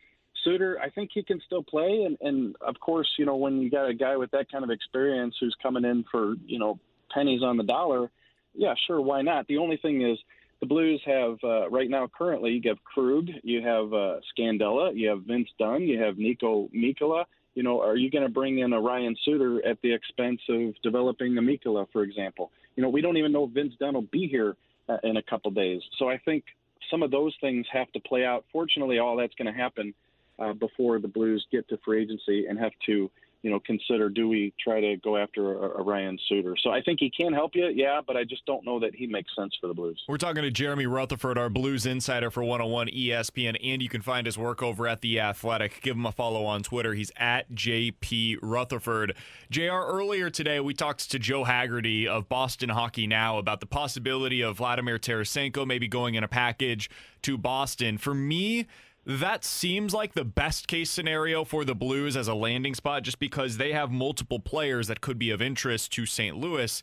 Suter, 0.44 0.78
I 0.80 0.90
think 0.90 1.10
he 1.14 1.22
can 1.22 1.40
still 1.46 1.62
play, 1.62 2.04
and 2.04 2.18
and 2.20 2.54
of 2.60 2.78
course, 2.78 3.08
you 3.18 3.24
know, 3.24 3.36
when 3.36 3.62
you 3.62 3.70
got 3.70 3.88
a 3.88 3.94
guy 3.94 4.16
with 4.16 4.30
that 4.32 4.50
kind 4.50 4.64
of 4.64 4.70
experience 4.70 5.34
who's 5.40 5.56
coming 5.62 5.84
in 5.84 6.04
for 6.10 6.34
you 6.46 6.58
know 6.58 6.78
pennies 7.10 7.42
on 7.42 7.56
the 7.56 7.62
dollar, 7.62 8.10
yeah, 8.54 8.74
sure, 8.86 9.00
why 9.00 9.22
not? 9.22 9.46
The 9.46 9.58
only 9.58 9.78
thing 9.78 10.02
is 10.02 10.18
the 10.60 10.66
Blues 10.66 11.00
have 11.06 11.38
uh, 11.42 11.70
right 11.70 11.88
now 11.88 12.06
currently 12.06 12.60
you 12.62 12.68
have 12.68 12.82
Krug, 12.84 13.28
you 13.42 13.62
have 13.62 13.92
uh, 13.92 14.16
Scandella, 14.36 14.94
you 14.94 15.08
have 15.08 15.22
Vince 15.22 15.48
Dunn, 15.58 15.82
you 15.82 16.00
have 16.02 16.16
Niko 16.16 16.70
Mikkola. 16.72 17.24
You 17.54 17.62
know, 17.62 17.82
are 17.82 17.96
you 17.96 18.10
going 18.10 18.24
to 18.24 18.30
bring 18.30 18.58
in 18.58 18.72
a 18.72 18.80
Ryan 18.80 19.16
Suter 19.24 19.64
at 19.66 19.80
the 19.82 19.92
expense 19.92 20.40
of 20.48 20.74
developing 20.82 21.36
a 21.36 21.42
Mikkola, 21.42 21.86
for 21.92 22.02
example? 22.02 22.50
You 22.76 22.82
know, 22.82 22.88
we 22.88 23.02
don't 23.02 23.16
even 23.18 23.32
know 23.32 23.44
if 23.44 23.50
Vince 23.50 23.74
Dunn 23.78 23.94
will 23.94 24.02
be 24.02 24.26
here 24.26 24.56
uh, 24.88 24.96
in 25.02 25.16
a 25.16 25.22
couple 25.22 25.50
days. 25.50 25.82
So 25.98 26.08
I 26.08 26.18
think 26.18 26.44
some 26.90 27.02
of 27.02 27.10
those 27.10 27.34
things 27.40 27.66
have 27.72 27.90
to 27.92 28.00
play 28.00 28.24
out. 28.24 28.44
Fortunately, 28.52 28.98
all 28.98 29.16
that's 29.16 29.34
going 29.34 29.52
to 29.52 29.58
happen 29.58 29.94
uh, 30.38 30.54
before 30.54 30.98
the 30.98 31.08
Blues 31.08 31.46
get 31.52 31.68
to 31.68 31.78
free 31.84 32.02
agency 32.02 32.46
and 32.46 32.58
have 32.58 32.72
to 32.86 33.10
you 33.42 33.50
know, 33.50 33.60
consider 33.60 34.08
do 34.08 34.28
we 34.28 34.54
try 34.62 34.80
to 34.80 34.96
go 34.96 35.16
after 35.16 35.54
a, 35.54 35.80
a, 35.80 35.82
Ryan 35.82 36.18
Suter? 36.28 36.56
So 36.62 36.70
I 36.70 36.80
think 36.80 37.00
he 37.00 37.10
can 37.10 37.32
help 37.32 37.52
you, 37.54 37.68
yeah, 37.74 38.00
but 38.06 38.16
I 38.16 38.22
just 38.22 38.46
don't 38.46 38.64
know 38.64 38.78
that 38.80 38.94
he 38.94 39.06
makes 39.06 39.34
sense 39.36 39.52
for 39.60 39.66
the 39.66 39.74
Blues. 39.74 40.00
We're 40.08 40.16
talking 40.16 40.42
to 40.42 40.50
Jeremy 40.50 40.86
Rutherford, 40.86 41.36
our 41.36 41.48
Blues 41.48 41.84
insider 41.84 42.30
for 42.30 42.44
101 42.44 42.88
ESPN, 42.88 43.56
and 43.62 43.82
you 43.82 43.88
can 43.88 44.00
find 44.00 44.26
his 44.26 44.38
work 44.38 44.62
over 44.62 44.86
at 44.86 45.00
The 45.00 45.18
Athletic. 45.20 45.80
Give 45.82 45.96
him 45.96 46.06
a 46.06 46.12
follow 46.12 46.44
on 46.44 46.62
Twitter. 46.62 46.94
He's 46.94 47.10
at 47.16 47.50
JP 47.52 48.38
Rutherford. 48.42 49.14
JR, 49.50 49.72
earlier 49.72 50.30
today, 50.30 50.60
we 50.60 50.72
talked 50.72 51.10
to 51.10 51.18
Joe 51.18 51.42
Haggerty 51.42 52.06
of 52.06 52.28
Boston 52.28 52.68
Hockey 52.68 53.08
Now 53.08 53.38
about 53.38 53.58
the 53.58 53.66
possibility 53.66 54.40
of 54.40 54.58
Vladimir 54.58 54.98
Tarasenko 54.98 55.66
maybe 55.66 55.88
going 55.88 56.14
in 56.14 56.22
a 56.22 56.28
package 56.28 56.88
to 57.22 57.36
Boston. 57.36 57.98
For 57.98 58.14
me, 58.14 58.66
that 59.04 59.44
seems 59.44 59.92
like 59.92 60.14
the 60.14 60.24
best 60.24 60.68
case 60.68 60.90
scenario 60.90 61.44
for 61.44 61.64
the 61.64 61.74
Blues 61.74 62.16
as 62.16 62.28
a 62.28 62.34
landing 62.34 62.74
spot 62.74 63.02
just 63.02 63.18
because 63.18 63.56
they 63.56 63.72
have 63.72 63.90
multiple 63.90 64.38
players 64.38 64.86
that 64.86 65.00
could 65.00 65.18
be 65.18 65.30
of 65.30 65.42
interest 65.42 65.92
to 65.92 66.06
St. 66.06 66.36
Louis. 66.36 66.82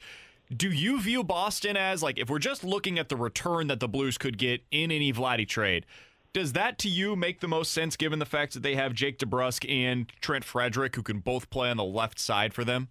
Do 0.56 0.70
you 0.70 1.00
view 1.00 1.24
Boston 1.24 1.78
as 1.78 2.04
like 2.04 2.20
if 2.20 2.30
we're 2.30 2.40
just 2.40 2.64
looking 2.64 3.00
at 3.00 3.10
the 3.10 3.16
return 3.16 3.68
that 3.68 3.80
the 3.80 3.88
Blues 3.88 4.18
could 4.18 4.38
get 4.38 4.64
in 4.72 4.92
any 4.92 5.14
Vladdy 5.14 5.48
trade? 5.48 5.86
Does 6.34 6.54
that 6.54 6.78
to 6.80 6.90
you 6.90 7.16
make 7.16 7.40
the 7.40 7.48
most 7.48 7.72
sense 7.72 7.96
given 7.96 8.20
the 8.20 8.26
fact 8.26 8.54
that 8.54 8.64
they 8.64 8.76
have 8.76 8.94
Jake 8.94 9.18
DeBrusk 9.18 9.70
and 9.70 10.12
Trent 10.22 10.44
Frederic 10.44 10.96
who 10.96 11.04
can 11.04 11.20
both 11.20 11.50
play 11.50 11.70
on 11.70 11.78
the 11.78 11.84
left 11.84 12.20
side 12.20 12.54
for 12.54 12.64
them? 12.64 12.90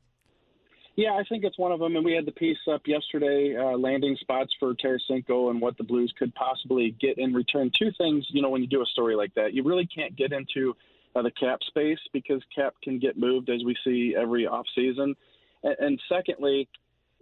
Yeah, 0.99 1.12
I 1.12 1.22
think 1.28 1.44
it's 1.44 1.57
one 1.57 1.70
of 1.70 1.78
them. 1.78 1.94
And 1.94 2.05
we 2.05 2.14
had 2.14 2.26
the 2.26 2.32
piece 2.32 2.59
up 2.68 2.88
yesterday, 2.88 3.55
uh, 3.57 3.78
landing 3.78 4.16
spots 4.20 4.53
for 4.59 4.74
Tarasenko 4.74 5.49
and 5.49 5.61
what 5.61 5.78
the 5.78 5.84
Blues 5.84 6.12
could 6.18 6.34
possibly 6.34 6.90
get 7.01 7.18
in 7.18 7.32
return. 7.32 7.70
Two 7.72 7.92
things, 7.96 8.26
you 8.30 8.42
know, 8.42 8.49
when 8.49 8.62
you 8.62 8.66
do 8.66 8.82
a 8.82 8.86
story 8.86 9.14
like 9.14 9.32
that, 9.34 9.55
you 9.55 9.62
really 9.62 9.86
can't 9.86 10.16
get 10.16 10.32
into 10.32 10.74
uh, 11.14 11.22
the 11.22 11.30
cap 11.30 11.61
space 11.68 12.01
because 12.12 12.42
cap 12.53 12.74
can 12.82 12.99
get 12.99 13.16
moved 13.16 13.49
as 13.49 13.62
we 13.64 13.76
see 13.84 14.16
every 14.18 14.44
offseason. 14.46 15.14
And, 15.62 15.76
and 15.78 16.03
secondly, 16.09 16.68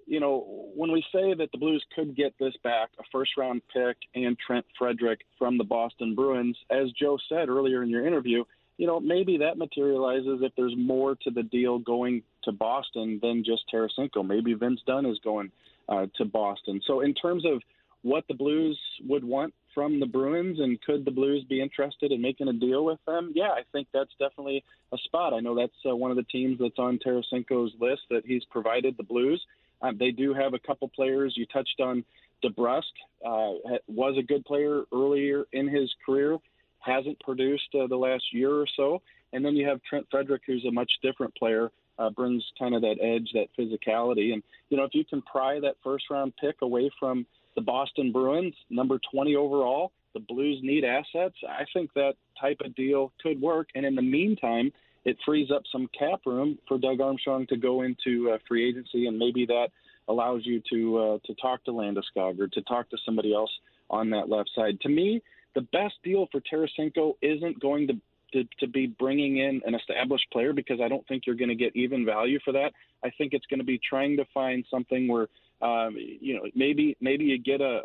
you 0.06 0.20
know, 0.20 0.70
when 0.74 0.90
we 0.90 1.04
say 1.12 1.34
that 1.34 1.52
the 1.52 1.58
Blues 1.58 1.84
could 1.94 2.16
get 2.16 2.32
this 2.40 2.54
back, 2.64 2.88
a 2.98 3.02
first 3.12 3.32
round 3.36 3.60
pick 3.74 3.98
and 4.14 4.38
Trent 4.38 4.64
Frederic 4.78 5.20
from 5.38 5.58
the 5.58 5.64
Boston 5.64 6.14
Bruins, 6.14 6.56
as 6.70 6.90
Joe 6.92 7.18
said 7.28 7.50
earlier 7.50 7.82
in 7.82 7.90
your 7.90 8.06
interview, 8.06 8.42
you 8.78 8.86
know, 8.86 9.00
maybe 9.00 9.36
that 9.38 9.58
materializes 9.58 10.40
if 10.40 10.52
there's 10.56 10.74
more 10.76 11.14
to 11.24 11.30
the 11.30 11.42
deal 11.42 11.78
going 11.78 12.22
to 12.46 12.52
Boston 12.52 13.20
than 13.22 13.44
just 13.44 13.64
Tarasenko. 13.72 14.26
Maybe 14.26 14.54
Vince 14.54 14.80
Dunn 14.86 15.06
is 15.06 15.18
going 15.22 15.52
uh, 15.88 16.06
to 16.16 16.24
Boston. 16.24 16.80
So, 16.86 17.00
in 17.00 17.14
terms 17.14 17.44
of 17.44 17.62
what 18.02 18.24
the 18.28 18.34
Blues 18.34 18.78
would 19.06 19.24
want 19.24 19.54
from 19.74 20.00
the 20.00 20.06
Bruins 20.06 20.58
and 20.58 20.80
could 20.82 21.04
the 21.04 21.10
Blues 21.10 21.44
be 21.48 21.60
interested 21.60 22.12
in 22.12 22.22
making 22.22 22.48
a 22.48 22.52
deal 22.52 22.84
with 22.84 22.98
them? 23.06 23.32
Yeah, 23.34 23.50
I 23.50 23.62
think 23.72 23.88
that's 23.92 24.10
definitely 24.18 24.64
a 24.92 24.98
spot. 25.04 25.34
I 25.34 25.40
know 25.40 25.54
that's 25.54 25.72
uh, 25.88 25.94
one 25.94 26.10
of 26.10 26.16
the 26.16 26.22
teams 26.24 26.58
that's 26.58 26.78
on 26.78 26.98
Tarasenko's 26.98 27.72
list 27.78 28.02
that 28.10 28.24
he's 28.24 28.44
provided 28.46 28.96
the 28.96 29.02
Blues. 29.02 29.44
Um, 29.82 29.98
they 29.98 30.10
do 30.10 30.32
have 30.32 30.54
a 30.54 30.58
couple 30.58 30.88
players. 30.88 31.34
You 31.36 31.46
touched 31.46 31.80
on 31.80 32.04
DeBrusk, 32.42 32.82
uh, 33.24 33.78
was 33.86 34.16
a 34.18 34.22
good 34.22 34.44
player 34.44 34.84
earlier 34.92 35.44
in 35.52 35.68
his 35.68 35.92
career 36.04 36.38
hasn't 36.86 37.18
produced 37.20 37.74
uh, 37.74 37.86
the 37.86 37.96
last 37.96 38.24
year 38.32 38.50
or 38.50 38.66
so. 38.76 39.02
And 39.32 39.44
then 39.44 39.56
you 39.56 39.66
have 39.68 39.82
Trent 39.82 40.06
Frederic, 40.10 40.42
who's 40.46 40.64
a 40.64 40.70
much 40.70 40.90
different 41.02 41.34
player, 41.34 41.70
uh, 41.98 42.10
brings 42.10 42.44
kind 42.58 42.74
of 42.74 42.82
that 42.82 42.96
edge, 43.00 43.30
that 43.34 43.48
physicality. 43.58 44.32
And, 44.32 44.42
you 44.68 44.76
know, 44.76 44.84
if 44.84 44.94
you 44.94 45.04
can 45.04 45.22
pry 45.22 45.60
that 45.60 45.76
first 45.82 46.04
round 46.10 46.34
pick 46.40 46.56
away 46.62 46.90
from 46.98 47.26
the 47.54 47.62
Boston 47.62 48.12
Bruins, 48.12 48.54
number 48.70 48.98
20 49.12 49.36
overall, 49.36 49.92
the 50.14 50.20
Blues 50.20 50.60
need 50.62 50.84
assets. 50.84 51.36
I 51.48 51.64
think 51.72 51.92
that 51.94 52.14
type 52.40 52.58
of 52.64 52.74
deal 52.74 53.12
could 53.22 53.40
work. 53.40 53.68
And 53.74 53.84
in 53.84 53.94
the 53.94 54.02
meantime, 54.02 54.72
it 55.04 55.16
frees 55.24 55.50
up 55.50 55.62
some 55.70 55.88
cap 55.98 56.20
room 56.26 56.58
for 56.66 56.78
Doug 56.78 57.00
Armstrong 57.00 57.46
to 57.48 57.56
go 57.56 57.82
into 57.82 58.30
uh, 58.30 58.38
free 58.48 58.68
agency, 58.68 59.06
and 59.06 59.18
maybe 59.18 59.46
that 59.46 59.68
allows 60.08 60.42
you 60.44 60.60
to 60.70 60.98
uh, 60.98 61.18
to 61.24 61.34
talk 61.34 61.64
to 61.64 61.70
Landeskog 61.70 62.40
or 62.40 62.48
to 62.48 62.62
talk 62.62 62.90
to 62.90 62.96
somebody 63.04 63.32
else 63.32 63.50
on 63.88 64.10
that 64.10 64.28
left 64.28 64.50
side. 64.54 64.80
To 64.80 64.88
me, 64.88 65.22
the 65.54 65.60
best 65.60 65.94
deal 66.02 66.26
for 66.32 66.40
Tarasenko 66.40 67.14
isn't 67.22 67.60
going 67.60 67.86
to 67.86 67.94
to, 68.36 68.44
to 68.60 68.66
be 68.66 68.86
bringing 68.86 69.38
in 69.38 69.62
an 69.64 69.74
established 69.74 70.26
player 70.30 70.52
because 70.52 70.80
I 70.80 70.88
don't 70.88 71.06
think 71.08 71.24
you're 71.26 71.36
going 71.36 71.48
to 71.48 71.54
get 71.54 71.74
even 71.74 72.04
value 72.04 72.38
for 72.44 72.52
that. 72.52 72.72
I 73.02 73.10
think 73.16 73.32
it's 73.32 73.46
going 73.46 73.60
to 73.60 73.64
be 73.64 73.80
trying 73.88 74.16
to 74.18 74.26
find 74.34 74.64
something 74.70 75.08
where, 75.08 75.28
um, 75.62 75.96
you 75.96 76.34
know, 76.34 76.42
maybe 76.54 76.96
maybe 77.00 77.24
you 77.24 77.38
get 77.38 77.60
a, 77.60 77.80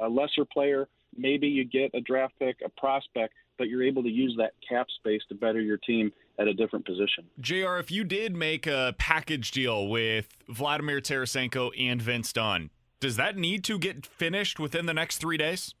a 0.00 0.08
lesser 0.08 0.44
player, 0.44 0.88
maybe 1.16 1.48
you 1.48 1.64
get 1.64 1.90
a 1.94 2.00
draft 2.00 2.34
pick, 2.38 2.56
a 2.64 2.68
prospect, 2.68 3.32
but 3.56 3.68
you're 3.68 3.82
able 3.82 4.02
to 4.02 4.10
use 4.10 4.34
that 4.38 4.52
cap 4.68 4.86
space 4.98 5.22
to 5.28 5.34
better 5.34 5.60
your 5.60 5.78
team 5.78 6.12
at 6.38 6.48
a 6.48 6.52
different 6.52 6.84
position. 6.84 7.24
JR, 7.40 7.76
if 7.76 7.90
you 7.90 8.04
did 8.04 8.36
make 8.36 8.66
a 8.66 8.94
package 8.98 9.52
deal 9.52 9.88
with 9.88 10.28
Vladimir 10.48 11.00
Tarasenko 11.00 11.70
and 11.78 12.02
Vince 12.02 12.32
Dunn, 12.32 12.70
does 13.00 13.16
that 13.16 13.36
need 13.36 13.64
to 13.64 13.78
get 13.78 14.04
finished 14.04 14.58
within 14.60 14.86
the 14.86 14.94
next 14.94 15.18
three 15.18 15.36
days? 15.36 15.74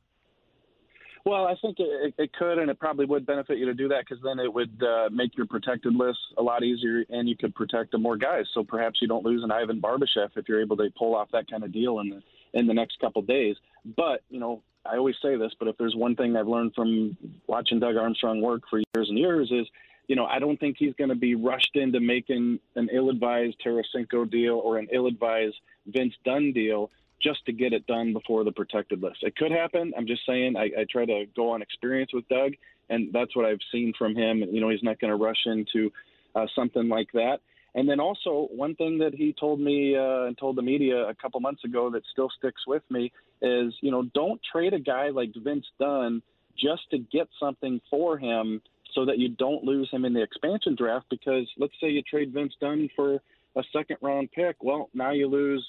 Well, 1.26 1.46
I 1.46 1.54
think 1.62 1.76
it, 1.78 2.14
it 2.18 2.32
could, 2.34 2.58
and 2.58 2.70
it 2.70 2.78
probably 2.78 3.06
would 3.06 3.24
benefit 3.24 3.56
you 3.56 3.64
to 3.64 3.74
do 3.74 3.88
that 3.88 4.04
because 4.06 4.22
then 4.22 4.38
it 4.38 4.52
would 4.52 4.82
uh, 4.82 5.08
make 5.10 5.36
your 5.36 5.46
protected 5.46 5.94
list 5.94 6.18
a 6.36 6.42
lot 6.42 6.62
easier, 6.62 7.02
and 7.08 7.26
you 7.26 7.34
could 7.34 7.54
protect 7.54 7.96
more 7.98 8.18
guys. 8.18 8.44
So 8.52 8.62
perhaps 8.62 9.00
you 9.00 9.08
don't 9.08 9.24
lose 9.24 9.42
an 9.42 9.50
Ivan 9.50 9.80
Barbashev 9.80 10.30
if 10.36 10.46
you're 10.48 10.60
able 10.60 10.76
to 10.76 10.90
pull 10.98 11.14
off 11.14 11.28
that 11.32 11.50
kind 11.50 11.64
of 11.64 11.72
deal 11.72 12.00
in 12.00 12.10
the 12.10 12.22
in 12.52 12.66
the 12.66 12.74
next 12.74 13.00
couple 13.00 13.22
days. 13.22 13.56
But 13.96 14.22
you 14.28 14.38
know, 14.38 14.62
I 14.84 14.96
always 14.96 15.16
say 15.22 15.36
this, 15.36 15.52
but 15.58 15.66
if 15.66 15.78
there's 15.78 15.96
one 15.96 16.14
thing 16.14 16.36
I've 16.36 16.46
learned 16.46 16.74
from 16.74 17.16
watching 17.46 17.80
Doug 17.80 17.96
Armstrong 17.96 18.42
work 18.42 18.62
for 18.68 18.78
years 18.94 19.08
and 19.08 19.18
years 19.18 19.50
is, 19.50 19.66
you 20.08 20.16
know, 20.16 20.26
I 20.26 20.38
don't 20.38 20.60
think 20.60 20.76
he's 20.78 20.94
going 20.94 21.08
to 21.08 21.16
be 21.16 21.34
rushed 21.34 21.74
into 21.74 22.00
making 22.00 22.60
an 22.76 22.90
ill-advised 22.92 23.56
Tarasenko 23.64 24.30
deal 24.30 24.60
or 24.62 24.76
an 24.76 24.88
ill-advised 24.92 25.56
Vince 25.86 26.12
Dunn 26.26 26.52
deal 26.52 26.90
just 27.22 27.44
to 27.46 27.52
get 27.52 27.72
it 27.72 27.86
done 27.86 28.12
before 28.12 28.44
the 28.44 28.52
protected 28.52 29.02
list. 29.02 29.18
It 29.22 29.36
could 29.36 29.50
happen. 29.50 29.92
I'm 29.96 30.06
just 30.06 30.22
saying 30.26 30.56
I, 30.56 30.64
I 30.80 30.86
try 30.90 31.04
to 31.06 31.24
go 31.34 31.50
on 31.50 31.62
experience 31.62 32.12
with 32.12 32.28
Doug, 32.28 32.52
and 32.90 33.12
that's 33.12 33.34
what 33.34 33.46
I've 33.46 33.60
seen 33.72 33.92
from 33.98 34.14
him. 34.14 34.42
You 34.50 34.60
know, 34.60 34.68
he's 34.68 34.82
not 34.82 35.00
going 35.00 35.10
to 35.10 35.16
rush 35.16 35.46
into 35.46 35.90
uh, 36.34 36.46
something 36.54 36.88
like 36.88 37.08
that. 37.12 37.38
And 37.74 37.88
then 37.88 37.98
also 37.98 38.48
one 38.52 38.76
thing 38.76 38.98
that 38.98 39.14
he 39.14 39.34
told 39.38 39.60
me 39.60 39.96
uh, 39.96 40.26
and 40.26 40.38
told 40.38 40.56
the 40.56 40.62
media 40.62 41.08
a 41.08 41.14
couple 41.14 41.40
months 41.40 41.64
ago 41.64 41.90
that 41.90 42.02
still 42.12 42.28
sticks 42.38 42.62
with 42.66 42.82
me 42.88 43.12
is, 43.42 43.74
you 43.80 43.90
know, 43.90 44.04
don't 44.14 44.40
trade 44.52 44.74
a 44.74 44.78
guy 44.78 45.08
like 45.08 45.30
Vince 45.36 45.66
Dunn 45.80 46.22
just 46.56 46.82
to 46.92 46.98
get 46.98 47.28
something 47.40 47.80
for 47.90 48.16
him 48.16 48.62
so 48.94 49.04
that 49.06 49.18
you 49.18 49.28
don't 49.28 49.64
lose 49.64 49.90
him 49.90 50.04
in 50.04 50.12
the 50.12 50.22
expansion 50.22 50.76
draft. 50.76 51.06
Because 51.10 51.48
let's 51.58 51.74
say 51.80 51.88
you 51.88 52.02
trade 52.02 52.32
Vince 52.32 52.54
Dunn 52.60 52.88
for 52.94 53.20
a 53.56 53.62
second 53.72 53.96
round 54.00 54.30
pick, 54.30 54.62
well, 54.62 54.88
now 54.94 55.10
you 55.10 55.26
lose 55.26 55.66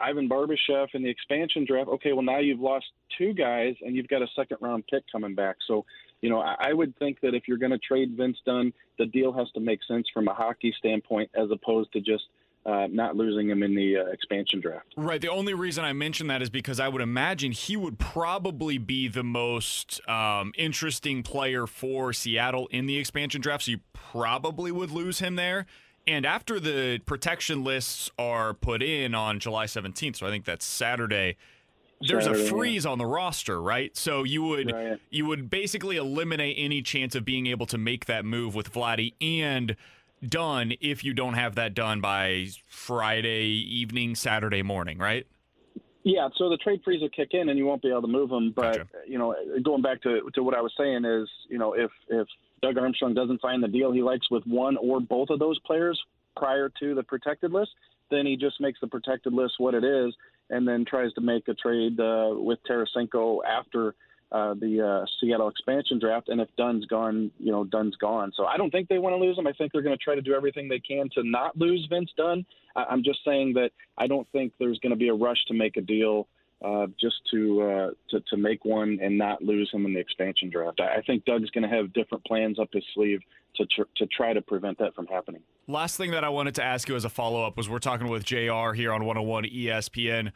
Ivan 0.00 0.28
Barbashev 0.28 0.88
in 0.94 1.02
the 1.02 1.10
expansion 1.10 1.64
draft. 1.64 1.88
Okay, 1.88 2.12
well 2.12 2.22
now 2.22 2.38
you've 2.38 2.60
lost 2.60 2.86
two 3.16 3.32
guys 3.32 3.74
and 3.82 3.94
you've 3.94 4.08
got 4.08 4.22
a 4.22 4.26
second 4.36 4.58
round 4.60 4.84
pick 4.88 5.04
coming 5.10 5.34
back. 5.34 5.56
So, 5.66 5.84
you 6.20 6.30
know, 6.30 6.40
I, 6.40 6.56
I 6.58 6.72
would 6.72 6.96
think 6.98 7.20
that 7.20 7.34
if 7.34 7.46
you're 7.46 7.58
going 7.58 7.72
to 7.72 7.78
trade 7.78 8.16
Vince 8.16 8.38
Dunn, 8.44 8.72
the 8.98 9.06
deal 9.06 9.32
has 9.32 9.50
to 9.52 9.60
make 9.60 9.80
sense 9.86 10.06
from 10.12 10.28
a 10.28 10.34
hockey 10.34 10.74
standpoint 10.78 11.30
as 11.34 11.48
opposed 11.50 11.92
to 11.92 12.00
just 12.00 12.24
uh, 12.66 12.86
not 12.90 13.14
losing 13.14 13.50
him 13.50 13.62
in 13.62 13.74
the 13.74 13.98
uh, 13.98 14.06
expansion 14.06 14.60
draft. 14.60 14.86
Right. 14.96 15.20
The 15.20 15.28
only 15.28 15.52
reason 15.52 15.84
I 15.84 15.92
mention 15.92 16.28
that 16.28 16.40
is 16.40 16.48
because 16.48 16.80
I 16.80 16.88
would 16.88 17.02
imagine 17.02 17.52
he 17.52 17.76
would 17.76 17.98
probably 17.98 18.78
be 18.78 19.06
the 19.08 19.22
most 19.22 20.00
um, 20.08 20.52
interesting 20.56 21.22
player 21.22 21.66
for 21.66 22.12
Seattle 22.12 22.66
in 22.68 22.86
the 22.86 22.96
expansion 22.96 23.40
draft. 23.42 23.64
So 23.64 23.72
you 23.72 23.80
probably 23.92 24.72
would 24.72 24.90
lose 24.90 25.18
him 25.18 25.36
there. 25.36 25.66
And 26.06 26.26
after 26.26 26.60
the 26.60 27.00
protection 27.06 27.64
lists 27.64 28.10
are 28.18 28.52
put 28.52 28.82
in 28.82 29.14
on 29.14 29.40
July 29.40 29.66
17th, 29.66 30.16
so 30.16 30.26
I 30.26 30.30
think 30.30 30.44
that's 30.44 30.64
Saturday, 30.64 31.36
there's 32.00 32.24
Saturday, 32.24 32.46
a 32.46 32.50
freeze 32.50 32.84
yeah. 32.84 32.90
on 32.90 32.98
the 32.98 33.06
roster, 33.06 33.60
right? 33.60 33.96
So 33.96 34.22
you 34.22 34.42
would 34.42 34.72
right. 34.72 34.98
you 35.10 35.26
would 35.26 35.48
basically 35.48 35.96
eliminate 35.96 36.56
any 36.58 36.82
chance 36.82 37.14
of 37.14 37.24
being 37.24 37.46
able 37.46 37.66
to 37.66 37.78
make 37.78 38.04
that 38.06 38.24
move 38.24 38.54
with 38.54 38.72
Vladdy 38.72 39.14
and 39.20 39.76
Dunn 40.26 40.74
if 40.80 41.04
you 41.04 41.14
don't 41.14 41.34
have 41.34 41.54
that 41.54 41.74
done 41.74 42.00
by 42.00 42.48
Friday 42.68 43.46
evening, 43.46 44.14
Saturday 44.14 44.62
morning, 44.62 44.98
right? 44.98 45.26
Yeah, 46.02 46.28
so 46.36 46.50
the 46.50 46.58
trade 46.58 46.82
freeze 46.84 47.00
will 47.00 47.08
kick 47.08 47.30
in 47.32 47.48
and 47.48 47.58
you 47.58 47.64
won't 47.64 47.80
be 47.80 47.88
able 47.88 48.02
to 48.02 48.08
move 48.08 48.28
them. 48.28 48.52
But 48.54 48.76
gotcha. 48.76 48.88
you 49.06 49.18
know, 49.18 49.34
going 49.62 49.80
back 49.80 50.02
to 50.02 50.30
to 50.34 50.42
what 50.42 50.54
I 50.54 50.60
was 50.60 50.72
saying 50.78 51.04
is, 51.06 51.28
you 51.48 51.58
know, 51.58 51.72
if 51.72 51.90
if 52.08 52.28
Doug 52.64 52.78
Armstrong 52.78 53.12
doesn't 53.12 53.40
find 53.42 53.62
the 53.62 53.68
deal 53.68 53.92
he 53.92 54.02
likes 54.02 54.30
with 54.30 54.42
one 54.46 54.76
or 54.78 54.98
both 55.00 55.28
of 55.30 55.38
those 55.38 55.58
players 55.60 56.00
prior 56.34 56.70
to 56.80 56.94
the 56.94 57.02
protected 57.02 57.52
list, 57.52 57.70
then 58.10 58.24
he 58.24 58.36
just 58.36 58.60
makes 58.60 58.80
the 58.80 58.86
protected 58.86 59.32
list 59.32 59.54
what 59.58 59.74
it 59.74 59.84
is, 59.84 60.14
and 60.50 60.66
then 60.66 60.84
tries 60.84 61.12
to 61.14 61.20
make 61.20 61.46
a 61.48 61.54
trade 61.54 61.98
uh, 62.00 62.30
with 62.32 62.58
Tarasenko 62.68 63.40
after 63.44 63.94
uh, 64.32 64.54
the 64.54 64.80
uh, 65.02 65.06
Seattle 65.20 65.48
expansion 65.48 65.98
draft. 65.98 66.28
And 66.28 66.40
if 66.40 66.48
Dunn's 66.56 66.86
gone, 66.86 67.30
you 67.38 67.52
know, 67.52 67.64
Dunn's 67.64 67.96
gone. 67.96 68.32
So 68.36 68.46
I 68.46 68.56
don't 68.56 68.70
think 68.70 68.88
they 68.88 68.98
want 68.98 69.14
to 69.14 69.18
lose 69.24 69.38
him. 69.38 69.46
I 69.46 69.52
think 69.52 69.72
they're 69.72 69.82
going 69.82 69.96
to 69.96 70.02
try 70.02 70.14
to 70.14 70.22
do 70.22 70.34
everything 70.34 70.68
they 70.68 70.80
can 70.80 71.08
to 71.14 71.22
not 71.22 71.56
lose 71.56 71.86
Vince 71.88 72.10
Dunn. 72.16 72.44
I- 72.76 72.86
I'm 72.90 73.02
just 73.04 73.20
saying 73.24 73.54
that 73.54 73.70
I 73.96 74.06
don't 74.06 74.26
think 74.32 74.52
there's 74.58 74.78
going 74.80 74.90
to 74.90 74.96
be 74.96 75.08
a 75.08 75.14
rush 75.14 75.44
to 75.48 75.54
make 75.54 75.76
a 75.76 75.82
deal 75.82 76.26
uh, 76.62 76.86
just 77.00 77.16
to, 77.30 77.62
uh, 77.62 77.90
to 78.10 78.20
to 78.28 78.36
make 78.36 78.64
one 78.64 78.98
and 79.02 79.16
not 79.16 79.42
lose 79.42 79.70
him 79.72 79.86
in 79.86 79.94
the 79.94 80.00
expansion 80.00 80.50
draft. 80.50 80.80
I, 80.80 80.98
I 80.98 81.02
think 81.02 81.24
Doug's 81.24 81.50
going 81.50 81.68
to 81.68 81.74
have 81.74 81.92
different 81.92 82.24
plans 82.24 82.58
up 82.58 82.68
his 82.72 82.84
sleeve 82.94 83.20
to 83.56 83.66
tr- 83.66 83.90
to 83.96 84.06
try 84.06 84.32
to 84.32 84.42
prevent 84.42 84.78
that 84.78 84.94
from 84.94 85.06
happening. 85.06 85.42
Last 85.66 85.96
thing 85.96 86.10
that 86.12 86.24
I 86.24 86.28
wanted 86.28 86.54
to 86.56 86.64
ask 86.64 86.88
you 86.88 86.96
as 86.96 87.04
a 87.04 87.10
follow 87.10 87.44
up 87.44 87.56
was 87.56 87.68
we're 87.68 87.78
talking 87.78 88.08
with 88.08 88.24
JR 88.24 88.72
here 88.72 88.92
on 88.92 89.04
101 89.04 89.44
ESPN. 89.44 90.32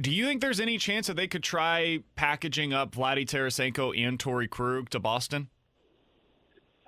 Do 0.00 0.10
you 0.10 0.26
think 0.26 0.40
there's 0.40 0.60
any 0.60 0.78
chance 0.78 1.08
that 1.08 1.16
they 1.16 1.26
could 1.26 1.42
try 1.42 2.00
packaging 2.14 2.72
up 2.72 2.92
Vladdy 2.92 3.26
Tarasenko 3.26 3.96
and 3.96 4.18
Torey 4.18 4.48
Krug 4.48 4.88
to 4.90 5.00
Boston? 5.00 5.48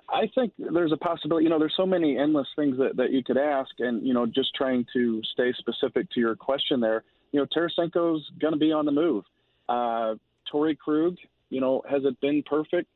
I 0.09 0.29
think 0.35 0.53
there's 0.57 0.91
a 0.91 0.97
possibility. 0.97 1.43
You 1.43 1.49
know, 1.49 1.59
there's 1.59 1.73
so 1.75 1.85
many 1.85 2.17
endless 2.17 2.47
things 2.55 2.77
that, 2.77 2.95
that 2.97 3.11
you 3.11 3.23
could 3.23 3.37
ask, 3.37 3.71
and 3.79 4.05
you 4.05 4.13
know, 4.13 4.25
just 4.25 4.53
trying 4.55 4.85
to 4.93 5.21
stay 5.33 5.53
specific 5.57 6.09
to 6.11 6.19
your 6.19 6.35
question 6.35 6.79
there 6.79 7.03
you 7.33 7.39
know, 7.39 7.47
Tarasenko's 7.47 8.23
going 8.39 8.53
to 8.53 8.59
be 8.59 8.71
on 8.71 8.85
the 8.85 8.91
move. 8.91 9.25
Uh, 9.67 10.15
Krug, 10.49 11.17
you 11.49 11.59
know, 11.59 11.81
has 11.89 12.03
it 12.05 12.19
been 12.21 12.43
perfect? 12.43 12.87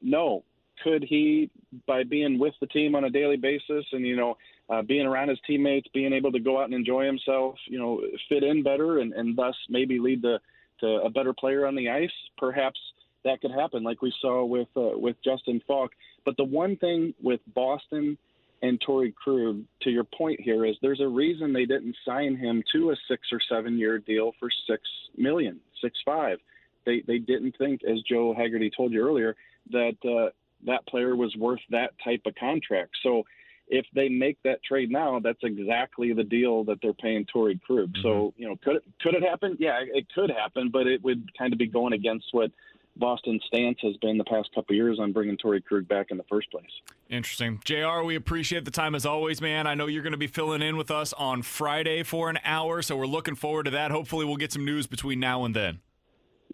No. 0.00 0.44
Could 0.84 1.02
he, 1.02 1.50
by 1.86 2.04
being 2.04 2.38
with 2.38 2.54
the 2.60 2.66
team 2.68 2.94
on 2.94 3.04
a 3.04 3.10
daily 3.10 3.36
basis 3.36 3.84
and, 3.92 4.06
you 4.06 4.14
know, 4.14 4.36
uh, 4.70 4.82
being 4.82 5.06
around 5.06 5.28
his 5.28 5.38
teammates, 5.46 5.88
being 5.92 6.12
able 6.12 6.30
to 6.30 6.38
go 6.38 6.60
out 6.60 6.66
and 6.66 6.74
enjoy 6.74 7.04
himself, 7.04 7.56
you 7.66 7.78
know, 7.78 8.00
fit 8.28 8.44
in 8.44 8.62
better 8.62 9.00
and, 9.00 9.12
and 9.14 9.36
thus 9.36 9.54
maybe 9.68 9.98
lead 9.98 10.22
to, 10.22 10.38
to 10.80 10.86
a 11.02 11.10
better 11.10 11.32
player 11.32 11.66
on 11.66 11.74
the 11.74 11.88
ice? 11.88 12.10
Perhaps 12.38 12.78
that 13.24 13.40
could 13.40 13.50
happen, 13.50 13.82
like 13.82 14.00
we 14.02 14.12
saw 14.20 14.44
with 14.44 14.68
uh, 14.76 14.96
with 14.96 15.16
Justin 15.24 15.60
Faulk. 15.66 15.90
But 16.24 16.36
the 16.36 16.44
one 16.44 16.76
thing 16.76 17.14
with 17.20 17.40
Boston 17.54 18.16
and 18.62 18.80
Torey 18.80 19.14
Krug, 19.14 19.62
to 19.82 19.90
your 19.90 20.04
point 20.04 20.40
here, 20.40 20.64
is 20.64 20.76
there's 20.80 21.00
a 21.00 21.08
reason 21.08 21.52
they 21.52 21.66
didn't 21.66 21.96
sign 22.04 22.36
him 22.36 22.62
to 22.72 22.90
a 22.90 22.96
six 23.08 23.28
or 23.32 23.40
seven 23.50 23.78
year 23.78 23.98
deal 23.98 24.32
for 24.38 24.48
six 24.68 24.82
million, 25.16 25.60
six 25.82 25.98
five. 26.04 26.38
They 26.84 27.02
they 27.06 27.18
didn't 27.18 27.56
think, 27.58 27.82
as 27.84 28.00
Joe 28.08 28.34
Haggerty 28.36 28.70
told 28.74 28.92
you 28.92 29.06
earlier, 29.06 29.36
that 29.72 29.96
uh, 30.04 30.30
that 30.66 30.86
player 30.86 31.16
was 31.16 31.34
worth 31.36 31.60
that 31.70 31.92
type 32.02 32.22
of 32.26 32.34
contract. 32.36 32.90
So 33.02 33.24
if 33.68 33.84
they 33.94 34.08
make 34.08 34.38
that 34.44 34.62
trade 34.62 34.90
now, 34.90 35.18
that's 35.18 35.42
exactly 35.42 36.12
the 36.12 36.24
deal 36.24 36.64
that 36.64 36.78
they're 36.80 36.92
paying 36.92 37.26
Torey 37.26 37.60
Krug. 37.60 37.92
Mm-hmm. 37.92 38.02
So 38.02 38.32
you 38.36 38.48
know, 38.48 38.56
could 38.64 38.76
it 38.76 38.84
could 39.02 39.14
it 39.14 39.22
happen? 39.22 39.56
Yeah, 39.58 39.80
it 39.82 40.06
could 40.14 40.30
happen, 40.30 40.70
but 40.72 40.86
it 40.86 41.02
would 41.02 41.30
kind 41.36 41.52
of 41.52 41.58
be 41.58 41.66
going 41.66 41.92
against 41.92 42.26
what 42.32 42.50
Boston's 42.96 43.42
stance 43.46 43.78
has 43.82 43.96
been 43.98 44.16
the 44.16 44.24
past 44.24 44.48
couple 44.54 44.74
years 44.74 44.98
on 44.98 45.12
bringing 45.12 45.36
Torey 45.36 45.62
Krug 45.62 45.86
back 45.86 46.06
in 46.10 46.16
the 46.16 46.24
first 46.24 46.50
place. 46.50 46.64
Interesting. 47.08 47.60
JR, 47.64 48.02
we 48.04 48.16
appreciate 48.16 48.64
the 48.64 48.70
time 48.70 48.94
as 48.94 49.04
always, 49.04 49.40
man. 49.40 49.66
I 49.66 49.74
know 49.74 49.86
you're 49.86 50.02
going 50.02 50.12
to 50.12 50.18
be 50.18 50.26
filling 50.26 50.62
in 50.62 50.76
with 50.76 50.90
us 50.90 51.12
on 51.12 51.42
Friday 51.42 52.02
for 52.02 52.30
an 52.30 52.38
hour, 52.44 52.82
so 52.82 52.96
we're 52.96 53.06
looking 53.06 53.34
forward 53.34 53.64
to 53.64 53.70
that. 53.72 53.90
Hopefully, 53.90 54.24
we'll 54.24 54.36
get 54.36 54.52
some 54.52 54.64
news 54.64 54.86
between 54.86 55.20
now 55.20 55.44
and 55.44 55.54
then. 55.54 55.80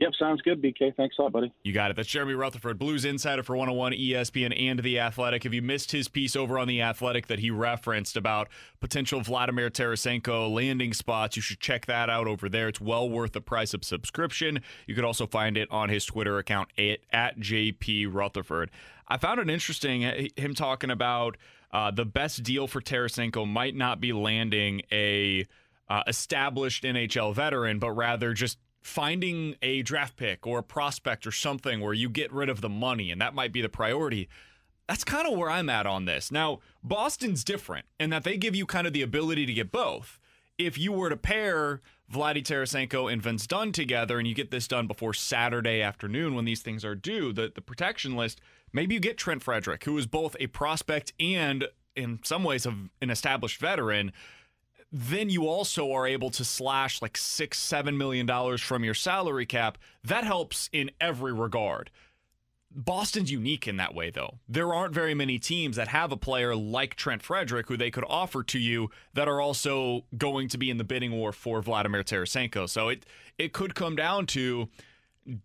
Yep, 0.01 0.13
sounds 0.19 0.41
good, 0.43 0.63
BK. 0.63 0.97
Thanks 0.97 1.17
a 1.19 1.23
lot, 1.23 1.33
buddy. 1.33 1.53
You 1.63 1.73
got 1.73 1.91
it. 1.91 1.97
That's 1.97 2.09
Jeremy 2.09 2.35
Rutherford, 2.35 2.79
Blues 2.79 3.05
Insider 3.05 3.43
for 3.43 3.57
101 3.57 3.93
ESPN 3.93 4.59
and 4.59 4.79
The 4.81 4.99
Athletic. 4.99 5.45
If 5.45 5.53
you 5.53 5.61
missed 5.61 5.93
his 5.93 6.09
piece 6.09 6.35
over 6.35 6.59
on 6.59 6.67
The 6.67 6.81
Athletic 6.81 7.27
that 7.27 7.41
he 7.41 7.51
referenced 7.51 8.17
about 8.17 8.49
potential 8.81 9.21
Vladimir 9.21 9.69
Tarasenko 9.69 10.53
landing 10.53 10.95
spots, 10.95 11.37
you 11.37 11.43
should 11.43 11.61
check 11.61 11.87
that 11.87 12.09
out 12.09 12.27
over 12.27 12.49
there. 12.49 12.69
It's 12.69 12.81
well 12.81 13.09
worth 13.09 13.33
the 13.33 13.43
price 13.43 13.75
of 13.75 13.85
subscription. 13.85 14.61
You 14.87 14.95
could 14.95 15.05
also 15.05 15.27
find 15.27 15.59
it 15.59 15.71
on 15.71 15.91
his 15.91 16.07
Twitter 16.07 16.39
account 16.39 16.71
at, 16.79 17.01
at 17.13 17.39
JP 17.39 18.15
Rutherford. 18.15 18.71
I 19.09 19.19
found 19.19 19.41
it 19.41 19.51
interesting, 19.51 20.07
uh, 20.07 20.27
him 20.37 20.55
talking 20.55 20.91
about 20.91 21.37
uh, 21.71 21.91
the 21.91 22.07
best 22.07 22.43
deal 22.43 22.67
for 22.67 22.81
Tarasenko 22.81 23.47
might 23.47 23.75
not 23.75 24.01
be 24.01 24.13
landing 24.13 24.83
a 24.91 25.47
uh, 25.89 26.03
established 26.07 26.85
NHL 26.85 27.35
veteran, 27.35 27.79
but 27.79 27.93
rather 27.93 28.33
just 28.33 28.57
finding 28.83 29.55
a 29.63 29.83
draft 29.83 30.17
pick 30.17 30.47
or 30.47 30.59
a 30.59 30.63
prospect 30.63 31.27
or 31.27 31.33
something 31.33 31.81
where 31.81 31.95
you 31.95 32.09
get 32.11 32.33
rid 32.33 32.49
of 32.49 32.61
the 32.61 32.69
money 32.69 33.11
and 33.11 33.21
that 33.21 33.35
might 33.35 33.53
be 33.53 33.63
the 33.63 33.69
priority. 33.69 34.29
That's 34.89 35.05
kind 35.05 35.27
of 35.27 35.39
where 35.39 35.49
I'm 35.49 35.71
at 35.71 35.87
on 35.87 36.05
this. 36.05 36.31
Now, 36.33 36.59
Boston's 36.83 37.45
different 37.45 37.87
in 38.01 38.11
that 38.11 38.25
they 38.25 38.37
give 38.37 38.57
you 38.57 38.67
kind 38.67 38.87
of 38.87 38.93
the 38.93 39.03
ability 39.03 39.47
to 39.47 39.53
get 39.55 39.71
both. 39.73 40.19
if 40.59 40.79
you 40.79 40.93
were 40.93 41.09
to 41.09 41.17
pair 41.17 41.81
Vladdy 42.13 42.43
Tarasenko 42.43 43.11
and 43.11 43.23
Vince 43.23 43.47
Dunn 43.47 43.73
together 43.73 44.19
and 44.19 44.29
you 44.29 44.35
get 44.35 44.51
this 44.51 44.69
done 44.69 44.87
before 44.87 45.15
Saturday 45.15 45.81
afternoon 45.81 46.35
when 46.35 46.45
these 46.45 46.61
things 46.61 46.85
are 46.85 46.95
due, 46.95 47.33
the, 47.33 47.51
the 47.55 47.63
protection 47.63 48.17
list, 48.17 48.41
maybe 48.73 48.95
you 48.95 49.01
get 49.01 49.17
Trent 49.17 49.43
Frederic, 49.43 49.85
who 49.85 49.97
is 49.97 50.07
both 50.07 50.37
a 50.39 50.47
prospect 50.49 51.13
and 51.19 51.67
in 51.97 52.21
some 52.23 52.45
ways 52.45 52.67
of 52.67 52.75
an 53.01 53.11
established 53.11 53.61
veteran. 53.61 54.13
Then 54.93 55.31
you 55.31 55.49
also 55.49 55.91
are 55.93 56.07
able 56.07 56.31
to 56.31 56.45
slash 56.45 57.01
like 57.01 57.17
six, 57.17 57.59
seven 57.59 57.97
million 57.97 58.27
dollars 58.27 58.61
from 58.61 58.85
your 58.85 58.95
salary 58.95 59.47
cap. 59.47 59.79
That 60.05 60.25
helps 60.25 60.69
in 60.73 60.91
every 61.01 61.33
regard. 61.33 61.91
Boston's 62.75 63.31
unique 63.31 63.69
in 63.69 63.77
that 63.77 63.95
way, 63.95 64.11
though. 64.11 64.39
There 64.49 64.73
aren't 64.73 64.95
very 64.95 65.15
many 65.15 65.39
teams 65.39 65.77
that 65.77 65.89
have 65.89 66.11
a 66.11 66.17
player 66.17 66.57
like 66.57 66.95
Trent 66.95 67.23
Frederic 67.23 67.69
who 67.69 67.77
they 67.77 67.91
could 67.91 68.05
offer 68.09 68.43
to 68.45 68.59
you 68.59 68.91
that 69.15 69.29
are 69.29 69.41
also 69.41 70.05
going 70.17 70.49
to 70.49 70.59
be 70.59 70.71
in 70.71 70.79
the 70.79 70.85
bidding 70.85 71.13
war 71.13 71.33
for 71.33 71.61
Vladimir 71.61 72.03
Tarasenko. 72.03 72.69
So 72.69 72.89
it 72.89 73.05
it 73.39 73.53
could 73.53 73.75
come 73.75 73.97
down 73.97 74.27
to 74.27 74.69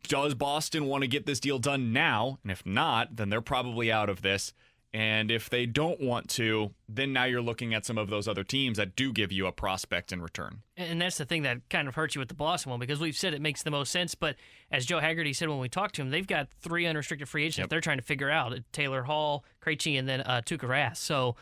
does 0.07 0.33
Boston 0.33 0.85
want 0.85 1.03
to 1.03 1.07
get 1.07 1.25
this 1.25 1.39
deal 1.39 1.59
done 1.59 1.93
now? 1.93 2.39
And 2.43 2.51
if 2.51 2.65
not, 2.65 3.15
then 3.15 3.29
they're 3.29 3.41
probably 3.41 3.91
out 3.91 4.09
of 4.09 4.21
this. 4.21 4.53
And 4.93 5.29
if 5.29 5.49
they 5.49 5.65
don't 5.65 5.99
want 5.99 6.29
to, 6.31 6.73
then 6.87 7.11
now 7.13 7.25
you're 7.25 7.41
looking 7.41 7.73
at 7.73 7.85
some 7.85 7.97
of 7.97 8.09
those 8.09 8.27
other 8.27 8.43
teams 8.43 8.77
that 8.77 8.95
do 8.95 9.11
give 9.11 9.31
you 9.33 9.45
a 9.45 9.51
prospect 9.51 10.11
in 10.13 10.21
return. 10.21 10.61
And 10.77 11.01
that's 11.01 11.17
the 11.17 11.25
thing 11.25 11.43
that 11.43 11.69
kind 11.69 11.87
of 11.89 11.95
hurts 11.95 12.15
you 12.15 12.19
with 12.19 12.29
the 12.29 12.33
Boston 12.35 12.69
one 12.71 12.79
because 12.79 12.99
we've 12.99 13.15
said 13.15 13.33
it 13.33 13.41
makes 13.41 13.63
the 13.63 13.69
most 13.69 13.91
sense. 13.91 14.15
But 14.15 14.37
as 14.71 14.85
Joe 14.85 14.99
Haggerty 14.99 15.33
said 15.33 15.49
when 15.49 15.59
we 15.59 15.67
talked 15.69 15.95
to 15.95 16.01
him, 16.01 16.09
they've 16.09 16.25
got 16.25 16.49
three 16.61 16.85
unrestricted 16.85 17.27
free 17.27 17.43
agents 17.43 17.57
Yep. 17.59 17.69
they're 17.69 17.81
trying 17.81 17.97
to 17.97 18.03
figure 18.03 18.29
out 18.31 18.57
Taylor 18.71 19.03
Hall, 19.03 19.43
Krejci, 19.61 19.99
and 19.99 20.07
then 20.07 20.21
uh, 20.21 20.41
Tuukka 20.45 20.67
Rask. 20.67 20.97
So 20.97 21.35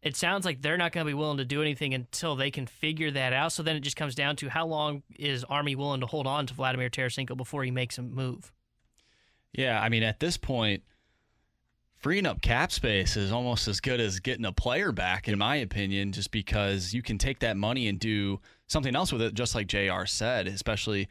it 0.00 0.16
sounds 0.16 0.44
like 0.44 0.62
they're 0.62 0.78
not 0.78 0.92
going 0.92 1.04
to 1.04 1.10
be 1.10 1.14
willing 1.14 1.38
to 1.38 1.44
do 1.44 1.60
anything 1.60 1.94
until 1.94 2.36
they 2.36 2.52
can 2.52 2.66
figure 2.66 3.10
that 3.10 3.32
out. 3.32 3.50
So 3.52 3.64
then 3.64 3.74
it 3.76 3.80
just 3.80 3.96
comes 3.96 4.14
down 4.14 4.36
to 4.36 4.48
how 4.48 4.66
long 4.66 5.02
is 5.18 5.42
Army 5.44 5.74
willing 5.74 6.00
to 6.00 6.06
hold 6.06 6.28
on 6.28 6.46
to 6.46 6.54
Vladimir 6.54 6.88
Tarasenko 6.88 7.36
before 7.36 7.64
he 7.64 7.70
makes 7.72 7.98
a 7.98 8.02
move? 8.02 8.52
Yeah, 9.52 9.80
I 9.80 9.88
mean, 9.90 10.02
at 10.02 10.18
this 10.20 10.36
point, 10.36 10.82
freeing 12.02 12.26
up 12.26 12.42
cap 12.42 12.72
space 12.72 13.16
is 13.16 13.30
almost 13.30 13.68
as 13.68 13.80
good 13.80 14.00
as 14.00 14.18
getting 14.18 14.44
a 14.44 14.52
player 14.52 14.90
back, 14.90 15.28
in 15.28 15.38
my 15.38 15.56
opinion, 15.56 16.10
just 16.10 16.32
because 16.32 16.92
you 16.92 17.00
can 17.00 17.16
take 17.16 17.38
that 17.38 17.56
money 17.56 17.86
and 17.86 18.00
do 18.00 18.40
something 18.66 18.96
else 18.96 19.12
with 19.12 19.22
it, 19.22 19.34
just 19.34 19.54
like 19.54 19.68
JR 19.68 20.04
said, 20.04 20.48
especially 20.48 21.08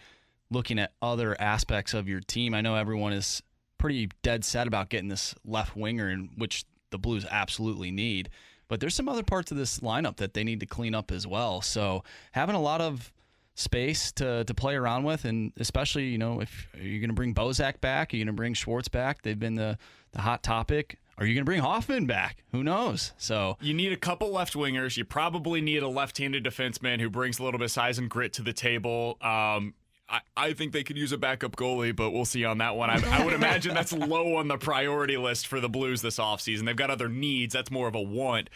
looking 0.50 0.78
at 0.78 0.92
other 1.02 1.40
aspects 1.40 1.94
of 1.94 2.10
your 2.10 2.20
team. 2.20 2.54
I 2.54 2.60
know 2.60 2.76
everyone 2.76 3.14
is 3.14 3.42
pretty 3.78 4.10
dead 4.22 4.44
set 4.44 4.68
about 4.68 4.90
getting 4.90 5.08
this 5.08 5.34
left 5.46 5.78
winger, 5.78 6.10
in 6.10 6.30
which 6.38 6.66
the 6.90 7.00
Blues 7.00 7.26
absolutely 7.32 7.90
need. 7.90 8.30
But 8.68 8.82
there's 8.82 8.96
some 8.96 9.08
other 9.08 9.24
parts 9.24 9.50
of 9.50 9.58
this 9.58 9.80
lineup 9.80 10.18
that 10.18 10.34
they 10.34 10.44
need 10.44 10.60
to 10.60 10.66
clean 10.66 10.94
up 10.94 11.10
as 11.10 11.26
well. 11.26 11.62
So 11.62 12.04
having 12.34 12.56
a 12.56 12.62
lot 12.62 12.82
of 12.82 13.14
space 13.56 14.12
to, 14.14 14.44
to 14.46 14.54
play 14.54 14.76
around 14.76 15.04
with, 15.04 15.26
and 15.26 15.52
especially 15.58 16.06
you 16.06 16.18
know 16.18 16.42
if 16.42 16.68
you're 16.74 17.00
going 17.00 17.10
to 17.10 17.16
bring 17.16 17.34
Bozak 17.34 17.82
back, 17.82 18.14
are 18.14 18.18
you 18.18 18.24
going 18.24 18.34
to 18.34 18.38
bring 18.38 18.54
Schwartz 18.54 18.88
back? 18.88 19.22
They've 19.22 19.40
been 19.40 19.56
the 19.56 19.78
the 20.12 20.22
hot 20.22 20.44
topic. 20.44 20.98
Are 21.18 21.26
you 21.26 21.36
going 21.36 21.44
to 21.44 21.50
bring 21.50 21.62
Hoffman 21.62 22.08
back? 22.08 22.44
Who 22.52 22.64
knows? 22.64 23.14
So 23.18 23.58
You 23.62 23.76
need 23.76 23.92
a 23.92 23.98
couple 23.98 24.32
left 24.32 24.54
wingers. 24.56 24.98
You 24.98 25.06
probably 25.06 25.62
need 25.62 25.84
a 25.84 25.88
left-handed 25.88 26.44
defenseman 26.44 27.00
who 27.00 27.12
brings 27.12 27.38
a 27.38 27.44
little 27.44 27.60
bit 27.60 27.66
of 27.66 27.72
size 27.72 28.00
and 28.00 28.10
grit 28.10 28.34
to 28.34 28.42
the 28.42 28.54
table. 28.54 29.18
Um, 29.22 29.76
I, 30.10 30.22
I 30.36 30.54
think 30.54 30.74
they 30.74 30.84
could 30.84 30.98
use 30.98 31.12
a 31.12 31.18
backup 31.18 31.56
goalie, 31.56 31.96
but 31.96 32.12
we'll 32.12 32.26
see 32.26 32.44
on 32.44 32.58
that 32.58 32.76
one. 32.76 32.90
I, 32.90 33.20
I 33.20 33.24
would 33.24 33.34
imagine 33.34 33.76
that's 33.76 33.94
low 33.94 34.38
on 34.38 34.48
the 34.48 34.58
priority 34.58 35.16
list 35.16 35.46
for 35.46 35.60
the 35.60 35.70
Blues 35.70 36.02
this 36.02 36.18
offseason. 36.18 36.66
They've 36.66 36.76
got 36.76 36.90
other 36.90 37.08
needs. 37.08 37.54
That's 37.54 37.70
more 37.72 37.88
of 37.88 37.94
a 37.94 38.02
want. 38.02 38.50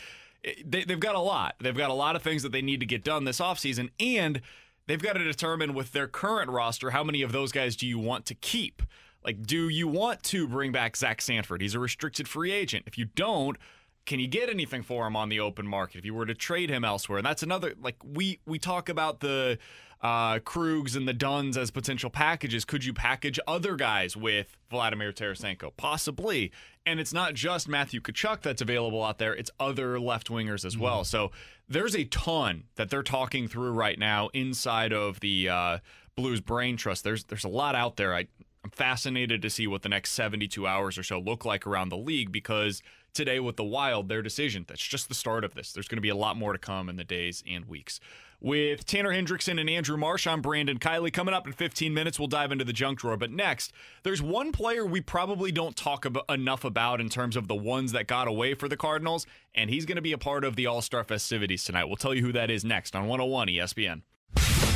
They, 0.65 0.83
they've 0.83 0.99
got 0.99 1.15
a 1.15 1.19
lot. 1.19 1.55
They've 1.59 1.77
got 1.77 1.91
a 1.91 1.93
lot 1.93 2.15
of 2.15 2.23
things 2.23 2.43
that 2.43 2.51
they 2.51 2.61
need 2.61 2.79
to 2.79 2.85
get 2.85 3.03
done 3.03 3.25
this 3.25 3.39
offseason, 3.39 3.89
and 3.99 4.41
they've 4.87 5.01
got 5.01 5.13
to 5.13 5.23
determine 5.23 5.73
with 5.73 5.91
their 5.91 6.07
current 6.07 6.49
roster 6.49 6.91
how 6.91 7.03
many 7.03 7.21
of 7.21 7.31
those 7.31 7.51
guys 7.51 7.75
do 7.75 7.87
you 7.87 7.99
want 7.99 8.25
to 8.27 8.35
keep? 8.35 8.81
Like, 9.23 9.43
do 9.43 9.69
you 9.69 9.87
want 9.87 10.21
to 10.23 10.47
bring 10.47 10.71
back 10.71 10.95
Zach 10.95 11.21
Sanford? 11.21 11.61
He's 11.61 11.73
a 11.73 11.79
restricted 11.79 12.27
free 12.27 12.51
agent. 12.51 12.83
If 12.85 12.97
you 12.97 13.05
don't, 13.05 13.57
can 14.05 14.19
you 14.19 14.27
get 14.27 14.49
anything 14.49 14.83
for 14.83 15.07
him 15.07 15.15
on 15.15 15.29
the 15.29 15.39
open 15.39 15.67
market 15.67 15.97
if 15.97 16.05
you 16.05 16.13
were 16.13 16.27
to 16.27 16.35
trade 16.35 16.69
him 16.69 16.85
elsewhere? 16.85 17.17
And 17.17 17.25
that's 17.25 17.41
another 17.41 17.73
like 17.81 17.95
we 18.03 18.39
we 18.45 18.59
talk 18.59 18.87
about 18.87 19.19
the 19.19 19.57
uh, 20.05 20.37
Krugs 20.37 20.95
and 20.95 21.07
the 21.07 21.13
Duns 21.13 21.57
as 21.57 21.71
potential 21.71 22.11
packages. 22.11 22.63
Could 22.63 22.85
you 22.85 22.93
package 22.93 23.39
other 23.47 23.75
guys 23.75 24.15
with 24.15 24.55
Vladimir 24.69 25.11
Tarasenko? 25.11 25.71
Possibly. 25.77 26.51
And 26.85 26.99
it's 26.99 27.11
not 27.11 27.33
just 27.33 27.67
Matthew 27.67 27.99
Tkachuk 27.99 28.43
that's 28.43 28.61
available 28.61 29.03
out 29.03 29.17
there; 29.17 29.33
it's 29.33 29.49
other 29.59 29.99
left 29.99 30.29
wingers 30.29 30.63
as 30.63 30.77
well. 30.77 31.03
So 31.05 31.31
there's 31.67 31.95
a 31.95 32.03
ton 32.03 32.65
that 32.75 32.91
they're 32.91 33.01
talking 33.01 33.47
through 33.47 33.71
right 33.71 33.97
now 33.97 34.29
inside 34.35 34.93
of 34.93 35.21
the 35.21 35.49
uh, 35.49 35.79
Blues 36.15 36.39
Brain 36.39 36.77
Trust. 36.77 37.03
There's 37.03 37.23
there's 37.23 37.43
a 37.43 37.49
lot 37.49 37.73
out 37.73 37.95
there. 37.95 38.13
I 38.13 38.27
I'm 38.65 38.71
fascinated 38.71 39.43
to 39.43 39.49
see 39.51 39.67
what 39.67 39.83
the 39.83 39.89
next 39.89 40.13
72 40.13 40.65
hours 40.65 40.97
or 40.97 41.03
so 41.03 41.19
look 41.19 41.45
like 41.45 41.67
around 41.67 41.89
the 41.89 41.97
league 41.97 42.31
because 42.31 42.81
today 43.13 43.39
with 43.39 43.57
the 43.57 43.63
Wild, 43.63 44.09
their 44.09 44.23
decision, 44.23 44.65
that's 44.67 44.81
just 44.81 45.07
the 45.07 45.13
start 45.13 45.43
of 45.43 45.53
this. 45.53 45.71
There's 45.71 45.87
going 45.87 45.97
to 45.97 46.01
be 46.01 46.09
a 46.09 46.15
lot 46.15 46.35
more 46.35 46.51
to 46.51 46.57
come 46.57 46.89
in 46.89 46.95
the 46.95 47.03
days 47.03 47.43
and 47.47 47.65
weeks. 47.65 47.99
With 48.41 48.83
Tanner 48.83 49.11
Hendrickson 49.11 49.61
and 49.61 49.69
Andrew 49.69 49.97
Marsh, 49.97 50.25
I'm 50.25 50.41
Brandon 50.41 50.79
Kiley. 50.79 51.13
Coming 51.13 51.35
up 51.35 51.45
in 51.45 51.53
15 51.53 51.93
minutes, 51.93 52.17
we'll 52.17 52.27
dive 52.27 52.51
into 52.51 52.65
the 52.65 52.73
junk 52.73 52.97
drawer. 52.97 53.17
But 53.17 53.29
next, 53.29 53.71
there's 54.01 54.23
one 54.23 54.51
player 54.51 54.83
we 54.83 54.99
probably 54.99 55.51
don't 55.51 55.75
talk 55.75 56.03
about, 56.03 56.25
enough 56.27 56.65
about 56.65 56.99
in 56.99 57.09
terms 57.09 57.35
of 57.35 57.47
the 57.47 57.53
ones 57.53 57.91
that 57.91 58.07
got 58.07 58.27
away 58.27 58.55
for 58.55 58.67
the 58.67 58.75
Cardinals, 58.75 59.27
and 59.53 59.69
he's 59.69 59.85
going 59.85 59.97
to 59.97 60.01
be 60.01 60.11
a 60.11 60.17
part 60.17 60.43
of 60.43 60.55
the 60.55 60.65
All 60.65 60.81
Star 60.81 61.03
festivities 61.03 61.63
tonight. 61.63 61.85
We'll 61.85 61.97
tell 61.97 62.15
you 62.15 62.23
who 62.23 62.31
that 62.31 62.49
is 62.49 62.65
next 62.65 62.95
on 62.95 63.03
101 63.03 63.47
ESPN. 63.47 64.01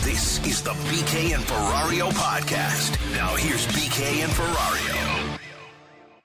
This 0.10 0.44
is 0.44 0.64
the 0.64 0.72
BK 0.72 1.36
and 1.36 1.44
Ferrario 1.44 2.10
podcast. 2.10 2.98
Now 3.14 3.36
here's 3.36 3.68
BK 3.68 4.23
and 4.23 4.31
Ferrario. 4.31 5.40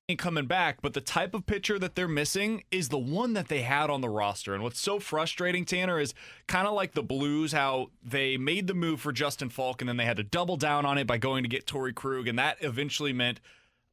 ain't 0.09 0.19
coming 0.19 0.47
back, 0.47 0.81
but 0.81 0.95
the 0.95 1.03
type 1.03 1.35
of 1.35 1.45
pitcher 1.45 1.79
that 1.79 1.95
they're 1.95 2.09
missing 2.09 2.65
is 2.71 2.89
the 2.89 2.99
one 2.99 3.35
that 3.35 3.49
they 3.49 3.61
had 3.61 3.91
on 3.91 4.01
the 4.01 4.09
roster. 4.09 4.55
And 4.55 4.63
what's 4.63 4.81
so 4.81 4.99
frustrating, 4.99 5.67
Tanner, 5.67 6.01
is 6.01 6.15
kind 6.47 6.67
of 6.67 6.73
like 6.73 6.95
the 6.95 7.03
Blues, 7.03 7.53
how 7.53 7.91
they 8.03 8.39
made 8.39 8.69
the 8.69 8.75
move 8.75 9.03
for 9.03 9.13
Justin 9.13 9.51
Faulk 9.51 9.83
and 9.83 9.89
then 9.91 9.99
they 9.99 10.07
had 10.07 10.17
to 10.17 10.25
double 10.25 10.57
down 10.57 10.87
on 10.87 10.97
it 10.97 11.07
by 11.07 11.19
going 11.19 11.43
to 11.43 11.49
get 11.51 11.67
Torey 11.67 11.95
Krug, 11.95 12.27
and 12.27 12.39
that 12.39 12.57
eventually 12.63 13.13
meant 13.13 13.39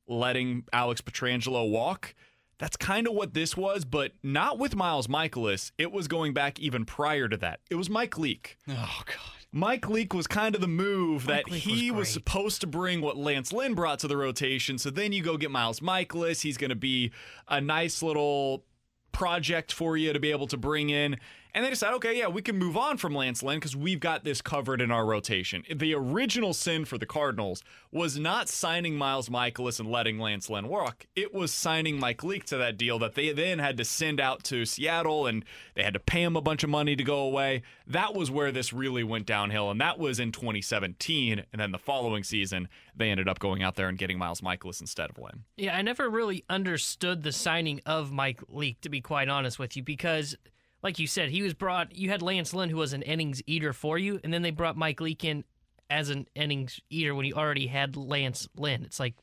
letting 0.07 0.63
Alex 0.71 1.01
Pietrangelo 1.01 1.69
walk. 1.69 2.15
That's 2.59 2.77
kind 2.77 3.07
of 3.07 3.13
what 3.13 3.33
this 3.33 3.57
was, 3.57 3.83
but 3.83 4.13
not 4.23 4.57
with 4.57 4.73
Miles 4.73 5.07
Mikolas. 5.07 5.73
It 5.77 5.91
was 5.91 6.07
going 6.07 6.33
back 6.33 6.61
even 6.61 6.85
prior 6.85 7.27
to 7.27 7.35
that. 7.37 7.59
It 7.69 7.75
was 7.75 7.89
Mike 7.89 8.17
Leake. 8.17 8.57
Oh 8.69 9.01
God. 9.05 9.40
Mike 9.53 9.89
Leake 9.89 10.13
was 10.13 10.27
kind 10.27 10.55
of 10.55 10.61
the 10.61 10.67
move 10.67 11.27
Mike 11.27 11.45
that 11.45 11.51
Leake 11.51 11.63
he 11.63 11.91
was 11.91 11.99
was, 11.99 12.09
supposed 12.09 12.61
to 12.61 12.67
bring 12.67 13.01
what 13.01 13.17
Lance 13.17 13.51
Lynn 13.51 13.73
brought 13.73 13.99
to 13.99 14.07
the 14.07 14.15
rotation. 14.15 14.77
So 14.77 14.89
then 14.89 15.11
you 15.11 15.21
go 15.21 15.35
get 15.35 15.51
Miles 15.51 15.81
Mikolas. 15.81 16.41
He's 16.41 16.57
going 16.57 16.69
to 16.69 16.75
be 16.75 17.11
a 17.47 17.59
nice 17.59 18.01
little 18.01 18.63
project 19.11 19.73
for 19.73 19.97
you 19.97 20.13
to 20.13 20.19
be 20.19 20.31
able 20.31 20.47
to 20.47 20.57
bring 20.57 20.89
in. 20.89 21.17
And 21.53 21.65
they 21.65 21.69
decide, 21.69 21.93
okay, 21.95 22.17
yeah, 22.17 22.27
we 22.27 22.41
can 22.41 22.57
move 22.57 22.77
on 22.77 22.97
from 22.97 23.13
Lance 23.13 23.43
Lynn 23.43 23.57
because 23.57 23.75
we've 23.75 23.99
got 23.99 24.23
this 24.23 24.41
covered 24.41 24.81
in 24.81 24.89
our 24.91 25.05
rotation. 25.05 25.63
The 25.73 25.93
original 25.93 26.53
sin 26.53 26.85
for 26.85 26.97
the 26.97 27.05
Cardinals 27.05 27.63
was 27.91 28.17
not 28.17 28.47
signing 28.47 28.95
Miles 28.95 29.27
Mikolas 29.27 29.79
and 29.79 29.91
letting 29.91 30.17
Lance 30.17 30.49
Lynn 30.49 30.69
walk. 30.69 31.07
It 31.15 31.33
was 31.33 31.51
signing 31.51 31.99
Mike 31.99 32.23
Leake 32.23 32.45
to 32.45 32.57
that 32.57 32.77
deal 32.77 32.99
that 32.99 33.15
they 33.15 33.33
then 33.33 33.59
had 33.59 33.77
to 33.77 33.85
send 33.85 34.21
out 34.21 34.43
to 34.45 34.65
Seattle 34.65 35.27
and 35.27 35.43
they 35.75 35.83
had 35.83 35.93
to 35.93 35.99
pay 35.99 36.23
him 36.23 36.35
a 36.35 36.41
bunch 36.41 36.63
of 36.63 36.69
money 36.69 36.95
to 36.95 37.03
go 37.03 37.19
away. 37.19 37.63
That 37.85 38.13
was 38.13 38.31
where 38.31 38.51
this 38.51 38.71
really 38.71 39.03
went 39.03 39.25
downhill. 39.25 39.69
And 39.69 39.81
that 39.81 39.99
was 39.99 40.19
in 40.19 40.31
2017. 40.31 41.43
And 41.51 41.61
then 41.61 41.71
the 41.71 41.77
following 41.77 42.23
season, 42.23 42.69
they 42.95 43.09
ended 43.09 43.27
up 43.27 43.39
going 43.39 43.61
out 43.61 43.75
there 43.75 43.89
and 43.89 43.97
getting 43.97 44.17
Miles 44.17 44.41
Mikolas 44.41 44.79
instead 44.79 45.09
of 45.09 45.17
Lynn. 45.17 45.43
Yeah, 45.57 45.75
I 45.75 45.81
never 45.81 46.09
really 46.09 46.45
understood 46.49 47.23
the 47.23 47.31
signing 47.31 47.81
of 47.85 48.11
Mike 48.11 48.41
Leake, 48.47 48.79
to 48.81 48.89
be 48.89 49.01
quite 49.01 49.27
honest 49.27 49.59
with 49.59 49.75
you, 49.75 49.83
because, 49.83 50.35
like 50.83 50.99
you 50.99 51.07
said, 51.07 51.29
he 51.29 51.41
was 51.41 51.53
brought. 51.53 51.95
You 51.95 52.09
had 52.09 52.21
Lance 52.21 52.53
Lynn, 52.53 52.69
who 52.69 52.77
was 52.77 52.93
an 52.93 53.01
innings 53.03 53.41
eater 53.47 53.73
for 53.73 53.97
you, 53.97 54.19
and 54.23 54.33
then 54.33 54.41
they 54.41 54.51
brought 54.51 54.75
Mike 54.77 54.99
Leake 55.01 55.23
in 55.23 55.43
as 55.89 56.09
an 56.09 56.27
innings 56.35 56.79
eater 56.89 57.13
when 57.13 57.25
you 57.25 57.33
already 57.33 57.67
had 57.67 57.95
Lance 57.97 58.47
Lynn. 58.55 58.83
It's 58.85 58.99
like, 58.99 59.13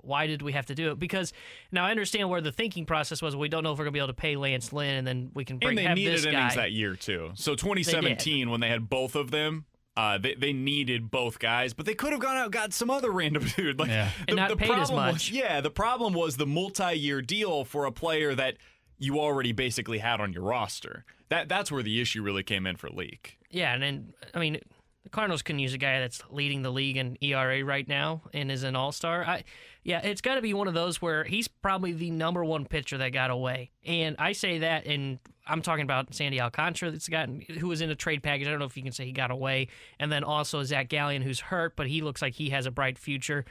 why 0.00 0.26
did 0.26 0.42
we 0.42 0.52
have 0.52 0.66
to 0.66 0.74
do 0.74 0.90
it? 0.90 0.98
Because 0.98 1.32
now 1.70 1.84
I 1.84 1.90
understand 1.90 2.28
where 2.30 2.40
the 2.40 2.50
thinking 2.50 2.84
process 2.86 3.22
was. 3.22 3.36
We 3.36 3.48
don't 3.48 3.62
know 3.62 3.72
if 3.72 3.78
we're 3.78 3.84
gonna 3.84 3.92
be 3.92 3.98
able 4.00 4.08
to 4.08 4.14
pay 4.14 4.34
Lance 4.36 4.72
Lynn, 4.72 4.96
and 4.96 5.06
then 5.06 5.30
we 5.34 5.44
can 5.44 5.58
bring 5.58 5.70
and 5.70 5.78
they 5.78 5.82
have 5.84 5.96
needed 5.96 6.14
this 6.14 6.24
innings 6.26 6.54
guy. 6.56 6.62
that 6.62 6.72
year 6.72 6.96
too. 6.96 7.30
So 7.34 7.54
2017, 7.54 8.50
when 8.50 8.60
they 8.60 8.68
had 8.68 8.88
both 8.90 9.14
of 9.14 9.30
them, 9.30 9.66
uh, 9.96 10.18
they 10.18 10.34
they 10.34 10.52
needed 10.52 11.10
both 11.12 11.38
guys, 11.38 11.72
but 11.74 11.86
they 11.86 11.94
could 11.94 12.10
have 12.12 12.20
gone 12.20 12.36
out 12.36 12.44
and 12.44 12.52
got 12.52 12.72
some 12.72 12.90
other 12.90 13.12
random 13.12 13.44
dude. 13.56 13.78
Like 13.78 13.88
Yeah. 13.88 14.10
And 14.26 14.36
not 14.36 14.48
paid 14.58 14.70
as 14.70 14.88
problem 14.88 15.06
was- 15.06 15.14
much. 15.14 15.30
yeah, 15.30 15.60
the 15.60 15.70
problem 15.70 16.12
was 16.14 16.36
the 16.36 16.46
multi-year 16.46 17.22
deal 17.22 17.64
for 17.64 17.84
a 17.84 17.92
player 17.92 18.34
that 18.34 18.56
you 18.98 19.18
already 19.18 19.52
basically 19.52 19.98
had 19.98 20.20
on 20.20 20.32
your 20.32 20.42
roster. 20.42 21.04
That 21.28 21.48
that's 21.48 21.70
where 21.72 21.82
the 21.82 22.00
issue 22.00 22.22
really 22.22 22.42
came 22.42 22.66
in 22.66 22.76
for 22.76 22.88
Leake. 22.88 23.38
Yeah, 23.50 23.74
and 23.74 23.82
then 23.82 24.14
I 24.34 24.38
mean, 24.38 24.60
the 25.02 25.10
Cardinals 25.10 25.42
can 25.42 25.58
use 25.58 25.74
a 25.74 25.78
guy 25.78 26.00
that's 26.00 26.22
leading 26.30 26.62
the 26.62 26.70
league 26.70 26.96
in 26.96 27.16
ERA 27.20 27.64
right 27.64 27.86
now 27.86 28.22
and 28.32 28.50
is 28.50 28.62
an 28.62 28.76
All 28.76 28.92
Star. 28.92 29.24
I, 29.24 29.44
yeah, 29.82 30.00
it's 30.00 30.20
got 30.20 30.36
to 30.36 30.42
be 30.42 30.54
one 30.54 30.68
of 30.68 30.74
those 30.74 31.02
where 31.02 31.24
he's 31.24 31.46
probably 31.46 31.92
the 31.92 32.10
number 32.10 32.44
one 32.44 32.64
pitcher 32.64 32.98
that 32.98 33.10
got 33.10 33.30
away, 33.30 33.70
and 33.84 34.16
I 34.18 34.32
say 34.32 34.58
that, 34.58 34.86
and 34.86 35.18
I'm 35.46 35.60
talking 35.60 35.82
about 35.82 36.14
Sandy 36.14 36.40
Alcantara 36.40 36.90
that's 36.90 37.08
gotten 37.08 37.40
who 37.40 37.68
was 37.68 37.80
in 37.80 37.90
a 37.90 37.94
trade 37.94 38.22
package. 38.22 38.46
I 38.46 38.50
don't 38.50 38.58
know 38.58 38.64
if 38.64 38.76
you 38.76 38.82
can 38.82 38.92
say 38.92 39.04
he 39.04 39.12
got 39.12 39.30
away, 39.30 39.68
and 39.98 40.10
then 40.10 40.24
also 40.24 40.62
Zac 40.62 40.88
Gallen 40.88 41.22
who's 41.22 41.40
hurt, 41.40 41.76
but 41.76 41.86
he 41.86 42.00
looks 42.00 42.22
like 42.22 42.34
he 42.34 42.50
has 42.50 42.66
a 42.66 42.70
bright 42.70 42.98
future. 42.98 43.44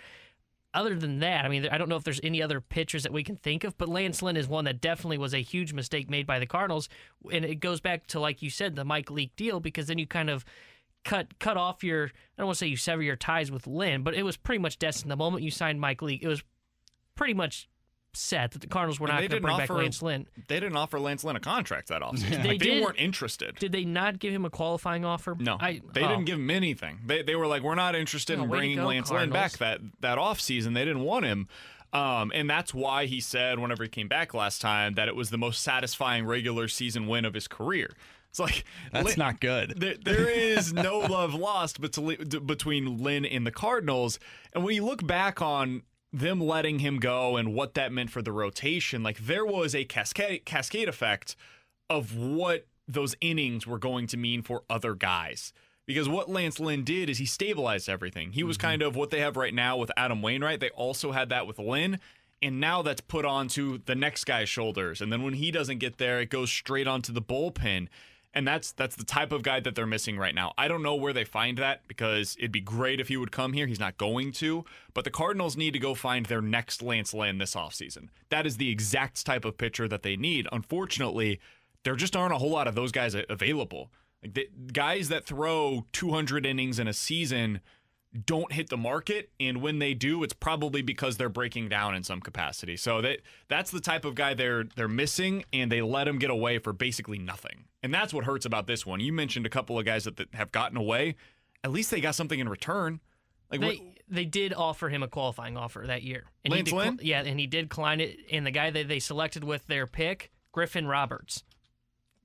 Other 0.74 0.96
than 0.96 1.20
that, 1.20 1.46
I 1.46 1.50
mean, 1.50 1.68
I 1.72 1.78
don't 1.78 1.88
know 1.88 1.98
if 1.98 2.04
there's 2.04 2.20
any 2.24 2.42
other 2.42 2.60
pitchers 2.60 3.04
that 3.04 3.14
we 3.14 3.24
can 3.24 3.36
think 3.36 3.64
of, 3.64 3.78
but 3.78 3.88
Lance 3.88 4.24
Lynn 4.24 4.36
is 4.36 4.48
one 4.48 4.66
that 4.66 4.82
definitely 4.82 5.20
was 5.20 5.34
a 5.34 5.42
huge 5.42 5.72
mistake 5.72 6.10
made 6.10 6.26
by 6.26 6.40
the 6.40 6.48
Cardinals, 6.48 6.90
and 7.32 7.46
it 7.46 7.60
goes 7.60 7.80
back 7.80 8.08
to 8.08 8.20
like 8.20 8.42
you 8.42 8.50
said, 8.50 8.76
the 8.76 8.84
Mike 8.84 9.12
Leake 9.12 9.36
deal, 9.36 9.60
because 9.60 9.86
then 9.86 10.00
you 10.00 10.08
kind 10.08 10.32
of 10.32 10.44
cut 11.04 11.38
cut 11.38 11.58
off 11.58 11.84
your 11.84 12.06
I 12.06 12.10
don't 12.38 12.48
want 12.48 12.56
to 12.56 12.60
say 12.60 12.68
you 12.68 12.78
sever 12.78 13.04
your 13.04 13.16
ties 13.16 13.52
with 13.52 13.68
Lynn, 13.68 14.04
but 14.04 14.16
it 14.16 14.24
was 14.24 14.38
pretty 14.38 14.60
much 14.60 14.80
destined. 14.80 15.12
The 15.12 15.16
moment 15.16 15.44
you 15.44 15.52
signed 15.52 15.80
Mike 15.80 16.02
Leake, 16.02 16.24
it 16.24 16.28
was 16.28 16.44
pretty 17.16 17.34
much 17.36 17.70
set 18.16 18.52
that 18.52 18.60
the 18.60 18.68
Cardinals 18.68 19.00
were 19.00 19.08
And 19.08 19.14
not 19.14 19.20
going 19.20 19.30
to 19.30 19.36
didn't 19.36 19.44
bring 19.44 19.58
back 19.58 19.70
Lance 19.70 20.02
Lynn. 20.02 20.28
They 20.48 20.60
didn't 20.60 20.78
offer 20.78 21.00
Lance 21.00 21.24
Lynn 21.24 21.36
a 21.36 21.40
contract 21.40 21.88
that 21.90 22.02
offseason. 22.02 22.44
They 22.44 22.50
Like, 22.50 22.60
they 22.60 22.66
did- 22.66 22.84
weren't 22.84 23.00
interested. 23.00 23.56
Did 23.56 23.72
they 23.72 23.86
not 23.86 24.20
give 24.20 24.34
him 24.34 24.46
a 24.46 24.50
qualifying 24.50 25.04
offer? 25.06 25.36
No, 25.40 25.58
I, 25.60 25.82
they 25.94 26.04
oh. 26.04 26.08
didn't 26.10 26.26
give 26.26 26.38
him 26.40 26.50
anything. 26.50 27.00
They, 27.06 27.24
they 27.24 27.36
were 27.36 27.48
like, 27.48 27.64
we're 27.64 27.76
not 27.76 27.96
interested 27.96 28.38
No, 28.38 28.44
in 28.44 28.50
bringing 28.50 28.78
go, 28.78 28.88
Lance 28.88 29.10
Lynn 29.12 29.30
back 29.30 29.54
that 29.60 29.80
that 30.02 30.18
off 30.18 30.40
season. 30.40 30.74
They 30.74 30.86
didn't 30.86 31.04
want 31.04 31.26
him, 31.26 31.48
um, 31.92 32.32
and 32.36 32.50
that's 32.50 32.74
why 32.74 33.06
he 33.06 33.20
said 33.20 33.60
whenever 33.60 33.84
he 33.84 33.90
came 33.90 34.08
back 34.08 34.34
last 34.34 34.62
time 34.62 34.94
that 34.96 35.08
it 35.08 35.16
was 35.16 35.30
the 35.30 35.38
most 35.38 35.62
satisfying 35.64 36.26
regular 36.26 36.68
season 36.68 37.08
win 37.08 37.26
of 37.26 37.34
his 37.34 37.48
career. 37.48 37.92
It's 38.30 38.40
like 38.40 38.64
That's 38.92 39.06
Lin- 39.06 39.16
not 39.20 39.40
good. 39.40 39.76
There, 39.80 39.96
there 40.04 40.28
is 40.28 40.74
no 40.74 41.00
love 41.10 41.36
lost 41.36 41.80
between 41.82 42.18
between 42.46 42.98
Lynn 43.04 43.26
and 43.26 43.46
the 43.46 43.52
Cardinals, 43.52 44.18
and 44.54 44.64
when 44.64 44.74
you 44.76 44.84
look 44.84 45.06
back 45.06 45.40
on 45.42 45.84
them 46.14 46.40
letting 46.40 46.80
him 46.80 47.00
go 47.00 47.36
and 47.36 47.54
what 47.54 47.74
that 47.74 47.92
meant 47.92 48.12
for 48.12 48.22
the 48.22 48.32
rotation, 48.32 49.02
like 49.02 49.26
there 49.26 49.46
was 49.46 49.74
a 49.74 49.84
cascade 49.84 50.46
cascade 50.46 50.88
effect 50.88 51.36
of 51.90 52.16
what 52.16 52.68
those 52.88 53.16
innings 53.20 53.66
were 53.66 53.80
going 53.80 54.08
to 54.08 54.18
mean 54.18 54.44
for 54.44 54.64
other 54.70 54.94
guys. 54.94 55.52
Because 55.86 56.08
what 56.08 56.30
Lance 56.30 56.60
Lynn 56.60 56.84
did 56.84 57.10
is 57.10 57.18
he 57.18 57.26
stabilized 57.26 57.90
everything. 57.90 58.32
He 58.32 58.44
was 58.44 58.58
mm-hmm. 58.58 58.68
kind 58.68 58.82
of 58.82 58.96
what 58.96 59.10
they 59.10 59.20
have 59.20 59.36
right 59.36 59.54
now 59.54 59.76
with 59.76 59.92
Adam 59.98 60.22
Wainwright. 60.22 60.60
They 60.60 60.70
also 60.70 61.12
had 61.12 61.30
that 61.30 61.48
with 61.48 61.60
Lynn. 61.60 62.00
And 62.42 62.60
now 62.60 62.82
that's 62.82 63.02
put 63.02 63.26
onto 63.26 63.80
the 63.86 63.96
next 63.96 64.26
guy's 64.26 64.50
shoulders. 64.50 65.02
And 65.02 65.12
then 65.12 65.24
when 65.24 65.34
he 65.34 65.50
doesn't 65.50 65.80
get 65.80 65.98
there, 65.98 66.22
it 66.22 66.30
goes 66.30 66.52
straight 66.52 66.88
onto 66.88 67.12
the 67.12 67.22
bullpen. 67.22 67.88
And 68.36 68.48
that's 68.48 68.72
that's 68.72 68.96
the 68.96 69.04
type 69.04 69.32
of 69.32 69.44
guy 69.44 69.60
that 69.60 69.76
they're 69.76 69.86
missing 69.86 70.18
right 70.18 70.34
now. 70.34 70.54
I 70.58 70.68
don't 70.68 70.82
know 70.82 70.96
where 70.96 71.14
they 71.14 71.24
find 71.24 71.58
that 71.60 71.88
because 71.88 72.36
it'd 72.40 72.52
be 72.52 72.62
great 72.62 73.00
if 73.00 73.08
he 73.08 73.18
would 73.18 73.32
come 73.32 73.54
here. 73.54 73.68
He's 73.68 73.80
not 73.80 73.98
going 73.98 74.32
to. 74.34 74.66
But 74.94 75.04
the 75.04 75.12
Cardinals 75.12 75.56
need 75.56 75.74
to 75.74 75.80
go 75.80 75.94
find 75.94 76.26
their 76.26 76.42
next 76.42 76.82
Lance 76.82 77.14
Lynn 77.14 77.38
this 77.38 77.54
offseason. 77.54 78.10
That 78.30 78.48
is 78.48 78.58
the 78.58 78.72
exact 78.72 79.24
type 79.26 79.46
of 79.46 79.58
pitcher 79.58 79.88
that 79.88 80.02
they 80.02 80.16
need. 80.16 80.48
Unfortunately, 80.52 81.40
there 81.84 81.96
just 81.96 82.16
aren't 82.16 82.34
a 82.34 82.38
whole 82.40 82.50
lot 82.50 82.68
of 82.68 82.76
those 82.76 82.92
guys 82.92 83.16
available. 83.30 83.92
Like 84.24 84.34
the 84.34 84.50
guys 84.72 85.10
that 85.10 85.26
throw 85.26 85.86
200 85.92 86.46
innings 86.46 86.80
in 86.80 86.88
a 86.88 86.94
season 86.94 87.60
don't 88.26 88.52
hit 88.52 88.70
the 88.70 88.78
market 88.78 89.32
and 89.40 89.62
when 89.62 89.80
they 89.80 89.94
do 89.94 90.24
it's 90.24 90.34
probably 90.34 90.82
because 90.84 91.18
they're 91.18 91.30
breaking 91.30 91.68
down 91.68 91.96
in 91.96 92.04
some 92.04 92.22
capacity. 92.22 92.78
So 92.78 93.02
that 93.02 93.20
that's 93.48 93.72
the 93.72 93.80
type 93.80 94.06
of 94.06 94.16
guy 94.16 94.34
they're 94.34 94.66
they're 94.76 94.88
missing 94.88 95.46
and 95.52 95.72
they 95.72 95.82
let 95.82 96.08
him 96.08 96.20
get 96.20 96.30
away 96.30 96.60
for 96.60 96.74
basically 96.74 97.18
nothing. 97.18 97.66
And 97.82 97.94
that's 97.94 98.14
what 98.14 98.26
hurts 98.26 98.46
about 98.46 98.68
this 98.68 98.86
one. 98.86 99.00
You 99.00 99.12
mentioned 99.12 99.46
a 99.46 99.50
couple 99.50 99.78
of 99.78 99.86
guys 99.86 100.04
that, 100.04 100.18
that 100.18 100.34
have 100.36 100.52
gotten 100.52 100.78
away. 100.78 101.16
At 101.64 101.72
least 101.72 101.92
they 101.92 102.02
got 102.02 102.16
something 102.16 102.40
in 102.40 102.48
return. 102.48 103.00
Like 103.52 103.62
they, 103.62 103.68
what, 103.68 103.78
they 104.08 104.26
did 104.26 104.54
offer 104.54 104.90
him 104.90 105.04
a 105.04 105.08
qualifying 105.08 105.58
offer 105.58 105.84
that 105.88 106.04
year. 106.04 106.26
Lance 106.48 106.70
he 106.70 106.76
Lynn? 106.76 107.00
Yeah, 107.02 107.24
and 107.24 107.40
he 107.40 107.48
did 107.48 107.70
decline 107.70 108.00
it. 108.00 108.18
And 108.32 108.46
the 108.46 108.52
guy 108.52 108.70
that 108.70 108.88
they 108.88 109.00
selected 109.00 109.44
with 109.44 109.66
their 109.68 109.88
pick, 109.88 110.32
Griffin 110.52 110.88
Roberts. 110.88 111.44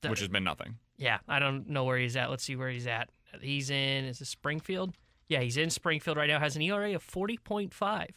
The- 0.02 0.10
which 0.10 0.20
has 0.20 0.28
been 0.28 0.44
nothing. 0.44 0.76
Yeah, 0.96 1.18
I 1.28 1.38
don't 1.38 1.68
know 1.68 1.84
where 1.84 1.98
he's 1.98 2.16
at. 2.16 2.30
Let's 2.30 2.44
see 2.44 2.56
where 2.56 2.70
he's 2.70 2.86
at. 2.86 3.08
He's 3.40 3.70
in, 3.70 4.04
is 4.04 4.20
it 4.20 4.26
Springfield? 4.26 4.94
Yeah, 5.28 5.40
he's 5.40 5.56
in 5.56 5.70
Springfield 5.70 6.16
right 6.16 6.28
now. 6.28 6.38
Has 6.40 6.56
an 6.56 6.62
ERA 6.62 6.94
of 6.94 7.06
40.5. 7.06 8.08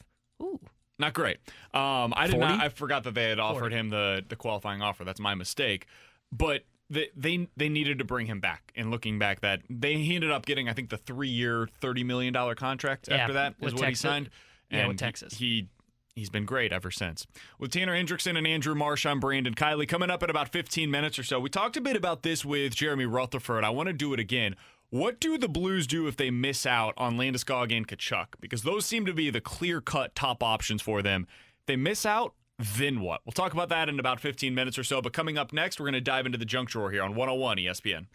Ooh. 0.41 0.59
Not 0.97 1.13
great. 1.13 1.37
Um, 1.73 2.13
I 2.15 2.27
did 2.27 2.35
40? 2.35 2.37
not. 2.39 2.61
I 2.63 2.69
forgot 2.69 3.03
that 3.03 3.13
they 3.15 3.29
had 3.29 3.39
offered 3.39 3.71
40. 3.71 3.75
him 3.75 3.89
the 3.89 4.23
the 4.27 4.35
qualifying 4.35 4.81
offer. 4.81 5.03
That's 5.03 5.19
my 5.19 5.33
mistake. 5.35 5.87
But 6.31 6.63
they 6.89 7.09
they 7.15 7.47
they 7.57 7.69
needed 7.69 7.97
to 7.99 8.05
bring 8.05 8.27
him 8.27 8.39
back. 8.39 8.71
And 8.75 8.91
looking 8.91 9.17
back, 9.17 9.41
that 9.41 9.61
they 9.69 9.95
he 9.95 10.15
ended 10.15 10.31
up 10.31 10.45
getting 10.45 10.69
I 10.69 10.73
think 10.73 10.89
the 10.89 10.97
three 10.97 11.29
year 11.29 11.67
thirty 11.81 12.03
million 12.03 12.33
dollar 12.33 12.53
contract 12.55 13.07
Yeah, 13.09 13.17
after 13.17 13.33
that 13.33 13.55
is 13.59 13.65
with 13.65 13.73
what 13.75 13.81
Texas. 13.81 14.01
he 14.01 14.07
signed. 14.07 14.29
Yeah, 14.69 14.79
and 14.79 14.87
with 14.89 14.97
Texas. 14.97 15.33
He, 15.33 15.45
he 15.45 15.67
he's 16.15 16.29
been 16.29 16.45
great 16.45 16.71
ever 16.71 16.91
since. 16.91 17.25
With 17.57 17.71
Tanner 17.71 17.93
Hendrickson 17.95 18.37
and 18.37 18.45
Andrew 18.45 18.75
Marsh, 18.75 19.05
I'm 19.05 19.19
Brandon 19.19 19.55
Kiley. 19.55 19.87
Coming 19.87 20.11
up 20.11 20.21
in 20.21 20.29
about 20.29 20.49
15 20.49 20.91
minutes 20.91 21.17
or 21.17 21.23
so, 21.23 21.39
we 21.39 21.49
talked 21.49 21.77
a 21.77 21.81
bit 21.81 21.95
about 21.95 22.21
this 22.21 22.45
with 22.45 22.75
Jeremy 22.75 23.05
Rutherford. 23.05 23.63
I 23.63 23.69
want 23.71 23.87
to 23.87 23.93
do 23.93 24.13
it 24.13 24.19
again. 24.19 24.55
What 24.93 25.21
do 25.21 25.37
the 25.37 25.47
Blues 25.47 25.87
do 25.87 26.07
if 26.07 26.17
they 26.17 26.31
miss 26.31 26.65
out 26.65 26.93
on 26.97 27.15
Landeskog 27.15 27.73
and 27.73 27.87
Tkachuk? 27.87 28.25
Because 28.41 28.63
those 28.63 28.85
seem 28.85 29.05
to 29.05 29.13
be 29.13 29.29
the 29.29 29.39
clear 29.39 29.79
cut 29.79 30.15
top 30.15 30.43
options 30.43 30.81
for 30.81 31.01
them. 31.01 31.27
If 31.61 31.65
they 31.67 31.77
miss 31.77 32.05
out, 32.05 32.33
then 32.59 32.99
what? 32.99 33.21
We'll 33.25 33.31
talk 33.31 33.53
about 33.53 33.69
that 33.69 33.87
in 33.87 34.01
about 34.01 34.19
15 34.19 34.53
minutes 34.53 34.77
or 34.77 34.83
so. 34.83 35.01
But 35.01 35.13
coming 35.13 35.37
up 35.37 35.53
next, 35.53 35.79
we're 35.79 35.85
going 35.85 35.93
to 35.93 36.01
dive 36.01 36.25
into 36.25 36.37
the 36.37 36.43
junk 36.43 36.71
drawer 36.71 36.91
here 36.91 37.03
on 37.03 37.15
101 37.15 37.55
ESPN. 37.55 38.07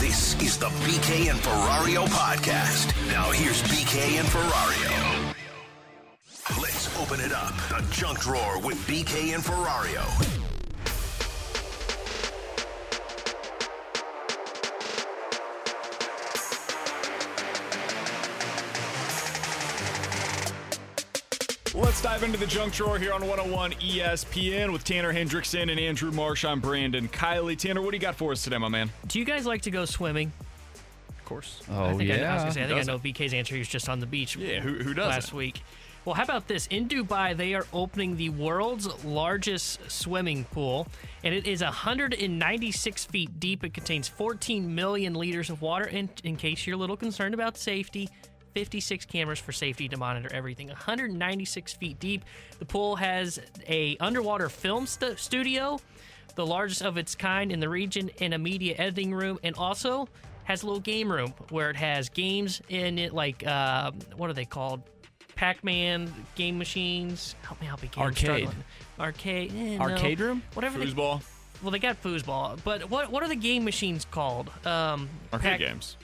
This 0.00 0.38
is 0.42 0.58
the 0.58 0.66
BK 0.66 1.30
and 1.30 1.38
Ferrario 1.40 2.04
podcast. 2.08 2.94
Now 3.10 3.30
here's 3.30 3.62
BK 3.62 4.18
and 4.18 4.28
Ferrario. 4.28 5.34
Let's 6.60 6.94
open 7.00 7.20
it 7.20 7.32
up. 7.32 7.54
The 7.70 7.86
junk 7.90 8.20
drawer 8.20 8.60
with 8.60 8.76
BK 8.86 9.34
and 9.34 9.42
Ferrario. 9.42 10.41
Let's 21.74 22.02
dive 22.02 22.22
into 22.22 22.38
the 22.38 22.46
junk 22.46 22.74
drawer 22.74 22.98
here 22.98 23.14
on 23.14 23.22
101 23.22 23.72
ESPN 23.72 24.72
with 24.72 24.84
Tanner 24.84 25.10
Hendrickson 25.12 25.70
and 25.70 25.80
Andrew 25.80 26.10
Marsh. 26.10 26.44
I'm 26.44 26.60
Brandon 26.60 27.08
Kiley. 27.08 27.56
Tanner, 27.56 27.80
what 27.80 27.92
do 27.92 27.96
you 27.96 28.00
got 28.00 28.14
for 28.14 28.32
us 28.32 28.42
today, 28.44 28.58
my 28.58 28.68
man? 28.68 28.90
Do 29.06 29.18
you 29.18 29.24
guys 29.24 29.46
like 29.46 29.62
to 29.62 29.70
go 29.70 29.86
swimming? 29.86 30.32
Of 31.08 31.24
course. 31.24 31.62
Oh, 31.70 31.84
I 31.84 31.94
think 31.94 32.10
I, 32.10 32.14
I 32.14 32.16
was 32.16 32.20
yeah. 32.20 32.36
gonna 32.38 32.52
say, 32.52 32.62
I 32.64 32.66
think 32.66 32.80
I 32.80 32.82
know 32.82 32.98
BK's 32.98 33.32
answer. 33.32 33.54
He 33.54 33.60
was 33.60 33.68
just 33.68 33.88
on 33.88 34.00
the 34.00 34.06
beach. 34.06 34.36
Yeah, 34.36 34.60
who- 34.60 34.82
who 34.82 34.92
doesn't? 34.92 35.10
Last 35.12 35.32
week. 35.32 35.62
Well, 36.04 36.14
how 36.14 36.24
about 36.24 36.46
this? 36.46 36.66
In 36.66 36.88
Dubai, 36.88 37.34
they 37.34 37.54
are 37.54 37.64
opening 37.72 38.16
the 38.16 38.28
world's 38.30 39.04
largest 39.04 39.88
swimming 39.90 40.44
pool, 40.46 40.88
and 41.22 41.32
it 41.32 41.46
is 41.46 41.62
196 41.62 43.04
feet 43.06 43.38
deep. 43.40 43.64
It 43.64 43.72
contains 43.72 44.08
14 44.08 44.74
million 44.74 45.14
liters 45.14 45.48
of 45.48 45.62
water. 45.62 45.84
And 45.86 46.10
in 46.24 46.36
case 46.36 46.66
you're 46.66 46.74
a 46.74 46.78
little 46.78 46.96
concerned 46.96 47.34
about 47.34 47.56
safety, 47.56 48.08
56 48.54 49.04
cameras 49.06 49.38
for 49.38 49.52
safety 49.52 49.88
to 49.88 49.96
monitor 49.96 50.28
everything. 50.32 50.68
196 50.68 51.72
feet 51.74 51.98
deep. 51.98 52.24
The 52.58 52.64
pool 52.64 52.96
has 52.96 53.38
a 53.68 53.96
underwater 53.98 54.48
film 54.48 54.86
stu- 54.86 55.16
studio, 55.16 55.80
the 56.34 56.46
largest 56.46 56.82
of 56.82 56.96
its 56.96 57.14
kind 57.14 57.52
in 57.52 57.60
the 57.60 57.68
region, 57.68 58.10
and 58.20 58.34
a 58.34 58.38
media 58.38 58.74
editing 58.78 59.14
room, 59.14 59.38
and 59.42 59.54
also 59.56 60.08
has 60.44 60.62
a 60.62 60.66
little 60.66 60.80
game 60.80 61.10
room 61.10 61.32
where 61.50 61.70
it 61.70 61.76
has 61.76 62.08
games 62.08 62.60
in 62.68 62.98
it, 62.98 63.12
like 63.14 63.46
uh, 63.46 63.90
what 64.16 64.28
are 64.30 64.34
they 64.34 64.44
called? 64.44 64.82
Pac-Man 65.34 66.12
game 66.34 66.58
machines. 66.58 67.34
Help 67.42 67.60
me 67.60 67.66
out, 67.66 67.80
BK. 67.80 67.96
I'm 67.98 68.02
Arcade. 68.04 68.18
struggling. 68.18 68.64
Arcade. 69.00 69.52
eh, 69.56 69.76
no. 69.78 69.84
Arcade 69.84 70.20
room? 70.20 70.42
Whatever. 70.54 70.78
they- 70.78 70.86
Foosball? 70.86 71.22
well, 71.62 71.70
they 71.70 71.78
got 71.78 72.00
foosball, 72.02 72.58
but 72.64 72.90
what 72.90 73.10
what 73.10 73.22
are 73.22 73.28
the 73.28 73.34
game 73.36 73.64
machines 73.64 74.04
called? 74.04 74.50
Um, 74.66 75.08
Arcade 75.32 75.50
Pac- 75.52 75.58
games. 75.60 75.96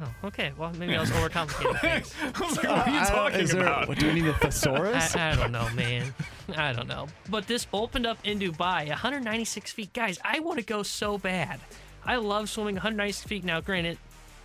Oh, 0.00 0.26
okay. 0.28 0.52
Well, 0.56 0.72
maybe 0.78 0.94
I 0.96 1.00
was 1.00 1.10
overcomplicating 1.10 1.80
things. 1.80 2.14
I 2.34 2.40
was 2.46 2.56
like, 2.56 2.68
what 2.68 2.86
are 2.88 2.90
you 2.90 2.98
Uh, 3.00 3.04
talking 3.06 3.40
is 3.40 3.50
there- 3.52 3.62
about? 3.62 3.88
what, 3.88 3.98
do 3.98 4.06
we 4.06 4.14
need 4.14 4.26
a 4.26 4.34
thesaurus? 4.34 5.16
I, 5.16 5.32
I 5.32 5.34
don't 5.36 5.50
know, 5.52 5.68
man. 5.74 6.14
I 6.56 6.72
don't 6.72 6.86
know. 6.88 7.08
But 7.28 7.46
this 7.48 7.66
opened 7.72 8.06
up 8.06 8.18
in 8.24 8.38
Dubai, 8.38 8.88
196 8.88 9.72
feet. 9.72 9.92
Guys, 9.92 10.18
I 10.24 10.40
want 10.40 10.58
to 10.60 10.64
go 10.64 10.82
so 10.84 11.18
bad. 11.18 11.58
I 12.04 12.16
love 12.16 12.48
swimming 12.48 12.76
196 12.76 13.26
feet. 13.28 13.44
Now, 13.44 13.60
granted, 13.60 13.98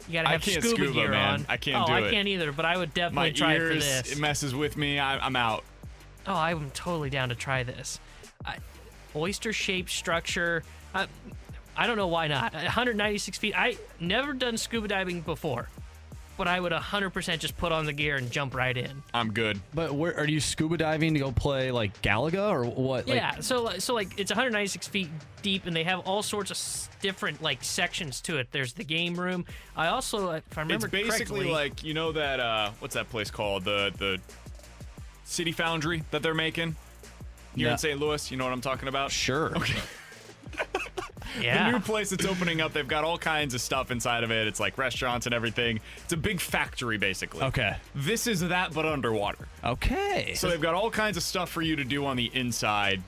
you 0.08 0.14
gotta 0.14 0.30
I 0.30 0.32
have 0.34 0.42
can't 0.42 0.64
scuba, 0.64 0.76
scuba, 0.76 0.94
gear 0.94 1.12
man. 1.12 1.34
on. 1.42 1.46
I 1.48 1.58
can't 1.58 1.84
oh, 1.84 1.88
do 1.88 1.94
I 1.94 2.00
it. 2.08 2.12
can't 2.12 2.28
either. 2.28 2.52
But 2.52 2.66
I 2.66 2.76
would 2.78 2.90
My 2.90 2.94
definitely 2.94 3.32
try 3.34 3.58
for 3.58 3.72
ears, 3.72 3.86
this. 3.86 4.12
it 4.14 4.20
messes 4.20 4.56
with 4.56 4.76
me. 4.76 4.98
I, 5.00 5.18
I'm 5.24 5.36
out. 5.36 5.64
Oh, 6.26 6.34
I'm 6.36 6.72
totally 6.72 7.10
down 7.12 7.30
to 7.30 7.36
try 7.36 7.64
this. 7.64 8.00
I, 8.46 8.58
oyster-shaped 9.16 9.90
structure. 9.92 10.64
I, 10.96 11.08
I 11.76 11.88
don't 11.88 11.98
know 11.98 12.08
why 12.08 12.28
not. 12.28 12.54
196 12.54 13.38
feet. 13.38 13.54
I 13.58 13.78
never 14.00 14.34
done 14.34 14.58
scuba 14.58 14.88
diving 14.88 15.22
before, 15.22 15.70
but 16.38 16.48
I 16.48 16.60
would 16.60 16.72
100% 16.72 17.40
just 17.40 17.58
put 17.58 17.72
on 17.72 17.86
the 17.86 17.94
gear 17.94 18.16
and 18.16 18.30
jump 18.32 18.54
right 18.56 18.76
in. 18.78 19.02
I'm 19.14 19.32
good. 19.34 19.60
But 19.74 19.94
where 19.94 20.16
are 20.18 20.28
you 20.28 20.40
scuba 20.40 20.78
diving 20.78 21.14
to 21.16 21.20
go 21.20 21.32
play 21.32 21.72
like 21.72 22.00
Galaga 22.02 22.52
or 22.52 22.66
what? 22.66 23.08
Like, 23.08 23.16
yeah, 23.18 23.40
so 23.40 23.70
so 23.80 23.94
like 23.94 24.20
it's 24.20 24.32
196 24.32 24.88
feet 24.88 25.10
deep, 25.42 25.66
and 25.66 25.76
they 25.76 25.84
have 25.84 26.00
all 26.02 26.22
sorts 26.24 26.52
of 26.52 26.56
s- 26.56 26.90
different 27.02 27.42
like 27.42 27.64
sections 27.64 28.22
to 28.22 28.38
it. 28.38 28.50
There's 28.52 28.74
the 28.74 28.84
game 28.84 29.16
room. 29.16 29.46
I 29.76 29.88
also, 29.88 30.32
if 30.32 30.58
I 30.58 30.62
remember 30.62 30.86
It's 30.88 30.92
basically 30.92 31.42
correctly, 31.46 31.52
like 31.52 31.84
you 31.84 31.94
know 31.94 32.12
that 32.12 32.40
uh, 32.40 32.72
what's 32.80 32.94
that 32.96 33.10
place 33.10 33.32
called? 33.32 33.64
The 33.66 33.92
the 33.98 34.20
City 35.26 35.52
Foundry 35.54 36.04
that 36.12 36.22
they're 36.22 36.34
making 36.34 36.76
here 37.56 37.68
No. 37.68 37.72
in 37.74 37.78
St. 37.78 38.00
Louis. 38.00 38.30
You 38.30 38.38
know 38.38 38.44
what 38.44 38.54
I'm 38.54 38.62
talking 38.62 38.88
about? 38.90 39.12
Sure. 39.12 39.56
Okay. 39.58 39.80
Yeah. 41.42 41.66
The 41.72 41.78
new 41.78 41.84
place 41.84 42.10
that's 42.10 42.26
opening 42.26 42.62
up, 42.62 42.74
they've 42.74 42.88
got 42.88 43.04
all 43.04 43.18
kinds 43.18 43.54
of 43.54 43.62
stuff 43.62 43.92
inside 43.92 44.24
of 44.24 44.32
it. 44.32 44.48
It's 44.48 44.60
like 44.60 44.78
restaurants 44.78 45.26
and 45.26 45.34
everything. 45.34 45.80
It's 46.04 46.14
a 46.14 46.18
big 46.18 46.40
factory, 46.40 46.98
basically. 46.98 47.42
Okay. 47.44 47.76
This 47.96 48.28
is 48.28 48.42
that, 48.42 48.74
but 48.74 48.86
underwater. 48.86 49.48
Okay. 49.64 50.34
So 50.36 50.50
they've 50.50 50.62
got 50.62 50.76
all 50.76 50.92
kinds 50.92 51.18
of 51.18 51.24
stuff 51.24 51.50
for 51.50 51.62
you 51.62 51.76
to 51.76 51.84
do 51.84 52.06
on 52.06 52.18
the 52.18 52.30
inside, 52.34 53.02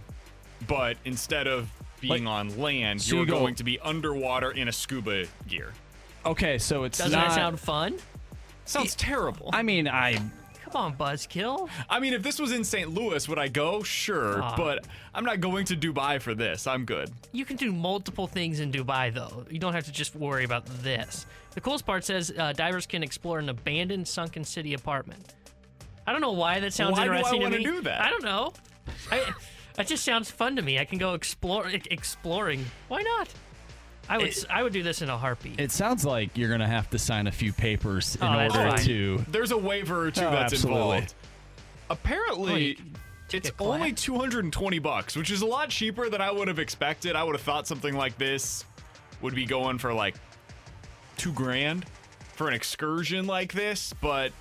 but 0.68 0.98
instead 1.06 1.48
of 1.48 1.70
being 2.02 2.28
on 2.28 2.58
land, 2.60 3.02
so 3.02 3.16
you're 3.16 3.26
you 3.26 3.32
go- 3.32 3.40
going 3.40 3.56
to 3.56 3.64
be 3.64 3.80
underwater 3.80 4.52
in 4.52 4.68
a 4.68 4.72
scuba 4.72 5.26
gear. 5.48 5.74
Okay, 6.26 6.58
so 6.58 6.84
it's 6.84 6.98
Doesn't 6.98 7.12
not. 7.18 7.30
that 7.30 7.36
sound 7.36 7.60
fun? 7.60 7.98
Sounds 8.66 8.96
terrible. 8.96 9.52
I 9.54 9.62
mean, 9.62 9.88
I 9.88 10.20
On, 10.76 10.94
Buzzkill. 10.96 11.70
I 11.90 12.00
mean, 12.02 12.14
if 12.14 12.22
this 12.22 12.38
was 12.38 12.52
in 12.52 12.64
St. 12.66 12.94
Louis, 12.94 13.28
would 13.30 13.40
I 13.40 13.48
go? 13.48 13.82
Sure, 13.82 14.42
Ah. 14.44 14.56
but 14.58 14.86
I'm 15.14 15.24
not 15.24 15.40
going 15.40 15.64
to 15.66 15.76
Dubai 15.76 16.22
for 16.22 16.36
this. 16.36 16.68
I'm 16.68 16.84
good. 16.84 17.12
You 17.32 17.46
can 17.46 17.56
do 17.56 17.72
multiple 17.72 18.28
things 18.28 18.60
in 18.60 18.72
Dubai, 18.74 19.14
though. 19.14 19.46
You 19.50 19.58
don't 19.60 19.74
have 19.74 19.86
to 19.86 19.92
just 19.92 20.16
worry 20.16 20.44
about 20.44 20.66
this. 20.84 21.26
The 21.52 21.62
coolest 21.62 21.86
part 21.86 22.04
says 22.04 22.34
uh, 22.38 22.52
divers 22.52 22.86
can 22.86 23.04
explore 23.04 23.40
an 23.40 23.48
abandoned 23.48 24.08
sunken 24.08 24.44
city 24.44 24.74
apartment. 24.74 25.34
I 26.06 26.12
don't 26.12 26.22
know 26.22 26.34
why 26.34 26.60
that 26.60 26.74
sounds 26.74 26.98
Why 26.98 27.06
do 27.06 27.12
I 27.14 27.18
interesting 27.20 27.42
to 27.52 27.58
me. 27.58 27.64
do 27.64 27.82
that? 27.82 28.02
I 28.02 28.10
don't 28.10 28.24
know. 28.24 28.52
I, 29.12 29.32
that 29.76 29.88
just 29.88 30.04
sounds 30.04 30.30
fun 30.30 30.58
to 30.58 30.62
me. 30.62 30.78
I 30.78 30.84
can 30.86 30.98
go 30.98 31.14
explore 31.14 31.70
exploring. 31.70 32.66
Why 32.90 33.02
not? 33.02 33.30
I 34.08 34.18
would 34.18 34.28
s 34.30 34.46
I 34.50 34.62
would 34.64 34.74
do 34.74 34.84
this 34.84 35.02
in 35.02 35.10
a 35.10 35.18
heartbeat. 35.18 35.60
It 35.60 35.72
sounds 35.72 36.06
like 36.06 36.38
you're 36.38 36.50
gonna 36.50 36.68
have 36.68 36.90
to 36.92 37.00
sign 37.00 37.28
a 37.28 37.32
few 37.32 37.52
papers 37.54 38.18
oh, 38.22 38.26
in 38.28 38.34
Oh, 38.34 38.38
that's 38.38 38.56
order 38.56 38.70
fine. 38.72 38.86
to. 38.86 39.26
There's 39.30 39.52
a 39.52 39.58
waiver 39.58 40.08
or 40.08 40.12
two 40.12 40.26
Oh, 40.26 40.32
that's 40.32 40.54
absolutely. 40.54 40.82
involved. 40.98 41.14
Apparently, 41.90 42.78
it's 43.32 43.52
only 43.60 43.92
220 43.92 44.80
bucks, 44.80 45.16
which 45.16 45.32
is 45.32 45.42
a 45.42 45.46
lot 45.46 45.70
cheaper 45.70 46.10
than 46.10 46.22
I 46.22 46.32
would 46.32 46.48
have 46.48 46.60
expected. 46.60 47.16
I 47.16 47.24
would 47.24 47.36
have 47.36 47.42
thought 47.42 47.68
something 47.68 47.96
like 47.96 48.18
this 48.18 48.66
would 49.22 49.36
be 49.36 49.46
going 49.46 49.78
for 49.78 49.94
like 49.94 50.16
two 51.18 51.32
grand 51.34 51.86
for 52.36 52.48
an 52.48 52.54
excursion 52.54 53.26
like 53.26 53.54
this, 53.54 53.94
but 54.02 54.32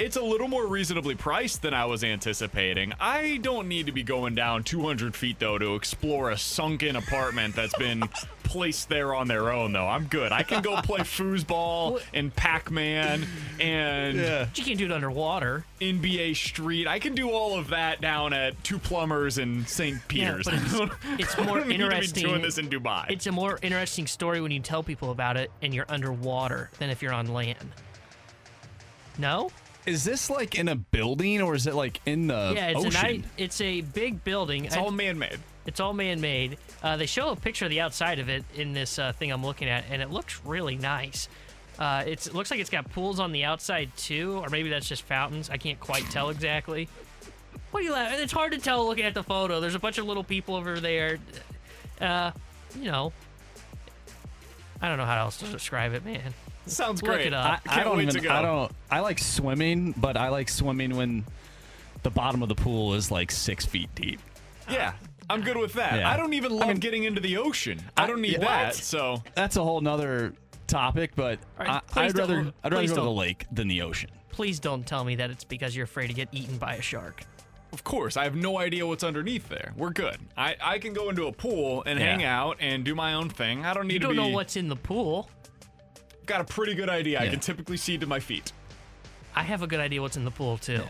it's 0.00 0.16
a 0.16 0.22
little 0.22 0.48
more 0.48 0.66
reasonably 0.66 1.14
priced 1.14 1.62
than 1.62 1.74
I 1.74 1.84
was 1.84 2.02
anticipating. 2.02 2.92
I 2.98 3.38
don't 3.42 3.68
need 3.68 3.86
to 3.86 3.92
be 3.92 4.02
going 4.02 4.34
down 4.34 4.64
200 4.64 5.14
feet 5.14 5.38
though 5.38 5.58
to 5.58 5.74
explore 5.74 6.30
a 6.30 6.38
sunken 6.38 6.96
apartment 6.96 7.54
that's 7.54 7.76
been 7.76 8.02
placed 8.42 8.88
there 8.88 9.14
on 9.14 9.28
their 9.28 9.52
own 9.52 9.72
though. 9.72 9.86
I'm 9.86 10.06
good. 10.06 10.32
I 10.32 10.42
can 10.42 10.62
go 10.62 10.80
play 10.82 11.00
foosball 11.00 12.00
and 12.14 12.34
Pac-Man 12.34 13.26
and 13.60 14.16
But 14.18 14.58
you 14.58 14.64
can't 14.64 14.78
do 14.78 14.86
it 14.86 14.92
underwater. 14.92 15.64
NBA 15.80 16.34
Street. 16.36 16.86
I 16.88 16.98
can 16.98 17.14
do 17.14 17.30
all 17.30 17.58
of 17.58 17.68
that 17.68 18.00
down 18.00 18.32
at 18.32 18.62
Two 18.64 18.78
Plumbers 18.78 19.38
in 19.38 19.66
St. 19.66 19.98
Peter's. 20.08 20.46
Yeah, 20.46 20.58
but 20.78 20.90
it's, 21.18 21.34
it's 21.36 21.36
more 21.46 21.58
I 21.58 21.60
don't 21.60 21.68
need 21.68 21.76
to 21.78 21.88
be 21.88 21.94
interesting. 21.94 22.24
doing 22.26 22.42
this 22.42 22.58
in 22.58 22.68
Dubai. 22.68 23.10
It's 23.10 23.26
a 23.26 23.32
more 23.32 23.58
interesting 23.62 24.06
story 24.06 24.40
when 24.40 24.50
you 24.50 24.60
tell 24.60 24.82
people 24.82 25.10
about 25.10 25.36
it 25.36 25.50
and 25.62 25.74
you're 25.74 25.86
underwater 25.88 26.70
than 26.78 26.90
if 26.90 27.02
you're 27.02 27.12
on 27.12 27.32
land. 27.32 27.68
No? 29.18 29.50
Is 29.86 30.04
this 30.04 30.28
like 30.30 30.54
in 30.56 30.68
a 30.68 30.76
building 30.76 31.40
or 31.40 31.54
is 31.54 31.66
it 31.66 31.74
like 31.74 32.00
in 32.06 32.26
the 32.26 32.52
yeah, 32.54 32.68
it's 32.68 32.84
ocean? 32.84 33.24
a. 33.38 33.42
It's 33.42 33.60
a 33.60 33.80
big 33.80 34.22
building. 34.24 34.64
It's 34.66 34.76
all 34.76 34.90
man-made. 34.90 35.38
It's 35.66 35.80
all 35.80 35.92
man-made. 35.92 36.58
Uh, 36.82 36.96
they 36.96 37.06
show 37.06 37.30
a 37.30 37.36
picture 37.36 37.64
of 37.66 37.70
the 37.70 37.80
outside 37.80 38.18
of 38.18 38.28
it 38.28 38.44
in 38.54 38.72
this 38.72 38.98
uh, 38.98 39.12
thing 39.12 39.30
I'm 39.30 39.44
looking 39.44 39.68
at, 39.68 39.84
and 39.90 40.02
it 40.02 40.10
looks 40.10 40.40
really 40.44 40.76
nice. 40.76 41.28
Uh, 41.78 42.04
it's, 42.06 42.26
it 42.26 42.34
looks 42.34 42.50
like 42.50 42.60
it's 42.60 42.70
got 42.70 42.90
pools 42.92 43.20
on 43.20 43.32
the 43.32 43.44
outside 43.44 43.90
too, 43.96 44.38
or 44.42 44.50
maybe 44.50 44.68
that's 44.68 44.88
just 44.88 45.02
fountains. 45.02 45.48
I 45.48 45.56
can't 45.56 45.80
quite 45.80 46.04
tell 46.10 46.28
exactly. 46.30 46.88
What 47.70 47.80
are 47.80 47.84
you 47.84 47.92
laughing? 47.92 48.20
It's 48.20 48.32
hard 48.32 48.52
to 48.52 48.58
tell 48.58 48.86
looking 48.86 49.04
at 49.04 49.14
the 49.14 49.22
photo. 49.22 49.60
There's 49.60 49.74
a 49.74 49.78
bunch 49.78 49.98
of 49.98 50.04
little 50.04 50.24
people 50.24 50.56
over 50.56 50.78
there. 50.80 51.18
Uh, 52.00 52.32
you 52.78 52.90
know, 52.90 53.12
I 54.82 54.88
don't 54.88 54.98
know 54.98 55.04
how 55.04 55.20
else 55.20 55.38
to 55.38 55.46
describe 55.46 55.94
it, 55.94 56.04
man. 56.04 56.34
Sounds 56.70 57.02
Look 57.02 57.12
great. 57.12 57.26
it 57.28 57.34
up. 57.34 57.60
I, 57.66 57.80
I 57.80 57.84
don't 57.84 58.00
even. 58.00 58.26
I 58.28 58.42
don't. 58.42 58.72
I 58.90 59.00
like 59.00 59.18
swimming, 59.18 59.92
but 59.96 60.16
I 60.16 60.28
like 60.28 60.48
swimming 60.48 60.96
when 60.96 61.24
the 62.02 62.10
bottom 62.10 62.42
of 62.42 62.48
the 62.48 62.54
pool 62.54 62.94
is 62.94 63.10
like 63.10 63.30
six 63.30 63.64
feet 63.66 63.88
deep. 63.94 64.20
Yeah, 64.70 64.92
I'm 65.28 65.40
good 65.42 65.56
with 65.56 65.72
that. 65.74 65.98
Yeah. 65.98 66.10
I 66.10 66.16
don't 66.16 66.32
even 66.34 66.52
love 66.56 66.80
getting 66.80 67.04
into 67.04 67.20
the 67.20 67.36
ocean. 67.38 67.80
I 67.96 68.06
don't 68.06 68.20
need 68.20 68.40
that. 68.40 68.74
So 68.74 69.22
That's 69.34 69.56
a 69.56 69.62
whole 69.64 69.80
nother 69.80 70.32
topic, 70.66 71.12
but 71.16 71.38
All 71.58 71.66
right, 71.66 71.82
I, 71.96 72.04
I'd 72.04 72.16
rather 72.16 72.52
I'd 72.62 72.72
rather 72.72 72.86
go 72.86 72.94
to 72.94 73.00
the 73.00 73.10
lake 73.10 73.46
than 73.52 73.66
the 73.68 73.82
ocean. 73.82 74.10
Please 74.30 74.60
don't 74.60 74.86
tell 74.86 75.04
me 75.04 75.16
that 75.16 75.30
it's 75.30 75.42
because 75.44 75.74
you're 75.74 75.84
afraid 75.84 76.06
to 76.06 76.12
get 76.14 76.28
eaten 76.32 76.56
by 76.56 76.76
a 76.76 76.80
shark. 76.82 77.24
of 77.72 77.82
course, 77.84 78.16
I 78.16 78.24
have 78.24 78.36
no 78.36 78.58
idea 78.58 78.86
what's 78.86 79.02
underneath 79.04 79.48
there. 79.48 79.72
We're 79.76 79.90
good. 79.90 80.16
I, 80.36 80.54
I 80.62 80.78
can 80.78 80.92
go 80.92 81.08
into 81.10 81.26
a 81.26 81.32
pool 81.32 81.82
and 81.84 81.98
Yeah. 81.98 82.06
hang 82.06 82.24
out 82.24 82.56
and 82.60 82.84
do 82.84 82.94
my 82.94 83.14
own 83.14 83.28
thing. 83.28 83.64
I 83.66 83.74
don't 83.74 83.88
need 83.88 83.94
You 83.94 83.98
don't 83.98 84.12
be. 84.12 84.16
know 84.18 84.28
what's 84.28 84.56
in 84.56 84.68
the 84.68 84.76
pool. 84.76 85.28
Got 86.30 86.42
a 86.42 86.44
pretty 86.44 86.74
good 86.76 86.88
idea. 86.88 87.18
I 87.20 87.24
Yeah. 87.24 87.30
can 87.32 87.40
typically 87.40 87.76
see 87.76 87.98
to 87.98 88.06
my 88.06 88.20
feet. 88.20 88.52
I 89.34 89.42
have 89.42 89.62
a 89.62 89.66
good 89.66 89.80
idea 89.80 90.00
what's 90.00 90.16
in 90.16 90.24
the 90.24 90.30
pool 90.30 90.58
too. 90.58 90.84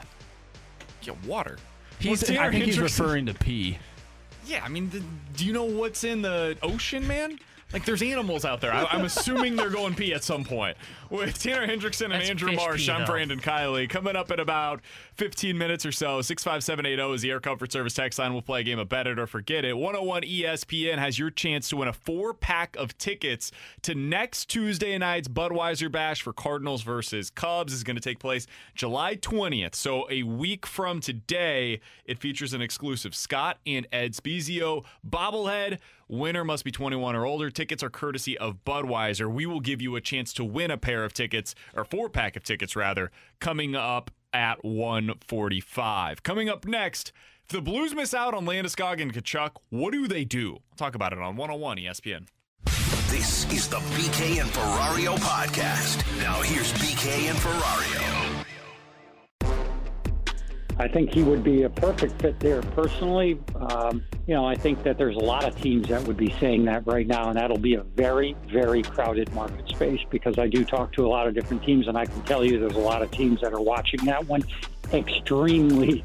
Yeah, 1.03 1.15
water. 1.25 1.57
He's, 1.99 2.29
Well, 2.29 2.39
I 2.41 2.51
think 2.51 2.65
he's 2.67 2.77
Hendrickson- 2.77 2.83
referring 2.83 3.25
to 3.27 3.33
pee. 3.35 3.79
Yeah, 4.47 4.63
I 4.63 4.69
mean, 4.69 4.91
the, 4.91 5.03
do 5.37 5.47
you 5.47 5.55
know 5.55 5.65
what's 5.65 6.05
in 6.05 6.21
the 6.21 6.59
ocean, 6.63 7.07
man? 7.07 7.39
Like, 7.73 7.87
there's 7.87 8.03
animals 8.03 8.45
out 8.45 8.61
there. 8.61 8.73
I, 8.75 8.85
I'm 8.91 9.05
assuming 9.07 9.57
they're 9.57 9.71
going 9.71 9.95
pee 9.95 10.13
at 10.13 10.25
some 10.25 10.45
point. 10.45 10.77
With 11.09 11.39
Tanner 11.43 11.67
Hendrickson 11.67 12.07
and 12.07 12.13
That's 12.15 12.29
Andrew 12.29 12.49
fish 12.51 12.57
Marsh, 12.59 12.85
pee, 12.87 12.93
I'm 12.93 13.01
though. 13.01 13.07
Brandon 13.13 13.41
Kiley. 13.41 13.89
Coming 13.89 14.17
up 14.17 14.31
in 14.31 14.41
about 14.41 14.81
15 15.21 15.59
minutes 15.59 15.85
or 15.85 15.93
so, 15.93 16.23
65780 16.23 17.15
is 17.15 17.21
the 17.21 17.31
Air 17.31 17.41
Comfort 17.41 17.71
Service 17.71 17.93
text 17.93 18.19
line. 18.19 18.33
We'll 18.33 18.41
play 18.41 18.61
a 18.61 18.65
game 18.65 18.79
of 18.79 18.89
Bet 18.89 19.07
It 19.07 19.19
or 19.19 19.27
Forget 19.27 19.67
It. 19.67 19.77
101 19.77 20.23
ESPN 20.23 20.97
has 20.97 21.19
your 21.19 21.29
chance 21.29 21.69
to 21.69 21.77
win 21.77 21.89
a 21.89 21.93
four 21.93 22.33
pack 22.33 22.75
of 22.77 22.97
tickets 22.97 23.53
to 23.83 23.95
next 23.95 24.47
Tuesday 24.47 24.97
night's 24.97 25.29
Budweiser 25.29 25.93
Bash 25.93 26.23
for 26.23 26.33
Cardinals 26.33 26.81
versus 26.81 27.29
Cubs. 27.29 27.75
is 27.75 27.85
going 27.85 27.97
to 27.97 28.01
take 28.01 28.19
place 28.19 28.47
July 28.75 29.15
20th. 29.15 29.75
So 29.75 30.07
a 30.11 30.23
week 30.23 30.65
from 30.65 31.01
today, 31.01 31.83
it 32.07 32.19
features 32.19 32.55
an 32.55 32.63
exclusive 32.63 33.15
Scott 33.15 33.59
and 33.67 33.87
Ed 33.93 34.15
Spiezio 34.15 34.87
bobblehead. 35.07 35.81
Winner 36.09 36.47
must 36.47 36.65
be 36.65 36.71
21 36.71 37.15
or 37.15 37.27
older. 37.27 37.51
Tickets 37.51 37.83
are 37.83 37.91
courtesy 37.91 38.39
of 38.39 38.65
Budweiser. 38.65 39.31
We 39.31 39.45
will 39.45 39.61
give 39.61 39.83
you 39.83 39.97
a 39.97 40.01
chance 40.01 40.33
to 40.33 40.45
win 40.47 40.71
a 40.71 40.79
pair 40.79 41.05
of 41.05 41.13
tickets, 41.13 41.55
or 41.77 41.85
four 41.85 42.09
pack 42.09 42.37
of 42.37 42.43
tickets 42.43 42.75
rather, 42.75 43.11
coming 43.39 43.77
up 43.77 44.11
at 44.33 44.65
145. 44.65 46.23
Coming 46.23 46.49
up 46.49 46.67
next, 46.67 47.13
if 47.45 47.49
the 47.49 47.61
Blues 47.61 47.95
miss 47.95 48.15
out 48.15 48.35
on 48.35 48.47
Landeskog 48.47 49.01
and 49.01 49.13
Tkachuk, 49.13 49.53
what 49.71 49.93
do 49.93 50.07
they 50.07 50.25
do? 50.25 50.53
We'll 50.53 50.77
talk 50.77 50.95
about 50.95 51.13
it 51.13 51.19
on 51.19 51.37
101 51.37 51.79
ESPN. 51.79 52.27
This 53.11 53.51
is 53.53 53.69
the 53.69 53.79
BK 53.79 54.41
and 54.41 54.51
Ferrario 54.51 55.17
podcast. 55.19 55.99
Now 56.21 56.41
here's 56.43 56.73
BK 56.75 57.29
and 57.29 57.39
Ferrario. 57.39 58.40
I 60.81 60.89
think 60.89 61.13
he 61.13 61.23
would 61.23 61.45
be 61.45 61.65
a 61.65 61.69
perfect 61.69 62.23
fit 62.23 62.41
there. 62.41 62.63
Personally, 62.63 63.39
um, 63.55 64.03
you 64.27 64.33
know, 64.33 64.47
I 64.47 64.55
think 64.55 64.83
that 64.85 64.97
there's 64.97 65.15
a 65.15 65.21
lot 65.21 65.45
of 65.45 65.55
teams 65.61 65.89
that 65.89 66.03
would 66.05 66.17
be 66.17 66.35
saying 66.41 66.65
that 66.65 66.87
right 66.87 67.07
now, 67.07 67.29
and 67.29 67.37
that'll 67.37 67.59
be 67.59 67.75
a 67.75 67.83
very, 67.83 68.35
very 68.49 68.83
crowded 68.83 69.31
market 69.35 69.69
space 69.69 70.01
because 70.09 70.39
I 70.39 70.47
do 70.47 70.65
talk 70.65 70.95
to 70.95 71.05
a 71.05 71.09
lot 71.09 71.27
of 71.27 71.35
different 71.35 71.63
teams, 71.65 71.87
and 71.87 71.99
I 71.99 72.07
can 72.07 72.23
tell 72.23 72.43
you 72.43 72.59
there's 72.59 72.77
a 72.77 72.79
lot 72.79 73.03
of 73.03 73.11
teams 73.11 73.43
that 73.43 73.53
are 73.53 73.61
watching 73.61 74.03
that 74.07 74.27
one 74.27 74.43
extremely 74.95 76.03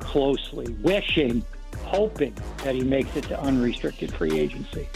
closely, 0.00 0.72
wishing, 0.82 1.44
hoping 1.84 2.34
that 2.64 2.74
he 2.74 2.82
makes 2.82 3.14
it 3.14 3.22
to 3.28 3.40
unrestricted 3.40 4.12
free 4.12 4.40
agency. 4.40 4.88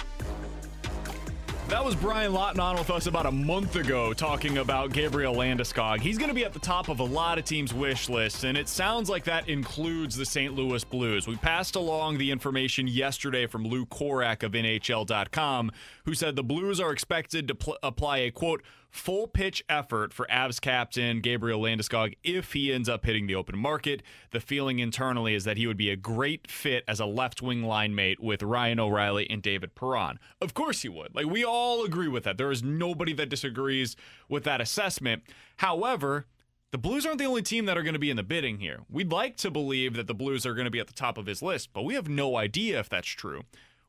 Was 1.90 1.98
Brian 1.98 2.32
Lawton 2.32 2.60
on 2.60 2.76
with 2.76 2.88
us 2.88 3.08
about 3.08 3.26
a 3.26 3.32
month 3.32 3.74
ago 3.74 4.12
talking 4.12 4.58
about 4.58 4.92
Gabriel 4.92 5.34
Landeskog. 5.34 5.98
He's 5.98 6.18
going 6.18 6.28
to 6.28 6.34
be 6.34 6.44
at 6.44 6.52
the 6.52 6.60
top 6.60 6.88
of 6.88 7.00
a 7.00 7.04
lot 7.04 7.36
of 7.36 7.44
teams' 7.44 7.74
wish 7.74 8.08
lists, 8.08 8.44
and 8.44 8.56
it 8.56 8.68
sounds 8.68 9.10
like 9.10 9.24
that 9.24 9.48
includes 9.48 10.14
the 10.14 10.24
St. 10.24 10.54
Louis 10.54 10.84
Blues. 10.84 11.26
We 11.26 11.34
passed 11.34 11.74
along 11.74 12.18
the 12.18 12.30
information 12.30 12.86
yesterday 12.86 13.48
from 13.48 13.64
Lou 13.66 13.86
Korac 13.86 14.44
of 14.44 14.52
NHL.com, 14.52 15.72
who 16.04 16.14
said 16.14 16.36
the 16.36 16.44
Blues 16.44 16.78
are 16.78 16.92
expected 16.92 17.48
to 17.48 17.56
pl- 17.56 17.78
apply 17.82 18.18
a 18.18 18.30
quote 18.30 18.62
full 18.90 19.26
pitch 19.26 19.64
effort 19.68 20.12
for 20.12 20.26
Avs 20.30 20.60
captain 20.60 21.20
Gabriel 21.20 21.60
Landeskog 21.60 22.14
if 22.22 22.52
he 22.52 22.72
ends 22.72 22.88
up 22.88 23.04
hitting 23.04 23.26
the 23.26 23.34
open 23.34 23.58
market. 23.58 24.02
The 24.30 24.40
feeling 24.40 24.78
internally 24.78 25.34
is 25.34 25.44
that 25.44 25.56
he 25.56 25.66
would 25.66 25.76
be 25.76 25.90
a 25.90 25.96
great 25.96 26.50
fit 26.50 26.84
as 26.88 27.00
a 27.00 27.06
left 27.06 27.42
wing 27.42 27.62
line 27.62 27.94
mate 27.94 28.20
with 28.20 28.42
Ryan 28.42 28.80
O'Reilly 28.80 29.28
and 29.30 29.42
David 29.42 29.74
Perron. 29.74 30.18
Of 30.40 30.54
course 30.54 30.82
he 30.82 30.88
would. 30.88 31.14
Like 31.14 31.26
we 31.26 31.44
all 31.44 31.84
agree 31.84 32.08
with 32.08 32.24
that. 32.24 32.38
There 32.38 32.50
is 32.50 32.62
nobody 32.62 33.12
that 33.14 33.28
disagrees 33.28 33.96
with 34.28 34.44
that 34.44 34.60
assessment. 34.60 35.22
However, 35.58 36.26
the 36.72 36.78
Blues 36.78 37.04
aren't 37.04 37.18
the 37.18 37.26
only 37.26 37.42
team 37.42 37.66
that 37.66 37.76
are 37.76 37.82
going 37.82 37.94
to 37.94 37.98
be 37.98 38.10
in 38.10 38.16
the 38.16 38.22
bidding 38.22 38.58
here. 38.60 38.80
We'd 38.88 39.10
like 39.10 39.36
to 39.38 39.50
believe 39.50 39.94
that 39.94 40.06
the 40.06 40.14
Blues 40.14 40.46
are 40.46 40.54
going 40.54 40.66
to 40.66 40.70
be 40.70 40.78
at 40.78 40.86
the 40.86 40.92
top 40.92 41.18
of 41.18 41.26
his 41.26 41.42
list, 41.42 41.70
but 41.72 41.82
we 41.82 41.94
have 41.94 42.08
no 42.08 42.36
idea 42.36 42.78
if 42.78 42.88
that's 42.88 43.08
true. 43.08 43.42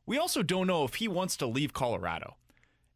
We 0.04 0.18
also 0.18 0.42
don't 0.42 0.66
know 0.66 0.82
if 0.82 0.94
he 0.94 1.06
wants 1.06 1.36
to 1.36 1.46
leave 1.46 1.72
Colorado. 1.72 2.36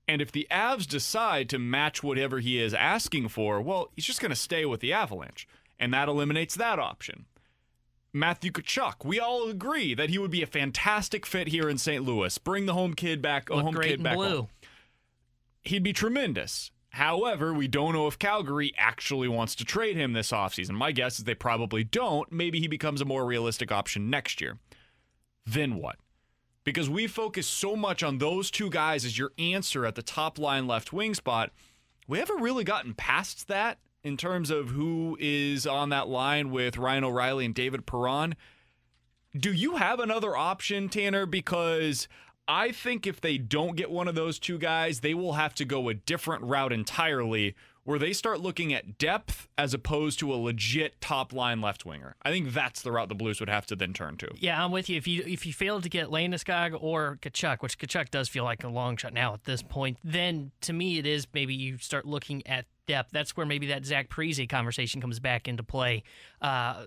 And 0.08 0.22
if 0.22 0.30
the 0.30 0.46
Avs 0.50 0.86
decide 0.86 1.48
to 1.50 1.58
match 1.58 2.02
whatever 2.02 2.38
he 2.38 2.60
is 2.60 2.72
asking 2.74 3.28
for, 3.28 3.60
well, 3.60 3.90
he's 3.96 4.04
just 4.04 4.20
going 4.20 4.30
to 4.30 4.36
stay 4.36 4.64
with 4.64 4.80
the 4.80 4.92
Avalanche. 4.92 5.48
And 5.78 5.92
that 5.92 6.08
eliminates 6.08 6.54
that 6.54 6.78
option. 6.78 7.26
Matthew 8.12 8.50
Tkachuk. 8.50 9.04
We 9.04 9.20
all 9.20 9.48
agree 9.48 9.94
that 9.94 10.08
he 10.08 10.18
would 10.18 10.30
be 10.30 10.42
a 10.42 10.46
fantastic 10.46 11.26
fit 11.26 11.48
here 11.48 11.68
in 11.68 11.76
St. 11.76 12.02
Louis. 12.04 12.38
Bring 12.38 12.66
the 12.66 12.72
home 12.72 12.94
kid 12.94 13.20
back, 13.20 13.50
a 13.50 13.56
Look 13.56 13.64
home 13.64 13.74
great 13.74 13.90
kid 13.90 14.02
back 14.02 14.16
blue. 14.16 14.36
home. 14.36 14.48
He'd 15.62 15.82
be 15.82 15.92
tremendous. 15.92 16.70
However, 16.90 17.52
we 17.52 17.68
don't 17.68 17.92
know 17.92 18.06
if 18.06 18.18
Calgary 18.18 18.72
actually 18.78 19.28
wants 19.28 19.54
to 19.56 19.66
trade 19.66 19.96
him 19.96 20.14
this 20.14 20.30
offseason. 20.30 20.70
My 20.70 20.92
guess 20.92 21.18
is 21.18 21.24
they 21.24 21.34
probably 21.34 21.84
don't. 21.84 22.32
Maybe 22.32 22.58
he 22.58 22.68
becomes 22.68 23.02
a 23.02 23.04
more 23.04 23.26
realistic 23.26 23.70
option 23.70 24.08
next 24.08 24.40
year. 24.40 24.58
Then 25.44 25.76
what? 25.76 25.96
Because 26.66 26.90
we 26.90 27.06
focus 27.06 27.46
so 27.46 27.76
much 27.76 28.02
on 28.02 28.18
those 28.18 28.50
two 28.50 28.68
guys 28.70 29.04
as 29.04 29.16
your 29.16 29.30
answer 29.38 29.86
at 29.86 29.94
the 29.94 30.02
top 30.02 30.36
line 30.36 30.66
left 30.66 30.92
wing 30.92 31.14
spot, 31.14 31.52
we 32.08 32.18
haven't 32.18 32.42
really 32.42 32.64
gotten 32.64 32.92
past 32.92 33.46
that 33.46 33.78
in 34.02 34.16
terms 34.16 34.50
of 34.50 34.70
who 34.70 35.16
is 35.20 35.64
on 35.64 35.90
that 35.90 36.08
line 36.08 36.50
with 36.50 36.76
Ryan 36.76 37.04
O'Reilly 37.04 37.44
and 37.44 37.54
David 37.54 37.86
Perron. 37.86 38.34
Do 39.38 39.52
you 39.52 39.76
have 39.76 40.00
another 40.00 40.36
option, 40.36 40.88
Tanner? 40.88 41.24
Because 41.24 42.08
I 42.48 42.72
think 42.72 43.06
if 43.06 43.20
they 43.20 43.38
don't 43.38 43.76
get 43.76 43.88
one 43.88 44.08
of 44.08 44.16
those 44.16 44.40
two 44.40 44.58
guys, 44.58 45.00
they 45.00 45.14
will 45.14 45.34
have 45.34 45.54
to 45.54 45.64
go 45.64 45.88
a 45.88 45.94
different 45.94 46.42
route 46.42 46.72
entirely 46.72 47.54
where 47.86 48.00
they 48.00 48.12
start 48.12 48.40
looking 48.40 48.74
at 48.74 48.98
depth 48.98 49.48
as 49.56 49.72
opposed 49.72 50.18
to 50.18 50.34
a 50.34 50.36
legit 50.36 51.00
top 51.00 51.32
line 51.32 51.60
left 51.60 51.86
winger. 51.86 52.16
I 52.22 52.30
think 52.32 52.52
that's 52.52 52.82
the 52.82 52.90
route 52.90 53.08
the 53.08 53.14
Blues 53.14 53.38
would 53.38 53.48
have 53.48 53.64
to 53.66 53.76
then 53.76 53.92
turn 53.92 54.16
to. 54.18 54.28
Yeah, 54.38 54.62
I'm 54.62 54.72
with 54.72 54.90
you. 54.90 54.96
If 54.96 55.06
you 55.06 55.22
if 55.24 55.46
you 55.46 55.52
fail 55.52 55.80
to 55.80 55.88
get 55.88 56.08
Landeskog 56.08 56.76
or 56.78 57.18
Tkachuk, 57.22 57.62
which 57.62 57.78
Tkachuk 57.78 58.10
does 58.10 58.28
feel 58.28 58.42
like 58.42 58.64
a 58.64 58.68
long 58.68 58.96
shot 58.96 59.12
now 59.12 59.34
at 59.34 59.44
this 59.44 59.62
point, 59.62 59.98
then 60.02 60.50
to 60.62 60.72
me 60.72 60.98
it 60.98 61.06
is 61.06 61.28
maybe 61.32 61.54
you 61.54 61.78
start 61.78 62.04
looking 62.04 62.44
at 62.46 62.66
depth. 62.88 63.10
That's 63.12 63.36
where 63.36 63.46
maybe 63.46 63.68
that 63.68 63.86
Zach 63.86 64.08
Parise 64.10 64.48
conversation 64.48 65.00
comes 65.00 65.20
back 65.20 65.46
into 65.46 65.62
play. 65.62 66.02
Uh, 66.42 66.86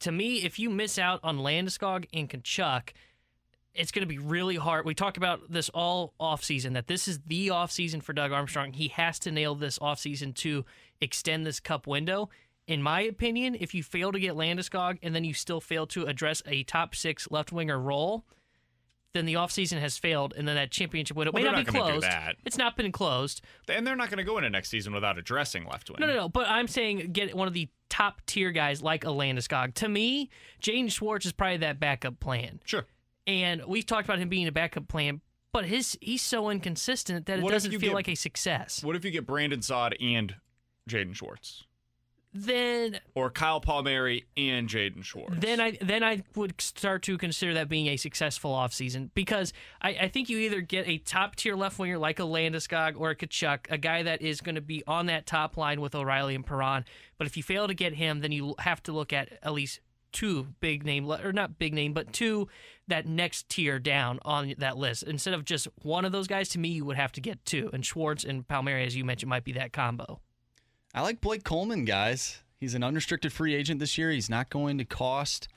to 0.00 0.12
me, 0.12 0.44
if 0.44 0.58
you 0.58 0.68
miss 0.68 0.98
out 0.98 1.20
on 1.22 1.38
Landeskog 1.38 2.04
and 2.12 2.28
Tkachuk, 2.28 2.90
it's 3.76 3.92
going 3.92 4.02
to 4.02 4.06
be 4.06 4.18
really 4.18 4.56
hard. 4.56 4.84
We 4.84 4.94
talked 4.94 5.16
about 5.16 5.50
this 5.50 5.68
all 5.70 6.14
offseason, 6.20 6.74
that 6.74 6.86
this 6.86 7.06
is 7.08 7.20
the 7.26 7.48
offseason 7.48 8.02
for 8.02 8.12
Doug 8.12 8.32
Armstrong. 8.32 8.72
He 8.72 8.88
has 8.88 9.18
to 9.20 9.30
nail 9.30 9.54
this 9.54 9.78
offseason 9.78 10.34
to 10.36 10.64
extend 11.00 11.46
this 11.46 11.60
cup 11.60 11.86
window. 11.86 12.30
In 12.66 12.82
my 12.82 13.00
opinion, 13.02 13.56
if 13.58 13.74
you 13.74 13.82
fail 13.82 14.10
to 14.12 14.18
get 14.18 14.34
Landeskog 14.34 14.98
and 15.02 15.14
then 15.14 15.24
you 15.24 15.34
still 15.34 15.60
fail 15.60 15.86
to 15.88 16.06
address 16.06 16.42
a 16.46 16.64
top 16.64 16.94
six 16.94 17.30
left 17.30 17.52
winger 17.52 17.78
role, 17.78 18.24
then 19.12 19.24
the 19.24 19.34
offseason 19.34 19.78
has 19.78 19.96
failed, 19.96 20.34
and 20.36 20.46
then 20.46 20.56
that 20.56 20.70
championship 20.70 21.16
window 21.16 21.32
Well, 21.32 21.42
may 21.42 21.48
not 21.48 21.56
be 21.56 21.72
not 21.72 21.72
do 21.72 22.00
closed. 22.00 22.06
It's 22.44 22.58
not 22.58 22.76
been 22.76 22.92
closed. 22.92 23.40
And 23.68 23.86
they're 23.86 23.96
not 23.96 24.10
going 24.10 24.18
to 24.18 24.24
go 24.24 24.36
into 24.36 24.50
next 24.50 24.68
season 24.68 24.92
without 24.92 25.16
addressing 25.16 25.64
left 25.66 25.88
wing. 25.88 25.98
No, 26.00 26.06
no, 26.06 26.14
no. 26.14 26.28
But 26.28 26.48
I'm 26.48 26.68
saying 26.68 27.12
get 27.12 27.34
one 27.34 27.48
of 27.48 27.54
the 27.54 27.68
top 27.88 28.20
tier 28.26 28.50
guys 28.50 28.82
like 28.82 29.04
a 29.04 29.08
Landeskog. 29.08 29.74
To 29.74 29.88
me, 29.88 30.28
Jane 30.60 30.88
Schwartz 30.88 31.24
is 31.24 31.32
probably 31.32 31.58
that 31.58 31.80
backup 31.80 32.20
plan. 32.20 32.60
Sure. 32.64 32.84
And 33.26 33.64
we've 33.66 33.86
talked 33.86 34.06
about 34.08 34.18
him 34.18 34.28
being 34.28 34.46
a 34.46 34.52
backup 34.52 34.88
plan, 34.88 35.20
but 35.52 35.64
his 35.64 35.98
he's 36.00 36.22
so 36.22 36.48
inconsistent 36.50 37.26
that 37.26 37.38
it 37.38 37.42
What 37.42 37.52
doesn't 37.52 37.70
feel 37.72 37.80
get- 37.80 37.94
like 37.94 38.08
a 38.08 38.14
success. 38.14 38.82
What 38.84 38.94
if 38.96 39.04
you 39.04 39.10
get 39.10 39.26
Brandon 39.26 39.62
Saad 39.62 39.96
and 40.00 40.36
Jaden 40.88 41.14
Schwartz? 41.14 41.64
Then 42.38 43.00
Or 43.14 43.30
Kyle 43.30 43.62
Palmieri 43.62 44.26
and 44.36 44.68
Jaden 44.68 45.02
Schwartz? 45.02 45.36
then 45.38 45.58
I 45.58 45.78
then 45.80 46.04
I 46.04 46.22
would 46.34 46.60
start 46.60 47.02
to 47.04 47.16
consider 47.16 47.54
that 47.54 47.70
being 47.70 47.86
a 47.86 47.96
successful 47.96 48.52
offseason 48.52 49.08
because 49.14 49.54
I, 49.80 49.90
I 50.02 50.08
think 50.08 50.28
you 50.28 50.36
either 50.40 50.60
get 50.60 50.86
a 50.86 50.98
top 50.98 51.36
tier 51.36 51.56
left 51.56 51.78
winger 51.78 51.96
like 51.96 52.18
a 52.18 52.24
Landeskog 52.24 52.94
or 52.98 53.08
a 53.10 53.16
Tkachuk, 53.16 53.60
a 53.70 53.78
guy 53.78 54.02
that 54.02 54.20
is 54.20 54.42
going 54.42 54.56
to 54.56 54.60
be 54.60 54.82
on 54.86 55.06
that 55.06 55.24
top 55.24 55.56
line 55.56 55.80
with 55.80 55.94
O'Reilly 55.94 56.34
and 56.34 56.44
Perron. 56.44 56.84
But 57.16 57.26
if 57.26 57.38
you 57.38 57.42
fail 57.42 57.68
to 57.68 57.74
get 57.74 57.94
him, 57.94 58.20
then 58.20 58.32
you 58.32 58.54
have 58.58 58.82
to 58.82 58.92
look 58.92 59.14
at 59.14 59.30
at 59.42 59.54
least 59.54 59.80
two 60.16 60.46
big 60.60 60.82
name 60.82 61.06
le- 61.06 61.20
or 61.22 61.30
not 61.30 61.58
big 61.58 61.74
name, 61.74 61.92
but 61.92 62.10
two 62.10 62.48
that 62.88 63.06
next 63.06 63.50
tier 63.50 63.78
down 63.78 64.18
on 64.24 64.54
that 64.56 64.78
list. 64.78 65.02
Instead 65.02 65.34
of 65.34 65.44
just 65.44 65.68
one 65.82 66.06
of 66.06 66.12
those 66.12 66.26
guys, 66.26 66.48
to 66.48 66.58
me, 66.58 66.68
you 66.70 66.86
would 66.86 66.96
have 66.96 67.12
to 67.12 67.20
get 67.20 67.44
two. 67.44 67.68
And 67.74 67.84
Schwartz 67.84 68.24
and 68.24 68.48
Palmieri, 68.48 68.86
as 68.86 68.96
you 68.96 69.04
mentioned, 69.04 69.28
might 69.28 69.44
be 69.44 69.52
that 69.52 69.74
combo. 69.74 70.20
I 70.94 71.02
like 71.02 71.20
Blake 71.20 71.44
Coleman, 71.44 71.84
guys. 71.84 72.42
He's 72.58 72.74
an 72.74 72.82
unrestricted 72.82 73.30
free 73.30 73.54
agent 73.54 73.78
this 73.78 73.98
year. 73.98 74.10
He's 74.10 74.30
not 74.30 74.48
going 74.48 74.78
to 74.78 74.86
cost 74.86 75.48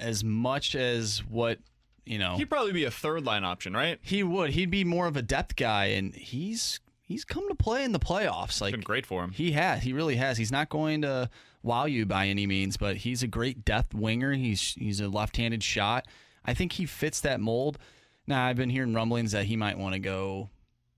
as 0.00 0.24
much 0.24 0.74
as 0.74 1.18
what, 1.28 1.58
you 2.06 2.18
know. 2.18 2.36
He'd 2.36 2.48
probably 2.48 2.72
be 2.72 2.84
a 2.84 2.90
third 2.90 3.26
line 3.26 3.44
option, 3.44 3.74
right? 3.74 3.98
He 4.00 4.22
would. 4.22 4.50
He'd 4.50 4.70
be 4.70 4.84
more 4.84 5.06
of 5.06 5.18
a 5.18 5.22
depth 5.22 5.56
guy, 5.56 5.86
and 5.86 6.14
he's 6.14 6.80
he's 7.02 7.26
come 7.26 7.46
to 7.48 7.54
play 7.54 7.84
in 7.84 7.92
the 7.92 7.98
playoffs. 7.98 8.62
Like 8.62 8.72
been 8.72 8.80
great 8.80 9.04
for 9.04 9.22
him. 9.22 9.32
He 9.32 9.52
has. 9.52 9.82
He 9.82 9.92
really 9.92 10.16
has. 10.16 10.38
He's 10.38 10.52
not 10.52 10.70
going 10.70 11.02
to 11.02 11.28
wow 11.66 11.84
you 11.84 12.06
by 12.06 12.28
any 12.28 12.46
means, 12.46 12.76
but 12.76 12.96
he's 12.96 13.22
a 13.22 13.26
great 13.26 13.64
depth 13.64 13.94
winger. 13.94 14.32
He's 14.32 14.74
he's 14.74 15.00
a 15.00 15.08
left-handed 15.08 15.62
shot. 15.62 16.06
I 16.44 16.54
think 16.54 16.72
he 16.72 16.86
fits 16.86 17.20
that 17.20 17.40
mold. 17.40 17.78
Now 18.26 18.46
I've 18.46 18.56
been 18.56 18.70
hearing 18.70 18.94
rumblings 18.94 19.32
that 19.32 19.44
he 19.44 19.56
might 19.56 19.78
want 19.78 19.94
to 19.94 19.98
go 19.98 20.48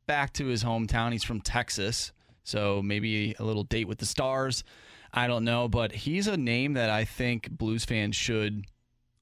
back 0.06 0.32
to 0.34 0.46
his 0.46 0.62
hometown. 0.62 1.12
He's 1.12 1.24
from 1.24 1.40
Texas, 1.40 2.12
so 2.44 2.82
maybe 2.82 3.34
a 3.38 3.44
little 3.44 3.64
date 3.64 3.88
with 3.88 3.98
the 3.98 4.06
Stars. 4.06 4.62
I 5.12 5.26
don't 5.26 5.44
know, 5.44 5.68
but 5.68 5.92
he's 5.92 6.26
a 6.26 6.36
name 6.36 6.74
that 6.74 6.90
I 6.90 7.04
think 7.04 7.50
Blues 7.50 7.84
fans 7.84 8.14
should 8.14 8.66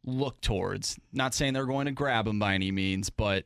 look 0.04 0.40
towards. 0.40 0.98
Not 1.12 1.34
saying 1.34 1.52
they're 1.52 1.66
going 1.66 1.86
to 1.86 1.92
grab 1.92 2.26
him 2.26 2.38
by 2.38 2.54
any 2.54 2.72
means, 2.72 3.08
but 3.08 3.44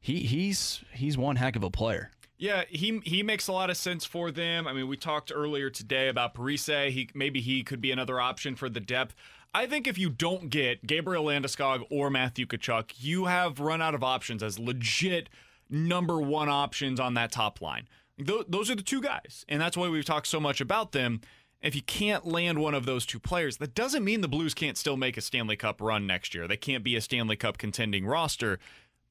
he 0.00 0.20
he's 0.20 0.82
he's 0.92 1.16
one 1.16 1.36
heck 1.36 1.56
of 1.56 1.62
a 1.64 1.70
player. 1.70 2.10
Yeah, 2.38 2.64
he 2.68 3.00
he 3.04 3.22
makes 3.22 3.48
a 3.48 3.52
lot 3.52 3.70
of 3.70 3.76
sense 3.76 4.04
for 4.04 4.30
them. 4.30 4.66
I 4.66 4.72
mean, 4.72 4.88
we 4.88 4.96
talked 4.96 5.32
earlier 5.34 5.70
today 5.70 6.08
about 6.08 6.34
Parise. 6.34 6.90
He 6.90 7.08
maybe 7.14 7.40
he 7.40 7.62
could 7.62 7.80
be 7.80 7.90
another 7.90 8.20
option 8.20 8.56
for 8.56 8.68
the 8.68 8.80
depth. 8.80 9.14
I 9.54 9.66
think 9.66 9.86
if 9.86 9.96
you 9.96 10.10
don't 10.10 10.50
get 10.50 10.86
Gabriel 10.86 11.24
Landeskog 11.24 11.84
or 11.90 12.10
Matthew 12.10 12.44
Tkachuk, 12.44 12.92
you 12.98 13.24
have 13.24 13.58
run 13.58 13.80
out 13.80 13.94
of 13.94 14.04
options 14.04 14.42
as 14.42 14.58
legit 14.58 15.30
number 15.70 16.20
one 16.20 16.50
options 16.50 17.00
on 17.00 17.14
that 17.14 17.32
top 17.32 17.62
line. 17.62 17.88
Th- 18.18 18.44
those 18.46 18.70
are 18.70 18.74
the 18.74 18.82
two 18.82 19.00
guys, 19.00 19.46
and 19.48 19.58
that's 19.58 19.76
why 19.76 19.88
we've 19.88 20.04
talked 20.04 20.26
so 20.26 20.40
much 20.40 20.60
about 20.60 20.92
them. 20.92 21.22
If 21.62 21.74
you 21.74 21.80
can't 21.80 22.26
land 22.26 22.58
one 22.58 22.74
of 22.74 22.84
those 22.84 23.06
two 23.06 23.18
players, 23.18 23.56
that 23.56 23.74
doesn't 23.74 24.04
mean 24.04 24.20
the 24.20 24.28
Blues 24.28 24.52
can't 24.52 24.76
still 24.76 24.98
make 24.98 25.16
a 25.16 25.22
Stanley 25.22 25.56
Cup 25.56 25.80
run 25.80 26.06
next 26.06 26.34
year. 26.34 26.46
They 26.46 26.58
can't 26.58 26.84
be 26.84 26.94
a 26.94 27.00
Stanley 27.00 27.36
Cup 27.36 27.56
contending 27.56 28.04
roster, 28.04 28.58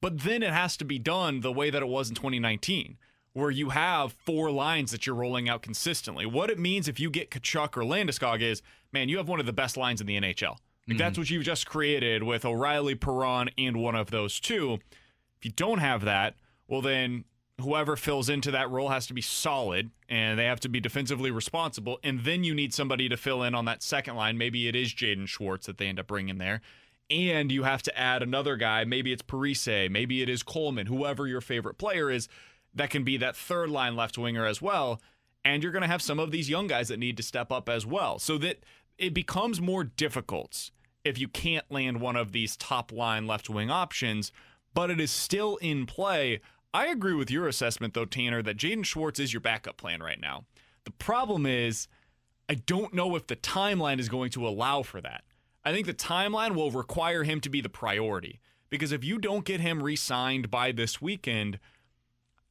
but 0.00 0.20
then 0.20 0.44
it 0.44 0.52
has 0.52 0.76
to 0.76 0.84
be 0.84 1.00
done 1.00 1.40
the 1.40 1.52
way 1.52 1.70
that 1.70 1.82
it 1.82 1.88
was 1.88 2.08
in 2.08 2.14
2019 2.14 2.98
where 3.36 3.50
you 3.50 3.68
have 3.68 4.14
four 4.14 4.50
lines 4.50 4.90
that 4.90 5.04
you're 5.04 5.14
rolling 5.14 5.46
out 5.46 5.60
consistently. 5.60 6.24
What 6.24 6.48
it 6.48 6.58
means 6.58 6.88
if 6.88 6.98
you 6.98 7.10
get 7.10 7.30
Tkachuk 7.30 7.76
or 7.76 7.82
Landeskog 7.82 8.40
is, 8.40 8.62
man, 8.92 9.10
you 9.10 9.18
have 9.18 9.28
one 9.28 9.40
of 9.40 9.44
the 9.44 9.52
best 9.52 9.76
lines 9.76 10.00
in 10.00 10.06
the 10.06 10.18
NHL. 10.18 10.42
Like 10.42 10.58
mm-hmm. 10.88 10.96
That's 10.96 11.18
what 11.18 11.28
you've 11.28 11.44
just 11.44 11.66
created 11.66 12.22
with 12.22 12.46
O'Reilly, 12.46 12.94
Perron, 12.94 13.50
and 13.58 13.76
one 13.76 13.94
of 13.94 14.10
those 14.10 14.40
two. 14.40 14.78
If 15.38 15.44
you 15.44 15.50
don't 15.50 15.80
have 15.80 16.02
that, 16.06 16.36
well, 16.66 16.80
then 16.80 17.24
whoever 17.60 17.94
fills 17.94 18.30
into 18.30 18.50
that 18.52 18.70
role 18.70 18.88
has 18.88 19.06
to 19.08 19.12
be 19.12 19.20
solid 19.20 19.90
and 20.08 20.38
they 20.38 20.46
have 20.46 20.60
to 20.60 20.70
be 20.70 20.80
defensively 20.80 21.30
responsible. 21.30 21.98
And 22.02 22.24
then 22.24 22.42
you 22.42 22.54
need 22.54 22.72
somebody 22.72 23.06
to 23.10 23.18
fill 23.18 23.42
in 23.42 23.54
on 23.54 23.66
that 23.66 23.82
second 23.82 24.16
line. 24.16 24.38
Maybe 24.38 24.66
it 24.66 24.74
is 24.74 24.94
Jaden 24.94 25.28
Schwartz 25.28 25.66
that 25.66 25.76
they 25.76 25.88
end 25.88 26.00
up 26.00 26.06
bringing 26.06 26.38
there. 26.38 26.62
And 27.10 27.52
you 27.52 27.64
have 27.64 27.82
to 27.82 27.98
add 27.98 28.22
another 28.22 28.56
guy. 28.56 28.84
Maybe 28.84 29.12
it's 29.12 29.22
Parise. 29.22 29.90
Maybe 29.90 30.22
it 30.22 30.30
is 30.30 30.42
Coleman, 30.42 30.86
whoever 30.86 31.26
your 31.26 31.42
favorite 31.42 31.76
player 31.76 32.10
is 32.10 32.28
that 32.76 32.90
can 32.90 33.02
be 33.02 33.16
that 33.16 33.36
third 33.36 33.70
line 33.70 33.96
left 33.96 34.16
winger 34.16 34.46
as 34.46 34.62
well. 34.62 35.00
And 35.44 35.62
you're 35.62 35.72
going 35.72 35.82
to 35.82 35.88
have 35.88 36.02
some 36.02 36.18
of 36.18 36.30
these 36.30 36.48
young 36.48 36.66
guys 36.66 36.88
that 36.88 36.98
need 36.98 37.16
to 37.16 37.22
step 37.22 37.50
up 37.50 37.68
as 37.68 37.84
well. 37.84 38.18
So 38.18 38.38
that 38.38 38.64
it 38.98 39.14
becomes 39.14 39.60
more 39.60 39.84
difficult 39.84 40.70
if 41.04 41.18
you 41.18 41.28
can't 41.28 41.70
land 41.70 42.00
one 42.00 42.16
of 42.16 42.32
these 42.32 42.56
top 42.56 42.92
line 42.92 43.26
left 43.26 43.48
wing 43.48 43.70
options, 43.70 44.32
but 44.74 44.90
it 44.90 45.00
is 45.00 45.10
still 45.10 45.56
in 45.56 45.86
play. 45.86 46.40
I 46.74 46.86
agree 46.86 47.14
with 47.14 47.30
your 47.30 47.48
assessment, 47.48 47.94
though, 47.94 48.04
Tanner, 48.04 48.42
that 48.42 48.56
Jaden 48.56 48.84
Schwartz 48.84 49.20
is 49.20 49.32
your 49.32 49.40
backup 49.40 49.76
plan 49.76 50.02
right 50.02 50.20
now. 50.20 50.44
The 50.84 50.90
problem 50.90 51.46
is, 51.46 51.88
I 52.48 52.54
don't 52.54 52.92
know 52.92 53.16
if 53.16 53.26
the 53.26 53.36
timeline 53.36 53.98
is 53.98 54.08
going 54.08 54.30
to 54.30 54.46
allow 54.46 54.82
for 54.82 55.00
that. 55.00 55.24
I 55.64 55.72
think 55.72 55.86
the 55.86 55.94
timeline 55.94 56.54
will 56.54 56.70
require 56.70 57.24
him 57.24 57.40
to 57.40 57.48
be 57.48 57.60
the 57.60 57.68
priority 57.68 58.40
because 58.70 58.92
if 58.92 59.04
you 59.04 59.18
don't 59.18 59.44
get 59.44 59.60
him 59.60 59.82
re 59.82 59.96
signed 59.96 60.50
by 60.50 60.72
this 60.72 61.00
weekend, 61.00 61.58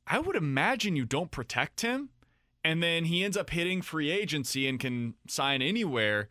I 0.08 0.20
would 0.20 0.36
imagine 0.36 0.96
you 0.96 1.06
don't 1.06 1.32
protect 1.32 1.82
him. 1.82 2.10
And 2.64 2.82
then 2.82 3.06
he 3.06 3.24
ends 3.24 3.38
up 3.38 3.52
hitting 3.52 3.82
free 3.82 4.10
agency 4.10 4.68
and 4.68 4.80
can 4.80 5.14
sign 5.28 5.62
anywhere. 5.62 6.30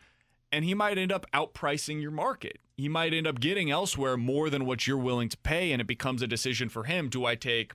And 0.51 0.65
he 0.65 0.75
might 0.75 0.99
end 0.99 1.13
up 1.13 1.27
outpricing 1.33 2.03
your 2.03 2.11
market. 2.11 2.59
He 2.77 2.89
might 2.89 3.15
end 3.15 3.27
up 3.27 3.39
getting 3.39 3.71
elsewhere 3.71 4.17
more 4.17 4.51
than 4.51 4.67
what 4.67 4.87
you're 4.87 4.99
willing 4.99 5.29
to 5.29 5.37
pay. 5.39 5.71
And 5.71 5.81
it 5.81 5.87
becomes 5.87 6.23
a 6.23 6.27
decision 6.27 6.69
for 6.69 6.85
him. 6.85 7.09
Do 7.09 7.25
I 7.25 7.37
take 7.37 7.73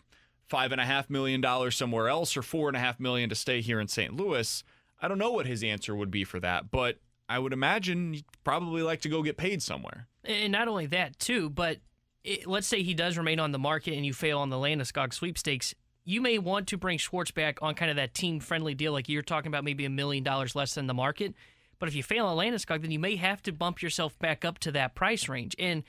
five 0.47 0.71
and 0.71 0.81
a 0.81 0.85
half 0.85 1.09
million 1.09 1.39
dollars 1.39 1.77
somewhere 1.77 2.09
else 2.09 2.35
or 2.35 2.41
four 2.41 2.67
and 2.67 2.75
a 2.75 2.81
half 2.81 2.99
million 2.99 3.29
to 3.29 3.35
stay 3.35 3.61
here 3.61 3.79
in 3.79 3.87
St. 3.87 4.13
Louis? 4.13 4.63
I 5.01 5.07
don't 5.07 5.17
know 5.17 5.31
what 5.31 5.45
his 5.45 5.63
answer 5.63 5.95
would 5.95 6.11
be 6.11 6.25
for 6.25 6.39
that, 6.41 6.69
but 6.71 6.99
I 7.29 7.39
would 7.39 7.53
imagine 7.53 8.13
he'd 8.13 8.25
probably 8.43 8.81
like 8.81 9.01
to 9.01 9.09
go 9.09 9.23
get 9.23 9.37
paid 9.37 9.61
somewhere. 9.61 10.07
And 10.25 10.51
not 10.51 10.67
only 10.67 10.87
that, 10.87 11.17
too, 11.19 11.49
but 11.49 11.77
it, 12.23 12.47
let's 12.47 12.67
say 12.67 12.83
he 12.83 12.93
does 12.93 13.17
remain 13.17 13.39
on 13.39 13.51
the 13.51 13.59
market 13.59 13.93
and 13.93 14.05
you 14.05 14.13
fail 14.13 14.39
on 14.39 14.49
the 14.49 14.57
Landeskog 14.57 15.13
sweepstakes. 15.13 15.73
You 16.05 16.21
may 16.21 16.37
want 16.39 16.67
to 16.69 16.77
bring 16.77 16.97
Schwartz 16.97 17.31
back 17.31 17.59
on 17.61 17.75
kind 17.75 17.91
of 17.91 17.97
that 17.97 18.13
team 18.13 18.39
friendly 18.39 18.73
deal, 18.73 18.91
like 18.93 19.09
you're 19.09 19.21
talking 19.21 19.47
about, 19.47 19.63
maybe 19.63 19.85
a 19.85 19.89
million 19.89 20.23
dollars 20.23 20.55
less 20.55 20.73
than 20.73 20.87
the 20.87 20.93
market. 20.93 21.33
But 21.77 21.87
if 21.87 21.95
you 21.95 22.03
fail 22.03 22.27
at 22.27 22.35
Landeskog, 22.35 22.81
then 22.81 22.91
you 22.91 22.99
may 22.99 23.15
have 23.15 23.41
to 23.43 23.51
bump 23.51 23.81
yourself 23.81 24.17
back 24.19 24.43
up 24.43 24.59
to 24.59 24.71
that 24.71 24.95
price 24.95 25.29
range. 25.29 25.55
And 25.57 25.83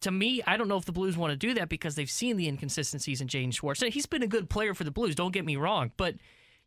to 0.00 0.10
me, 0.10 0.42
I 0.46 0.56
don't 0.56 0.68
know 0.68 0.76
if 0.76 0.84
the 0.84 0.92
Blues 0.92 1.16
want 1.16 1.32
to 1.32 1.36
do 1.36 1.54
that 1.54 1.68
because 1.68 1.94
they've 1.94 2.10
seen 2.10 2.36
the 2.36 2.48
inconsistencies 2.48 3.20
in 3.20 3.28
Jaden 3.28 3.54
Schwartz. 3.54 3.82
And 3.82 3.92
he's 3.92 4.06
been 4.06 4.22
a 4.22 4.28
good 4.28 4.50
player 4.50 4.74
for 4.74 4.84
the 4.84 4.90
Blues, 4.90 5.14
don't 5.14 5.32
get 5.32 5.44
me 5.44 5.56
wrong, 5.56 5.92
but 5.96 6.16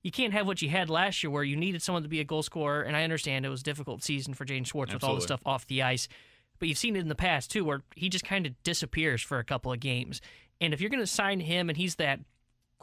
you 0.04 0.12
can't 0.12 0.34
have 0.34 0.46
what 0.46 0.62
you 0.62 0.70
had 0.70 0.90
last 0.90 1.24
year 1.24 1.32
where 1.32 1.44
you 1.44 1.56
needed 1.56 1.82
someone 1.82 2.04
to 2.04 2.10
be 2.10 2.20
a 2.20 2.24
goal 2.26 2.44
scorer. 2.44 2.84
And 2.84 2.96
I 2.96 3.04
understand 3.04 3.46
it 3.46 3.50
was 3.50 3.62
a 3.62 3.66
difficult 3.66 4.04
season 4.04 4.34
for 4.34 4.46
Jaden 4.46 4.68
Schwartz 4.68 4.94
with 4.94 5.04
all 5.04 5.16
the 5.16 5.22
stuff 5.22 5.42
off 5.46 5.66
the 5.68 5.82
ice. 5.82 6.08
But 6.60 6.68
you've 6.70 6.78
seen 6.78 6.96
it 6.96 7.00
in 7.00 7.10
the 7.10 7.16
past 7.16 7.52
too, 7.52 7.66
where 7.66 7.82
he 7.96 8.08
just 8.08 8.24
kind 8.24 8.46
of 8.46 8.62
disappears 8.64 9.22
for 9.22 9.40
a 9.40 9.44
couple 9.44 9.74
of 9.74 9.80
games. 9.80 10.22
And 10.62 10.74
if 10.74 10.80
you're 10.80 10.90
going 10.90 11.04
to 11.04 11.08
sign 11.08 11.40
him 11.40 11.70
and 11.70 11.78
he's 11.78 11.96
that 11.96 12.20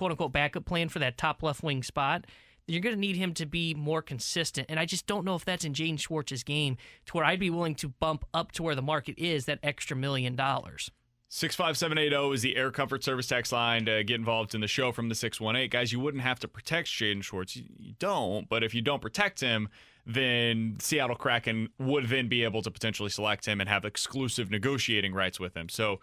quote 0.02 0.10
unquote 0.10 0.32
backup 0.32 0.64
plan 0.64 0.88
for 0.88 0.98
that 0.98 1.16
top 1.16 1.44
left 1.44 1.62
wing 1.62 1.80
spot, 1.80 2.26
you're 2.66 2.80
going 2.80 2.92
to 2.96 3.00
need 3.00 3.14
him 3.14 3.32
to 3.34 3.46
be 3.46 3.72
more 3.72 4.02
consistent. 4.02 4.66
And 4.68 4.80
I 4.80 4.84
just 4.84 5.06
don't 5.06 5.24
know 5.24 5.36
if 5.36 5.44
that's 5.44 5.64
in 5.64 5.74
Jaden 5.74 5.96
Schwartz's 5.96 6.42
game 6.42 6.76
to 7.06 7.12
where 7.12 7.24
I'd 7.24 7.38
be 7.38 7.50
willing 7.50 7.76
to 7.76 7.88
bump 7.88 8.24
up 8.34 8.50
to 8.52 8.64
where 8.64 8.74
the 8.74 8.82
market 8.82 9.16
is 9.16 9.44
that 9.44 9.60
extra 9.62 9.96
million 9.96 10.34
dollars. 10.34 10.90
65780 11.28 12.34
is 12.34 12.42
the 12.42 12.56
Air 12.56 12.72
Comfort 12.72 13.04
Service 13.04 13.28
text 13.28 13.52
line 13.52 13.84
to 13.84 14.02
get 14.02 14.16
involved 14.16 14.56
in 14.56 14.60
the 14.60 14.66
show 14.66 14.90
from 14.90 15.08
the 15.08 15.14
618. 15.14 15.70
Guys, 15.70 15.92
you 15.92 16.00
wouldn't 16.00 16.24
have 16.24 16.40
to 16.40 16.48
protect 16.48 16.88
Jaden 16.88 17.22
Schwartz. 17.22 17.54
You 17.54 17.94
don't, 18.00 18.48
but 18.48 18.64
if 18.64 18.74
you 18.74 18.82
don't 18.82 19.00
protect 19.00 19.40
him, 19.40 19.68
then 20.04 20.78
Seattle 20.80 21.14
Kraken 21.14 21.68
would 21.78 22.08
then 22.08 22.26
be 22.26 22.42
able 22.42 22.60
to 22.62 22.72
potentially 22.72 23.08
select 23.08 23.46
him 23.46 23.60
and 23.60 23.68
have 23.68 23.84
exclusive 23.84 24.50
negotiating 24.50 25.14
rights 25.14 25.38
with 25.38 25.56
him. 25.56 25.68
So 25.68 26.00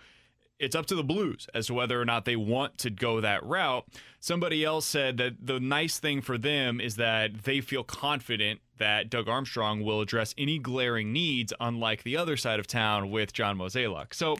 it's 0.59 0.75
up 0.75 0.85
to 0.87 0.95
the 0.95 1.03
Blues 1.03 1.47
as 1.53 1.67
to 1.67 1.73
whether 1.73 1.99
or 1.99 2.05
not 2.05 2.25
they 2.25 2.35
want 2.35 2.77
to 2.79 2.89
go 2.89 3.21
that 3.21 3.43
route. 3.45 3.85
Somebody 4.19 4.63
else 4.63 4.85
said 4.85 5.17
that 5.17 5.45
the 5.45 5.59
nice 5.59 5.99
thing 5.99 6.21
for 6.21 6.37
them 6.37 6.81
is 6.81 6.97
that 6.97 7.43
they 7.43 7.61
feel 7.61 7.83
confident 7.83 8.59
that 8.77 9.09
Doug 9.09 9.27
Armstrong 9.27 9.83
will 9.83 10.01
address 10.01 10.35
any 10.37 10.59
glaring 10.59 11.11
needs, 11.13 11.53
unlike 11.59 12.03
the 12.03 12.17
other 12.17 12.37
side 12.37 12.59
of 12.59 12.67
town 12.67 13.09
with 13.09 13.33
John 13.33 13.57
Mozeliak. 13.57 14.13
So 14.13 14.37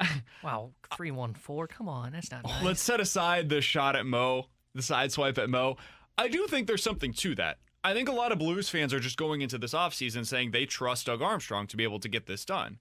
Wow, 0.42 0.70
314. 0.94 1.76
Come 1.76 1.88
on, 1.88 2.12
that's 2.12 2.30
not 2.30 2.42
oh, 2.44 2.48
nice. 2.48 2.64
Let's 2.64 2.82
set 2.82 3.00
aside 3.00 3.48
the 3.48 3.60
shot 3.60 3.96
at 3.96 4.06
Mo, 4.06 4.46
the 4.74 4.82
side 4.82 5.12
swipe 5.12 5.38
at 5.38 5.48
Mo. 5.48 5.76
I 6.18 6.28
do 6.28 6.46
think 6.46 6.66
there's 6.66 6.82
something 6.82 7.12
to 7.14 7.34
that. 7.36 7.58
I 7.84 7.94
think 7.94 8.08
a 8.08 8.12
lot 8.12 8.32
of 8.32 8.38
Blues 8.38 8.68
fans 8.68 8.94
are 8.94 9.00
just 9.00 9.16
going 9.16 9.40
into 9.40 9.58
this 9.58 9.74
offseason 9.74 10.24
saying 10.24 10.50
they 10.50 10.66
trust 10.66 11.06
Doug 11.06 11.20
Armstrong 11.20 11.66
to 11.68 11.76
be 11.76 11.84
able 11.84 11.98
to 12.00 12.08
get 12.08 12.26
this 12.26 12.44
done. 12.44 12.78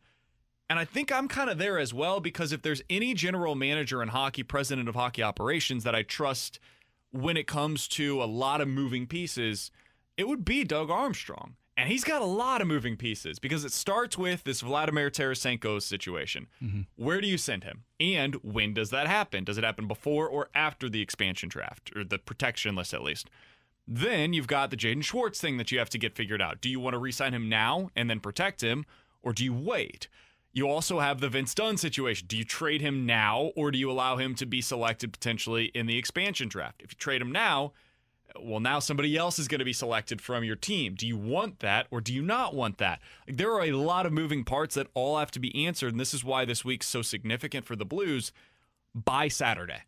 And 0.72 0.80
I 0.80 0.85
think 0.85 1.11
I'm 1.11 1.27
kind 1.27 1.49
of 1.49 1.57
there 1.57 1.77
as 1.77 1.93
well 1.93 2.22
because 2.22 2.53
if 2.53 2.61
there's 2.61 2.81
any 2.89 3.14
general 3.14 3.56
manager 3.56 4.02
in 4.02 4.07
hockey, 4.07 4.41
president 4.41 4.88
of 4.88 4.95
hockey 4.95 5.22
operations 5.22 5.84
that 5.84 5.93
I 5.93 6.02
trust 6.03 6.61
when 7.11 7.35
it 7.35 7.45
comes 7.45 7.89
to 7.89 8.23
a 8.23 8.26
lot 8.26 8.61
of 8.61 8.69
moving 8.69 9.06
pieces, 9.06 9.69
it 10.15 10.30
would 10.30 10.45
be 10.45 10.64
Doug 10.64 10.89
Armstrong. 10.89 11.56
And 11.76 11.89
he's 11.89 12.06
got 12.06 12.22
a 12.22 12.26
lot 12.26 12.61
of 12.61 12.68
moving 12.68 12.95
pieces 12.95 13.38
because 13.38 13.65
it 13.65 13.73
starts 13.73 14.18
with 14.18 14.45
this 14.45 14.61
Vladimir 14.61 15.10
Tarasenko 15.10 15.81
situation. 15.81 16.48
Mm-hmm. 16.64 16.84
Where 16.95 17.19
do 17.19 17.27
you 17.27 17.38
send 17.38 17.65
him? 17.65 17.84
And 17.99 18.35
when 18.35 18.73
does 18.73 18.91
that 18.91 19.07
happen? 19.07 19.43
Does 19.43 19.57
it 19.57 19.65
happen 19.65 19.89
before 19.89 20.26
or 20.30 20.52
after 20.56 20.88
the 20.88 21.02
expansion 21.02 21.49
draft 21.49 21.91
or 21.93 22.06
the 22.06 22.18
protection 22.18 22.77
list 22.77 22.93
at 22.93 23.03
least? 23.03 23.30
Then 23.85 24.31
you've 24.31 24.48
got 24.48 24.69
the 24.69 24.77
Jaden 24.77 25.03
Schwartz 25.03 25.41
thing 25.41 25.57
that 25.57 25.69
you 25.69 25.80
have 25.80 25.89
to 25.89 25.98
get 25.98 26.15
figured 26.15 26.41
out. 26.41 26.61
Do 26.61 26.69
you 26.69 26.80
want 26.80 26.93
to 26.93 26.98
re-sign 26.98 27.34
him 27.34 27.49
now 27.49 27.89
and 27.93 28.10
then 28.10 28.22
protect 28.22 28.61
him, 28.61 28.85
or 29.22 29.34
do 29.34 29.43
you 29.43 29.53
wait? 29.53 30.07
You 30.53 30.68
also 30.68 30.99
have 30.99 31.22
the 31.22 31.30
Vince 31.30 31.53
Dunn 31.53 31.78
situation. 31.78 32.28
Do 32.28 32.38
you 32.38 32.44
trade 32.44 32.82
him 32.82 33.06
now, 33.06 33.52
or 33.56 33.72
do 33.72 33.78
you 33.78 33.90
allow 33.90 34.18
him 34.18 34.36
to 34.36 34.45
be 34.45 34.61
selected 34.61 35.14
potentially 35.14 35.65
in 35.73 35.86
the 35.86 35.98
expansion 35.98 36.49
draft? 36.49 36.82
If 36.82 36.91
you 36.91 36.98
trade 36.98 37.22
him 37.22 37.32
now, 37.32 37.72
well, 38.40 38.60
now 38.60 38.80
somebody 38.80 39.15
else 39.18 39.40
is 39.40 39.48
going 39.48 39.60
to 39.60 39.65
be 39.65 39.73
selected 39.73 40.22
from 40.22 40.44
your 40.44 40.56
team. 40.56 40.95
Do 40.95 41.07
you 41.07 41.18
want 41.18 41.60
that, 41.60 41.88
or 41.90 42.02
do 42.02 42.14
you 42.14 42.22
not 42.22 42.53
want 42.53 42.80
that? 42.80 42.99
Like, 43.28 43.38
there 43.38 43.53
are 43.53 43.64
a 43.64 43.72
lot 43.72 44.06
of 44.06 44.14
moving 44.14 44.44
parts 44.44 44.76
that 44.76 44.88
all 44.94 45.18
have 45.18 45.32
to 45.32 45.40
be 45.40 45.65
answered, 45.65 45.91
and 45.91 45.99
this 45.99 46.14
is 46.14 46.23
why 46.23 46.44
this 46.44 46.65
week's 46.65 46.88
so 46.88 47.02
significant 47.02 47.65
for 47.65 47.76
the 47.76 47.86
Blues 47.86 48.32
by 48.94 49.28
Saturday. 49.30 49.84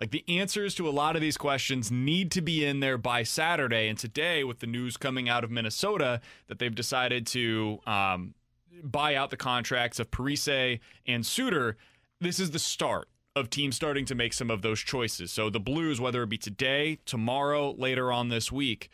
Like 0.00 0.10
the 0.10 0.24
answers 0.26 0.74
to 0.76 0.88
a 0.88 0.90
lot 0.90 1.14
of 1.14 1.22
these 1.22 1.36
questions 1.36 1.92
need 1.92 2.32
to 2.32 2.40
be 2.40 2.64
in 2.64 2.80
there 2.80 2.98
by 2.98 3.22
Saturday. 3.22 3.88
And 3.88 3.96
today, 3.96 4.42
with 4.42 4.58
the 4.58 4.66
news 4.66 4.96
coming 4.96 5.28
out 5.28 5.44
of 5.44 5.50
Minnesota 5.52 6.20
that 6.48 6.58
they've 6.58 6.74
decided 6.74 7.24
to 7.28 7.78
um, 7.86 8.34
buy 8.82 9.14
out 9.14 9.30
the 9.30 9.36
contracts 9.36 9.98
of 9.98 10.10
Parise 10.10 10.80
and 11.06 11.24
Suter, 11.24 11.76
this 12.20 12.38
is 12.38 12.50
the 12.50 12.58
start 12.58 13.08
of 13.34 13.50
teams 13.50 13.76
starting 13.76 14.04
to 14.06 14.14
make 14.14 14.32
some 14.32 14.50
of 14.50 14.62
those 14.62 14.80
choices. 14.80 15.32
So 15.32 15.50
the 15.50 15.60
Blues, 15.60 16.00
whether 16.00 16.22
it 16.22 16.28
be 16.28 16.38
today, 16.38 16.98
tomorrow, 17.06 17.72
later 17.72 18.12
on 18.12 18.28
this 18.28 18.52
week, 18.52 18.90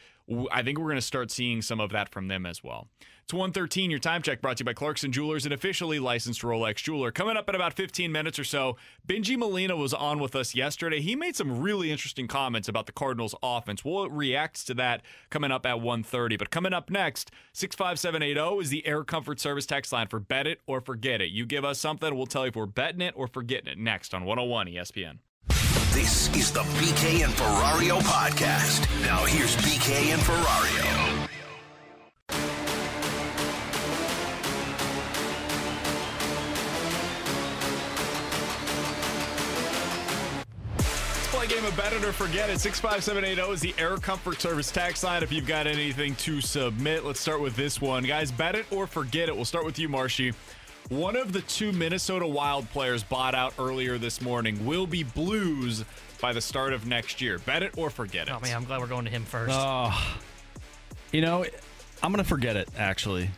I 0.52 0.62
think 0.62 0.78
we're 0.78 0.84
going 0.84 0.96
to 0.96 1.02
start 1.02 1.30
seeing 1.30 1.62
some 1.62 1.80
of 1.80 1.90
that 1.90 2.10
from 2.10 2.28
them 2.28 2.46
as 2.46 2.62
well. 2.62 2.88
It's 3.28 3.34
113, 3.34 3.90
your 3.90 4.00
time 4.00 4.22
check 4.22 4.40
brought 4.40 4.56
to 4.56 4.62
you 4.62 4.64
by 4.64 4.72
Clarkson 4.72 5.12
Jewelers, 5.12 5.44
an 5.44 5.52
officially 5.52 5.98
licensed 5.98 6.40
Rolex 6.40 6.76
jeweler. 6.76 7.12
Coming 7.12 7.36
up 7.36 7.46
in 7.46 7.54
about 7.54 7.74
15 7.74 8.10
minutes 8.10 8.38
or 8.38 8.44
so, 8.44 8.78
Benji 9.06 9.36
Molina 9.36 9.76
was 9.76 9.92
on 9.92 10.18
with 10.18 10.34
us 10.34 10.54
yesterday. 10.54 11.02
He 11.02 11.14
made 11.14 11.36
some 11.36 11.60
really 11.60 11.90
interesting 11.90 12.26
comments 12.26 12.68
about 12.68 12.86
the 12.86 12.92
Cardinals 12.92 13.34
offense. 13.42 13.84
We'll 13.84 14.08
react 14.08 14.66
to 14.68 14.72
that 14.76 15.02
coming 15.28 15.50
up 15.50 15.66
at 15.66 15.76
1.30. 15.76 16.38
But 16.38 16.48
coming 16.48 16.72
up 16.72 16.88
next, 16.88 17.30
65780 17.52 18.62
is 18.62 18.70
the 18.70 18.86
Air 18.86 19.04
Comfort 19.04 19.40
Service 19.40 19.66
text 19.66 19.92
line 19.92 20.08
for 20.08 20.20
bet 20.20 20.46
it 20.46 20.62
or 20.66 20.80
forget 20.80 21.20
it. 21.20 21.28
You 21.28 21.44
give 21.44 21.66
us 21.66 21.78
something, 21.78 22.16
we'll 22.16 22.24
tell 22.24 22.46
you 22.46 22.48
if 22.48 22.56
we're 22.56 22.64
betting 22.64 23.02
it 23.02 23.12
or 23.14 23.26
forgetting 23.26 23.70
it 23.70 23.76
next 23.76 24.14
on 24.14 24.24
101 24.24 24.68
ESPN. 24.68 25.18
This 25.92 26.34
is 26.34 26.50
the 26.50 26.60
BK 26.60 27.24
and 27.26 27.34
Ferrario 27.34 28.00
podcast. 28.00 28.88
Now 29.02 29.22
here's 29.26 29.54
BK 29.56 30.14
and 30.14 30.22
Ferrario. 30.22 31.17
Game 41.48 41.64
of 41.64 41.74
Bet 41.78 41.94
It 41.94 42.04
or 42.04 42.12
Forget 42.12 42.50
It. 42.50 42.60
65780 42.60 43.52
is 43.52 43.60
the 43.62 43.74
Air 43.82 43.96
Comfort 43.96 44.38
Service 44.38 44.70
tax 44.70 45.02
line. 45.02 45.22
If 45.22 45.32
you've 45.32 45.46
got 45.46 45.66
anything 45.66 46.14
to 46.16 46.42
submit, 46.42 47.06
let's 47.06 47.20
start 47.20 47.40
with 47.40 47.56
this 47.56 47.80
one. 47.80 48.04
Guys, 48.04 48.30
bet 48.30 48.54
it 48.54 48.66
or 48.70 48.86
forget 48.86 49.30
it. 49.30 49.34
We'll 49.34 49.46
start 49.46 49.64
with 49.64 49.78
you, 49.78 49.88
Marshy. 49.88 50.34
One 50.90 51.16
of 51.16 51.32
the 51.32 51.40
two 51.40 51.72
Minnesota 51.72 52.26
Wild 52.26 52.68
players 52.68 53.02
bought 53.02 53.34
out 53.34 53.54
earlier 53.58 53.96
this 53.96 54.20
morning 54.20 54.66
will 54.66 54.86
be 54.86 55.02
Blues 55.02 55.86
by 56.20 56.34
the 56.34 56.40
start 56.42 56.74
of 56.74 56.86
next 56.86 57.22
year. 57.22 57.38
Bet 57.38 57.62
it 57.62 57.78
or 57.78 57.88
forget 57.88 58.28
it. 58.28 58.34
Oh 58.34 58.40
man, 58.40 58.54
I'm 58.54 58.64
glad 58.64 58.80
we're 58.80 58.86
going 58.86 59.06
to 59.06 59.10
him 59.10 59.24
first. 59.24 59.54
Oh, 59.54 60.16
you 61.12 61.22
know, 61.22 61.46
I'm 62.02 62.12
gonna 62.12 62.24
forget 62.24 62.56
it. 62.56 62.68
Actually, 62.76 63.30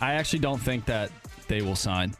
I 0.00 0.14
actually 0.14 0.40
don't 0.40 0.60
think 0.60 0.84
that 0.84 1.10
they 1.48 1.62
will 1.62 1.76
sign. 1.76 2.14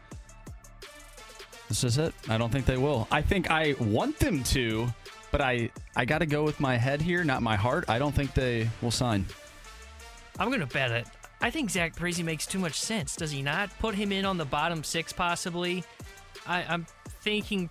This 1.69 1.85
is 1.85 1.97
it. 1.97 2.13
I 2.27 2.37
don't 2.37 2.51
think 2.51 2.65
they 2.65 2.77
will. 2.77 3.07
I 3.09 3.21
think 3.21 3.49
I 3.49 3.75
want 3.79 4.19
them 4.19 4.43
to, 4.45 4.87
but 5.31 5.41
I 5.41 5.69
I 5.95 6.05
got 6.05 6.19
to 6.19 6.25
go 6.25 6.43
with 6.43 6.59
my 6.59 6.77
head 6.77 7.01
here, 7.01 7.23
not 7.23 7.41
my 7.41 7.55
heart. 7.55 7.85
I 7.87 7.99
don't 7.99 8.13
think 8.13 8.33
they 8.33 8.69
will 8.81 8.91
sign. 8.91 9.25
I'm 10.37 10.49
gonna 10.51 10.65
bet 10.65 10.91
it. 10.91 11.07
I 11.41 11.49
think 11.49 11.69
Zach 11.69 11.95
Parise 11.95 12.23
makes 12.23 12.45
too 12.45 12.59
much 12.59 12.79
sense. 12.79 13.15
Does 13.15 13.31
he 13.31 13.41
not? 13.41 13.69
Put 13.79 13.95
him 13.95 14.11
in 14.11 14.25
on 14.25 14.37
the 14.37 14.45
bottom 14.45 14.83
six, 14.83 15.13
possibly. 15.13 15.83
I, 16.47 16.63
I'm 16.63 16.85
thinking. 17.21 17.69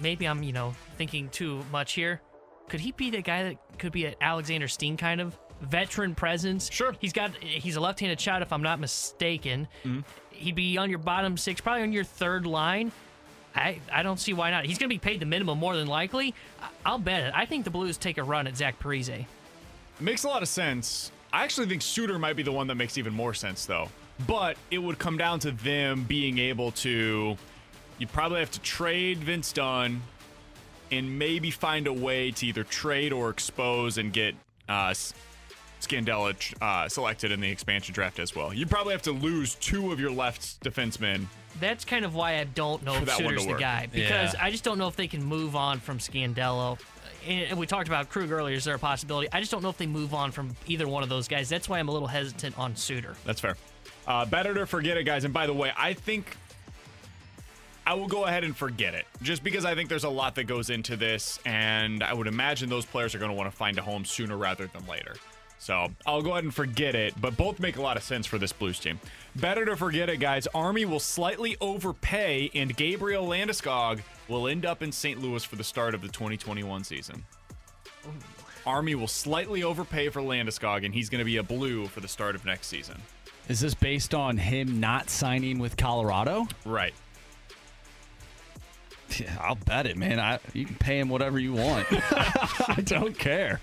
Maybe 0.00 0.26
I'm, 0.26 0.42
you 0.42 0.52
know, 0.52 0.74
thinking 0.96 1.28
too 1.28 1.64
much 1.70 1.92
here. 1.92 2.20
Could 2.68 2.80
he 2.80 2.92
be 2.92 3.10
the 3.10 3.22
guy 3.22 3.44
that 3.44 3.78
could 3.78 3.92
be 3.92 4.06
an 4.06 4.14
Alexander 4.20 4.66
Steen 4.66 4.96
kind 4.96 5.20
of 5.20 5.38
veteran 5.60 6.14
presence? 6.14 6.70
Sure. 6.72 6.94
He's 6.98 7.12
got. 7.12 7.36
He's 7.40 7.76
a 7.76 7.80
left-handed 7.80 8.20
shot, 8.20 8.42
if 8.42 8.52
I'm 8.52 8.62
not 8.62 8.80
mistaken. 8.80 9.68
Mm-hmm. 9.84 10.00
He'd 10.30 10.54
be 10.56 10.78
on 10.78 10.90
your 10.90 10.98
bottom 10.98 11.36
six, 11.36 11.60
probably 11.60 11.82
on 11.82 11.92
your 11.92 12.04
third 12.04 12.46
line. 12.46 12.90
I, 13.54 13.80
I 13.92 14.02
don't 14.02 14.18
see 14.18 14.32
why 14.32 14.50
not. 14.50 14.64
He's 14.64 14.78
going 14.78 14.88
to 14.88 14.94
be 14.94 14.98
paid 14.98 15.20
the 15.20 15.26
minimum 15.26 15.58
more 15.58 15.76
than 15.76 15.86
likely. 15.86 16.34
I'll 16.84 16.98
bet 16.98 17.24
it. 17.24 17.32
I 17.34 17.44
think 17.46 17.64
the 17.64 17.70
Blues 17.70 17.96
take 17.96 18.18
a 18.18 18.22
run 18.22 18.46
at 18.46 18.56
Zach 18.56 18.78
Parise. 18.80 19.26
Makes 20.00 20.24
a 20.24 20.28
lot 20.28 20.42
of 20.42 20.48
sense. 20.48 21.12
I 21.32 21.44
actually 21.44 21.66
think 21.66 21.82
Suter 21.82 22.18
might 22.18 22.36
be 22.36 22.42
the 22.42 22.52
one 22.52 22.66
that 22.66 22.74
makes 22.74 22.98
even 22.98 23.12
more 23.12 23.34
sense, 23.34 23.66
though. 23.66 23.88
But 24.26 24.56
it 24.70 24.78
would 24.78 24.98
come 24.98 25.16
down 25.16 25.38
to 25.40 25.50
them 25.50 26.04
being 26.04 26.38
able 26.38 26.72
to. 26.72 27.36
You 27.98 28.06
probably 28.06 28.40
have 28.40 28.50
to 28.52 28.60
trade 28.60 29.18
Vince 29.18 29.52
Dunn 29.52 30.02
and 30.90 31.18
maybe 31.18 31.50
find 31.50 31.86
a 31.86 31.92
way 31.92 32.30
to 32.32 32.46
either 32.46 32.64
trade 32.64 33.12
or 33.12 33.30
expose 33.30 33.98
and 33.98 34.12
get 34.12 34.34
uh, 34.68 34.92
Scandella 35.80 36.34
uh, 36.60 36.88
selected 36.88 37.32
in 37.32 37.40
the 37.40 37.50
expansion 37.50 37.94
draft 37.94 38.18
as 38.18 38.34
well. 38.36 38.52
You 38.52 38.66
probably 38.66 38.92
have 38.92 39.02
to 39.02 39.12
lose 39.12 39.54
two 39.56 39.92
of 39.92 40.00
your 40.00 40.10
left 40.10 40.62
defensemen. 40.62 41.26
That's 41.60 41.84
kind 41.84 42.04
of 42.04 42.14
why 42.14 42.38
I 42.38 42.44
don't 42.44 42.82
know 42.84 42.94
if 42.94 43.04
that 43.06 43.22
one 43.22 43.34
to 43.34 43.40
Suter's 43.40 43.44
the 43.44 43.50
work. 43.52 43.60
guy 43.60 43.88
because 43.92 44.34
Yeah. 44.34 44.44
I 44.44 44.50
just 44.50 44.64
don't 44.64 44.78
know 44.78 44.88
if 44.88 44.96
they 44.96 45.06
can 45.06 45.22
move 45.22 45.54
on 45.56 45.80
from 45.80 45.98
Scandella. 45.98 46.78
And 47.26 47.50
and 47.50 47.58
we 47.58 47.66
talked 47.66 47.86
about 47.88 48.08
Krug 48.08 48.30
earlier. 48.32 48.56
Is 48.56 48.64
there 48.64 48.74
a 48.74 48.78
possibility? 48.78 49.28
I 49.32 49.38
just 49.40 49.52
don't 49.52 49.62
know 49.62 49.68
if 49.68 49.76
they 49.78 49.86
move 49.86 50.12
on 50.14 50.32
from 50.32 50.56
either 50.66 50.88
one 50.88 51.02
of 51.02 51.08
those 51.08 51.28
guys. 51.28 51.48
That's 51.48 51.68
why 51.68 51.78
I'm 51.78 51.88
a 51.88 51.92
little 51.92 52.08
hesitant 52.08 52.58
on 52.58 52.74
Suter. 52.74 53.14
That's 53.24 53.40
fair. 53.40 53.56
Uh, 54.06 54.24
better 54.24 54.54
to 54.54 54.66
forget 54.66 54.96
it, 54.96 55.04
guys. 55.04 55.24
And 55.24 55.32
by 55.32 55.46
the 55.46 55.52
way, 55.54 55.70
I 55.76 55.92
think 55.92 56.36
I 57.86 57.94
will 57.94 58.08
go 58.08 58.24
ahead 58.24 58.42
and 58.44 58.56
forget 58.56 58.94
it 58.94 59.06
just 59.22 59.44
because 59.44 59.64
I 59.64 59.74
think 59.74 59.88
there's 59.88 60.04
a 60.04 60.08
lot 60.08 60.34
that 60.36 60.44
goes 60.44 60.70
into 60.70 60.96
this, 60.96 61.38
and 61.44 62.02
I 62.02 62.12
would 62.14 62.26
imagine 62.28 62.68
those 62.68 62.86
players 62.86 63.14
are 63.14 63.18
going 63.18 63.30
to 63.30 63.36
want 63.36 63.50
to 63.50 63.56
find 63.56 63.78
a 63.78 63.82
home 63.82 64.04
sooner 64.04 64.36
rather 64.36 64.66
than 64.68 64.86
later. 64.86 65.14
So 65.62 65.92
I'll 66.04 66.22
go 66.22 66.32
ahead 66.32 66.42
and 66.42 66.52
forget 66.52 66.96
it, 66.96 67.14
but 67.20 67.36
both 67.36 67.60
make 67.60 67.76
a 67.76 67.82
lot 67.82 67.96
of 67.96 68.02
sense 68.02 68.26
for 68.26 68.36
this 68.36 68.52
Blues 68.52 68.80
team. 68.80 68.98
Better 69.36 69.64
to 69.64 69.76
forget 69.76 70.08
it, 70.08 70.16
guys. 70.16 70.48
Army 70.48 70.84
will 70.84 70.98
slightly 70.98 71.56
overpay, 71.60 72.50
and 72.52 72.76
Gabriel 72.76 73.28
Landeskog 73.28 74.00
will 74.26 74.48
end 74.48 74.66
up 74.66 74.82
in 74.82 74.90
St. 74.90 75.22
Louis 75.22 75.44
for 75.44 75.54
the 75.54 75.62
start 75.62 75.94
of 75.94 76.02
the 76.02 76.08
2021 76.08 76.82
season. 76.82 77.22
Army 78.66 78.96
will 78.96 79.06
slightly 79.06 79.62
overpay 79.62 80.08
for 80.08 80.20
Landeskog, 80.20 80.84
and 80.84 80.92
he's 80.92 81.08
going 81.08 81.20
to 81.20 81.24
be 81.24 81.36
a 81.36 81.44
blue 81.44 81.86
for 81.86 82.00
the 82.00 82.08
start 82.08 82.34
of 82.34 82.44
next 82.44 82.66
season. 82.66 83.00
Is 83.48 83.60
this 83.60 83.74
based 83.74 84.14
on 84.16 84.38
him 84.38 84.80
not 84.80 85.10
signing 85.10 85.60
with 85.60 85.76
Colorado? 85.76 86.48
Right. 86.64 86.94
Yeah, 89.16 89.36
I'll 89.40 89.54
bet 89.54 89.86
it, 89.86 89.96
man. 89.96 90.18
I, 90.18 90.40
you 90.54 90.64
can 90.64 90.74
pay 90.74 90.98
him 90.98 91.08
whatever 91.08 91.38
you 91.38 91.52
want. 91.52 91.86
I 91.92 92.82
don't 92.84 93.16
care. 93.16 93.60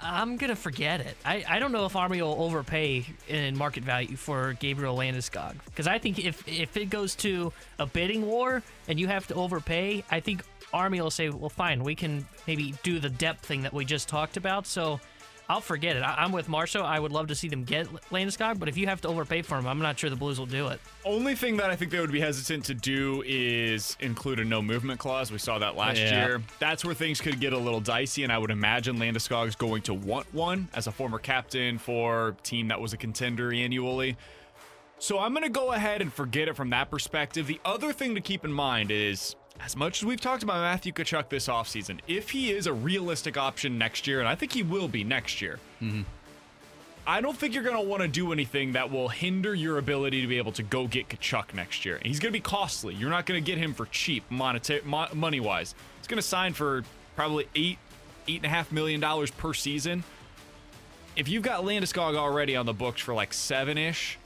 I'm 0.00 0.36
gonna 0.36 0.56
forget 0.56 1.00
it. 1.00 1.16
I, 1.24 1.44
I 1.48 1.58
don't 1.58 1.72
know 1.72 1.84
if 1.84 1.96
Army 1.96 2.22
will 2.22 2.40
overpay 2.40 3.04
in 3.28 3.56
market 3.56 3.82
value 3.82 4.16
for 4.16 4.52
Gabriel 4.54 4.96
Landeskog 4.96 5.56
because 5.64 5.86
I 5.86 5.98
think 5.98 6.18
if 6.24 6.46
if 6.46 6.76
it 6.76 6.90
goes 6.90 7.14
to 7.16 7.52
a 7.78 7.86
bidding 7.86 8.24
war 8.26 8.62
and 8.86 9.00
you 9.00 9.08
have 9.08 9.26
to 9.28 9.34
overpay, 9.34 10.04
I 10.10 10.20
think 10.20 10.42
Army 10.72 11.00
will 11.00 11.10
say, 11.10 11.30
well, 11.30 11.48
fine, 11.48 11.82
we 11.82 11.94
can 11.94 12.26
maybe 12.46 12.74
do 12.82 12.98
the 13.00 13.08
depth 13.08 13.46
thing 13.46 13.62
that 13.62 13.72
we 13.72 13.84
just 13.84 14.08
talked 14.08 14.36
about. 14.36 14.66
So 14.66 15.00
I'll 15.50 15.62
forget 15.62 15.96
it. 15.96 16.00
I, 16.00 16.24
am 16.24 16.32
with 16.32 16.46
Marshall. 16.48 16.84
I 16.84 16.98
would 16.98 17.10
love 17.10 17.28
to 17.28 17.34
see 17.34 17.48
them 17.48 17.64
get 17.64 17.86
Landeskog, 18.10 18.58
but 18.58 18.68
if 18.68 18.76
you 18.76 18.86
have 18.86 19.00
to 19.00 19.08
overpay 19.08 19.40
for 19.42 19.56
him, 19.58 19.66
I'm 19.66 19.78
not 19.78 19.98
sure 19.98 20.10
the 20.10 20.16
Blues 20.16 20.38
will 20.38 20.44
do 20.46 20.68
it. 20.68 20.78
Only 21.06 21.34
thing 21.34 21.56
that 21.56 21.70
I 21.70 21.76
think 21.76 21.90
they 21.90 22.00
would 22.00 22.12
be 22.12 22.20
hesitant 22.20 22.66
to 22.66 22.74
do 22.74 23.22
is 23.26 23.96
include 24.00 24.40
a 24.40 24.44
no 24.44 24.60
movement 24.60 25.00
clause. 25.00 25.32
We 25.32 25.38
saw 25.38 25.58
that 25.58 25.74
last 25.74 25.96
Yeah. 25.98 26.26
year. 26.26 26.42
That's 26.58 26.84
where 26.84 26.94
things 26.94 27.22
could 27.22 27.40
get 27.40 27.54
a 27.54 27.58
little 27.58 27.80
dicey, 27.80 28.24
and 28.24 28.32
I 28.32 28.36
would 28.36 28.50
imagine 28.50 28.98
Landeskog 28.98 29.48
is 29.48 29.56
going 29.56 29.80
to 29.82 29.94
want 29.94 30.26
one 30.34 30.68
as 30.74 30.86
a 30.86 30.92
former 30.92 31.18
captain 31.18 31.78
for 31.78 32.28
a 32.28 32.32
team 32.42 32.68
that 32.68 32.78
was 32.80 32.92
a 32.92 32.98
contender 32.98 33.50
annually. 33.50 34.18
So 34.98 35.18
I'm 35.18 35.32
going 35.32 35.44
to 35.44 35.48
go 35.48 35.72
ahead 35.72 36.02
and 36.02 36.12
forget 36.12 36.48
it 36.48 36.56
from 36.56 36.70
that 36.70 36.90
perspective. 36.90 37.46
The 37.46 37.60
other 37.64 37.92
thing 37.92 38.16
to 38.16 38.20
keep 38.20 38.44
in 38.44 38.52
mind 38.52 38.90
is 38.90 39.34
as 39.64 39.76
much 39.76 40.02
as 40.02 40.06
we've 40.06 40.20
talked 40.20 40.42
about 40.42 40.60
Matthew 40.60 40.92
Tkachuk 40.92 41.28
this 41.28 41.48
offseason, 41.48 42.00
if 42.06 42.30
he 42.30 42.50
is 42.50 42.66
a 42.66 42.72
realistic 42.72 43.36
option 43.36 43.78
next 43.78 44.06
year, 44.06 44.20
and 44.20 44.28
I 44.28 44.34
think 44.34 44.52
he 44.52 44.62
will 44.62 44.88
be 44.88 45.04
next 45.04 45.40
year, 45.40 45.58
mm-hmm. 45.80 46.02
I 47.06 47.22
don't 47.22 47.36
think 47.36 47.54
you're 47.54 47.64
going 47.64 47.76
to 47.76 47.88
want 47.88 48.02
to 48.02 48.08
do 48.08 48.32
anything 48.32 48.72
that 48.72 48.90
will 48.90 49.08
hinder 49.08 49.54
your 49.54 49.78
ability 49.78 50.20
to 50.20 50.26
be 50.26 50.36
able 50.36 50.52
to 50.52 50.62
go 50.62 50.86
get 50.86 51.08
Tkachuk 51.08 51.54
next 51.54 51.86
year. 51.86 51.98
He's 52.02 52.20
going 52.20 52.30
to 52.30 52.36
be 52.38 52.42
costly. 52.42 52.94
You're 52.94 53.08
not 53.08 53.24
going 53.24 53.42
to 53.42 53.46
get 53.46 53.56
him 53.56 53.72
for 53.72 53.86
cheap, 53.86 54.24
monetary, 54.30 54.82
mo- 54.84 55.08
money 55.14 55.40
wise. 55.40 55.74
He's 55.98 56.06
going 56.06 56.18
to 56.18 56.22
sign 56.22 56.52
for 56.52 56.84
probably 57.16 57.48
eight, 57.54 57.78
eight 58.28 58.36
and 58.36 58.44
a 58.44 58.50
half 58.50 58.70
million 58.70 59.00
dollars 59.00 59.30
per 59.30 59.54
season. 59.54 60.04
If 61.16 61.28
you've 61.28 61.42
got 61.42 61.64
Landeskog 61.64 62.14
already 62.14 62.54
on 62.54 62.66
the 62.66 62.74
books 62.74 63.00
for 63.00 63.14
like 63.14 63.32
seven 63.32 63.78
ish, 63.78 64.18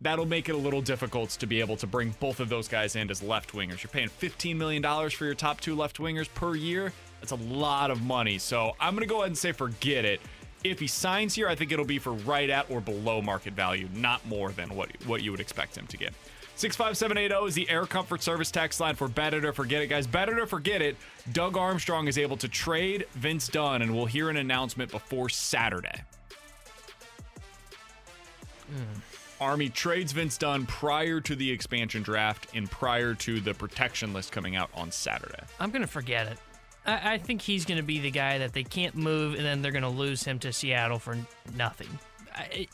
that'll 0.00 0.26
make 0.26 0.48
it 0.48 0.54
a 0.54 0.58
little 0.58 0.80
difficult 0.80 1.30
to 1.30 1.46
be 1.46 1.60
able 1.60 1.76
to 1.76 1.86
bring 1.86 2.14
both 2.20 2.40
of 2.40 2.48
those 2.48 2.68
guys 2.68 2.96
in 2.96 3.10
as 3.10 3.22
left 3.22 3.52
wingers. 3.52 3.82
You're 3.82 3.90
paying 3.90 4.08
$15 4.08 4.56
million 4.56 5.10
for 5.10 5.24
your 5.24 5.34
top 5.34 5.60
two 5.60 5.74
left 5.74 5.98
wingers 5.98 6.32
per 6.34 6.54
year. 6.54 6.92
That's 7.20 7.32
a 7.32 7.36
lot 7.36 7.90
of 7.90 8.02
money. 8.02 8.38
So 8.38 8.74
I'm 8.80 8.94
going 8.94 9.06
to 9.06 9.12
go 9.12 9.18
ahead 9.18 9.28
and 9.28 9.38
say 9.38 9.52
forget 9.52 10.04
it. 10.04 10.20
If 10.62 10.78
he 10.78 10.86
signs 10.86 11.34
here, 11.34 11.48
I 11.48 11.54
think 11.54 11.72
it'll 11.72 11.84
be 11.86 11.98
for 11.98 12.12
right 12.12 12.50
at 12.50 12.70
or 12.70 12.80
below 12.80 13.22
market 13.22 13.54
value, 13.54 13.88
not 13.94 14.26
more 14.26 14.52
than 14.52 14.74
what, 14.74 14.90
what 15.06 15.22
you 15.22 15.30
would 15.30 15.40
expect 15.40 15.76
him 15.76 15.86
to 15.86 15.96
get. 15.96 16.12
65780 16.56 17.48
is 17.48 17.54
the 17.54 17.70
Air 17.70 17.86
Comfort 17.86 18.22
Service 18.22 18.50
tax 18.50 18.78
line 18.80 18.94
for 18.94 19.08
Better 19.08 19.40
to 19.40 19.52
Forget 19.54 19.80
It, 19.80 19.86
guys. 19.86 20.06
Better 20.06 20.36
to 20.36 20.46
Forget 20.46 20.82
It. 20.82 20.96
Doug 21.32 21.56
Armstrong 21.56 22.06
is 22.06 22.18
able 22.18 22.36
to 22.36 22.48
trade 22.48 23.06
Vince 23.14 23.48
Dunn, 23.48 23.80
and 23.80 23.94
we'll 23.94 24.04
hear 24.04 24.28
an 24.28 24.36
announcement 24.36 24.90
before 24.90 25.30
Saturday. 25.30 26.02
Hmm. 28.66 29.00
Army 29.40 29.68
trades 29.70 30.12
Vince 30.12 30.36
Dunn 30.36 30.66
prior 30.66 31.20
to 31.20 31.34
the 31.34 31.50
expansion 31.50 32.02
draft 32.02 32.48
and 32.54 32.70
prior 32.70 33.14
to 33.14 33.40
the 33.40 33.54
protection 33.54 34.12
list 34.12 34.32
coming 34.32 34.54
out 34.54 34.70
on 34.74 34.92
Saturday. 34.92 35.42
I'm 35.58 35.70
gonna 35.70 35.86
forget 35.86 36.26
it. 36.28 36.38
I, 36.86 37.14
I 37.14 37.18
think 37.18 37.40
he's 37.40 37.64
gonna 37.64 37.82
be 37.82 38.00
the 38.00 38.10
guy 38.10 38.38
that 38.38 38.52
they 38.52 38.64
can't 38.64 38.94
move, 38.94 39.34
and 39.34 39.44
then 39.44 39.62
they're 39.62 39.72
gonna 39.72 39.90
lose 39.90 40.22
him 40.22 40.38
to 40.40 40.52
Seattle 40.52 40.98
for 40.98 41.16
nothing. 41.56 41.88
I, 42.34 42.68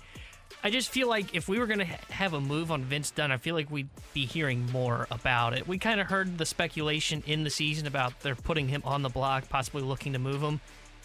I 0.64 0.70
just 0.70 0.90
feel 0.90 1.08
like 1.08 1.34
if 1.34 1.48
we 1.48 1.58
were 1.58 1.66
gonna 1.66 1.86
ha- 1.86 1.98
have 2.10 2.32
a 2.32 2.40
move 2.40 2.72
on 2.72 2.82
Vince 2.82 3.12
Dunn, 3.12 3.30
I 3.30 3.36
feel 3.36 3.54
like 3.54 3.70
we'd 3.70 3.88
be 4.12 4.26
hearing 4.26 4.66
more 4.72 5.06
about 5.10 5.56
it. 5.56 5.68
We 5.68 5.78
kind 5.78 6.00
of 6.00 6.08
heard 6.08 6.38
the 6.38 6.46
speculation 6.46 7.22
in 7.26 7.44
the 7.44 7.50
season 7.50 7.86
about 7.86 8.18
they're 8.20 8.34
putting 8.34 8.68
him 8.68 8.82
on 8.84 9.02
the 9.02 9.08
block, 9.08 9.48
possibly 9.48 9.82
looking 9.82 10.12
to 10.14 10.18
move 10.18 10.42
him. 10.42 10.60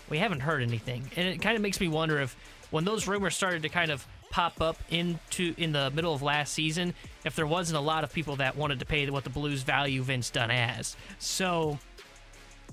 We 0.09 0.17
haven't 0.17 0.39
heard 0.41 0.63
anything, 0.63 1.09
and 1.15 1.27
it 1.27 1.41
kind 1.41 1.55
of 1.55 1.61
makes 1.61 1.79
me 1.79 1.87
wonder 1.87 2.19
if 2.19 2.35
when 2.71 2.85
those 2.85 3.07
rumors 3.07 3.35
started 3.35 3.61
to 3.61 3.69
kind 3.69 3.91
of 3.91 4.05
pop 4.31 4.61
up 4.61 4.77
into 4.89 5.53
in 5.57 5.71
the 5.71 5.91
middle 5.91 6.13
of 6.13 6.21
last 6.21 6.53
season, 6.53 6.93
if 7.23 7.35
there 7.35 7.45
wasn't 7.45 7.77
a 7.77 7.81
lot 7.81 8.03
of 8.03 8.11
people 8.11 8.37
that 8.37 8.55
wanted 8.55 8.79
to 8.79 8.85
pay 8.85 9.07
what 9.09 9.23
the 9.23 9.29
Blues 9.29 9.61
value 9.61 10.01
Vince 10.01 10.29
Dunn 10.29 10.49
as. 10.49 10.95
So 11.19 11.77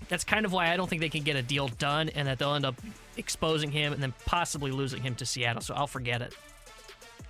that's 0.08 0.24
kind 0.24 0.46
of 0.46 0.52
why 0.52 0.72
I 0.72 0.76
don't 0.76 0.88
think 0.88 1.02
they 1.02 1.08
can 1.08 1.24
get 1.24 1.36
a 1.36 1.42
deal 1.42 1.68
done, 1.68 2.08
and 2.10 2.28
that 2.28 2.38
they'll 2.38 2.54
end 2.54 2.64
up 2.64 2.76
exposing 3.16 3.70
him 3.70 3.92
and 3.92 4.02
then 4.02 4.14
possibly 4.24 4.70
losing 4.70 5.02
him 5.02 5.14
to 5.16 5.26
Seattle. 5.26 5.60
So 5.60 5.74
I'll 5.74 5.86
forget 5.86 6.22
it. 6.22 6.34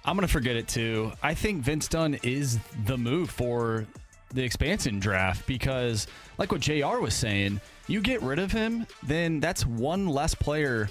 I'm 0.05 0.17
going 0.17 0.27
to 0.27 0.33
forget 0.33 0.57
it 0.57 0.69
too. 0.69 1.13
I 1.23 1.35
think 1.35 1.63
Vince 1.63 1.89
Dunn 1.89 2.19
is 2.23 2.59
the 2.87 2.97
move 2.97 3.31
for 3.31 3.87
the 4.33 4.43
expansion 4.43 5.01
draft 5.01 5.47
because, 5.47 6.07
like 6.37 6.53
what 6.53 6.61
JR 6.61 6.99
was 6.99 7.15
saying, 7.15 7.61
you 7.89 8.01
get 8.01 8.23
rid 8.23 8.39
of 8.39 8.53
him, 8.53 8.87
then 9.03 9.41
that's 9.41 9.65
one 9.67 10.07
less 10.07 10.35
player 10.35 10.89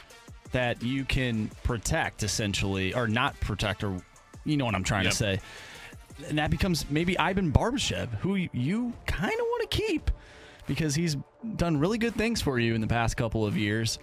that 0.58 0.82
you 0.82 1.06
can 1.06 1.52
protect, 1.64 2.24
essentially, 2.24 2.92
or 2.96 3.08
not 3.08 3.40
protect, 3.42 3.84
or 3.84 4.02
you 4.44 4.58
know 4.58 4.66
what 4.66 4.74
I'm 4.74 4.84
trying 4.84 5.04
Yep. 5.04 5.12
to 5.12 5.18
say. 5.18 5.40
And 6.30 6.40
that 6.40 6.50
becomes 6.50 6.90
maybe 6.90 7.16
Ivan 7.20 7.52
Barbashev, 7.52 8.08
who 8.22 8.34
you 8.36 8.92
kind 9.06 9.34
of 9.34 9.40
want 9.40 9.70
to 9.70 9.78
keep 9.78 10.10
because 10.66 10.96
he's 10.96 11.16
done 11.58 11.78
really 11.78 12.00
good 12.00 12.16
things 12.16 12.42
for 12.42 12.58
you 12.58 12.74
in 12.74 12.82
the 12.82 12.88
past 12.88 13.18
couple 13.18 13.46
of 13.46 13.56
years. 13.56 14.00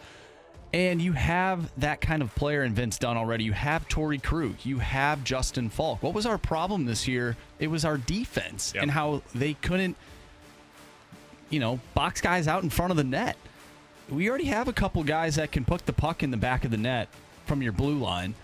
And 0.73 1.03
you 1.03 1.13
have 1.13 1.73
that 1.81 2.01
kind 2.01 2.23
of 2.23 2.33
player 2.37 2.63
in 2.63 2.73
Vince 2.73 2.99
Dunn 2.99 3.17
already. 3.17 3.43
You 3.43 3.53
have 3.53 3.89
Torey 3.89 4.23
Krug. 4.23 4.55
You 4.65 4.79
have 4.79 5.25
Justin 5.25 5.69
Faulk. 5.71 6.05
What 6.05 6.15
was 6.15 6.25
our 6.25 6.39
problem 6.39 6.85
this 6.85 7.09
year? 7.09 7.37
It 7.59 7.67
was 7.67 7.85
our 7.85 7.99
defense 7.99 8.73
and 8.81 8.93
how 8.93 9.23
they 9.35 9.55
couldn't, 9.55 9.97
you 11.51 11.59
know, 11.59 11.81
box 11.95 12.21
guys 12.21 12.47
out 12.47 12.63
in 12.63 12.71
front 12.71 12.93
of 12.93 12.97
the 12.97 13.03
net. 13.05 13.37
We 14.11 14.29
already 14.29 14.45
have 14.47 14.69
a 14.69 14.73
couple 14.73 15.03
guys 15.03 15.37
that 15.37 15.51
can 15.51 15.65
put 15.65 15.87
the 15.87 15.93
puck 15.93 16.23
in 16.23 16.31
the 16.31 16.37
back 16.37 16.65
of 16.65 16.71
the 16.71 16.77
net 16.77 17.09
from 17.47 17.63
your 17.63 17.73
blue 17.73 17.99
line. 17.99 18.35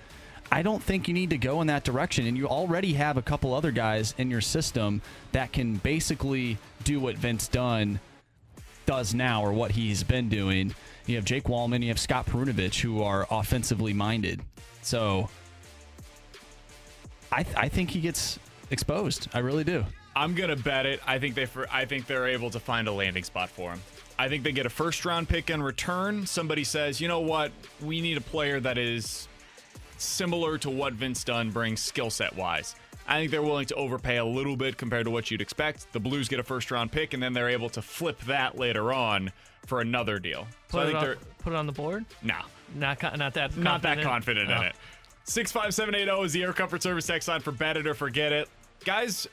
I 0.53 0.62
don't 0.62 0.82
think 0.82 1.07
you 1.07 1.15
need 1.15 1.31
to 1.31 1.39
go 1.39 1.61
in 1.61 1.69
that 1.69 1.85
direction. 1.85 2.27
And 2.27 2.37
you 2.37 2.49
already 2.49 2.95
have 2.95 3.16
a 3.16 3.23
couple 3.23 3.55
other 3.55 3.70
guys 3.70 4.15
in 4.19 4.31
your 4.31 4.41
system 4.41 5.01
that 5.32 5.53
can 5.53 5.77
basically 5.77 6.59
do 6.82 6.99
what 6.99 7.16
Vince 7.16 7.47
Dunn 7.47 8.01
does 8.87 9.15
now 9.15 9.45
or 9.45 9.53
what 9.53 9.70
he's 9.70 10.03
been 10.03 10.28
doing. 10.28 10.74
You 11.07 11.16
have 11.16 11.24
Jake 11.24 11.45
Walman, 11.45 11.82
you 11.82 11.89
have 11.89 12.01
Scott 12.01 12.27
Perunovich, 12.27 12.81
who 12.81 13.03
are 13.03 13.27
offensively 13.31 13.93
minded. 13.93 14.41
So 14.82 15.28
I, 17.31 17.45
I 17.57 17.69
think 17.69 17.91
he 17.91 18.01
gets 18.01 18.39
exposed. 18.70 19.28
I 19.32 19.39
really 19.39 19.65
do. 19.65 19.85
I'm 20.20 20.34
gonna 20.34 20.56
bet 20.56 20.84
it. 20.86 21.01
I 21.06 21.18
think 21.18 21.34
they 21.34 21.47
for 21.47 21.66
I 21.72 21.84
think 21.86 22.06
they're 22.06 22.28
able 22.28 22.51
to 22.51 22.60
find 22.60 22.86
a 22.88 22.92
landing 22.92 23.24
spot 23.24 23.48
for 23.48 23.70
him. 23.72 23.80
I 24.18 24.28
think 24.28 24.44
they 24.44 24.52
get 24.52 24.66
a 24.66 24.70
first 24.70 25.05
round 25.06 25.28
pick 25.30 25.48
in 25.48 25.62
return. 25.62 26.26
Somebody 26.26 26.62
says, 26.62 27.01
you 27.01 27.09
know 27.09 27.20
what, 27.20 27.52
we 27.80 28.01
need 28.02 28.18
a 28.18 28.20
player 28.20 28.60
that 28.60 28.76
is 28.76 29.28
similar 29.97 30.59
to 30.59 30.68
what 30.70 30.92
Vince 30.92 31.24
Dunn 31.24 31.51
brings 31.51 31.80
skill 31.80 32.10
set 32.10 32.36
wise. 32.36 32.74
I 33.09 33.18
think 33.18 33.30
they're 33.30 33.42
willing 33.42 33.66
to 33.66 33.74
overpay 33.76 34.18
a 34.18 34.24
little 34.24 34.56
bit 34.56 34.76
compared 34.76 35.06
to 35.06 35.10
what 35.10 35.30
you'd 35.30 35.40
expect. 35.40 35.90
The 35.92 36.01
Blues 36.01 36.28
get 36.28 36.38
a 36.38 36.42
first 36.44 36.70
round 36.70 36.92
pick, 36.92 37.14
and 37.14 37.22
then 37.22 37.32
they're 37.32 37.48
able 37.48 37.70
to 37.70 37.82
flip 37.82 38.20
that 38.26 38.59
later 38.59 38.92
on 38.92 39.32
for 39.66 39.80
another 39.80 40.18
deal. 40.18 40.47
So 40.70 40.78
Put, 40.78 40.78
I 40.78 40.82
it, 40.82 40.86
think 40.86 40.98
on, 40.98 41.05
they're 41.05 41.16
put 41.42 41.52
it 41.55 41.56
on 41.56 41.66
the 41.66 41.72
board. 41.72 42.05
no, 42.22 42.36
Not 42.74 43.02
not 43.18 43.32
that 43.34 43.56
not 43.56 43.82
that 43.82 44.02
confident 44.02 44.51
in 44.51 44.56
Oh. 44.59 44.62
it. 44.62 44.74
65780 45.24 46.24
is 46.26 46.32
the 46.32 46.42
Air 46.42 46.52
Comfort 46.52 46.82
Service 46.82 47.06
text 47.06 47.26
line 47.28 47.40
for 47.40 47.52
Bet 47.52 47.76
It 47.78 47.86
or 47.86 47.94
Forget 47.94 48.32
It. 48.32 48.48
Guys, 48.84 49.26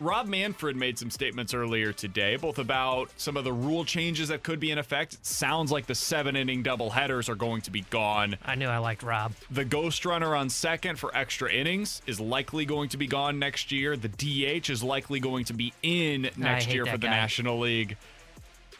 Rob 0.00 0.26
Manfred 0.26 0.76
made 0.76 0.98
some 0.98 1.10
statements 1.10 1.54
earlier 1.54 1.92
today, 1.92 2.36
both 2.36 2.58
about 2.58 3.10
some 3.16 3.36
of 3.36 3.44
the 3.44 3.52
rule 3.52 3.84
changes 3.84 4.28
that 4.28 4.42
could 4.42 4.58
be 4.58 4.70
in 4.70 4.78
effect. 4.78 5.14
It 5.14 5.26
sounds 5.26 5.70
like 5.70 5.86
the 5.86 5.94
seven 5.94 6.34
inning 6.34 6.62
double 6.62 6.90
headers 6.90 7.28
are 7.28 7.34
going 7.34 7.62
to 7.62 7.70
be 7.70 7.82
gone. 7.90 8.36
I 8.44 8.56
knew 8.56 8.68
I 8.68 8.78
liked 8.78 9.02
Rob. 9.02 9.32
The 9.50 9.64
ghost 9.64 10.04
runner 10.04 10.34
on 10.34 10.50
second 10.50 10.98
for 10.98 11.16
extra 11.16 11.52
innings 11.52 12.02
is 12.06 12.18
likely 12.18 12.64
going 12.64 12.88
to 12.90 12.96
be 12.96 13.06
gone 13.06 13.38
next 13.38 13.70
year. 13.70 13.96
The 13.96 14.08
DH 14.08 14.70
is 14.70 14.82
likely 14.82 15.20
going 15.20 15.44
to 15.46 15.52
be 15.52 15.72
in 15.82 16.30
next 16.36 16.72
year 16.72 16.84
for 16.84 16.98
the 16.98 17.06
guy. 17.06 17.10
National 17.10 17.60
League. 17.60 17.96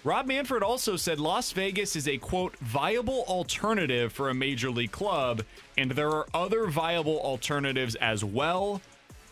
Rob 0.05 0.27
Manfred 0.27 0.65
also 0.65 0.97
said 0.97 1.21
Las 1.21 1.53
Vegas 1.53 1.95
is 1.95 2.09
a 2.09 2.19
quote 2.19 2.57
viable 2.57 3.25
alternative 3.29 4.13
for 4.13 4.31
a 4.31 4.35
major 4.35 4.69
league 4.69 4.91
club, 4.91 5.45
and 5.79 5.93
there 5.93 6.11
are 6.11 6.27
other 6.35 6.67
viable 6.67 7.21
alternatives 7.21 7.95
as 7.97 8.25
well. 8.25 8.81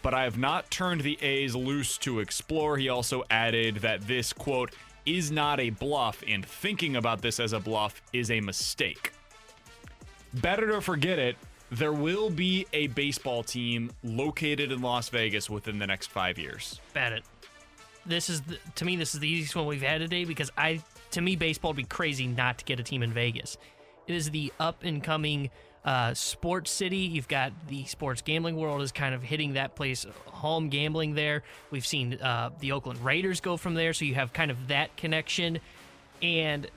But 0.02 0.14
I 0.14 0.24
have 0.24 0.38
not 0.38 0.70
turned 0.70 1.02
the 1.02 1.18
A's 1.22 1.54
loose 1.54 1.98
to 1.98 2.20
explore. 2.20 2.78
He 2.78 2.88
also 2.88 3.22
added 3.30 3.76
that 3.76 4.06
this 4.06 4.32
quote 4.32 4.74
is 5.06 5.30
not 5.30 5.60
a 5.60 5.70
bluff, 5.70 6.22
and 6.26 6.44
thinking 6.44 6.96
about 6.96 7.22
this 7.22 7.40
as 7.40 7.52
a 7.52 7.60
bluff 7.60 8.00
is 8.12 8.30
a 8.30 8.40
mistake. 8.40 9.12
better 10.34 10.66
to 10.68 10.80
forget 10.80 11.18
it. 11.18 11.36
There 11.70 11.92
will 11.92 12.30
be 12.30 12.66
a 12.72 12.88
baseball 12.88 13.42
team 13.42 13.90
located 14.02 14.72
in 14.72 14.82
Las 14.82 15.08
Vegas 15.08 15.48
within 15.48 15.78
the 15.78 15.86
next 15.86 16.08
five 16.08 16.38
years. 16.38 16.80
Bet 16.94 17.12
it. 17.12 17.24
This 18.06 18.28
is 18.28 18.40
the, 18.42 18.58
to 18.76 18.84
me 18.84 18.96
this 18.96 19.14
is 19.14 19.20
the 19.20 19.28
easiest 19.28 19.54
one 19.54 19.66
we've 19.66 19.82
had 19.82 19.98
today 19.98 20.24
because 20.24 20.50
I 20.56 20.82
to 21.12 21.20
me 21.20 21.36
baseball 21.36 21.70
would 21.70 21.76
be 21.76 21.84
crazy 21.84 22.26
not 22.26 22.58
to 22.58 22.64
get 22.64 22.80
a 22.80 22.82
team 22.82 23.02
in 23.02 23.12
Vegas. 23.12 23.56
It 24.06 24.14
is 24.14 24.30
the 24.30 24.52
up 24.58 24.82
and 24.82 25.02
coming 25.04 25.50
uh, 25.84 26.14
sports 26.14 26.70
city. 26.70 26.98
You've 26.98 27.28
got 27.28 27.52
the 27.68 27.84
sports 27.86 28.22
gambling 28.22 28.56
world 28.56 28.82
is 28.82 28.92
kind 28.92 29.14
of 29.14 29.22
hitting 29.22 29.54
that 29.54 29.74
place 29.74 30.06
home 30.26 30.68
gambling 30.68 31.14
there. 31.14 31.42
We've 31.70 31.86
seen 31.86 32.14
uh, 32.14 32.50
the 32.60 32.72
Oakland 32.72 33.04
Raiders 33.04 33.40
go 33.40 33.56
from 33.56 33.74
there, 33.74 33.92
so 33.92 34.04
you 34.04 34.14
have 34.14 34.32
kind 34.32 34.50
of 34.50 34.68
that 34.68 34.96
connection. 34.96 35.58
And 36.22 36.68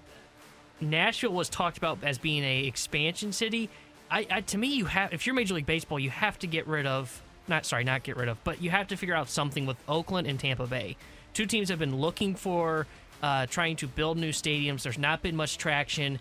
Nashville 0.79 1.33
was 1.33 1.49
talked 1.49 1.77
about 1.77 1.99
as 2.03 2.17
being 2.17 2.43
a 2.43 2.65
expansion 2.65 3.33
city. 3.33 3.69
I, 4.09 4.27
I 4.29 4.41
to 4.41 4.57
me, 4.57 4.67
you 4.67 4.85
have 4.85 5.13
if 5.13 5.25
you're 5.25 5.35
Major 5.35 5.55
League 5.55 5.65
Baseball, 5.65 5.99
you 5.99 6.09
have 6.09 6.39
to 6.39 6.47
get 6.47 6.67
rid 6.67 6.85
of 6.85 7.21
not 7.47 7.65
sorry, 7.65 7.83
not 7.83 8.03
get 8.03 8.15
rid 8.15 8.29
of, 8.29 8.41
but 8.43 8.61
you 8.61 8.69
have 8.69 8.87
to 8.87 8.97
figure 8.97 9.15
out 9.15 9.29
something 9.29 9.65
with 9.65 9.77
Oakland 9.87 10.27
and 10.27 10.39
Tampa 10.39 10.65
Bay. 10.65 10.95
Two 11.33 11.45
teams 11.45 11.69
have 11.69 11.79
been 11.79 11.97
looking 11.97 12.35
for 12.35 12.87
uh, 13.21 13.45
trying 13.47 13.75
to 13.77 13.87
build 13.87 14.17
new 14.17 14.29
stadiums. 14.29 14.83
There's 14.83 14.97
not 14.97 15.21
been 15.21 15.35
much 15.35 15.57
traction. 15.57 16.19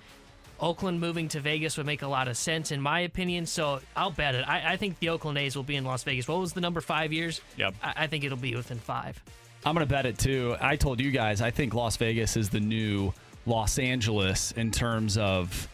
Oakland 0.62 1.00
moving 1.00 1.28
to 1.28 1.40
Vegas 1.40 1.76
would 1.76 1.86
make 1.86 2.02
a 2.02 2.06
lot 2.06 2.28
of 2.28 2.36
sense, 2.36 2.70
in 2.70 2.80
my 2.80 3.00
opinion. 3.00 3.46
So 3.46 3.80
I'll 3.96 4.12
bet 4.12 4.36
it. 4.36 4.48
I, 4.48 4.74
I 4.74 4.76
think 4.76 4.98
the 5.00 5.08
Oakland 5.08 5.36
A's 5.36 5.56
will 5.56 5.64
be 5.64 5.74
in 5.74 5.84
Las 5.84 6.04
Vegas. 6.04 6.28
What 6.28 6.38
was 6.38 6.52
the 6.52 6.60
number 6.60 6.80
five 6.80 7.12
years? 7.12 7.40
Yep. 7.56 7.74
I, 7.82 7.94
I 7.96 8.06
think 8.06 8.22
it'll 8.22 8.38
be 8.38 8.54
within 8.54 8.78
five. 8.78 9.20
I'm 9.66 9.74
going 9.74 9.86
to 9.86 9.92
bet 9.92 10.06
it 10.06 10.18
too. 10.18 10.56
I 10.60 10.76
told 10.76 11.00
you 11.00 11.10
guys, 11.10 11.42
I 11.42 11.50
think 11.50 11.74
Las 11.74 11.96
Vegas 11.96 12.36
is 12.36 12.48
the 12.48 12.60
new 12.60 13.12
Los 13.44 13.78
Angeles 13.78 14.52
in 14.52 14.70
terms 14.70 15.18
of 15.18 15.68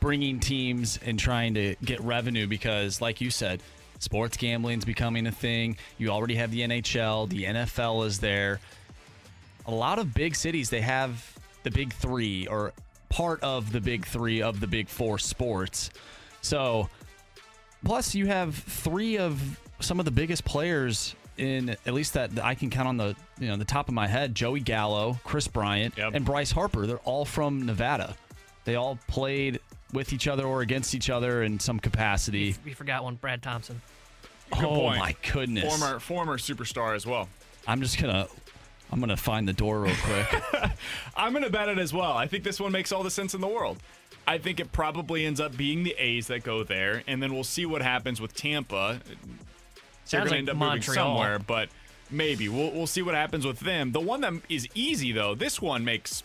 bringing 0.00 0.38
teams 0.38 0.98
and 1.04 1.18
trying 1.18 1.54
to 1.54 1.74
get 1.82 2.00
revenue 2.00 2.46
because, 2.46 3.00
like 3.00 3.22
you 3.22 3.30
said, 3.30 3.62
sports 4.00 4.36
gambling 4.36 4.78
is 4.78 4.84
becoming 4.84 5.26
a 5.26 5.32
thing. 5.32 5.78
You 5.96 6.10
already 6.10 6.34
have 6.34 6.50
the 6.50 6.60
NHL, 6.60 7.28
the 7.30 7.44
NFL 7.44 8.06
is 8.06 8.18
there. 8.20 8.60
A 9.66 9.70
lot 9.70 9.98
of 9.98 10.12
big 10.12 10.34
cities, 10.34 10.68
they 10.68 10.82
have 10.82 11.38
the 11.62 11.70
big 11.70 11.92
three 11.92 12.46
or 12.46 12.72
part 13.08 13.42
of 13.42 13.72
the 13.72 13.80
big 13.80 14.04
three 14.06 14.42
of 14.42 14.60
the 14.60 14.66
big 14.66 14.88
four 14.88 15.18
sports. 15.18 15.90
So, 16.40 16.88
plus 17.84 18.14
you 18.14 18.26
have 18.26 18.54
three 18.54 19.18
of 19.18 19.40
some 19.80 19.98
of 19.98 20.04
the 20.04 20.10
biggest 20.10 20.44
players 20.44 21.14
in 21.36 21.70
at 21.70 21.92
least 21.92 22.14
that 22.14 22.30
I 22.42 22.54
can 22.54 22.70
count 22.70 22.88
on 22.88 22.96
the 22.96 23.14
you 23.38 23.48
know 23.48 23.56
the 23.56 23.64
top 23.64 23.88
of 23.88 23.94
my 23.94 24.06
head: 24.06 24.34
Joey 24.34 24.60
Gallo, 24.60 25.18
Kris 25.24 25.48
Bryant, 25.48 25.98
and 25.98 26.24
Bryce 26.24 26.50
Harper. 26.50 26.86
They're 26.86 26.98
all 26.98 27.24
from 27.24 27.66
Nevada. 27.66 28.16
They 28.64 28.74
all 28.76 28.98
played 29.06 29.60
with 29.92 30.12
each 30.12 30.26
other 30.28 30.44
or 30.44 30.62
against 30.62 30.94
each 30.94 31.10
other 31.10 31.42
in 31.42 31.60
some 31.60 31.78
capacity. 31.78 32.56
We 32.64 32.72
forgot 32.72 33.04
one, 33.04 33.16
Brad 33.16 33.42
Thompson. 33.42 33.80
Oh 34.52 34.60
Good 34.60 34.64
oh 34.66 34.74
point. 34.80 34.98
my 34.98 35.16
goodness! 35.32 35.64
Former 35.78 35.98
former 36.00 36.38
superstar 36.38 36.94
as 36.94 37.06
well. 37.06 37.28
I'm 37.66 37.80
just 37.82 38.00
gonna 38.00 38.28
I'm 38.92 39.00
gonna 39.00 39.16
find 39.16 39.46
the 39.48 39.52
door 39.52 39.80
real 39.80 39.94
quick. 40.02 40.42
I'm 41.16 41.32
going 41.32 41.44
to 41.44 41.50
bet 41.50 41.68
it 41.68 41.78
as 41.78 41.92
well. 41.92 42.12
I 42.12 42.26
think 42.26 42.44
this 42.44 42.60
one 42.60 42.72
makes 42.72 42.92
all 42.92 43.02
the 43.02 43.10
sense 43.10 43.34
in 43.34 43.40
the 43.40 43.46
world. 43.48 43.78
I 44.28 44.38
think 44.38 44.60
it 44.60 44.72
probably 44.72 45.24
ends 45.24 45.40
up 45.40 45.56
being 45.56 45.82
the 45.82 45.94
A's 45.98 46.26
that 46.28 46.42
go 46.44 46.62
there, 46.64 47.02
and 47.06 47.22
then 47.22 47.32
we'll 47.32 47.44
see 47.44 47.64
what 47.66 47.82
happens 47.82 48.20
with 48.20 48.34
Tampa. 48.34 49.00
They're 49.04 49.16
Sounds 50.04 50.12
going 50.12 50.24
to 50.26 50.30
like 50.30 50.38
end 50.38 50.50
up 50.50 50.56
Montreal. 50.56 51.08
moving 51.08 51.16
somewhere, 51.22 51.38
but 51.38 51.68
maybe 52.10 52.48
we'll 52.48 52.70
we'll 52.72 52.86
see 52.86 53.02
what 53.02 53.14
happens 53.14 53.46
with 53.46 53.60
them. 53.60 53.92
The 53.92 54.00
one 54.00 54.20
that 54.22 54.34
is 54.48 54.68
easy 54.74 55.12
though, 55.12 55.34
this 55.34 55.60
one 55.60 55.84
makes 55.84 56.22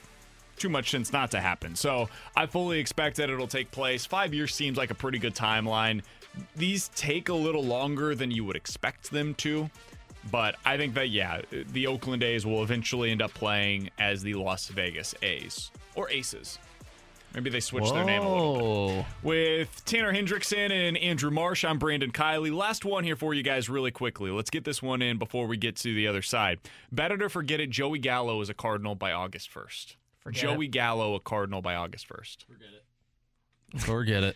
too 0.57 0.69
much 0.69 0.91
sense 0.91 1.11
not 1.11 1.31
to 1.31 1.39
happen. 1.39 1.75
So 1.75 2.09
I 2.35 2.45
fully 2.45 2.79
expect 2.79 3.17
that 3.17 3.29
it'll 3.29 3.47
take 3.47 3.71
place. 3.71 4.05
Five 4.05 4.33
years 4.33 4.53
seems 4.53 4.77
like 4.77 4.91
a 4.91 4.95
pretty 4.95 5.17
good 5.17 5.33
timeline. 5.33 6.01
These 6.55 6.89
take 6.95 7.29
a 7.29 7.33
little 7.33 7.63
longer 7.63 8.13
than 8.13 8.29
you 8.31 8.45
would 8.45 8.55
expect 8.55 9.09
them 9.11 9.33
to. 9.35 9.69
But 10.29 10.55
I 10.65 10.77
think 10.77 10.93
that, 10.93 11.09
yeah, 11.09 11.41
the 11.51 11.87
Oakland 11.87 12.21
A's 12.21 12.45
will 12.45 12.61
eventually 12.63 13.11
end 13.11 13.21
up 13.21 13.33
playing 13.33 13.89
as 13.97 14.21
the 14.21 14.35
Las 14.35 14.67
Vegas 14.67 15.15
A's 15.23 15.71
or 15.95 16.09
Aces. 16.11 16.59
Maybe 17.33 17.49
they 17.49 17.61
switched 17.61 17.93
their 17.93 18.03
name 18.03 18.23
a 18.23 18.29
little 18.29 18.87
bit. 18.87 19.05
With 19.23 19.85
Tanner 19.85 20.13
Hendrickson 20.13 20.69
and 20.69 20.97
Andrew 20.97 21.31
Marsh, 21.31 21.63
I'm 21.63 21.79
Brandon 21.79 22.11
Kiley. 22.11 22.53
Last 22.53 22.83
one 22.83 23.05
here 23.05 23.15
for 23.15 23.33
you 23.33 23.41
guys, 23.41 23.69
really 23.69 23.91
quickly. 23.91 24.31
Let's 24.31 24.49
get 24.49 24.65
this 24.65 24.81
one 24.81 25.01
in 25.01 25.17
before 25.17 25.47
we 25.47 25.55
get 25.55 25.77
to 25.77 25.95
the 25.95 26.07
other 26.07 26.21
side. 26.21 26.59
Better 26.91 27.17
to 27.17 27.29
forget 27.29 27.61
it. 27.61 27.69
Joey 27.69 27.99
Gallo 27.99 28.41
is 28.41 28.49
a 28.49 28.53
Cardinal 28.53 28.95
by 28.95 29.13
August 29.13 29.49
1st. 29.53 29.95
Forget 30.19 30.41
Joey 30.41 30.67
Gallo, 30.67 31.15
a 31.15 31.19
Cardinal 31.21 31.61
by 31.61 31.75
August 31.75 32.07
1st. 32.09 32.45
Forget 33.77 34.23
it. 34.23 34.35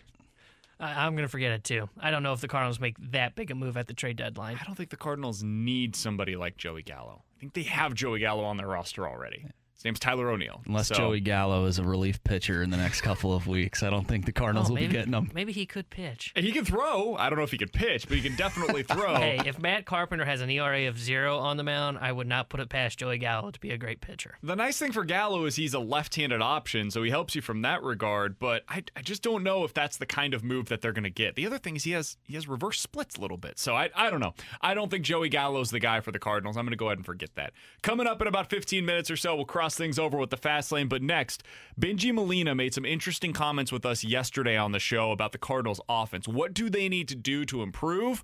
I'm 0.78 1.14
going 1.14 1.24
to 1.24 1.28
forget 1.28 1.52
it 1.52 1.64
too. 1.64 1.88
I 1.98 2.10
don't 2.10 2.22
know 2.22 2.32
if 2.32 2.40
the 2.40 2.48
Cardinals 2.48 2.78
make 2.78 2.96
that 3.12 3.34
big 3.34 3.50
a 3.50 3.54
move 3.54 3.76
at 3.76 3.86
the 3.86 3.94
trade 3.94 4.16
deadline. 4.16 4.58
I 4.60 4.64
don't 4.64 4.74
think 4.74 4.90
the 4.90 4.96
Cardinals 4.96 5.42
need 5.42 5.96
somebody 5.96 6.36
like 6.36 6.56
Joey 6.56 6.82
Gallo. 6.82 7.22
I 7.36 7.40
think 7.40 7.54
they 7.54 7.62
have 7.62 7.94
Joey 7.94 8.20
Gallo 8.20 8.44
on 8.44 8.56
their 8.56 8.66
roster 8.66 9.08
already. 9.08 9.46
His 9.76 9.84
name's 9.84 10.00
Tyler 10.00 10.30
O'Neill. 10.30 10.62
Unless 10.66 10.88
So- 10.88 10.94
Joey 10.94 11.20
Gallo 11.20 11.66
is 11.66 11.78
a 11.78 11.84
relief 11.84 12.22
pitcher 12.24 12.62
in 12.62 12.70
the 12.70 12.78
next 12.78 13.02
couple 13.02 13.34
of 13.34 13.46
weeks, 13.46 13.82
I 13.82 13.90
don't 13.90 14.08
think 14.08 14.24
the 14.24 14.32
Cardinals 14.32 14.68
Oh, 14.68 14.70
will 14.70 14.76
maybe, 14.76 14.86
be 14.88 14.92
getting 14.94 15.12
him. 15.12 15.30
Maybe 15.34 15.52
he 15.52 15.66
could 15.66 15.90
pitch. 15.90 16.32
He 16.34 16.50
can 16.50 16.64
throw. 16.64 17.14
I 17.16 17.28
don't 17.28 17.36
know 17.38 17.44
if 17.44 17.50
he 17.50 17.58
could 17.58 17.72
pitch, 17.74 18.08
but 18.08 18.16
he 18.16 18.22
can 18.22 18.36
definitely 18.36 18.82
throw. 18.84 19.16
Hey, 19.16 19.38
if 19.44 19.58
Matt 19.58 19.84
Carpenter 19.84 20.24
has 20.24 20.40
an 20.40 20.48
ERA 20.50 20.88
of 20.88 20.98
zero 20.98 21.38
on 21.38 21.58
the 21.58 21.62
mound, 21.62 21.98
I 22.00 22.10
would 22.10 22.26
not 22.26 22.48
put 22.48 22.60
it 22.60 22.68
past 22.70 22.98
Joey 22.98 23.18
Gallo 23.18 23.50
to 23.50 23.60
be 23.60 23.70
a 23.70 23.76
great 23.76 24.00
pitcher. 24.00 24.38
The 24.42 24.56
nice 24.56 24.78
thing 24.78 24.92
for 24.92 25.04
Gallo 25.04 25.44
is 25.44 25.56
he's 25.56 25.74
a 25.74 25.78
left-handed 25.78 26.40
option, 26.40 26.90
so 26.90 27.02
he 27.02 27.10
helps 27.10 27.34
you 27.34 27.42
from 27.42 27.60
that 27.62 27.82
regard. 27.82 28.38
But 28.38 28.64
I, 28.70 28.82
I 28.96 29.02
just 29.02 29.22
don't 29.22 29.42
know 29.42 29.64
if 29.64 29.74
that's 29.74 29.98
the 29.98 30.06
kind 30.06 30.32
of 30.32 30.42
move 30.42 30.68
that 30.70 30.80
they're 30.80 30.92
going 30.92 31.04
to 31.04 31.10
get. 31.10 31.34
The 31.34 31.44
other 31.46 31.58
thing 31.58 31.76
is 31.76 31.84
he 31.84 31.90
has 31.90 32.16
he 32.24 32.34
has 32.34 32.48
reverse 32.48 32.80
splits 32.80 33.16
a 33.16 33.20
little 33.20 33.36
bit, 33.36 33.58
so 33.58 33.74
I 33.76 33.90
I 33.94 34.08
don't 34.08 34.20
know. 34.20 34.32
I 34.62 34.72
don't 34.72 34.90
think 34.90 35.04
Joey 35.04 35.28
Gallo's 35.28 35.70
the 35.70 35.80
guy 35.80 36.00
for 36.00 36.12
the 36.12 36.18
Cardinals. 36.18 36.56
I'm 36.56 36.64
going 36.64 36.70
to 36.70 36.76
go 36.76 36.86
ahead 36.86 36.96
and 36.98 37.04
forget 37.04 37.34
that. 37.34 37.52
Coming 37.82 38.06
up 38.06 38.22
in 38.22 38.26
about 38.26 38.48
15 38.48 38.86
minutes 38.86 39.10
or 39.10 39.16
so, 39.16 39.36
we'll 39.36 39.44
cross 39.44 39.65
things 39.74 39.98
over 39.98 40.18
with 40.18 40.30
the 40.30 40.36
fast 40.36 40.70
lane. 40.70 40.88
But 40.88 41.02
next, 41.02 41.42
Benji 41.80 42.12
Molina 42.12 42.54
made 42.54 42.74
some 42.74 42.84
interesting 42.84 43.32
comments 43.32 43.72
with 43.72 43.84
us 43.84 44.04
yesterday 44.04 44.56
on 44.56 44.72
the 44.72 44.78
show 44.78 45.10
about 45.10 45.32
the 45.32 45.38
Cardinals' 45.38 45.80
offense. 45.88 46.28
What 46.28 46.54
do 46.54 46.70
they 46.70 46.88
need 46.88 47.08
to 47.08 47.16
do 47.16 47.44
to 47.46 47.62
improve? 47.62 48.22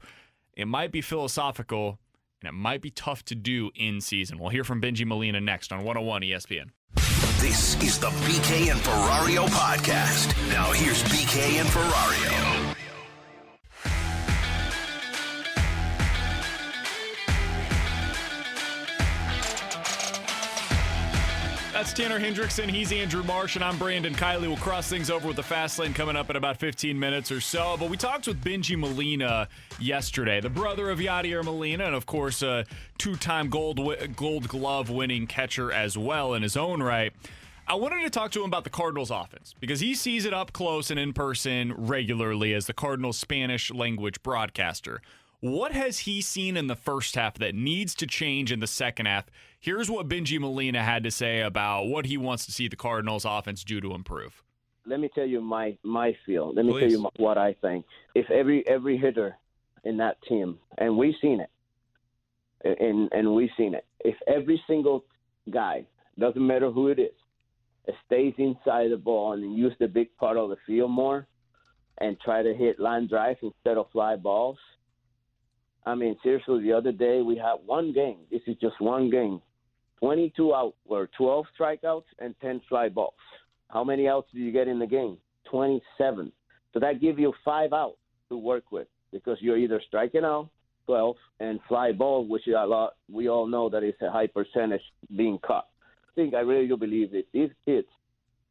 It 0.55 0.67
might 0.67 0.93
be 0.93 1.01
philosophical. 1.01 1.99
And 2.43 2.49
it 2.49 2.55
might 2.55 2.83
be 2.83 2.91
tough 2.91 3.25
to 3.27 3.37
do 3.37 3.71
in 3.77 4.01
season. 4.01 4.37
We'll 4.39 4.51
hear 4.51 4.65
from 4.65 4.81
Benji 4.81 5.07
Molina 5.07 5.41
next 5.41 5.73
on 5.73 5.85
101 5.85 6.23
ESPN. 6.23 6.71
This 7.41 7.81
is 7.83 7.99
the 7.99 8.09
BK 8.09 8.71
and 8.71 8.81
Ferrario 8.81 9.47
podcast. 9.47 10.37
Now 10.49 10.73
here's 10.73 11.03
BK 11.05 11.61
and 11.61 11.69
Ferrario. 11.69 12.42
That's 21.83 21.93
Tanner 21.93 22.21
Hendrickson. 22.21 22.71
He's 22.71 22.93
Andrew 22.93 23.25
Marsh, 23.25 23.57
and 23.57 23.65
I'm 23.65 23.77
Brandon 23.77 24.15
Kiley. 24.15 24.43
We'll 24.43 24.57
cross 24.57 24.89
things 24.89 25.11
over 25.11 25.27
with 25.27 25.35
the 25.35 25.43
fast 25.43 25.81
lane 25.81 25.93
coming 25.93 26.15
up 26.15 26.31
in 26.31 26.37
about 26.37 26.59
15 26.59 26.97
minutes 26.97 27.33
or 27.33 27.41
so. 27.41 27.77
But 27.77 27.91
we 27.91 27.97
talked 27.97 28.29
with 28.29 28.41
Benji 28.41 28.79
Molina 28.79 29.49
yesterday, 29.81 30.41
the 30.41 30.49
brother 30.49 30.91
of 30.91 31.01
Yadier 31.01 31.43
Molina, 31.43 31.87
and 31.87 31.97
of 31.97 32.07
course, 32.07 32.41
a 32.41 32.67
two-time 32.99 33.49
Gold 33.49 33.81
Gold 34.15 34.47
Glove 34.47 34.91
winning 34.91 35.27
catcher 35.27 35.73
as 35.73 35.99
well 35.99 36.35
in 36.35 36.45
his 36.45 36.57
own 36.57 36.81
right. 36.81 37.13
I 37.67 37.75
wanted 37.75 38.03
to 38.03 38.11
talk 38.11 38.31
to 38.33 38.41
him 38.41 38.47
about 38.47 38.63
the 38.63 38.71
Cardinals 38.71 39.11
offense 39.11 39.57
because 39.59 39.81
he 39.81 39.97
sees 39.97 40.25
it 40.25 40.33
up 40.33 40.53
close 40.53 40.89
and 40.89 41.01
in 41.01 41.13
person 41.13 41.73
regularly 41.77 42.55
as 42.55 42.67
the 42.67 42.75
Cardinals 42.75 43.19
Spanish 43.19 43.73
language 43.73 44.23
broadcaster. 44.23 45.03
What 45.43 45.73
has 45.73 45.99
he 45.99 46.21
seen 46.21 46.57
in 46.57 46.69
the 46.69 46.77
first 46.77 47.17
half 47.17 47.35
that 47.39 47.53
needs 47.53 47.97
to 47.97 48.07
change 48.07 48.53
in 48.53 48.61
the 48.61 48.69
second 48.69 49.07
half? 49.07 49.27
Here's 49.59 49.91
what 49.91 50.09
Benji 50.09 50.39
Molina 50.39 50.85
had 50.85 51.03
to 51.03 51.11
say 51.11 51.41
about 51.41 51.87
what 51.87 52.07
he 52.07 52.17
wants 52.17 52.47
to 52.47 52.53
see 52.53 52.69
the 52.69 52.77
Cardinals 52.77 53.25
offense 53.25 53.65
do 53.65 53.81
to 53.81 53.93
improve. 53.93 54.45
let 54.87 55.01
me 55.01 55.11
tell 55.13 55.27
you 55.27 55.41
my 55.41 55.77
my 55.83 56.17
feel. 56.25 56.55
Let 56.55 56.65
me 56.65 56.79
tell 56.79 56.89
you 56.89 57.01
my, 57.03 57.11
what 57.17 57.39
I 57.39 57.55
think. 57.55 57.85
If 58.15 58.31
every 58.31 58.65
every 58.69 58.97
hitter 58.97 59.37
in 59.83 59.97
that 59.97 60.17
team, 60.29 60.61
and 60.79 60.97
we've 60.97 61.17
seen 61.21 61.41
it, 61.41 61.51
and 62.81 63.09
and 63.11 63.35
we've 63.35 63.51
seen 63.57 63.75
it. 63.75 63.85
If 63.99 64.15
every 64.29 64.63
single 64.69 65.05
guy, 65.51 65.87
doesn't 66.21 66.47
matter 66.47 66.71
who 66.71 66.87
it 66.87 67.01
is, 67.01 67.97
stays 68.07 68.35
inside 68.39 68.93
the 68.93 68.97
ball 68.97 69.33
and 69.33 69.57
use 69.57 69.75
the 69.81 69.89
big 69.89 70.17
part 70.19 70.37
of 70.37 70.51
the 70.51 70.57
field 70.69 70.93
more, 70.93 71.27
and 71.99 72.17
try 72.21 72.45
to 72.45 72.55
hit 72.55 72.79
line 72.79 73.09
drives 73.09 73.41
instead 73.43 73.77
of 73.77 73.91
fly 73.91 74.15
balls. 74.15 74.59
I 75.85 75.95
mean, 75.95 76.17
seriously, 76.23 76.63
the 76.63 76.73
other 76.73 76.93
day 76.93 77.23
we 77.23 77.37
had 77.37 77.57
one 77.67 77.93
game. 77.93 78.19
This 78.31 78.43
is 78.47 78.57
just 78.61 78.81
one 78.81 79.11
game. 79.11 79.41
22 80.01 80.55
out 80.55 80.75
or 80.87 81.09
12 81.17 81.47
strikeouts 81.59 82.05
and 82.19 82.35
10 82.41 82.63
fly 82.69 82.89
balls. 82.89 83.15
How 83.69 83.85
many 83.85 84.09
outs 84.09 84.29
do 84.33 84.41
you 84.41 84.53
get 84.53 84.69
in 84.69 84.79
the 84.79 84.87
game? 84.87 85.19
27. 85.51 86.33
So 86.73 86.81
that 86.81 87.01
gives 87.01 87.19
you 87.19 87.33
five 87.45 87.73
outs 87.73 87.99
to 88.29 88.37
work 88.37 88.73
with 88.73 88.89
because 89.13 89.39
you're 89.41 89.59
either 89.59 89.81
striking 89.87 90.25
out 90.25 90.49
12 90.87 91.17
and 91.41 91.61
fly 91.69 91.93
ball, 91.93 92.27
which 92.27 92.49
is 92.49 92.55
a 92.59 92.67
lot. 92.67 92.95
We 93.11 93.29
all 93.29 93.47
know 93.47 93.69
that 93.69 93.83
it's 93.83 94.01
a 94.03 94.11
high 94.11 94.27
percentage 94.27 94.83
being 95.17 95.39
caught. 95.45 95.69
I 95.83 96.15
think 96.15 96.35
I 96.35 96.41
really 96.41 96.69
do 96.69 96.77
believe 96.77 97.13
that 97.13 97.25
these 97.33 97.51
kids, 97.65 97.89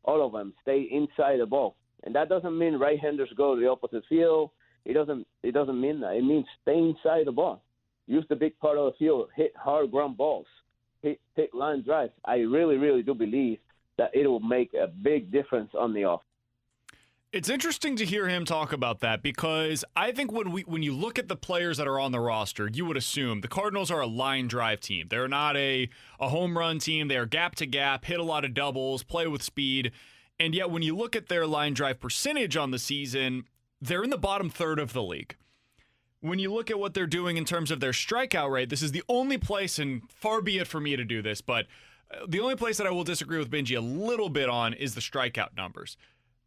all 0.04 0.26
of 0.26 0.32
them, 0.32 0.54
stay 0.64 0.88
inside 0.92 1.40
the 1.40 1.46
ball 1.46 1.76
and 2.04 2.16
that 2.16 2.30
doesn't 2.30 2.58
mean 2.58 2.76
right-handers 2.76 3.30
go 3.38 3.56
to 3.56 3.62
the 3.62 3.70
opposite 3.70 4.04
field. 4.10 4.52
It 4.86 4.94
doesn't. 4.94 5.28
It 5.44 5.54
doesn't 5.54 5.80
mean 5.80 6.00
that. 6.02 6.16
It 6.16 6.24
means 6.24 6.46
stay 6.62 6.78
inside 6.78 7.26
the 7.26 7.32
ball. 7.32 7.62
Use 8.08 8.26
the 8.30 8.36
big 8.36 8.58
part 8.60 8.78
of 8.78 8.92
the 8.92 8.98
field. 8.98 9.30
Hit 9.36 9.54
hard 9.56 9.92
ground 9.92 10.18
balls. 10.18 10.48
Hit 11.02 11.20
take 11.36 11.54
line 11.54 11.84
drives. 11.84 12.12
I 12.26 12.38
really, 12.38 12.78
really 12.78 13.04
do 13.04 13.14
believe 13.14 13.60
that 13.98 14.12
it 14.14 14.28
will 14.28 14.40
make 14.40 14.74
a 14.74 14.88
big 14.88 15.32
difference 15.32 15.72
on 15.78 15.94
the 15.94 16.06
off. 16.06 16.22
It's 17.32 17.50
interesting 17.50 17.96
to 17.96 18.06
hear 18.06 18.28
him 18.28 18.44
talk 18.44 18.74
about 18.74 19.00
that 19.00 19.22
because 19.24 19.86
I 19.96 20.12
think 20.12 20.34
when 20.34 20.52
we 20.52 20.64
when 20.64 20.84
you 20.84 20.94
look 20.94 21.18
at 21.18 21.30
the 21.30 21.38
players 21.38 21.78
that 21.78 21.88
are 21.88 21.98
on 21.98 22.12
the 22.12 22.20
roster, 22.20 22.70
you 22.74 22.86
would 22.86 22.98
assume 22.98 23.40
the 23.40 23.48
Cardinals 23.48 23.90
are 23.90 24.02
a 24.02 24.08
line 24.08 24.50
drive 24.50 24.82
team. 24.82 25.08
They're 25.10 25.30
not 25.30 25.56
a 25.56 25.88
a 26.20 26.28
home 26.28 26.58
run 26.58 26.80
team. 26.80 27.08
They 27.08 27.16
are 27.16 27.26
gap 27.26 27.56
to 27.56 27.66
gap, 27.66 28.04
hit 28.04 28.20
a 28.20 28.24
lot 28.24 28.44
of 28.44 28.54
doubles, 28.54 29.04
play 29.04 29.28
with 29.28 29.42
speed. 29.42 29.94
And 30.42 30.54
yet 30.54 30.72
when 30.72 30.82
you 30.82 30.94
look 30.94 31.16
at 31.16 31.30
their 31.30 31.48
line 31.48 31.74
drive 31.74 32.02
percentage 32.02 32.58
on 32.58 32.72
the 32.72 32.80
season, 32.80 33.46
they're 33.82 34.04
in 34.04 34.10
the 34.10 34.18
bottom 34.18 34.50
third 34.50 34.80
of 34.80 34.94
the 34.94 35.04
league. 35.04 35.36
When 36.22 36.38
you 36.38 36.54
look 36.54 36.70
at 36.70 36.80
what 36.80 36.94
they're 36.94 37.08
doing 37.08 37.38
in 37.38 37.46
terms 37.46 37.72
of 37.72 37.80
their 37.80 37.92
strikeout 37.92 38.52
rate, 38.52 38.70
this 38.70 38.84
is 38.84 38.92
the 38.92 39.04
only 39.10 39.40
place, 39.40 39.80
and 39.80 40.04
far 40.12 40.42
be 40.42 40.60
it 40.60 40.68
for 40.68 40.80
me 40.80 40.96
to 40.96 41.04
do 41.04 41.22
this, 41.22 41.42
but 41.42 41.66
uh, 42.12 42.26
the 42.28 42.40
only 42.40 42.56
place 42.56 42.78
that 42.78 42.86
I 42.86 42.92
will 42.92 43.04
disagree 43.04 43.40
with 43.40 43.50
Benji 43.50 43.76
a 43.76 43.82
little 43.82 44.30
bit 44.30 44.48
on 44.48 44.74
is 44.74 44.94
the 44.94 45.02
strikeout 45.02 45.58
numbers. 45.58 45.98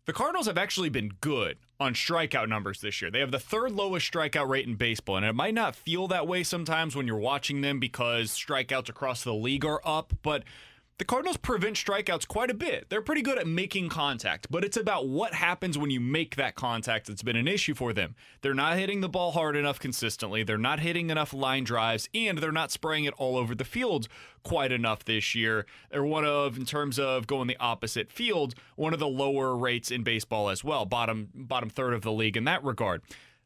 The 0.07 0.13
Cardinals 0.13 0.47
have 0.47 0.59
actually 0.59 0.91
been 0.91 1.15
good 1.21 1.57
on 1.81 1.95
strikeout 1.95 2.49
numbers 2.49 2.81
this 2.81 3.01
year. 3.01 3.11
They 3.11 3.21
have 3.21 3.31
the 3.31 3.41
third 3.41 3.73
lowest 3.73 4.13
strikeout 4.13 4.49
rate 4.49 4.67
in 4.67 4.75
baseball, 4.75 5.17
and 5.17 5.27
it 5.27 5.35
might 5.35 5.55
not 5.55 5.75
feel 5.75 6.07
that 6.09 6.29
way 6.29 6.45
sometimes 6.45 6.95
when 6.95 7.07
you're 7.07 7.17
watching 7.17 7.63
them 7.63 7.81
because 7.81 8.31
strikeouts 8.31 8.91
across 8.91 9.25
the 9.25 9.35
league 9.35 9.65
are 9.65 9.81
up, 9.85 10.13
but 10.23 10.45
the 10.99 11.05
Cardinals 11.05 11.37
prevent 11.37 11.77
strikeouts 11.77 12.29
quite 12.29 12.51
a 12.51 12.55
bit. 12.55 12.87
They're 12.89 13.03
pretty 13.03 13.23
good 13.23 13.37
at 13.37 13.49
making 13.49 13.89
contact, 13.89 14.47
but 14.49 14.65
it's 14.65 14.77
about 14.77 15.09
what 15.09 15.35
happens 15.35 15.77
when 15.77 15.91
you 15.91 15.99
make 15.99 16.37
that 16.37 16.55
contact 16.55 17.09
that's 17.09 17.23
been 17.23 17.35
an 17.35 17.49
issue 17.49 17.75
for 17.75 17.93
them. 17.93 18.15
They're 18.43 18.55
not 18.55 18.79
hitting 18.79 19.01
the 19.01 19.09
ball 19.09 19.33
hard 19.33 19.57
enough 19.57 19.81
consistently, 19.81 20.45
they're 20.45 20.57
not 20.57 20.81
hitting 20.81 21.11
enough 21.11 21.35
line 21.35 21.65
drives, 21.65 22.09
and 22.15 22.39
they're 22.39 22.53
not 22.53 22.71
spraying 22.71 23.05
it 23.05 23.15
all 23.17 23.37
over 23.37 23.57
the 23.57 23.65
field 23.65 24.07
quite 24.45 24.71
enough 24.71 25.05
this 25.05 25.35
year. 25.35 25.67
They're 25.91 26.05
one 26.05 26.25
of, 26.25 26.57
in 26.57 26.65
terms 26.65 26.99
of 26.99 27.27
going 27.27 27.49
the 27.49 27.59
opposite 27.59 28.13
field, 28.13 28.55
one 28.77 28.93
of 28.93 29.01
the 29.01 29.09
lower 29.09 29.57
rates 29.57 29.91
in 29.91 30.05
baseball 30.05 30.49
as 30.49 30.63
well, 30.63 30.85
bottom 30.85 31.29
bottom 31.35 31.71
third 31.71 31.95
of 31.95 32.03
the 32.03 32.13
league 32.13 32.37
in 32.37 32.45
that 32.45 32.63
regard. 32.63 33.03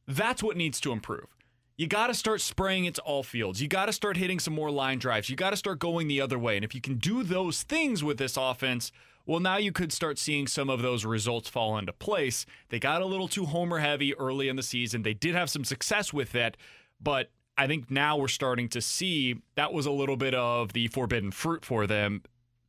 That's 0.06 0.42
what 0.42 0.56
needs 0.56 0.80
to 0.80 0.92
improve. 0.92 1.37
You 1.78 1.86
got 1.86 2.08
to 2.08 2.14
start 2.14 2.40
spraying 2.40 2.86
it 2.86 2.96
to 2.96 3.02
all 3.02 3.22
fields. 3.22 3.62
You 3.62 3.68
got 3.68 3.86
to 3.86 3.92
start 3.92 4.16
hitting 4.16 4.40
some 4.40 4.52
more 4.52 4.68
line 4.68 4.98
drives. 4.98 5.30
You 5.30 5.36
got 5.36 5.50
to 5.50 5.56
start 5.56 5.78
going 5.78 6.08
the 6.08 6.20
other 6.20 6.36
way. 6.36 6.56
And 6.56 6.64
if 6.64 6.74
you 6.74 6.80
can 6.80 6.96
do 6.96 7.22
those 7.22 7.62
things 7.62 8.02
with 8.02 8.18
this 8.18 8.36
offense, 8.36 8.90
well, 9.26 9.38
now 9.38 9.58
you 9.58 9.70
could 9.70 9.92
start 9.92 10.18
seeing 10.18 10.48
some 10.48 10.68
of 10.68 10.82
those 10.82 11.04
results 11.04 11.48
fall 11.48 11.78
into 11.78 11.92
place. 11.92 12.46
They 12.70 12.80
got 12.80 13.00
a 13.00 13.06
little 13.06 13.28
too 13.28 13.46
homer 13.46 13.78
heavy 13.78 14.12
early 14.16 14.48
in 14.48 14.56
the 14.56 14.62
season. 14.64 15.04
They 15.04 15.14
did 15.14 15.36
have 15.36 15.50
some 15.50 15.62
success 15.62 16.12
with 16.12 16.32
that, 16.32 16.56
but 17.00 17.30
I 17.56 17.68
think 17.68 17.92
now 17.92 18.16
we're 18.16 18.26
starting 18.26 18.68
to 18.70 18.80
see 18.80 19.36
that 19.54 19.72
was 19.72 19.86
a 19.86 19.92
little 19.92 20.16
bit 20.16 20.34
of 20.34 20.72
the 20.72 20.88
forbidden 20.88 21.30
fruit 21.30 21.64
for 21.64 21.86
them. 21.86 22.24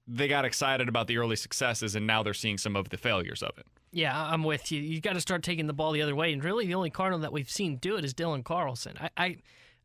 They 0.07 0.27
got 0.27 0.45
excited 0.45 0.88
about 0.88 1.07
the 1.07 1.18
early 1.18 1.36
successes, 1.36 1.95
and 1.95 2.06
now 2.06 2.22
they're 2.22 2.36
seeing 2.36 2.60
some 2.60 2.76
of 2.76 2.90
the 2.90 2.98
failures 2.98 3.41
of 3.41 3.57
it. 3.57 3.65
Yeah, 3.91 4.16
I'm 4.16 4.44
with 4.44 4.72
you. 4.72 4.82
You 4.82 5.02
got 5.02 5.14
to 5.14 5.22
start 5.22 5.44
taking 5.44 5.68
the 5.68 5.74
ball 5.74 5.91
the 5.91 6.02
other 6.02 6.16
way, 6.16 6.32
and 6.32 6.44
really, 6.44 6.68
the 6.68 6.76
only 6.76 6.90
Cardinal 6.90 7.20
that 7.22 7.34
we've 7.34 7.49
seen 7.49 7.78
do 7.78 7.95
it 7.95 8.06
is 8.06 8.14
Dylan 8.14 8.44
Carlson. 8.44 8.95
I, 8.99 9.10
I 9.18 9.38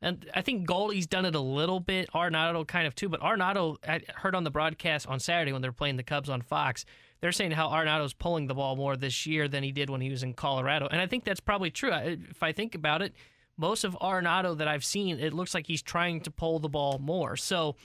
and 0.02 0.30
I 0.34 0.42
think 0.42 0.66
Goldie's 0.66 1.06
done 1.06 1.24
it 1.24 1.34
a 1.34 1.40
little 1.40 1.80
bit. 1.80 2.10
Arenado 2.14 2.66
kind 2.66 2.86
of 2.86 2.94
too, 2.94 3.08
but 3.08 3.20
Arenado 3.20 3.76
I 3.88 4.02
heard 4.16 4.34
on 4.34 4.44
the 4.44 4.50
broadcast 4.50 5.06
on 5.06 5.20
Saturday 5.20 5.52
when 5.52 5.62
they're 5.62 5.72
playing 5.72 5.96
the 5.96 6.02
Cubs 6.02 6.28
on 6.28 6.42
Fox. 6.42 6.84
They're 7.20 7.32
saying 7.32 7.52
how 7.52 7.70
Arenado's 7.70 8.12
pulling 8.12 8.46
the 8.46 8.54
ball 8.54 8.76
more 8.76 8.96
this 8.96 9.24
year 9.24 9.48
than 9.48 9.62
he 9.62 9.72
did 9.72 9.88
when 9.88 10.02
he 10.02 10.10
was 10.10 10.22
in 10.22 10.34
Colorado, 10.34 10.88
and 10.90 11.00
I 11.00 11.06
think 11.06 11.24
that's 11.24 11.40
probably 11.40 11.70
true. 11.70 11.92
If 11.92 12.42
I 12.42 12.52
think 12.52 12.74
about 12.74 13.00
it, 13.00 13.14
most 13.56 13.84
of 13.84 13.96
Arenado 14.00 14.58
that 14.58 14.68
I've 14.68 14.84
seen, 14.84 15.18
it 15.18 15.32
looks 15.32 15.54
like 15.54 15.66
he's 15.66 15.82
trying 15.82 16.20
to 16.22 16.30
pull 16.30 16.58
the 16.58 16.68
ball 16.68 16.98
more. 16.98 17.36
So, 17.36 17.76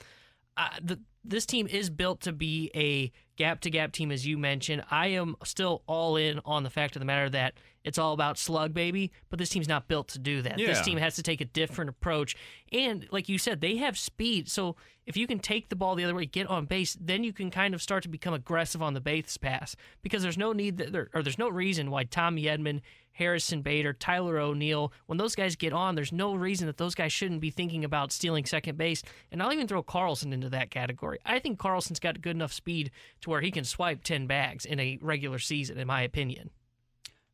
uh, 0.57 0.69
the 0.81 0.99
this 1.29 1.45
team 1.45 1.67
is 1.67 1.89
built 1.89 2.21
to 2.21 2.33
be 2.33 2.71
a 2.75 3.11
gap 3.37 3.61
to 3.61 3.69
gap 3.69 3.91
team, 3.91 4.11
as 4.11 4.25
you 4.25 4.37
mentioned. 4.37 4.83
I 4.91 5.07
am 5.07 5.35
still 5.43 5.83
all 5.87 6.15
in 6.17 6.39
on 6.43 6.63
the 6.63 6.69
fact 6.69 6.95
of 6.95 6.99
the 6.99 7.05
matter 7.05 7.29
that 7.29 7.53
it's 7.83 7.97
all 7.97 8.13
about 8.13 8.37
slug, 8.37 8.73
baby, 8.73 9.11
but 9.29 9.39
this 9.39 9.49
team's 9.49 9.67
not 9.67 9.87
built 9.87 10.09
to 10.09 10.19
do 10.19 10.41
that. 10.41 10.59
Yeah. 10.59 10.67
This 10.67 10.81
team 10.81 10.97
has 10.97 11.15
to 11.15 11.23
take 11.23 11.41
a 11.41 11.45
different 11.45 11.89
approach. 11.89 12.35
And 12.71 13.07
like 13.11 13.29
you 13.29 13.37
said, 13.37 13.61
they 13.61 13.77
have 13.77 13.97
speed. 13.97 14.49
So 14.49 14.75
if 15.05 15.15
you 15.15 15.25
can 15.27 15.39
take 15.39 15.69
the 15.69 15.75
ball 15.75 15.95
the 15.95 16.03
other 16.03 16.13
way, 16.13 16.25
get 16.25 16.47
on 16.47 16.65
base, 16.65 16.97
then 16.99 17.23
you 17.23 17.33
can 17.33 17.49
kind 17.49 17.73
of 17.73 17.81
start 17.81 18.03
to 18.03 18.09
become 18.09 18.33
aggressive 18.33 18.81
on 18.81 18.93
the 18.93 19.01
base 19.01 19.37
pass 19.37 19.75
because 20.01 20.21
there's 20.21 20.37
no 20.37 20.53
need 20.53 20.77
that 20.77 20.91
there, 20.91 21.09
or 21.13 21.23
there's 21.23 21.39
no 21.39 21.49
reason 21.49 21.89
why 21.89 22.03
Tommy 22.03 22.43
Edman, 22.43 22.81
Harrison 23.13 23.61
Bader, 23.61 23.93
Tyler 23.93 24.37
O'Neill, 24.37 24.93
when 25.07 25.17
those 25.17 25.35
guys 25.35 25.55
get 25.55 25.73
on, 25.73 25.95
there's 25.95 26.13
no 26.13 26.35
reason 26.35 26.67
that 26.67 26.77
those 26.77 26.95
guys 26.95 27.11
shouldn't 27.11 27.41
be 27.41 27.49
thinking 27.49 27.83
about 27.83 28.11
stealing 28.11 28.45
second 28.45 28.77
base. 28.77 29.03
And 29.31 29.41
I'll 29.41 29.51
even 29.51 29.67
throw 29.67 29.83
Carlson 29.83 30.31
into 30.31 30.49
that 30.49 30.69
category. 30.69 31.19
I 31.25 31.39
think 31.39 31.59
Carlson's 31.59 31.99
got 31.99 32.21
good 32.21 32.35
enough 32.35 32.53
speed 32.53 32.91
to 33.21 33.29
where 33.29 33.41
he 33.41 33.51
can 33.51 33.63
swipe 33.63 34.03
10 34.03 34.27
bags 34.27 34.65
in 34.65 34.79
a 34.79 34.99
regular 35.01 35.39
season, 35.39 35.77
in 35.77 35.87
my 35.87 36.01
opinion. 36.01 36.49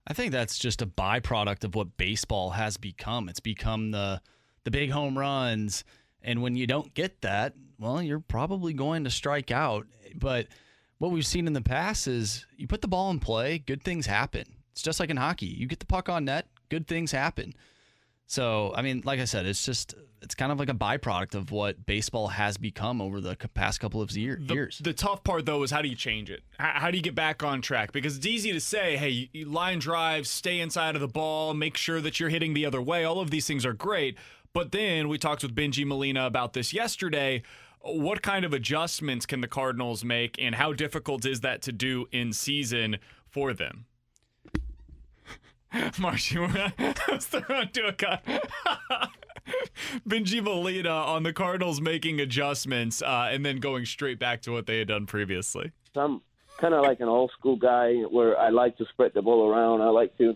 I 0.07 0.14
think 0.14 0.32
that's 0.32 0.60
just 0.60 0.82
a 0.82 0.86
byproduct 0.86 1.64
of 1.64 1.76
what 1.76 1.98
baseball 1.98 2.52
has 2.52 2.77
become. 2.77 3.30
It's 3.30 3.40
become 3.40 3.91
the 3.91 4.22
the 4.64 4.72
big 4.72 4.91
home 4.91 5.18
runs, 5.18 5.84
and 6.22 6.41
when 6.41 6.56
you 6.56 6.65
don't 6.65 6.94
get 6.94 7.22
that, 7.22 7.53
well, 7.80 8.02
you're 8.02 8.19
probably 8.19 8.73
going 8.73 9.03
to 9.03 9.11
strike 9.11 9.52
out. 9.52 9.86
But 10.15 10.48
what 10.98 11.11
we've 11.11 11.26
seen 11.26 11.45
in 11.45 11.53
the 11.53 11.61
past 11.61 12.07
is 12.07 12.45
you 12.57 12.68
put 12.68 12.82
the 12.82 12.88
ball 12.88 13.11
in 13.11 13.19
play, 13.19 13.60
good 13.60 13.84
things 13.84 14.06
happen. 14.06 14.45
It's 14.72 14.82
just 14.82 14.99
like 14.99 15.10
in 15.10 15.18
hockey. 15.18 15.45
You 15.45 15.68
get 15.68 15.80
the 15.80 15.86
puck 15.86 16.10
on 16.10 16.26
net, 16.26 16.48
good 16.69 16.88
things 16.88 17.11
happen. 17.11 17.53
So, 18.28 18.74
I 18.76 18.82
mean, 18.82 19.04
like 19.06 19.20
I 19.20 19.26
said, 19.26 19.46
it's 19.46 19.64
just 19.64 19.94
it's 20.22 20.34
kind 20.34 20.52
of 20.52 20.58
like 20.58 20.70
a 20.70 20.74
byproduct 20.74 21.36
of 21.36 21.52
what 21.52 21.86
baseball 21.86 22.30
has 22.30 22.58
become 22.58 23.00
over 23.00 23.22
the 23.22 23.36
past 23.54 23.80
couple 23.80 24.02
of 24.02 24.12
year, 24.12 24.40
the, 24.42 24.56
years. 24.56 24.82
The 24.84 24.94
tough 24.94 25.24
part, 25.24 25.46
though, 25.46 25.62
is 25.62 25.70
how 25.70 25.84
do 25.84 25.88
you 25.88 25.96
change 25.96 26.32
it? 26.32 26.42
How, 26.58 26.72
how 26.80 26.92
do 26.92 26.98
you 26.98 27.04
get 27.04 27.14
back 27.14 27.44
on 27.44 27.62
track? 27.62 27.92
Because 27.92 28.18
it's 28.18 28.26
easy 28.26 28.52
to 28.52 28.60
say, 28.60 28.98
hey, 28.98 29.10
you, 29.10 29.28
you 29.32 29.46
line 29.46 29.78
drives, 29.78 30.30
stay 30.30 30.60
inside 30.60 30.96
of 30.96 31.02
the 31.02 31.08
ball, 31.08 31.54
make 31.54 31.78
sure 31.78 32.02
that 32.02 32.20
you're 32.20 32.30
hitting 32.30 32.56
the 32.56 32.66
other 32.66 32.82
way. 32.82 33.04
All 33.04 33.20
of 33.20 33.30
these 33.30 33.46
things 33.46 33.66
are 33.66 33.74
great. 33.74 34.18
But 34.54 34.72
then 34.72 35.08
we 35.08 35.20
talked 35.20 35.44
with 35.44 35.56
Benji 35.56 35.86
Molina 35.86 36.26
about 36.26 36.54
this 36.54 36.74
yesterday. 36.74 37.44
What 37.82 38.24
kind 38.24 38.44
of 38.44 38.54
adjustments 38.54 39.28
can 39.28 39.42
the 39.42 39.48
Cardinals 39.48 40.04
make, 40.04 40.38
and 40.40 40.56
how 40.56 40.74
difficult 40.74 41.24
is 41.26 41.42
that 41.42 41.62
to 41.64 41.72
do 41.72 42.08
in 42.12 42.34
season 42.34 42.98
for 43.30 43.54
them? 43.54 43.86
Marshy, 46.00 46.38
let's 47.08 47.26
throw 47.26 47.62
into 47.62 47.86
a 47.86 47.94
cut. 47.94 48.24
Benji 50.08 50.42
Molina 50.42 50.90
on 50.90 51.24
the 51.24 51.34
Cardinals 51.34 51.80
making 51.80 52.20
adjustments 52.20 53.02
uh, 53.02 53.30
and 53.30 53.46
then 53.46 53.58
going 53.58 53.86
straight 53.86 54.20
back 54.20 54.42
to 54.44 54.52
what 54.52 54.66
they 54.66 54.80
had 54.80 54.88
done 54.88 55.06
previously. 55.06 55.72
I'm 55.96 56.22
kind 56.60 56.74
of 56.74 56.84
like 56.84 57.00
an 57.00 57.08
old 57.08 57.32
school 57.38 57.56
guy 57.56 57.94
where 58.10 58.38
I 58.38 58.50
like 58.50 58.78
to 58.78 58.86
spread 58.92 59.12
the 59.14 59.22
ball 59.22 59.50
around. 59.50 59.82
I 59.82 59.90
like 59.90 60.18
to 60.18 60.36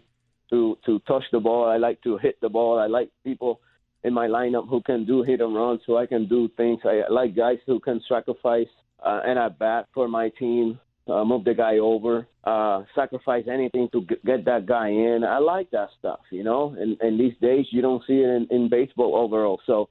to 0.51 0.77
to 0.85 0.99
touch 0.99 1.23
the 1.31 1.39
ball. 1.39 1.65
I 1.65 1.77
like 1.77 2.01
to 2.03 2.17
hit 2.17 2.39
the 2.41 2.49
ball. 2.49 2.79
I 2.79 2.87
like 2.87 3.09
people 3.23 3.61
in 4.03 4.13
my 4.13 4.27
lineup 4.27 4.69
who 4.69 4.81
can 4.81 5.05
do 5.05 5.23
hit 5.23 5.41
and 5.41 5.55
run, 5.55 5.79
so 5.85 5.97
I 5.97 6.05
can 6.05 6.27
do 6.27 6.49
things. 6.57 6.79
I 6.85 7.03
like 7.09 7.35
guys 7.35 7.57
who 7.65 7.79
can 7.79 8.01
sacrifice 8.07 8.67
uh, 9.03 9.21
and 9.25 9.37
at 9.37 9.59
bat 9.59 9.87
for 9.93 10.07
my 10.07 10.29
team 10.29 10.79
uh, 11.09 11.25
move 11.25 11.43
the 11.43 11.53
guy 11.53 11.77
over, 11.77 12.27
uh, 12.43 12.83
sacrifice 12.95 13.45
anything 13.51 13.89
to 13.91 14.05
get 14.25 14.45
that 14.45 14.65
guy 14.65 14.89
in. 14.89 15.23
I 15.23 15.39
like 15.39 15.71
that 15.71 15.89
stuff, 15.97 16.19
you 16.31 16.43
know. 16.43 16.75
And, 16.77 16.97
and 17.01 17.19
these 17.19 17.33
days, 17.41 17.65
you 17.71 17.81
don't 17.81 18.03
see 18.05 18.19
it 18.19 18.29
in, 18.29 18.47
in 18.51 18.69
baseball 18.69 19.15
overall. 19.15 19.59
So 19.65 19.89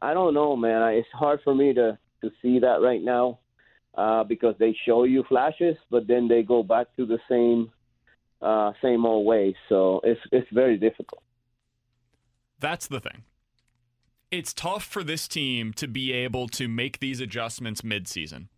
I 0.00 0.14
don't 0.14 0.34
know, 0.34 0.56
man. 0.56 0.94
It's 0.94 1.08
hard 1.12 1.40
for 1.44 1.54
me 1.54 1.72
to 1.74 1.98
to 2.22 2.30
see 2.40 2.58
that 2.60 2.80
right 2.80 3.02
now 3.02 3.38
uh, 3.94 4.24
because 4.24 4.54
they 4.58 4.76
show 4.86 5.04
you 5.04 5.22
flashes, 5.28 5.76
but 5.90 6.06
then 6.06 6.28
they 6.28 6.42
go 6.42 6.62
back 6.62 6.86
to 6.96 7.06
the 7.06 7.18
same 7.28 7.70
uh, 8.42 8.72
same 8.82 9.06
old 9.06 9.26
way. 9.26 9.54
So 9.68 10.00
it's 10.04 10.20
it's 10.32 10.48
very 10.52 10.76
difficult. 10.76 11.22
That's 12.58 12.86
the 12.86 13.00
thing. 13.00 13.24
It's 14.30 14.52
tough 14.52 14.84
for 14.84 15.04
this 15.04 15.28
team 15.28 15.72
to 15.74 15.86
be 15.86 16.12
able 16.12 16.48
to 16.48 16.66
make 16.66 16.98
these 16.98 17.20
adjustments 17.20 17.82
midseason 17.82 18.48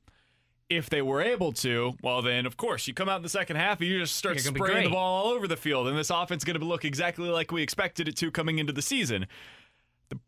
if 0.70 0.90
they 0.90 1.02
were 1.02 1.22
able 1.22 1.52
to, 1.52 1.94
well, 2.02 2.20
then 2.22 2.46
of 2.46 2.56
course 2.56 2.86
you 2.86 2.94
come 2.94 3.08
out 3.08 3.16
in 3.16 3.22
the 3.22 3.28
second 3.28 3.56
half 3.56 3.80
and 3.80 3.88
you 3.88 3.98
just 4.00 4.16
start 4.16 4.38
spraying 4.38 4.84
the 4.84 4.90
ball 4.90 5.24
all 5.24 5.32
over 5.32 5.48
the 5.48 5.56
field, 5.56 5.88
and 5.88 5.96
this 5.96 6.10
offense 6.10 6.40
is 6.40 6.44
going 6.44 6.58
to 6.58 6.64
look 6.64 6.84
exactly 6.84 7.28
like 7.28 7.50
we 7.50 7.62
expected 7.62 8.08
it 8.08 8.16
to 8.16 8.30
coming 8.30 8.58
into 8.58 8.72
the 8.72 8.82
season. 8.82 9.26
The 10.10 10.18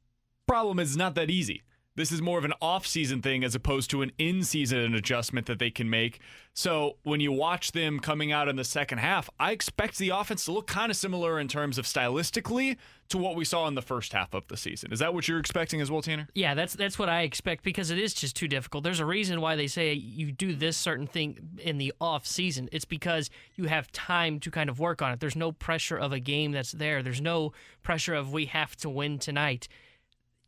problem 0.47 0.79
is 0.79 0.97
not 0.97 1.15
that 1.17 1.31
easy 1.31 1.63
This 1.97 2.13
is 2.13 2.23
more 2.23 2.39
of 2.39 2.45
an 2.45 2.53
off-season 2.63 3.21
thing 3.21 3.43
as 3.43 3.57
opposed 3.57 3.91
to 3.91 4.03
an 4.03 4.13
in-season 4.17 4.95
adjustment 4.95 5.47
that 5.49 5.59
they 5.59 5.71
can 5.71 5.91
make. 5.91 6.21
So 6.55 6.97
when 7.03 7.21
you 7.21 7.33
watch 7.33 7.73
them 7.73 7.99
coming 7.99 8.31
out 8.31 8.49
in 8.49 8.55
the 8.55 8.65
second 8.65 8.99
half, 8.99 9.29
I 9.41 9.51
expect 9.51 9.99
the 9.99 10.11
offense 10.11 10.45
to 10.45 10.53
look 10.53 10.69
kind 10.69 10.91
of 10.91 10.97
similar 10.97 11.41
in 11.41 11.49
terms 11.49 11.79
of 11.79 11.87
stylistically 11.87 12.77
to 13.09 13.19
what 13.19 13.35
we 13.35 13.45
saw 13.45 13.67
in 13.67 13.75
the 13.75 13.83
first 13.83 14.13
half 14.13 14.35
of 14.35 14.47
the 14.47 14.57
season. 14.57 14.93
Is 14.93 15.01
that 15.01 15.13
what 15.13 15.27
you're 15.27 15.41
expecting 15.41 15.81
as 15.81 15.91
well, 15.91 16.01
Tanner? 16.01 16.29
Yeah, 16.33 16.55
that's 16.55 16.75
that's 16.75 16.97
what 16.97 17.09
I 17.09 17.23
expect 17.23 17.65
because 17.65 17.91
it 17.91 17.99
is 17.99 18.15
just 18.15 18.37
too 18.37 18.47
difficult. 18.47 18.85
There's 18.85 19.01
a 19.01 19.05
reason 19.05 19.41
why 19.41 19.57
they 19.57 19.67
say 19.67 19.93
you 19.93 20.31
do 20.31 20.55
this 20.55 20.77
certain 20.77 21.09
thing 21.09 21.59
in 21.59 21.79
the 21.79 21.93
off 22.01 22.25
season. 22.25 22.69
It's 22.71 22.85
because 22.85 23.31
you 23.57 23.65
have 23.65 23.91
time 23.91 24.39
to 24.41 24.51
kind 24.51 24.71
of 24.71 24.79
work 24.79 25.03
on 25.03 25.13
it. 25.13 25.19
There's 25.19 25.37
no 25.37 25.51
pressure 25.51 25.97
of 25.97 26.13
a 26.13 26.21
game 26.21 26.53
that's 26.53 26.73
there. 26.73 27.03
There's 27.03 27.21
no 27.21 27.53
pressure 27.83 28.15
of 28.15 28.33
we 28.33 28.47
have 28.47 28.77
to 28.77 28.89
win 28.89 29.19
tonight 29.19 29.67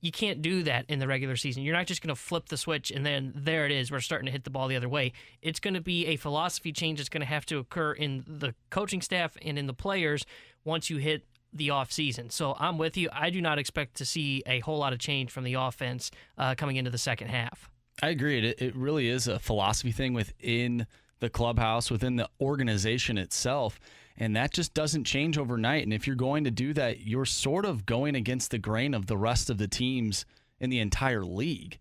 you 0.03 0.11
can't 0.11 0.43
do 0.43 0.65
that 0.65 0.85
in 0.89 0.99
the 0.99 1.07
regular 1.07 1.37
season. 1.37 1.63
You're 1.63 1.77
not 1.77 1.87
just 1.87 2.03
going 2.03 2.15
to 2.15 2.21
flip 2.21 2.49
the 2.49 2.57
switch 2.57 2.91
and 2.91 3.07
then 3.07 3.33
there 3.35 3.65
it 3.65 3.73
is. 3.73 3.91
We're 3.91 4.01
starting 4.01 4.27
to 4.27 4.33
hit 4.33 4.45
the 4.45 4.51
ball 4.51 4.69
the 4.69 4.77
other 4.77 4.89
way. 4.89 5.13
It's 5.41 5.61
going 5.61 5.75
to 5.75 5.81
be 5.81 6.07
a 6.09 6.17
philosophy 6.17 6.73
change 6.73 6.99
that's 6.99 7.09
going 7.09 7.21
to 7.23 7.27
have 7.27 7.47
to 7.47 7.59
occur 7.59 7.93
in 7.93 8.25
the 8.27 8.55
coaching 8.69 9.01
staff 9.01 9.37
and 9.41 9.59
in 9.59 9.69
the 9.69 9.73
players 9.73 10.27
once 10.65 10.91
you 10.91 10.97
hit 10.97 11.25
the 11.53 11.71
off 11.71 11.93
season. 11.93 12.31
So 12.31 12.57
I'm 12.59 12.79
with 12.79 12.97
you. 12.97 13.11
I 13.13 13.31
do 13.31 13.41
not 13.41 13.59
expect 13.59 13.97
to 13.99 14.05
see 14.05 14.43
a 14.45 14.59
whole 14.61 14.79
lot 14.79 14.93
of 14.93 14.99
change 14.99 15.31
from 15.31 15.45
the 15.45 15.55
offense 15.55 16.11
uh, 16.37 16.57
coming 16.57 16.77
into 16.77 16.91
the 16.91 16.99
second 16.99 17.29
half. 17.29 17.71
I 18.03 18.09
agree. 18.09 18.45
It, 18.45 18.61
it 18.61 18.75
really 18.75 19.09
is 19.09 19.29
a 19.29 19.39
philosophy 19.39 19.93
thing 19.93 20.15
within 20.15 20.87
the 21.21 21.31
clubhouse, 21.31 21.91
within 21.93 22.17
the 22.17 22.29
organization 22.41 23.19
itself. 23.19 23.79
And 24.17 24.37
that 24.37 24.53
just 24.53 24.75
doesn't 24.75 25.05
change 25.05 25.39
overnight. 25.39 25.85
And 25.85 25.93
if 25.93 26.07
you're 26.07 26.17
going 26.17 26.45
to 26.45 26.51
do 26.51 26.73
that, 26.75 27.01
you're 27.01 27.25
sort 27.25 27.65
of 27.65 27.87
going 27.87 28.15
against 28.15 28.51
the 28.51 28.59
grain 28.59 28.95
of 28.95 29.07
the 29.07 29.17
rest 29.17 29.51
of 29.51 29.59
the 29.59 29.69
teams 29.69 30.25
in 30.61 30.71
the 30.71 30.81
entire 30.81 31.25
league. 31.25 31.79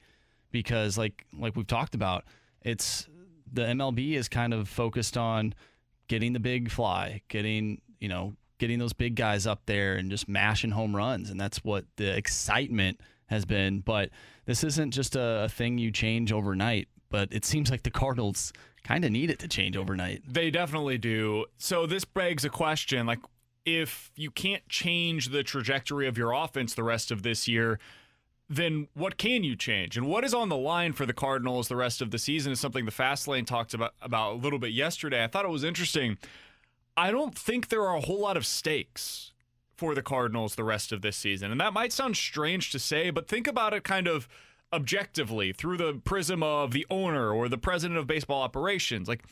Because 0.51 0.97
like 0.97 1.25
like 1.37 1.55
we've 1.55 1.67
talked 1.67 1.95
about, 1.95 2.25
it's 2.61 3.07
the 3.51 3.63
MLB 3.63 4.13
is 4.13 4.27
kind 4.29 4.53
of 4.53 4.67
focused 4.67 5.17
on 5.17 5.53
getting 6.07 6.33
the 6.33 6.39
big 6.39 6.69
fly, 6.71 7.21
getting, 7.27 7.81
you 7.99 8.09
know, 8.09 8.33
getting 8.57 8.79
those 8.79 8.93
big 8.93 9.15
guys 9.15 9.47
up 9.47 9.61
there 9.65 9.95
and 9.95 10.11
just 10.11 10.27
mashing 10.27 10.71
home 10.71 10.95
runs. 10.95 11.29
And 11.29 11.39
that's 11.39 11.63
what 11.63 11.85
the 11.97 12.15
excitement 12.15 13.01
has 13.25 13.45
been. 13.45 13.79
But 13.79 14.09
this 14.45 14.63
isn't 14.63 14.91
just 14.91 15.15
a, 15.15 15.47
thing 15.49 15.77
you 15.77 15.91
change 15.91 16.31
overnight. 16.31 16.87
But 17.11 17.29
it 17.31 17.45
seems 17.45 17.69
like 17.69 17.83
the 17.83 17.91
Cardinals 17.91 18.51
kind 18.83 19.05
of 19.05 19.11
need 19.11 19.29
it 19.29 19.39
to 19.39 19.47
change 19.47 19.77
overnight. 19.77 20.23
They 20.27 20.49
definitely 20.49 20.97
do. 20.97 21.45
So 21.57 21.85
this 21.85 22.05
begs 22.05 22.43
a 22.45 22.49
question 22.49 23.05
like 23.05 23.19
if 23.65 24.11
you 24.15 24.31
can't 24.31 24.67
change 24.67 25.29
the 25.29 25.43
trajectory 25.43 26.07
of 26.07 26.17
your 26.17 26.31
offense 26.31 26.73
the 26.73 26.83
rest 26.83 27.11
of 27.11 27.21
this 27.21 27.47
year, 27.47 27.79
then 28.49 28.87
what 28.95 29.17
can 29.17 29.43
you 29.43 29.55
change? 29.55 29.97
And 29.97 30.07
what 30.07 30.23
is 30.23 30.33
on 30.33 30.49
the 30.49 30.57
line 30.57 30.93
for 30.93 31.05
the 31.05 31.13
Cardinals 31.13 31.67
the 31.67 31.75
rest 31.75 32.01
of 32.01 32.11
the 32.11 32.17
season 32.17 32.51
is 32.51 32.59
something 32.59 32.85
the 32.85 32.91
Fast 32.91 33.27
Lane 33.27 33.45
talked 33.45 33.73
about 33.73 33.93
about 34.01 34.33
a 34.33 34.35
little 34.35 34.59
bit 34.59 34.71
yesterday. 34.71 35.23
I 35.23 35.27
thought 35.27 35.45
it 35.45 35.51
was 35.51 35.63
interesting. 35.63 36.17
I 36.97 37.11
don't 37.11 37.37
think 37.37 37.69
there 37.69 37.83
are 37.87 37.95
a 37.95 38.01
whole 38.01 38.19
lot 38.19 38.35
of 38.35 38.45
stakes 38.45 39.31
for 39.77 39.95
the 39.95 40.01
Cardinals 40.01 40.55
the 40.55 40.63
rest 40.63 40.91
of 40.91 41.01
this 41.01 41.17
season. 41.17 41.51
And 41.51 41.61
that 41.61 41.73
might 41.73 41.93
sound 41.93 42.17
strange 42.17 42.71
to 42.71 42.79
say, 42.79 43.09
but 43.09 43.27
think 43.27 43.47
about 43.47 43.73
it 43.73 43.83
kind 43.83 44.07
of 44.07 44.27
objectively 44.73 45.51
through 45.51 45.77
the 45.77 46.01
prism 46.03 46.41
of 46.43 46.71
the 46.71 46.85
owner 46.89 47.31
or 47.31 47.49
the 47.49 47.57
president 47.57 47.99
of 47.99 48.07
baseball 48.07 48.41
operations. 48.41 49.07
Like 49.07 49.23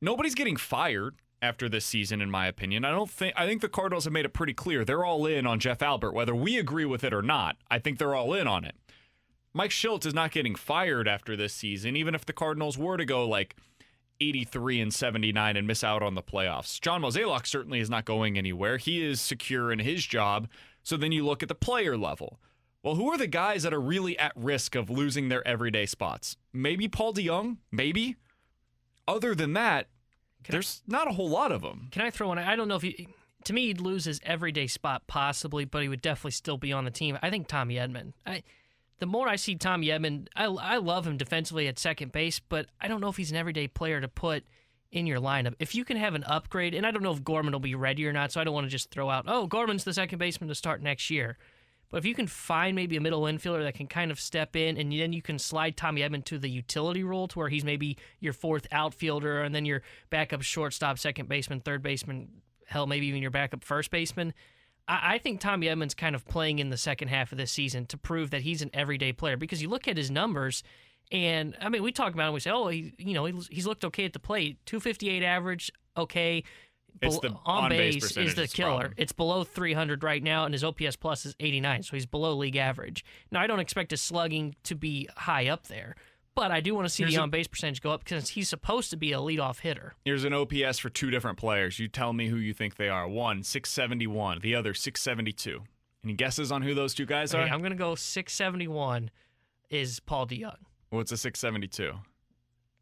nobody's 0.00 0.34
getting 0.34 0.56
fired 0.56 1.16
after 1.42 1.68
this 1.68 1.84
season, 1.84 2.20
in 2.20 2.30
my 2.30 2.46
opinion. 2.46 2.84
I 2.84 2.90
don't 2.90 3.10
think 3.10 3.34
I 3.36 3.46
think 3.46 3.60
the 3.60 3.68
Cardinals 3.68 4.04
have 4.04 4.12
made 4.12 4.24
it 4.24 4.32
pretty 4.32 4.54
clear 4.54 4.84
they're 4.84 5.04
all 5.04 5.26
in 5.26 5.46
on 5.46 5.60
Jeff 5.60 5.82
Albert, 5.82 6.12
whether 6.12 6.34
we 6.34 6.58
agree 6.58 6.84
with 6.84 7.04
it 7.04 7.14
or 7.14 7.22
not. 7.22 7.56
I 7.70 7.78
think 7.78 7.98
they're 7.98 8.14
all 8.14 8.34
in 8.34 8.46
on 8.46 8.64
it. 8.64 8.74
Mike 9.52 9.70
Shildt 9.70 10.06
is 10.06 10.14
not 10.14 10.30
getting 10.30 10.54
fired 10.54 11.08
after 11.08 11.36
this 11.36 11.52
season, 11.52 11.96
even 11.96 12.14
if 12.14 12.24
the 12.24 12.32
Cardinals 12.32 12.78
were 12.78 12.96
to 12.96 13.04
go 13.04 13.26
like 13.26 13.56
83 14.20 14.80
and 14.80 14.94
79 14.94 15.56
and 15.56 15.66
miss 15.66 15.82
out 15.82 16.02
on 16.02 16.14
the 16.14 16.22
playoffs. 16.22 16.80
John 16.80 17.02
Mozeliak 17.02 17.46
certainly 17.46 17.80
is 17.80 17.90
not 17.90 18.04
going 18.04 18.38
anywhere. 18.38 18.76
He 18.76 19.04
is 19.04 19.20
secure 19.20 19.72
in 19.72 19.80
his 19.80 20.06
job. 20.06 20.48
So 20.82 20.96
then 20.96 21.10
you 21.10 21.24
look 21.24 21.42
at 21.42 21.48
the 21.48 21.54
player 21.54 21.96
level. 21.96 22.38
Well, 22.82 22.94
who 22.94 23.10
are 23.10 23.18
the 23.18 23.26
guys 23.26 23.62
that 23.62 23.74
are 23.74 23.80
really 23.80 24.18
at 24.18 24.32
risk 24.34 24.74
of 24.74 24.88
losing 24.88 25.28
their 25.28 25.46
everyday 25.46 25.86
spots? 25.86 26.36
Maybe 26.52 26.88
Paul 26.88 27.12
DeJong, 27.12 27.58
maybe. 27.70 28.16
Other 29.06 29.34
than 29.34 29.52
that, 29.52 29.88
Can 30.44 30.52
there's 30.52 30.82
I, 30.88 30.92
not 30.92 31.08
a 31.08 31.12
whole 31.12 31.28
lot 31.28 31.52
of 31.52 31.60
them. 31.62 31.88
Can 31.90 32.02
I 32.02 32.10
throw 32.10 32.28
one? 32.28 32.38
I 32.38 32.56
don't 32.56 32.68
know 32.68 32.76
if 32.76 32.82
he. 32.82 33.08
To 33.44 33.52
me, 33.52 33.66
he'd 33.66 33.80
lose 33.80 34.04
his 34.04 34.20
everyday 34.22 34.66
spot 34.66 35.06
possibly, 35.06 35.64
but 35.64 35.82
he 35.82 35.88
would 35.88 36.02
definitely 36.02 36.32
still 36.32 36.58
be 36.58 36.72
on 36.72 36.84
the 36.84 36.90
team. 36.90 37.18
I 37.22 37.30
think 37.30 37.48
Tommy 37.48 37.76
Edman. 37.76 38.12
I, 38.26 38.42
the 38.98 39.06
more 39.06 39.28
I 39.28 39.36
see 39.36 39.56
Tommy 39.56 39.88
Edman, 39.88 40.28
I, 40.36 40.44
I 40.44 40.76
love 40.76 41.06
him 41.06 41.16
defensively 41.16 41.66
at 41.66 41.78
second 41.78 42.12
base, 42.12 42.38
but 42.38 42.66
I 42.80 42.86
don't 42.86 43.00
know 43.00 43.08
if 43.08 43.16
he's 43.16 43.30
an 43.30 43.38
everyday 43.38 43.66
player 43.66 44.00
to 44.00 44.08
put 44.08 44.44
in 44.92 45.06
your 45.06 45.20
lineup. 45.20 45.54
If 45.58 45.74
you 45.74 45.84
can 45.84 45.96
have 45.96 46.14
an 46.14 46.24
upgrade, 46.24 46.74
and 46.74 46.84
I 46.86 46.90
don't 46.90 47.02
know 47.02 47.12
if 47.12 47.24
Gorman 47.24 47.52
will 47.52 47.60
be 47.60 47.74
ready 47.74 48.06
or 48.06 48.12
not, 48.12 48.30
so 48.30 48.40
I 48.40 48.44
don't 48.44 48.54
want 48.54 48.66
to 48.66 48.70
just 48.70 48.90
throw 48.90 49.08
out, 49.08 49.24
oh, 49.26 49.46
Gorman's 49.46 49.84
the 49.84 49.94
second 49.94 50.18
baseman 50.18 50.48
to 50.48 50.54
start 50.54 50.82
next 50.82 51.08
year. 51.10 51.38
But 51.90 51.98
if 51.98 52.04
you 52.04 52.14
can 52.14 52.28
find 52.28 52.76
maybe 52.76 52.96
a 52.96 53.00
middle 53.00 53.22
infielder 53.22 53.64
that 53.64 53.74
can 53.74 53.88
kind 53.88 54.10
of 54.10 54.20
step 54.20 54.54
in, 54.54 54.76
and 54.76 54.92
then 54.92 55.12
you 55.12 55.22
can 55.22 55.38
slide 55.38 55.76
Tommy 55.76 56.02
Edman 56.02 56.24
to 56.26 56.38
the 56.38 56.48
utility 56.48 57.02
role 57.02 57.26
to 57.28 57.38
where 57.38 57.48
he's 57.48 57.64
maybe 57.64 57.96
your 58.20 58.32
fourth 58.32 58.66
outfielder, 58.70 59.42
and 59.42 59.54
then 59.54 59.64
your 59.64 59.82
backup 60.08 60.42
shortstop, 60.42 60.98
second 60.98 61.28
baseman, 61.28 61.60
third 61.60 61.82
baseman, 61.82 62.28
hell, 62.66 62.86
maybe 62.86 63.06
even 63.06 63.20
your 63.22 63.32
backup 63.32 63.64
first 63.64 63.90
baseman. 63.90 64.32
I, 64.88 65.18
think 65.18 65.40
Tommy 65.40 65.68
Edman's 65.68 65.94
kind 65.94 66.16
of 66.16 66.26
playing 66.26 66.58
in 66.58 66.70
the 66.70 66.76
second 66.76 67.08
half 67.08 67.30
of 67.30 67.38
this 67.38 67.52
season 67.52 67.86
to 67.86 67.96
prove 67.96 68.30
that 68.30 68.42
he's 68.42 68.60
an 68.60 68.70
everyday 68.74 69.12
player 69.12 69.36
because 69.36 69.62
you 69.62 69.68
look 69.68 69.86
at 69.86 69.96
his 69.96 70.10
numbers. 70.10 70.64
And 71.12 71.56
I 71.60 71.68
mean, 71.68 71.84
we 71.84 71.92
talk 71.92 72.12
about 72.12 72.28
him. 72.28 72.34
We 72.34 72.40
say, 72.40 72.50
"Oh, 72.50 72.68
he, 72.68 72.92
you 72.98 73.14
know, 73.14 73.24
he's 73.24 73.66
looked 73.66 73.84
okay 73.84 74.04
at 74.04 74.12
the 74.12 74.18
plate. 74.18 74.58
258 74.66 75.22
average, 75.22 75.70
okay. 75.96 76.42
It's 77.02 77.18
the 77.20 77.34
on, 77.46 77.70
base, 77.70 78.16
is 78.16 78.34
the 78.34 78.46
killer. 78.46 78.70
Problem. 78.70 78.94
It's 78.96 79.12
below 79.12 79.42
300 79.44 80.04
right 80.04 80.22
now, 80.22 80.44
and 80.44 80.52
his 80.52 80.62
OPS 80.62 80.96
plus 80.96 81.24
is 81.24 81.34
89, 81.40 81.84
so 81.84 81.96
he's 81.96 82.06
below 82.06 82.34
league 82.34 82.56
average. 82.56 83.04
Now, 83.30 83.40
I 83.40 83.46
don't 83.46 83.60
expect 83.60 83.90
his 83.90 84.02
slugging 84.02 84.54
to 84.64 84.74
be 84.74 85.08
high 85.16 85.48
up 85.48 85.68
there, 85.68 85.96
but 86.34 86.50
I 86.50 86.60
do 86.60 86.74
want 86.74 86.86
to 86.86 86.90
see 86.92 87.04
Here's 87.04 87.14
the 87.14 87.22
on 87.22 87.30
base 87.30 87.46
percentage 87.46 87.80
go 87.80 87.90
up 87.90 88.04
because 88.04 88.30
he's 88.30 88.48
supposed 88.48 88.90
to 88.90 88.96
be 88.96 89.12
a 89.12 89.18
leadoff 89.18 89.60
hitter. 89.60 89.94
Here's 90.04 90.24
an 90.24 90.34
OPS 90.34 90.78
for 90.78 90.90
two 90.90 91.10
different 91.10 91.38
players. 91.38 91.78
You 91.78 91.88
tell 91.88 92.12
me 92.12 92.28
who 92.28 92.36
you 92.36 92.52
think 92.52 92.76
they 92.76 92.88
are. 92.88 93.08
One, 93.08 93.42
671, 93.42 94.40
the 94.40 94.54
other, 94.54 94.74
672. 94.74 95.62
Any 96.04 96.14
guesses 96.14 96.52
on 96.52 96.62
who 96.62 96.74
those 96.74 96.94
two 96.94 97.06
guys 97.06 97.34
okay, 97.34 97.44
are? 97.44 97.52
I'm 97.52 97.60
going 97.60 97.72
to 97.72 97.78
go 97.78 97.94
671 97.94 99.10
is 99.70 100.00
Paul 100.00 100.26
DeJong. 100.26 100.56
What's 100.90 101.12
a 101.12 101.16
672? 101.16 101.92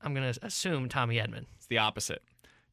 I'm 0.03 0.15
going 0.15 0.33
to 0.33 0.45
assume 0.45 0.89
Tommy 0.89 1.17
Edman. 1.17 1.47
It's 1.57 1.67
the 1.67 1.79
opposite. 1.79 2.23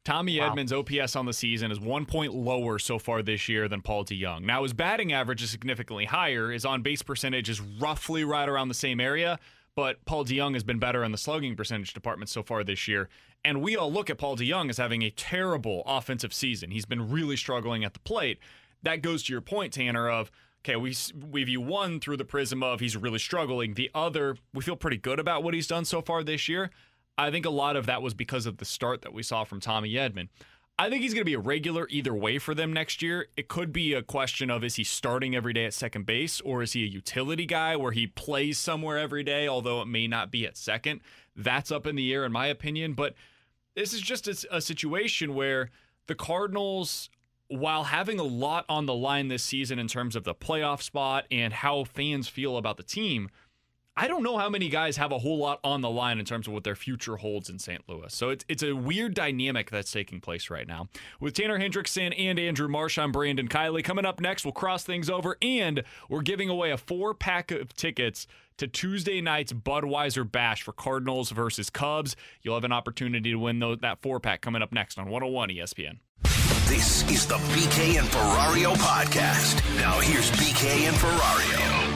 Tommy 0.06 0.38
wow. 0.38 0.54
Edman's 0.54 0.72
OPS 0.72 1.16
on 1.16 1.26
the 1.26 1.32
season 1.32 1.72
is 1.72 1.80
one 1.80 2.06
point 2.06 2.32
lower 2.32 2.78
so 2.78 2.96
far 2.96 3.22
this 3.22 3.48
year 3.48 3.66
than 3.66 3.82
Paul 3.82 4.04
DeJong. 4.04 4.42
Now, 4.42 4.62
his 4.62 4.72
batting 4.72 5.12
average 5.12 5.42
is 5.42 5.50
significantly 5.50 6.04
higher. 6.04 6.52
His 6.52 6.64
on 6.64 6.80
base 6.82 7.02
percentage 7.02 7.50
is 7.50 7.60
roughly 7.60 8.22
right 8.22 8.48
around 8.48 8.68
the 8.68 8.74
same 8.74 9.00
area, 9.00 9.40
but 9.74 10.04
Paul 10.04 10.24
DeJong 10.24 10.54
has 10.54 10.62
been 10.62 10.78
better 10.78 11.02
in 11.02 11.10
the 11.10 11.18
slugging 11.18 11.56
percentage 11.56 11.92
department 11.92 12.28
so 12.28 12.44
far 12.44 12.62
this 12.62 12.86
year. 12.86 13.08
And 13.44 13.60
we 13.60 13.76
all 13.76 13.92
look 13.92 14.08
at 14.08 14.16
Paul 14.16 14.36
DeJong 14.36 14.70
as 14.70 14.76
having 14.76 15.02
a 15.02 15.10
terrible 15.10 15.82
offensive 15.86 16.32
season. 16.32 16.70
He's 16.70 16.86
been 16.86 17.10
really 17.10 17.36
struggling 17.36 17.82
at 17.82 17.92
the 17.92 18.00
plate. 18.00 18.38
That 18.84 19.02
goes 19.02 19.24
to 19.24 19.32
your 19.32 19.40
point, 19.40 19.72
Tanner, 19.72 20.08
of 20.08 20.30
okay, 20.64 20.76
we 20.76 20.94
we 21.32 21.42
view 21.42 21.60
one 21.60 21.98
through 21.98 22.18
the 22.18 22.24
prism 22.24 22.62
of 22.62 22.78
he's 22.78 22.96
really 22.96 23.18
struggling. 23.18 23.74
The 23.74 23.90
other, 23.92 24.36
we 24.54 24.62
feel 24.62 24.76
pretty 24.76 24.98
good 24.98 25.18
about 25.18 25.42
what 25.42 25.52
he's 25.52 25.66
done 25.66 25.84
so 25.84 26.00
far 26.00 26.22
this 26.22 26.48
year. 26.48 26.70
I 27.18 27.30
think 27.30 27.46
a 27.46 27.50
lot 27.50 27.76
of 27.76 27.86
that 27.86 28.02
was 28.02 28.14
because 28.14 28.46
of 28.46 28.58
the 28.58 28.64
start 28.64 29.02
that 29.02 29.12
we 29.12 29.22
saw 29.22 29.44
from 29.44 29.60
Tommy 29.60 29.92
Edman. 29.94 30.28
I 30.78 30.90
think 30.90 31.02
he's 31.02 31.14
going 31.14 31.22
to 31.22 31.24
be 31.24 31.34
a 31.34 31.38
regular 31.38 31.86
either 31.88 32.14
way 32.14 32.38
for 32.38 32.54
them 32.54 32.70
next 32.70 33.00
year. 33.00 33.28
It 33.34 33.48
could 33.48 33.72
be 33.72 33.94
a 33.94 34.02
question 34.02 34.50
of 34.50 34.62
is 34.62 34.74
he 34.74 34.84
starting 34.84 35.34
every 35.34 35.54
day 35.54 35.64
at 35.64 35.72
second 35.72 36.04
base 36.04 36.42
or 36.42 36.62
is 36.62 36.74
he 36.74 36.84
a 36.84 36.86
utility 36.86 37.46
guy 37.46 37.76
where 37.76 37.92
he 37.92 38.06
plays 38.06 38.58
somewhere 38.58 38.98
every 38.98 39.22
day, 39.22 39.48
although 39.48 39.80
it 39.80 39.86
may 39.86 40.06
not 40.06 40.30
be 40.30 40.46
at 40.46 40.58
second. 40.58 41.00
That's 41.34 41.72
up 41.72 41.86
in 41.86 41.96
the 41.96 42.12
air, 42.12 42.26
in 42.26 42.32
my 42.32 42.48
opinion. 42.48 42.92
But 42.92 43.14
this 43.74 43.94
is 43.94 44.02
just 44.02 44.28
a, 44.28 44.56
a 44.56 44.60
situation 44.60 45.34
where 45.34 45.70
the 46.08 46.14
Cardinals, 46.14 47.08
while 47.48 47.84
having 47.84 48.20
a 48.20 48.24
lot 48.24 48.66
on 48.68 48.84
the 48.84 48.94
line 48.94 49.28
this 49.28 49.42
season 49.42 49.78
in 49.78 49.88
terms 49.88 50.14
of 50.14 50.24
the 50.24 50.34
playoff 50.34 50.82
spot 50.82 51.24
and 51.30 51.54
how 51.54 51.84
fans 51.84 52.28
feel 52.28 52.58
about 52.58 52.76
the 52.76 52.82
team, 52.82 53.30
I 53.98 54.08
don't 54.08 54.22
know 54.22 54.36
how 54.36 54.50
many 54.50 54.68
guys 54.68 54.98
have 54.98 55.10
a 55.10 55.18
whole 55.18 55.38
lot 55.38 55.58
on 55.64 55.80
the 55.80 55.88
line 55.88 56.18
in 56.18 56.26
terms 56.26 56.46
of 56.46 56.52
what 56.52 56.64
their 56.64 56.76
future 56.76 57.16
holds 57.16 57.48
in 57.48 57.58
St. 57.58 57.82
Louis. 57.88 58.12
So 58.12 58.28
it's 58.28 58.44
it's 58.46 58.62
a 58.62 58.74
weird 58.74 59.14
dynamic 59.14 59.70
that's 59.70 59.90
taking 59.90 60.20
place 60.20 60.50
right 60.50 60.68
now. 60.68 60.88
With 61.18 61.32
Tanner 61.32 61.58
Hendrickson 61.58 62.14
and 62.18 62.38
Andrew 62.38 62.68
Marsh, 62.68 62.98
I'm 62.98 63.10
Brandon 63.10 63.48
Kiley. 63.48 63.82
Coming 63.82 64.04
up 64.04 64.20
next, 64.20 64.44
we'll 64.44 64.52
cross 64.52 64.84
things 64.84 65.08
over 65.08 65.38
and 65.40 65.82
we're 66.10 66.20
giving 66.20 66.50
away 66.50 66.72
a 66.72 66.76
four 66.76 67.14
pack 67.14 67.50
of 67.50 67.74
tickets 67.74 68.26
to 68.58 68.66
Tuesday 68.66 69.22
night's 69.22 69.54
Budweiser 69.54 70.30
Bash 70.30 70.62
for 70.62 70.72
Cardinals 70.72 71.30
versus 71.30 71.70
Cubs. 71.70 72.16
You'll 72.42 72.54
have 72.54 72.64
an 72.64 72.72
opportunity 72.72 73.30
to 73.30 73.36
win 73.36 73.60
those, 73.60 73.78
that 73.80 74.02
four 74.02 74.20
pack 74.20 74.42
coming 74.42 74.60
up 74.60 74.72
next 74.72 74.98
on 74.98 75.06
101 75.06 75.48
ESPN. 75.48 75.98
This 76.68 77.08
is 77.10 77.26
the 77.26 77.36
BK 77.36 77.98
and 77.98 78.08
Ferrario 78.08 78.74
podcast. 78.74 79.64
Now 79.76 80.00
here's 80.00 80.30
BK 80.32 80.86
and 80.86 80.96
Ferrario. 80.96 81.95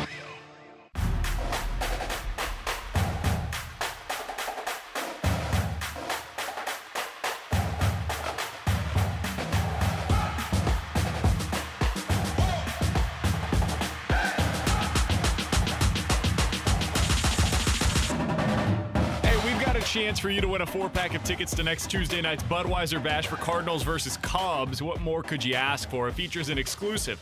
For 20.20 20.28
you 20.28 20.42
to 20.42 20.48
win 20.48 20.60
a 20.60 20.66
four 20.66 20.90
pack 20.90 21.14
of 21.14 21.24
tickets 21.24 21.56
to 21.56 21.62
next 21.62 21.90
Tuesday 21.90 22.20
night's 22.20 22.42
Budweiser 22.42 23.02
Bash 23.02 23.26
for 23.26 23.36
Cardinals 23.36 23.82
versus 23.82 24.18
Cubs. 24.18 24.82
What 24.82 25.00
more 25.00 25.22
could 25.22 25.42
you 25.42 25.54
ask 25.54 25.88
for? 25.88 26.08
It 26.08 26.12
features 26.12 26.50
an 26.50 26.58
exclusive 26.58 27.18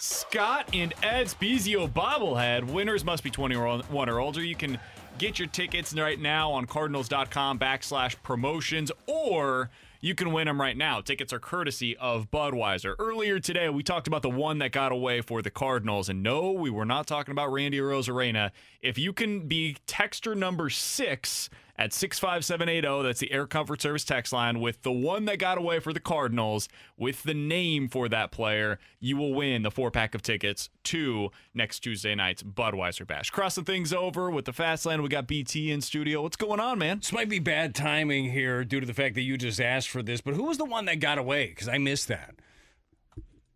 Scott 0.00 0.68
and 0.72 0.92
Ed 1.00 1.28
Spiezio 1.28 1.88
bobblehead. 1.88 2.64
Winners 2.64 3.04
must 3.04 3.22
be 3.22 3.30
21 3.30 3.84
or 3.92 4.18
older. 4.18 4.42
You 4.42 4.56
can 4.56 4.80
get 5.18 5.38
your 5.38 5.46
tickets 5.46 5.94
right 5.94 6.18
now 6.18 6.50
on 6.50 6.66
cardinals.com 6.66 7.60
backslash 7.60 8.16
promotions 8.24 8.90
or 9.06 9.70
you 10.00 10.16
can 10.16 10.32
win 10.32 10.46
them 10.46 10.60
right 10.60 10.76
now. 10.76 11.00
Tickets 11.00 11.32
are 11.32 11.38
courtesy 11.38 11.96
of 11.98 12.30
Budweiser. 12.30 12.94
Earlier 12.98 13.38
today, 13.38 13.68
we 13.68 13.82
talked 13.82 14.08
about 14.08 14.22
the 14.22 14.30
one 14.30 14.58
that 14.58 14.72
got 14.72 14.92
away 14.92 15.20
for 15.20 15.42
the 15.42 15.50
Cardinals. 15.50 16.08
And 16.08 16.22
no, 16.22 16.50
we 16.52 16.70
were 16.70 16.86
not 16.86 17.06
talking 17.06 17.32
about 17.32 17.52
Randy 17.52 17.78
Arozarena. 17.78 18.50
If 18.80 18.98
you 18.98 19.12
can 19.12 19.46
be 19.46 19.76
texture 19.86 20.34
number 20.34 20.70
six 20.70 21.50
at 21.80 21.94
65780, 21.94 23.02
that's 23.02 23.20
the 23.20 23.32
Air 23.32 23.46
Comfort 23.46 23.80
Service 23.80 24.04
text 24.04 24.34
line, 24.34 24.60
with 24.60 24.82
the 24.82 24.92
one 24.92 25.24
that 25.24 25.38
got 25.38 25.56
away 25.56 25.80
for 25.80 25.94
the 25.94 26.00
Cardinals, 26.00 26.68
with 26.98 27.22
the 27.22 27.32
name 27.32 27.88
for 27.88 28.06
that 28.10 28.30
player, 28.30 28.78
you 29.00 29.16
will 29.16 29.32
win 29.32 29.62
the 29.62 29.70
four 29.70 29.90
pack 29.90 30.14
of 30.14 30.20
tickets 30.20 30.68
to 30.84 31.30
next 31.54 31.80
Tuesday 31.80 32.14
night's 32.14 32.42
Budweiser 32.42 33.06
Bash. 33.06 33.30
Crossing 33.30 33.64
things 33.64 33.94
over 33.94 34.30
with 34.30 34.44
the 34.44 34.52
Fast 34.52 34.84
Lane, 34.84 35.00
we 35.00 35.08
got 35.08 35.26
BT 35.26 35.72
in 35.72 35.80
studio. 35.80 36.20
What's 36.20 36.36
going 36.36 36.60
on, 36.60 36.78
man? 36.78 36.98
This 36.98 37.14
might 37.14 37.30
be 37.30 37.38
bad 37.38 37.74
timing 37.74 38.30
here 38.30 38.62
due 38.62 38.80
to 38.80 38.86
the 38.86 38.92
fact 38.92 39.14
that 39.14 39.22
you 39.22 39.38
just 39.38 39.58
asked 39.58 39.88
for 39.88 40.02
this, 40.02 40.20
but 40.20 40.34
who 40.34 40.44
was 40.44 40.58
the 40.58 40.66
one 40.66 40.84
that 40.84 41.00
got 41.00 41.16
away? 41.16 41.46
Because 41.46 41.68
I 41.68 41.78
missed 41.78 42.08
that. 42.08 42.34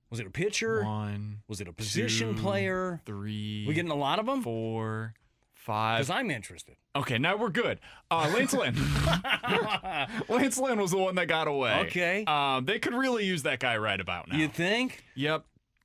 Was 0.09 0.21
it 0.21 0.27
a 0.27 0.31
pitcher? 0.31 0.83
One. 0.83 1.41
Was 1.47 1.61
it 1.61 1.69
a 1.69 1.75
position 1.75 2.37
two, 2.37 2.41
player? 2.41 3.03
Three. 3.05 3.67
We 3.69 3.75
getting 3.75 3.91
a 3.91 3.95
lot 3.97 4.19
of 4.19 4.25
them? 4.25 4.43
Four. 4.43 5.13
Five. 5.65 6.01
Because 6.01 6.11
I'm 6.11 6.31
interested. 6.31 6.77
Okay, 6.95 7.17
now 7.17 7.37
we're 7.37 7.49
good. 7.49 7.81
Uh, 8.11 8.31
Lance 8.35 8.53
Lynn. 8.53 8.75
Lance 10.29 10.59
Lynn 10.59 10.79
was 10.79 10.91
the 10.91 10.99
one 10.99 11.15
that 11.15 11.27
got 11.27 11.49
away. 11.49 11.87
Okay. 11.87 12.25
Um, 12.27 12.67
they 12.67 12.79
could 12.79 12.93
really 12.93 13.25
use 13.25 13.45
that 13.45 13.61
guy 13.61 13.79
right 13.79 13.99
about 13.99 14.29
now. 14.29 14.37
You 14.37 14.49
think? 14.49 15.03
Yep. 15.15 15.45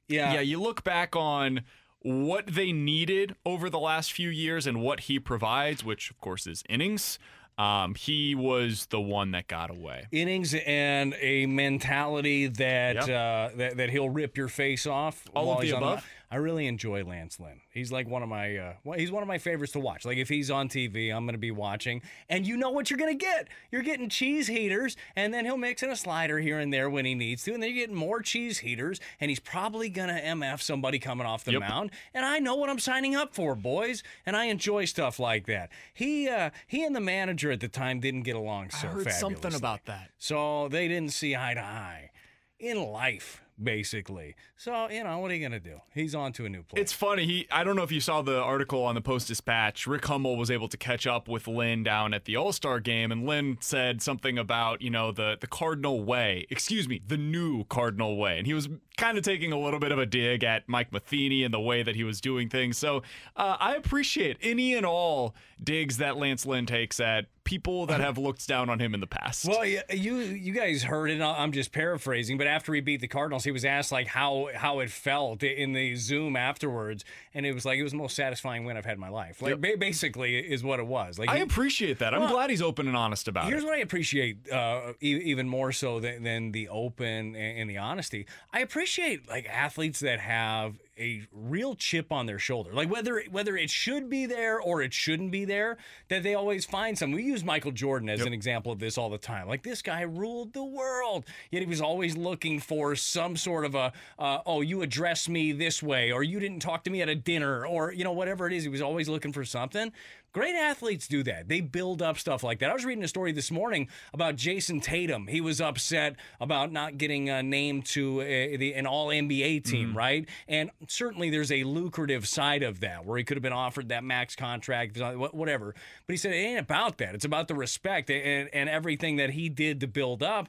Yeah. 0.10 0.34
Yeah, 0.34 0.42
you 0.42 0.62
look 0.62 0.84
back 0.84 1.16
on 1.16 1.62
what 2.02 2.48
they 2.48 2.74
needed 2.74 3.36
over 3.46 3.70
the 3.70 3.80
last 3.80 4.12
few 4.12 4.30
years 4.30 4.68
and 4.68 4.82
what 4.82 5.02
he 5.02 5.18
provides, 5.18 5.84
which 5.84 6.12
of 6.12 6.20
course 6.20 6.46
is 6.46 6.62
innings. 6.68 7.18
Um, 7.58 7.96
he 7.96 8.36
was 8.36 8.86
the 8.88 9.02
one 9.02 9.32
that 9.32 9.48
got 9.48 9.70
away. 9.70 10.08
Innings 10.12 10.54
and 10.66 11.14
a 11.20 11.46
mentality 11.46 12.48
that 12.48 12.96
Yep. 12.96 13.04
uh, 13.04 13.58
that, 13.58 13.78
that 13.78 13.90
he'll 13.90 14.10
rip 14.10 14.38
your 14.38 14.48
face 14.48 14.86
off. 14.88 15.26
All 15.36 15.52
of 15.54 15.60
the 15.60 15.66
he's 15.66 15.74
on 15.74 15.84
above? 15.84 16.06
I 16.32 16.36
really 16.36 16.68
enjoy 16.68 17.04
Lance 17.04 17.40
Lynn. 17.40 17.62
He's 17.74 17.92
like 17.92 18.08
one 18.08 18.22
of 18.22 18.30
my 18.30 18.56
uh, 18.56 18.74
well, 18.84 19.00
he's 19.00 19.12
one 19.12 19.24
of 19.24 19.28
my 19.28 19.40
favorites 19.40 19.74
to 19.74 19.80
watch. 19.80 20.06
Like 20.06 20.18
if 20.18 20.30
he's 20.30 20.52
on 20.52 20.70
TV, 20.70 21.12
I'm 21.12 21.26
going 21.26 21.34
to 21.34 21.40
be 21.40 21.50
watching, 21.50 22.04
and 22.30 22.46
you 22.46 22.56
know 22.56 22.70
what 22.70 22.90
you're 22.92 23.00
going 23.00 23.18
to 23.18 23.26
get. 23.26 23.48
You're 23.72 23.82
getting 23.82 24.10
cheese 24.10 24.46
heaters, 24.48 24.96
and 25.16 25.34
then 25.34 25.46
he'll 25.46 25.58
mix 25.58 25.82
in 25.82 25.90
a 25.90 25.96
slider 25.96 26.38
here 26.40 26.60
and 26.60 26.72
there 26.72 26.88
when 26.90 27.06
he 27.06 27.16
needs 27.16 27.44
to, 27.46 27.54
and 27.54 27.64
then 27.64 27.72
you're 27.72 27.80
getting 27.86 27.96
more 27.96 28.22
cheese 28.22 28.60
heaters, 28.60 29.00
and 29.20 29.30
he's 29.30 29.40
probably 29.40 29.90
going 29.90 30.10
to 30.10 30.22
mf 30.22 30.62
somebody 30.62 31.00
coming 31.00 31.26
off 31.26 31.44
the 31.44 31.54
Yep. 31.54 31.62
mound. 31.62 31.92
And 32.14 32.24
I 32.24 32.38
know 32.40 32.56
what 32.56 32.70
I'm 32.70 32.80
signing 32.80 33.16
up 33.16 33.34
for, 33.34 33.56
boys, 33.56 34.04
and 34.26 34.36
I 34.36 34.46
enjoy 34.46 34.86
stuff 34.86 35.18
like 35.20 35.48
that. 35.48 35.72
He 35.96 36.30
uh, 36.30 36.52
he 36.68 36.86
and 36.86 36.96
the 36.96 37.00
manager 37.02 37.50
at 37.52 37.60
the 37.60 37.68
time 37.68 38.00
didn't 38.00 38.22
get 38.24 38.36
along 38.36 38.70
so 38.70 38.88
I 38.88 38.92
heard 38.92 39.12
something 39.12 39.56
about 39.56 39.86
that. 39.86 40.12
So 40.20 40.68
they 40.68 40.88
didn't 40.88 41.14
see 41.14 41.36
eye 41.36 41.56
to 41.56 41.62
eye 41.62 42.12
in 42.60 42.84
life, 42.84 43.42
basically. 43.62 44.36
So, 44.58 44.90
you 44.90 45.04
know, 45.04 45.20
what 45.20 45.32
are 45.32 45.36
you 45.36 45.40
going 45.48 45.60
to 45.62 45.70
do? 45.70 45.80
He's 45.94 46.16
on 46.16 46.34
to 46.34 46.46
a 46.46 46.50
new 46.50 46.64
place. 46.64 46.82
It's 46.82 46.94
funny. 46.94 47.26
He 47.26 47.48
I 47.52 47.64
don't 47.64 47.76
know 47.76 47.84
if 47.84 47.92
you 47.92 48.02
saw 48.02 48.22
the 48.22 48.40
article 48.40 48.84
on 48.84 48.96
the 48.96 49.02
Post 49.02 49.28
Dispatch. 49.28 49.88
Rick 49.88 50.06
Hummel 50.06 50.38
was 50.38 50.50
able 50.52 50.68
to 50.68 50.78
catch 50.78 51.06
up 51.08 51.28
with 51.28 51.48
Lynn 51.48 51.84
down 51.84 52.14
at 52.14 52.26
the 52.26 52.36
All 52.36 52.52
Star 52.52 52.80
game, 52.80 53.12
and 53.12 53.26
Lynn 53.26 53.58
said 53.62 54.02
something 54.02 54.38
about 54.38 54.82
you 54.82 54.90
know 54.90 55.12
the 55.12 55.38
the 55.40 55.48
Cardinal 55.48 56.04
way. 56.04 56.46
Excuse 56.50 56.88
me, 56.88 57.02
the 57.06 57.18
new 57.18 57.64
Cardinal 57.66 58.18
way, 58.18 58.38
and 58.38 58.48
he 58.48 58.54
was 58.54 58.70
kind 59.00 59.18
of 59.18 59.24
taking 59.24 59.52
a 59.52 59.60
little 59.60 59.80
bit 59.80 59.92
of 59.92 59.98
a 60.00 60.06
dig 60.06 60.44
at 60.44 60.68
Mike 60.68 60.92
Matheny 60.92 61.44
and 61.44 61.54
the 61.54 61.60
way 61.60 61.82
that 61.84 61.96
he 61.96 62.04
was 62.04 62.20
doing 62.22 62.50
things. 62.50 62.78
So 62.78 63.04
uh, 63.36 63.58
I 63.60 63.76
appreciate 63.76 64.38
any 64.42 64.76
and 64.76 64.86
all 64.86 65.34
digs 65.64 65.98
that 65.98 66.18
Lance 66.18 66.46
Lynn 66.46 66.66
takes 66.66 67.00
at 67.00 67.26
people 67.44 67.88
that 67.88 68.00
have 68.00 68.18
looked 68.18 68.48
down 68.48 68.70
on 68.70 68.80
him 68.80 68.94
in 68.94 69.00
the 69.00 69.08
past. 69.08 69.46
Well, 69.48 69.66
you 69.66 70.18
you 70.18 70.54
guys 70.54 70.84
heard 70.84 71.10
it. 71.10 71.20
I'm 71.20 71.52
just 71.52 71.72
paraphrasing, 71.72 72.38
but 72.38 72.46
after 72.46 72.74
he 72.76 72.82
beat 72.82 73.02
the 73.02 73.08
Cardinals, 73.08 73.44
he 73.44 73.50
was 73.52 73.66
asked 73.66 73.92
like 73.92 74.06
how 74.08 74.50
how 74.54 74.80
it 74.80 74.92
felt 74.92 75.42
in 75.42 75.74
the 75.74 75.96
Zoom 75.96 76.36
afterwards, 76.36 77.04
and 77.34 77.46
it 77.46 77.54
was 77.54 77.66
like 77.66 77.80
it 77.80 77.84
was 77.84 77.92
the 77.94 77.98
most 77.98 78.16
satisfying 78.16 78.66
win 78.66 78.78
I've 78.78 78.86
had 78.86 78.94
in 78.96 79.00
my 79.00 79.10
life. 79.10 79.42
Like 79.42 79.60
ba- 79.60 79.78
basically 79.80 80.38
is 80.38 80.64
what 80.64 80.80
it 80.80 80.86
was. 80.86 81.18
Like 81.18 81.30
I 81.30 81.38
he- 81.38 81.42
appreciate 81.42 82.00
that. 82.00 82.14
I'm 82.14 82.22
Well, 82.22 82.34
glad 82.34 82.50
he's 82.52 82.62
open 82.62 82.88
and 82.88 82.96
honest 82.96 83.28
about 83.28 83.46
Here's 83.46 83.54
it. 83.54 83.56
Here's 83.56 83.66
what 83.66 83.76
I 83.76 83.82
appreciate 83.82 84.52
uh, 84.52 84.94
e- 85.02 85.22
even 85.26 85.48
more 85.50 85.72
so 85.72 86.00
than, 86.00 86.24
than 86.24 86.52
the 86.52 86.70
open 86.70 87.36
and, 87.36 87.36
and 87.36 87.70
the 87.70 87.78
honesty. 87.78 88.28
I 88.54 88.60
appreciate 88.60 88.89
like 89.28 89.48
athletes 89.48 90.00
that 90.00 90.20
have 90.20 90.76
a 90.98 91.22
real 91.32 91.76
chip 91.76 92.12
on 92.12 92.26
their 92.26 92.40
shoulder, 92.40 92.74
like 92.74 92.92
whether 92.92 93.24
whether 93.32 93.56
it 93.56 93.70
should 93.70 94.10
be 94.10 94.26
there 94.26 94.60
or 94.60 94.82
it 94.82 94.94
shouldn't 94.94 95.32
be 95.32 95.46
there, 95.46 95.78
that 96.10 96.24
they 96.24 96.36
always 96.36 96.66
find 96.66 96.98
some. 96.98 97.12
We 97.12 97.24
use 97.24 97.44
Michael 97.44 97.72
Jordan 97.72 98.10
as 98.10 98.22
an 98.22 98.34
example 98.34 98.72
of 98.72 98.80
this 98.80 98.98
all 98.98 99.10
the 99.10 99.18
time. 99.18 99.48
Like 99.48 99.64
this 99.64 99.82
guy 99.82 100.02
ruled 100.02 100.54
the 100.54 100.64
world, 100.64 101.26
yet 101.52 101.62
he 101.62 101.68
was 101.68 101.80
always 101.80 102.18
looking 102.18 102.60
for 102.60 102.96
some 102.96 103.38
sort 103.38 103.66
of 103.66 103.76
a 103.76 103.94
uh, 104.18 104.40
oh 104.46 104.62
you 104.62 104.82
addressed 104.82 105.30
me 105.30 105.52
this 105.54 105.82
way 105.82 106.12
or 106.12 106.22
you 106.22 106.40
didn't 106.40 106.60
talk 106.60 106.84
to 106.84 106.90
me 106.90 107.02
at 107.02 107.10
a 107.10 107.16
dinner 107.16 107.66
or 107.66 107.94
you 107.94 108.04
know 108.04 108.12
whatever 108.12 108.46
it 108.48 108.54
is. 108.54 108.64
He 108.64 108.70
was 108.70 108.82
always 108.82 109.08
looking 109.08 109.32
for 109.32 109.46
something. 109.46 109.94
Great 110.32 110.56
athletes 110.56 111.08
do 111.08 111.24
that. 111.24 111.48
They 111.48 111.60
build 111.60 112.04
up 112.04 112.18
stuff 112.20 112.44
like 112.44 112.60
that. 112.60 112.70
I 112.70 112.74
was 112.74 112.86
reading 112.86 113.04
a 113.04 113.08
story 113.08 113.32
this 113.32 113.50
morning 113.50 113.88
about 114.14 114.36
Jayson 114.36 114.80
Tatum. 114.80 115.26
He 115.26 115.42
was 115.42 115.60
upset 115.60 116.18
about 116.40 116.72
not 116.72 117.00
getting 117.00 117.32
uh, 117.32 117.42
named 117.42 117.86
to 117.88 118.22
uh, 118.22 118.26
the, 118.26 118.74
an 118.76 118.86
All 118.86 119.08
NBA 119.08 119.64
team, 119.64 119.98
right? 119.98 120.30
And 120.48 120.70
certainly 120.88 121.32
there's 121.32 121.52
a 121.52 121.64
lucrative 121.64 122.28
side 122.28 122.62
of 122.62 122.82
that 122.82 123.06
where 123.06 123.18
he 123.18 123.24
could 123.24 123.38
have 123.38 123.42
been 123.42 123.54
offered 123.54 123.90
that 123.90 124.04
max 124.04 124.36
contract, 124.36 125.00
whatever. 125.00 125.74
But 126.06 126.14
he 126.14 126.18
said 126.18 126.34
it 126.34 126.38
ain't 126.38 126.60
about 126.60 127.00
that. 127.00 127.16
It's 127.16 127.26
about 127.26 127.48
the 127.48 127.56
respect 127.56 128.12
and, 128.12 128.50
and 128.54 128.70
everything 128.70 129.16
that 129.16 129.32
he 129.32 129.50
did 129.50 129.80
to 129.82 129.88
build 129.88 130.22
up. 130.22 130.48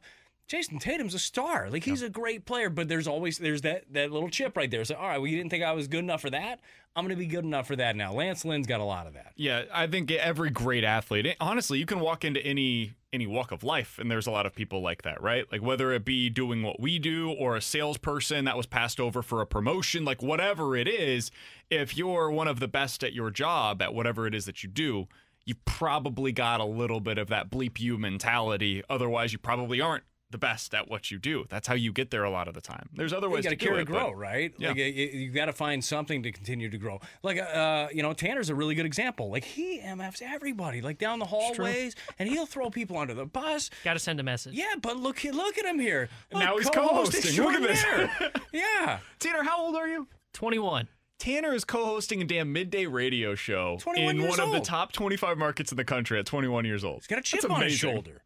Jayson 0.51 0.81
Tatum's 0.81 1.15
a 1.15 1.19
star. 1.21 1.71
Like 1.71 1.85
he's 1.85 2.03
a 2.03 2.11
great 2.11 2.45
player, 2.45 2.69
but 2.69 2.89
there's 2.89 3.07
always 3.07 3.39
there's 3.39 3.63
that 3.63 3.85
that 3.93 4.11
little 4.11 4.29
chip 4.29 4.57
right 4.57 4.69
there. 4.69 4.85
So 4.85 4.97
all 4.97 5.07
right, 5.07 5.19
well 5.19 5.29
you 5.29 5.37
didn't 5.37 5.51
think 5.51 5.63
I 5.63 5.71
was 5.73 5.87
good 5.87 6.01
enough 6.01 6.23
for 6.23 6.31
that. 6.31 6.59
I'm 6.97 7.05
going 7.05 7.17
to 7.17 7.19
be 7.19 7.27
good 7.27 7.45
enough 7.45 7.67
for 7.67 7.77
that 7.77 7.95
now. 7.95 8.13
Lance 8.13 8.45
Lynn's 8.45 8.67
got 8.67 8.81
a 8.81 8.85
lot 8.85 9.07
of 9.07 9.15
that. 9.15 9.33
Yeah, 9.37 9.65
I 9.73 9.87
think 9.87 10.11
every 10.11 10.51
great 10.51 10.83
athlete, 10.83 11.25
eh, 11.27 11.35
honestly, 11.41 11.79
you 11.79 11.87
can 11.87 12.01
walk 12.01 12.25
into 12.25 12.45
any 12.45 12.95
any 13.13 13.27
walk 13.27 13.51
of 13.51 13.65
life 13.65 13.99
and 13.99 14.09
there's 14.09 14.29
a 14.29 14.31
lot 14.31 14.47
of 14.47 14.55
people 14.55 14.81
like 14.81 15.03
that, 15.03 15.21
right? 15.21 15.45
Like 15.51 15.63
whether 15.63 15.91
it 15.93 16.05
be 16.05 16.31
doing 16.31 16.63
what 16.63 16.79
we 16.79 17.01
do 17.01 17.33
or 17.33 17.57
a 17.57 17.61
salesperson 17.61 18.45
that 18.45 18.57
was 18.57 18.67
passed 18.67 19.01
over 19.01 19.21
for 19.21 19.41
a 19.41 19.47
promotion, 19.47 20.05
like 20.05 20.23
whatever 20.23 20.77
it 20.77 20.87
is, 20.87 21.33
if 21.71 21.97
you're 21.97 22.31
one 22.31 22.47
of 22.47 22.61
the 22.61 22.69
best 22.69 23.03
at 23.03 23.13
your 23.13 23.31
job 23.31 23.83
at 23.83 23.95
whatever 23.95 24.29
it 24.29 24.35
is 24.35 24.45
that 24.45 24.63
you 24.63 24.69
do, 24.69 25.09
you 25.45 25.57
probably 25.65 26.31
got 26.31 26.61
a 26.61 26.65
little 26.65 27.01
bit 27.01 27.19
of 27.19 27.29
that 27.29 27.51
bleep 27.51 27.81
you 27.81 27.99
mentality. 27.99 28.83
Otherwise, 28.89 29.33
you 29.33 29.39
probably 29.41 29.81
aren't 29.81 30.05
the 30.31 30.39
best 30.39 30.75
at 30.75 30.89
what 30.89 31.11
you 31.11 31.19
do. 31.19 31.45
That's 31.49 31.67
how 31.67 31.75
you 31.75 31.93
get 31.93 32.11
there 32.11 32.25
a 32.25 32.31
lot 32.31 32.49
of 32.49 32.55
the 32.55 32.61
time. 32.61 32.89
There's 32.93 33.13
other 33.13 33.29
ways 33.29 33.45
you 33.45 33.51
got 33.51 33.51
to 33.51 33.57
to 33.57 33.65
do 33.65 33.69
carry 33.71 33.83
it, 33.83 33.87
grow, 33.87 34.09
but- 34.11 34.17
right? 34.17 34.55
Yeah. 34.59 34.69
Like 34.69 34.77
you, 34.79 34.85
you 34.85 35.31
got 35.31 35.47
to 35.47 35.53
find 35.53 35.85
something 35.85 36.23
to 36.23 36.33
continue 36.33 36.71
to 36.71 36.79
grow. 36.79 37.01
Like 37.23 37.39
uh, 37.39 37.89
you 37.93 38.03
know, 38.03 38.13
Tanner's 38.13 38.51
a 38.51 38.55
really 38.55 38.75
good 38.75 38.87
example. 38.87 39.31
Like 39.31 39.45
he 39.45 39.81
MFs 39.81 40.23
everybody, 40.23 40.81
like 40.81 40.99
down 40.99 41.19
the 41.19 41.27
true. 41.27 41.39
hallways, 41.39 41.95
and 42.19 42.29
he'll 42.29 42.47
throw 42.47 42.71
people 42.71 42.99
under 42.99 43.15
the 43.15 43.27
bus. 43.27 43.71
Got 43.85 43.95
to 43.95 43.99
send 43.99 44.21
a 44.21 44.23
message. 44.23 44.55
Yeah, 44.55 44.75
but 44.81 44.97
look, 44.97 45.23
look 45.25 45.59
at 45.59 45.65
him 45.65 45.79
here. 45.79 46.09
Now 46.33 46.57
he's 46.57 46.71
co-host 46.71 47.13
co-hosting. 47.13 47.45
Look 47.45 47.55
at 47.55 47.63
this. 47.63 48.43
yeah. 48.53 48.99
Tanner, 49.19 49.43
how 49.43 49.61
old 49.65 49.77
are 49.77 49.89
you? 49.89 50.07
21. 50.33 50.89
Tanner 51.19 51.53
is 51.53 51.65
co-hosting 51.65 52.23
a 52.23 52.25
damn 52.25 52.51
midday 52.51 52.87
radio 52.87 53.35
show 53.35 53.79
in 53.95 54.17
years 54.21 54.31
one 54.31 54.41
of 54.41 54.53
the 54.53 54.61
top 54.61 54.91
25 54.93 55.37
markets 55.37 55.71
in 55.71 55.77
the 55.77 55.85
country 55.85 56.19
at 56.19 56.25
21 56.25 56.65
years 56.65 56.83
old. 56.83 57.01
He's 57.01 57.09
got 57.09 57.19
a 57.19 57.23
chip 57.23 57.43
That's 57.43 57.53
on 57.53 57.63
his 57.63 57.75
shoulder. 57.75 58.23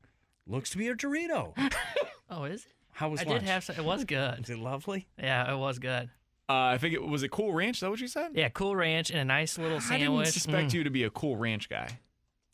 Looks 0.47 0.71
to 0.71 0.79
be 0.79 0.89
a 0.89 0.95
Dorito. 0.95 1.55
Oh, 2.31 2.45
is 2.45 2.65
it? 2.65 2.73
How 2.93 3.11
was 3.11 3.21
I 3.21 3.25
lunch? 3.25 3.41
did 3.43 3.49
have 3.49 3.65
some. 3.65 3.77
It 3.77 3.85
was 3.85 4.05
good. 4.05 4.41
Is 4.45 4.51
it 4.51 4.59
lovely? 4.59 5.07
Yeah, 5.19 5.53
it 5.53 5.57
was 5.59 5.79
good. 5.79 6.09
Uh, 6.49 6.53
I 6.73 6.79
think 6.79 6.95
it 6.95 7.03
was 7.03 7.23
a 7.23 7.29
Cool 7.29 7.53
Ranch. 7.53 7.77
Is 7.77 7.81
that 7.81 7.91
what 7.91 8.01
you 8.01 8.09
said? 8.09 8.31
Yeah, 8.35 8.49
Cool 8.49 8.75
Ranch 8.75 9.11
and 9.11 9.19
a 9.21 9.25
nice 9.25 9.59
little 9.59 9.81
sandwich. 9.81 10.01
I 10.01 10.05
sandwich. 10.05 10.25
didn't 10.27 10.33
suspect 10.35 10.71
Mm. 10.71 10.75
you 10.75 10.85
to 10.85 10.91
be 10.91 11.05
a 11.05 11.11
Cool 11.11 11.37
Ranch 11.37 11.69
guy. 11.69 11.89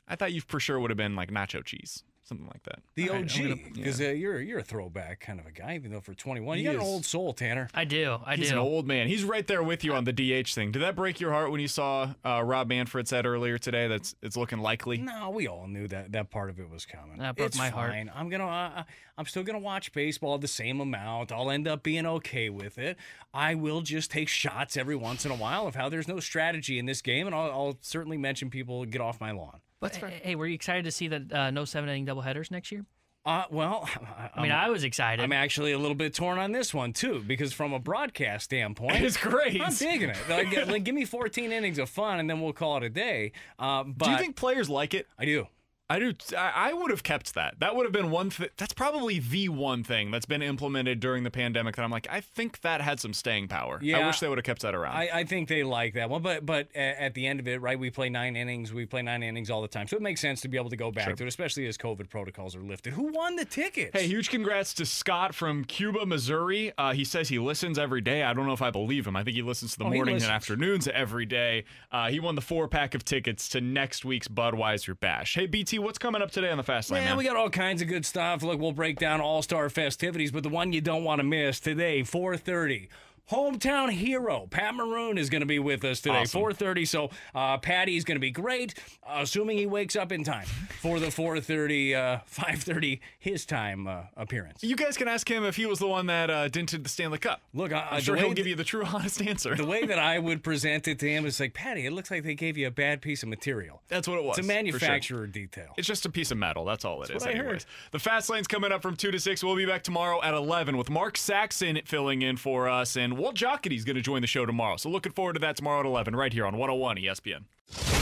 I 0.08 0.16
thought 0.16 0.32
you 0.32 0.40
for 0.40 0.58
sure 0.60 0.78
would 0.80 0.90
have 0.90 0.96
been 0.98 1.14
like 1.14 1.30
nacho 1.30 1.64
cheese, 1.64 2.02
something 2.30 2.46
like 2.46 2.62
that. 2.62 2.78
The 2.94 3.08
All 3.10 3.16
right, 3.16 3.36
I'm 3.38 3.42
OG, 3.42 3.56
gonna- 3.56 3.70
because 3.74 4.00
uh, 4.00 4.04
you're 4.04 4.40
you're 4.40 4.60
a 4.60 4.62
throwback 4.62 5.18
kind 5.20 5.40
of 5.40 5.46
a 5.46 5.50
guy, 5.50 5.74
even 5.74 5.90
though 5.90 6.00
for 6.00 6.14
21 6.14 6.58
you 6.58 6.62
He 6.70 6.76
got 6.76 6.80
an 6.80 6.88
old 6.88 7.04
soul, 7.04 7.32
Tanner. 7.32 7.68
I 7.74 7.84
do. 7.84 8.18
I 8.24 8.36
He's 8.36 8.38
do. 8.38 8.42
He's 8.44 8.52
an 8.52 8.58
old 8.58 8.86
man. 8.86 9.08
He's 9.08 9.24
right 9.24 9.44
there 9.46 9.62
with 9.64 9.82
you 9.82 9.92
on 9.94 10.04
the 10.04 10.12
DH 10.12 10.54
thing. 10.54 10.70
Did 10.70 10.82
that 10.82 10.94
break 10.94 11.18
your 11.20 11.32
heart 11.32 11.50
when 11.50 11.60
you 11.60 11.66
saw 11.68 12.14
uh, 12.24 12.42
Rob 12.44 12.68
Manfred 12.68 13.08
said 13.08 13.26
earlier 13.26 13.58
today 13.58 13.88
that's 13.88 14.14
it's 14.22 14.36
looking 14.36 14.60
likely? 14.60 14.98
No, 14.98 15.30
we 15.30 15.48
all 15.48 15.66
knew 15.66 15.88
that 15.88 16.12
that 16.12 16.30
part 16.30 16.48
of 16.50 16.60
it 16.60 16.70
was 16.70 16.86
coming. 16.86 17.18
That 17.18 17.34
broke 17.36 17.48
it's 17.48 17.58
my 17.58 17.68
heart. 17.68 17.90
fine. 17.90 18.10
I'm 18.14 18.28
gonna, 18.30 18.46
uh, 18.46 18.82
I'm 19.18 19.26
still 19.26 19.42
gonna 19.42 19.58
watch 19.58 19.92
baseball 19.92 20.38
the 20.38 20.48
same 20.48 20.80
amount. 20.80 21.32
I'll 21.32 21.50
end 21.50 21.66
up 21.66 21.82
being 21.82 22.06
okay 22.06 22.48
with 22.48 22.78
it. 22.78 22.96
I 23.34 23.56
will 23.56 23.80
just 23.80 24.10
take 24.10 24.28
shots 24.28 24.76
every 24.76 24.96
once 24.96 25.24
in 25.26 25.32
a 25.32 25.36
while 25.36 25.66
of 25.66 25.74
how 25.74 25.88
there's 25.88 26.06
no 26.08 26.20
strategy 26.20 26.78
in 26.78 26.86
this 26.86 27.02
game, 27.02 27.26
and 27.26 27.34
I'll, 27.34 27.50
I'll 27.50 27.78
certainly 27.80 28.16
mention 28.18 28.50
people 28.50 28.84
get 28.84 29.00
off 29.00 29.20
my 29.20 29.32
lawn. 29.32 29.60
But 29.80 29.96
hey, 29.96 30.34
were 30.34 30.46
you 30.46 30.54
excited 30.54 30.84
to 30.84 30.92
see 30.92 31.08
that 31.08 31.32
uh, 31.32 31.50
no 31.50 31.64
seven 31.64 31.88
inning 31.88 32.06
doubleheaders 32.06 32.50
next 32.50 32.70
year? 32.70 32.84
Uh, 33.24 33.44
well, 33.50 33.88
I 34.34 34.42
mean, 34.42 34.52
I 34.52 34.70
was 34.70 34.84
excited. 34.84 35.22
I'm 35.22 35.32
actually 35.32 35.72
a 35.72 35.78
little 35.78 35.94
bit 35.94 36.14
torn 36.14 36.38
on 36.38 36.52
this 36.52 36.72
one 36.72 36.92
too, 36.92 37.22
because 37.26 37.52
from 37.52 37.72
a 37.72 37.78
broadcast 37.78 38.44
standpoint, 38.44 38.96
It's 39.04 39.16
great. 39.16 39.60
I'm 39.60 39.72
digging 39.74 40.10
it. 40.10 40.16
Like, 40.28 40.54
like, 40.68 40.84
give 40.84 40.94
me 40.94 41.04
14 41.04 41.52
innings 41.52 41.78
of 41.78 41.88
fun, 41.90 42.18
and 42.20 42.30
then 42.30 42.40
we'll 42.40 42.52
call 42.52 42.78
it 42.78 42.82
a 42.82 42.88
day. 42.88 43.32
Uh, 43.58 43.84
but 43.84 44.04
Do 44.06 44.10
you 44.12 44.18
think 44.18 44.36
players 44.36 44.70
like 44.70 44.94
it? 44.94 45.06
I 45.18 45.24
do. 45.24 45.46
I 45.90 45.98
do. 45.98 46.14
I, 46.38 46.52
I 46.70 46.72
would 46.72 46.90
have 46.90 47.02
kept 47.02 47.34
that. 47.34 47.58
That 47.60 47.74
would 47.76 47.84
have 47.84 47.92
been 47.92 48.10
one. 48.10 48.30
Th- 48.30 48.52
that's 48.56 48.72
probably 48.72 49.18
the 49.18 49.48
one 49.48 49.82
thing 49.82 50.10
that's 50.10 50.24
been 50.24 50.40
implemented 50.42 51.00
during 51.00 51.24
the 51.24 51.30
pandemic 51.30 51.76
that 51.76 51.82
I'm 51.82 51.90
like, 51.90 52.06
I 52.10 52.20
think 52.20 52.60
that 52.60 52.80
had 52.80 53.00
some 53.00 53.12
staying 53.12 53.48
power. 53.48 53.78
Yeah, 53.82 53.98
I 53.98 54.06
wish 54.06 54.20
they 54.20 54.28
would 54.28 54.38
have 54.38 54.44
kept 54.44 54.62
that 54.62 54.74
around. 54.74 54.94
I, 54.96 55.08
I 55.12 55.24
think 55.24 55.48
they 55.48 55.62
like 55.64 55.94
that 55.94 56.08
one, 56.08 56.22
but 56.22 56.46
but 56.46 56.74
at 56.76 57.14
the 57.14 57.26
end 57.26 57.40
of 57.40 57.48
it, 57.48 57.60
right? 57.60 57.78
We 57.78 57.90
play 57.90 58.08
nine 58.08 58.36
innings. 58.36 58.72
We 58.72 58.86
play 58.86 59.02
nine 59.02 59.22
innings 59.22 59.50
all 59.50 59.62
the 59.62 59.68
time, 59.68 59.88
so 59.88 59.96
it 59.96 60.02
makes 60.02 60.20
sense 60.20 60.40
to 60.42 60.48
be 60.48 60.56
able 60.56 60.70
to 60.70 60.76
go 60.76 60.90
back 60.92 61.06
Sure. 61.06 61.16
to 61.16 61.24
it, 61.24 61.28
especially 61.28 61.66
as 61.66 61.76
COVID 61.76 62.08
protocols 62.08 62.54
are 62.54 62.62
lifted. 62.62 62.92
Who 62.92 63.12
won 63.12 63.34
the 63.34 63.44
tickets? 63.44 63.90
Hey, 63.92 64.06
huge 64.06 64.30
congrats 64.30 64.72
to 64.74 64.86
Scott 64.86 65.34
from 65.34 65.64
Cuba, 65.64 66.06
Missouri. 66.06 66.72
Uh, 66.78 66.92
he 66.92 67.04
says 67.04 67.28
he 67.28 67.40
listens 67.40 67.78
every 67.80 68.00
day. 68.00 68.22
I 68.22 68.32
don't 68.32 68.46
know 68.46 68.52
if 68.52 68.62
I 68.62 68.70
believe 68.70 69.06
him. 69.08 69.16
I 69.16 69.24
think 69.24 69.34
he 69.34 69.42
listens 69.42 69.72
to 69.72 69.78
the 69.78 69.84
Oh, 69.86 69.90
mornings 69.90 70.22
and 70.22 70.30
afternoons 70.30 70.86
every 70.86 71.26
day. 71.26 71.64
Uh, 71.90 72.10
he 72.10 72.20
won 72.20 72.36
the 72.36 72.40
four 72.40 72.68
pack 72.68 72.94
of 72.94 73.04
tickets 73.04 73.48
to 73.48 73.60
next 73.60 74.04
week's 74.04 74.28
Budweiser 74.28 74.98
Bash. 74.98 75.34
Hey, 75.34 75.46
BT, 75.46 75.79
what's 75.80 75.98
coming 75.98 76.22
up 76.22 76.30
today 76.30 76.50
on 76.50 76.56
the 76.56 76.62
Fast 76.62 76.90
Lane, 76.90 77.02
Man, 77.02 77.10
man? 77.10 77.18
we 77.18 77.24
got 77.24 77.36
all 77.36 77.50
kinds 77.50 77.82
of 77.82 77.88
good 77.88 78.04
stuff. 78.06 78.42
Look, 78.42 78.60
we'll 78.60 78.72
break 78.72 78.98
down 78.98 79.20
All 79.20 79.42
Star 79.42 79.68
festivities, 79.68 80.30
but 80.30 80.42
the 80.42 80.48
one 80.48 80.72
you 80.72 80.80
don't 80.80 81.04
want 81.04 81.18
to 81.20 81.24
miss 81.24 81.60
today, 81.60 82.02
4:30. 82.02 82.88
Hometown 83.30 83.90
hero 83.92 84.48
Pat 84.50 84.74
Maroon 84.74 85.16
is 85.16 85.30
going 85.30 85.40
to 85.40 85.46
be 85.46 85.58
with 85.60 85.84
us 85.84 86.00
today, 86.00 86.22
Awesome. 86.22 86.42
4:30. 86.42 86.88
So 86.88 87.10
uh, 87.34 87.58
Patty 87.58 87.96
is 87.96 88.04
going 88.04 88.16
to 88.16 88.20
be 88.20 88.30
great, 88.32 88.74
assuming 89.08 89.56
he 89.56 89.66
wakes 89.66 89.94
up 89.94 90.10
in 90.10 90.24
time 90.24 90.46
for 90.82 90.98
the 90.98 91.06
4:30, 91.06 91.94
uh, 91.94 92.18
5:30 92.28 92.98
his 93.20 93.46
time 93.46 93.86
uh, 93.86 94.02
appearance. 94.16 94.64
you 94.64 94.74
guys 94.74 94.96
can 94.96 95.06
ask 95.06 95.30
him 95.30 95.44
if 95.44 95.54
he 95.54 95.66
was 95.66 95.78
the 95.78 95.86
one 95.86 96.06
that 96.06 96.28
uh, 96.28 96.48
dented 96.48 96.82
the 96.84 96.88
Stanley 96.88 97.18
Cup. 97.18 97.40
Look, 97.54 97.72
I, 97.72 97.86
I'm 97.92 98.00
sure 98.00 98.16
he'll 98.16 98.30
that- 98.30 98.34
give 98.34 98.48
you 98.48 98.56
the 98.56 98.64
true, 98.64 98.84
honest 98.92 99.22
answer. 99.22 99.54
The 99.54 99.64
way 99.66 99.86
that 99.86 99.98
I 100.00 100.18
would 100.18 100.42
present 100.42 100.88
it 100.88 100.98
to 100.98 101.08
him 101.08 101.24
is 101.24 101.38
like, 101.38 101.54
Patty, 101.54 101.86
it 101.86 101.92
looks 101.92 102.10
like 102.10 102.24
they 102.24 102.34
gave 102.34 102.56
you 102.58 102.66
a 102.66 102.70
bad 102.72 103.00
piece 103.00 103.22
of 103.22 103.28
material. 103.28 103.80
That's 103.88 104.08
what 104.08 104.18
it 104.18 104.24
was. 104.24 104.38
It's 104.38 104.46
a 104.46 104.50
for 104.50 104.54
sure. 104.54 104.62
manufacturer 104.64 105.26
detail. 105.28 105.72
It's 105.76 105.86
just 105.86 106.04
a 106.04 106.10
piece 106.10 106.32
of 106.32 106.38
metal. 106.38 106.64
That's 106.64 106.84
all 106.84 107.02
it 107.04 107.10
is. 107.10 107.24
what 107.24 107.32
I 107.34 107.38
heard. 107.38 107.64
The 107.92 107.98
Fast 108.00 108.28
Lane's 108.28 108.48
coming 108.48 108.72
up 108.72 108.82
from 108.82 108.96
2 108.96 109.12
to 109.12 109.20
6. 109.20 109.44
We'll 109.44 109.54
be 109.56 109.66
back 109.66 109.84
tomorrow 109.84 110.20
at 110.22 110.34
11 110.34 110.76
with 110.76 110.90
Mark 110.90 111.16
Saxon 111.16 111.78
filling 111.84 112.22
in 112.22 112.36
for 112.36 112.68
us. 112.68 112.96
And 112.96 113.19
Walt 113.20 113.34
Jocketty's 113.34 113.84
going 113.84 113.96
to 113.96 114.02
join 114.02 114.22
the 114.22 114.26
show 114.26 114.46
tomorrow. 114.46 114.78
So 114.78 114.88
looking 114.88 115.12
forward 115.12 115.34
to 115.34 115.40
that 115.40 115.54
tomorrow 115.54 115.80
at 115.80 115.86
11 115.86 116.16
right 116.16 116.32
here 116.32 116.46
on 116.46 116.56
101 116.56 116.96
ESPN. 116.96 117.44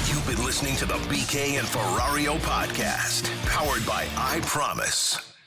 You've 0.08 0.24
been 0.26 0.44
listening 0.44 0.76
to 0.76 0.86
the 0.86 0.94
BK 0.94 1.58
and 1.58 1.66
Ferrario 1.66 2.38
podcast, 2.38 3.28
powered 3.46 3.84
by 3.84 4.06
I 4.16 4.38
Promise. 4.44 5.37